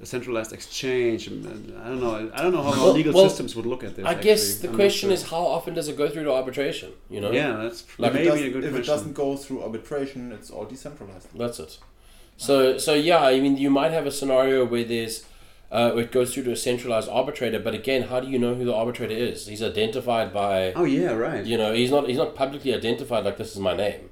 a 0.00 0.06
centralized 0.06 0.52
exchange? 0.52 1.26
And, 1.26 1.44
and 1.46 1.78
I 1.78 1.88
don't 1.88 2.00
know. 2.00 2.30
I 2.34 2.42
don't 2.42 2.52
know 2.52 2.62
how 2.62 2.70
Well- 2.70 2.92
legal 2.92 3.14
well, 3.14 3.28
systems 3.28 3.56
would 3.56 3.66
look 3.66 3.82
at 3.84 3.96
this. 3.96 4.04
I 4.04 4.14
guess 4.14 4.42
actually. 4.42 4.62
the 4.62 4.68
I'm 4.68 4.74
question 4.76 5.08
sure. 5.08 5.14
is 5.14 5.22
how 5.30 5.44
often 5.46 5.74
does 5.74 5.88
it 5.88 5.96
go 5.96 6.08
through 6.08 6.24
to 6.24 6.32
arbitration 6.32 6.92
you 7.08 7.20
know 7.20 7.30
Yeah, 7.30 7.56
that's 7.56 7.84
Like, 7.98 8.10
if 8.10 8.16
it, 8.16 8.18
maybe 8.18 8.28
doesn't, 8.30 8.46
a 8.46 8.50
good 8.50 8.64
if 8.64 8.74
it 8.74 8.86
doesn't 8.86 9.14
go 9.14 9.36
through 9.36 9.62
arbitration, 9.62 10.32
it's 10.32 10.50
all 10.50 10.64
decentralized. 10.64 11.28
That's 11.36 11.58
it. 11.60 11.78
So 12.36 12.78
so 12.78 12.92
yeah, 12.94 13.22
I 13.22 13.40
mean 13.40 13.56
you 13.56 13.70
might 13.70 13.92
have 13.92 14.06
a 14.06 14.12
scenario 14.12 14.64
where 14.64 14.84
there's 14.84 15.24
uh, 15.72 15.92
it 15.96 16.12
goes 16.12 16.32
through 16.32 16.44
to 16.44 16.52
a 16.52 16.56
centralized 16.56 17.08
arbitrator, 17.08 17.58
but 17.58 17.74
again, 17.74 18.02
how 18.02 18.20
do 18.20 18.28
you 18.28 18.38
know 18.38 18.54
who 18.54 18.64
the 18.64 18.74
arbitrator 18.74 19.14
is? 19.14 19.46
He's 19.48 19.62
identified 19.62 20.32
by 20.32 20.72
oh 20.74 20.84
yeah, 20.84 21.12
right. 21.12 21.44
you 21.44 21.58
know 21.58 21.72
he's 21.72 21.90
not 21.90 22.06
he's 22.08 22.18
not 22.18 22.34
publicly 22.34 22.74
identified 22.74 23.24
like 23.24 23.36
this 23.36 23.52
is 23.52 23.58
my 23.58 23.74
name. 23.76 24.10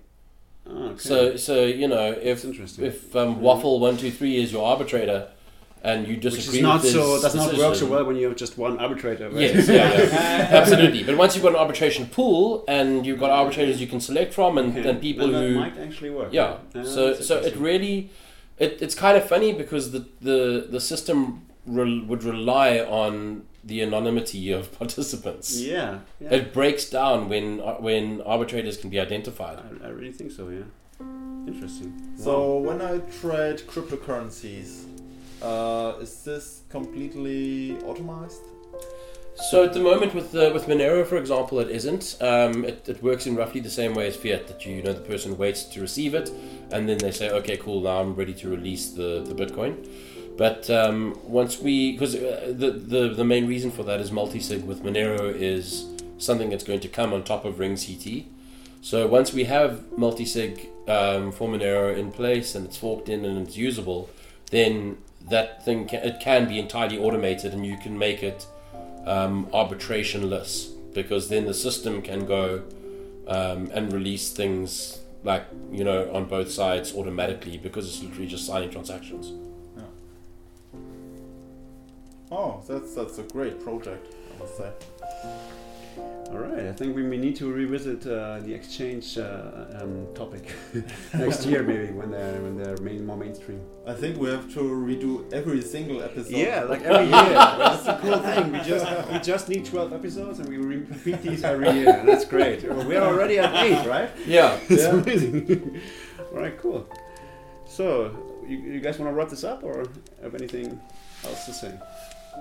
Oh, 0.66 0.89
okay. 0.89 0.98
So 0.98 1.36
so 1.36 1.65
you 1.65 1.86
know 1.86 2.12
if 2.12 2.44
interesting. 2.44 2.85
if 2.85 3.15
um, 3.15 3.40
waffle 3.40 3.78
one 3.78 3.97
two 3.97 4.11
three 4.11 4.43
is 4.43 4.52
your 4.52 4.66
arbitrator, 4.66 5.28
and 5.85 6.09
you 6.09 6.16
disagree. 6.16 6.28
Which 6.28 6.35
disagree 6.35 6.59
is 6.59 6.62
not 6.62 6.74
with 6.82 6.82
his 6.85 6.93
so 6.94 7.20
does 7.20 7.35
not 7.35 7.56
work 7.59 7.74
so 7.74 7.86
well 7.86 8.05
when 8.05 8.16
you 8.16 8.28
have 8.28 8.36
just 8.36 8.56
one 8.56 8.78
arbitrator. 8.78 9.28
Right? 9.28 9.40
Yes, 9.55 9.69
yeah, 9.69 9.93
yeah. 9.93 10.48
absolutely. 10.61 11.05
But 11.05 11.16
once 11.19 11.35
you've 11.35 11.43
got 11.43 11.52
an 11.52 11.59
arbitration 11.59 12.06
pool 12.06 12.65
and 12.66 13.05
you've 13.06 13.20
got 13.20 13.31
arbitrators 13.31 13.81
you 13.81 13.86
can 13.86 14.01
select 14.01 14.32
from, 14.32 14.56
and, 14.59 14.77
Okay. 14.77 14.89
and 14.89 15.01
people 15.01 15.28
Then 15.28 15.40
that 15.40 15.48
who 15.48 15.61
might 15.61 15.78
actually 15.78 16.11
work. 16.11 16.32
Yeah. 16.32 16.56
right? 16.74 16.86
so 16.86 17.15
so 17.15 17.39
it 17.39 17.55
really, 17.56 18.11
it, 18.59 18.78
it's 18.81 18.94
kind 18.94 19.16
of 19.16 19.28
funny 19.28 19.52
because 19.52 19.93
the 19.93 20.06
the 20.23 20.66
the 20.70 20.81
system 20.81 21.43
rel 21.66 22.02
would 22.06 22.24
rely 22.24 22.78
on 22.81 23.44
the 23.62 23.82
anonymity 23.82 24.51
of 24.59 24.77
participants. 24.78 25.61
Yeah, 25.61 25.98
yeah. 26.19 26.35
It 26.35 26.52
breaks 26.55 26.89
down 26.89 27.28
when 27.28 27.61
uh, 27.61 27.74
when 27.74 28.23
arbitrators 28.23 28.78
can 28.78 28.89
be 28.89 28.98
identified. 28.98 29.59
I, 29.59 29.86
I 29.86 29.90
really 29.90 30.12
think 30.12 30.32
so. 30.32 30.48
Yeah. 30.48 30.65
Interesting. 31.47 31.93
So 32.16 32.56
when 32.56 32.81
I 32.81 32.98
trade 33.20 33.59
cryptocurrencies, 33.66 34.84
uh, 35.43 35.94
is 36.01 36.23
this 36.23 36.62
completely 36.69 37.77
automized? 37.82 38.43
So 39.51 39.65
at 39.65 39.73
the 39.73 39.81
moment 39.81 40.15
with 40.15 40.31
the, 40.31 40.52
with 40.55 40.66
Monero, 40.66 41.05
for 41.05 41.16
example, 41.16 41.59
it 41.59 41.69
isn't. 41.69 42.16
Um, 42.20 42.65
it, 42.65 42.89
it 42.89 43.02
works 43.02 43.27
in 43.27 43.35
roughly 43.35 43.61
the 43.61 43.70
same 43.70 43.94
way 43.94 44.06
as 44.06 44.16
fiat. 44.16 44.47
That 44.47 44.65
you 44.65 44.82
know 44.82 44.93
the 44.93 45.01
person 45.01 45.36
waits 45.36 45.65
to 45.65 45.81
receive 45.81 46.15
it, 46.15 46.31
and 46.70 46.89
then 46.89 46.98
they 46.98 47.11
say, 47.11 47.31
okay, 47.31 47.56
cool, 47.56 47.81
now 47.81 48.01
I'm 48.01 48.15
ready 48.15 48.35
to 48.35 48.48
release 48.48 48.90
the 48.90 49.24
the 49.27 49.35
Bitcoin. 49.35 49.89
But 50.36 50.69
um, 50.70 51.19
once 51.24 51.61
we, 51.61 51.93
because 51.93 52.15
uh, 52.16 52.52
the, 52.56 52.70
the 52.70 53.09
the 53.09 53.24
main 53.24 53.47
reason 53.47 53.70
for 53.70 53.82
that 53.85 54.01
is 54.01 54.11
multi-sig 54.11 54.65
with 54.65 54.82
Monero 54.82 55.32
is 55.32 55.86
something 56.19 56.51
that's 56.51 56.65
going 56.65 56.81
to 56.81 56.89
come 56.89 57.12
on 57.12 57.23
top 57.23 57.44
of 57.44 57.59
Ring 57.59 57.77
CT. 57.77 58.24
So 58.82 59.06
once 59.06 59.32
we 59.32 59.44
have 59.44 59.97
multi-sig 59.97 60.69
um, 60.89 61.32
for 61.32 61.48
Monero 61.48 61.97
in 61.97 62.12
place 62.12 62.55
and 62.55 62.66
it's 62.66 62.77
forked 62.77 63.09
in 63.09 63.24
and 63.24 63.47
it's 63.47 63.56
usable, 63.56 64.11
then 64.51 64.98
that 65.28 65.64
thing 65.64 65.86
can, 65.86 66.02
it 66.02 66.20
can 66.20 66.46
be 66.48 66.59
entirely 66.59 66.98
automated, 66.98 67.52
and 67.52 67.64
you 67.64 67.76
can 67.76 67.98
make 67.98 68.22
it 68.22 68.46
um, 69.06 69.46
arbitrationless 69.46 70.70
because 70.94 71.28
then 71.28 71.46
the 71.46 71.55
system 71.55 72.02
can 72.02 72.26
go 72.26 72.62
um, 73.26 73.70
and 73.72 73.92
release 73.92 74.32
things 74.32 75.01
like 75.22 75.46
you 75.72 75.82
know 75.82 76.12
on 76.12 76.26
both 76.26 76.51
sides 76.51 76.94
automatically 76.94 77.56
because 77.56 77.86
it's 77.86 78.02
literally 78.02 78.26
just 78.26 78.46
signing 78.46 78.70
transactions. 78.70 79.32
Oh, 82.30 82.62
that's 82.66 82.94
that's 82.94 83.18
a 83.18 83.22
great 83.22 83.62
project, 83.62 84.12
I 84.34 84.38
must 84.40 84.56
say. 84.56 84.72
All 85.96 86.40
right, 86.40 86.66
I 86.66 86.72
think 86.72 86.96
we 86.96 87.02
may 87.02 87.16
need 87.16 87.36
to 87.36 87.52
revisit 87.52 88.04
uh, 88.06 88.40
the 88.40 88.52
exchange 88.52 89.16
uh, 89.18 89.66
um, 89.80 90.06
topic 90.14 90.52
next 91.14 91.46
year, 91.46 91.62
maybe 91.62 91.92
when 91.92 92.10
they're 92.10 92.40
when 92.40 92.56
they're 92.56 92.76
main, 92.78 93.06
more 93.06 93.16
mainstream. 93.16 93.60
I 93.86 93.92
think 93.92 94.18
we 94.18 94.28
have 94.30 94.52
to 94.54 94.60
redo 94.60 95.32
every 95.32 95.62
single 95.62 96.02
episode. 96.02 96.32
Yeah, 96.32 96.64
like 96.64 96.82
every 96.82 97.06
year. 97.06 97.34
That's 97.34 97.84
the 97.84 97.94
cool 98.02 98.18
thing. 98.18 98.50
We 98.52 98.60
just 98.60 98.86
we 99.12 99.18
just 99.20 99.48
need 99.48 99.64
twelve 99.64 99.92
episodes, 99.92 100.40
and 100.40 100.48
we 100.48 100.56
repeat 100.56 101.22
these 101.22 101.44
every 101.44 101.70
year. 101.70 102.02
That's 102.04 102.24
great. 102.24 102.64
We're 102.64 103.00
already 103.02 103.38
at 103.38 103.54
eight, 103.64 103.86
right? 103.86 104.10
Yeah. 104.26 104.58
It's 104.68 104.82
Yeah. 104.82 104.90
amazing. 104.90 105.80
All 106.32 106.40
right, 106.40 106.58
cool. 106.60 106.88
So, 107.66 108.10
you, 108.48 108.56
you 108.58 108.80
guys 108.80 108.98
want 108.98 109.10
to 109.10 109.14
wrap 109.14 109.28
this 109.28 109.44
up, 109.44 109.62
or 109.62 109.84
have 110.22 110.34
anything 110.34 110.80
else 111.24 111.44
to 111.46 111.52
say? 111.52 111.72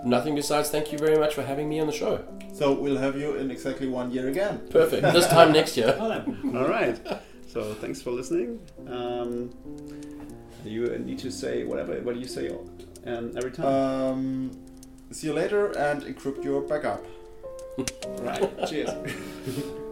Nothing 0.05 0.35
besides 0.35 0.69
thank 0.69 0.91
you 0.91 0.97
very 0.97 1.17
much 1.17 1.33
for 1.33 1.43
having 1.43 1.69
me 1.69 1.79
on 1.79 1.87
the 1.87 1.93
show. 1.93 2.23
So 2.53 2.73
we'll 2.73 2.97
have 2.97 3.17
you 3.17 3.35
in 3.35 3.49
exactly 3.51 3.87
one 3.87 4.11
year 4.11 4.27
again. 4.27 4.67
Perfect. 4.69 5.01
this 5.13 5.27
time 5.27 5.51
next 5.51 5.77
year. 5.77 5.87
That 5.87 6.27
would 6.27 6.35
be 6.35 6.41
cool. 6.41 6.57
All 6.57 6.67
right. 6.67 6.99
So 7.47 7.73
thanks 7.75 8.01
for 8.01 8.11
listening. 8.11 8.59
Um, 8.87 9.51
you 10.65 10.87
need 10.99 11.19
to 11.19 11.31
say 11.31 11.63
whatever. 11.63 11.99
What 12.01 12.15
do 12.15 12.19
you 12.19 12.27
say 12.27 12.49
um, 13.05 13.31
every 13.37 13.51
time? 13.51 13.65
Um, 13.65 14.51
see 15.11 15.27
you 15.27 15.33
later 15.33 15.71
and 15.77 16.01
encrypt 16.03 16.43
your 16.43 16.61
backup. 16.61 17.05
right. 18.19 18.67
Cheers. 18.67 18.89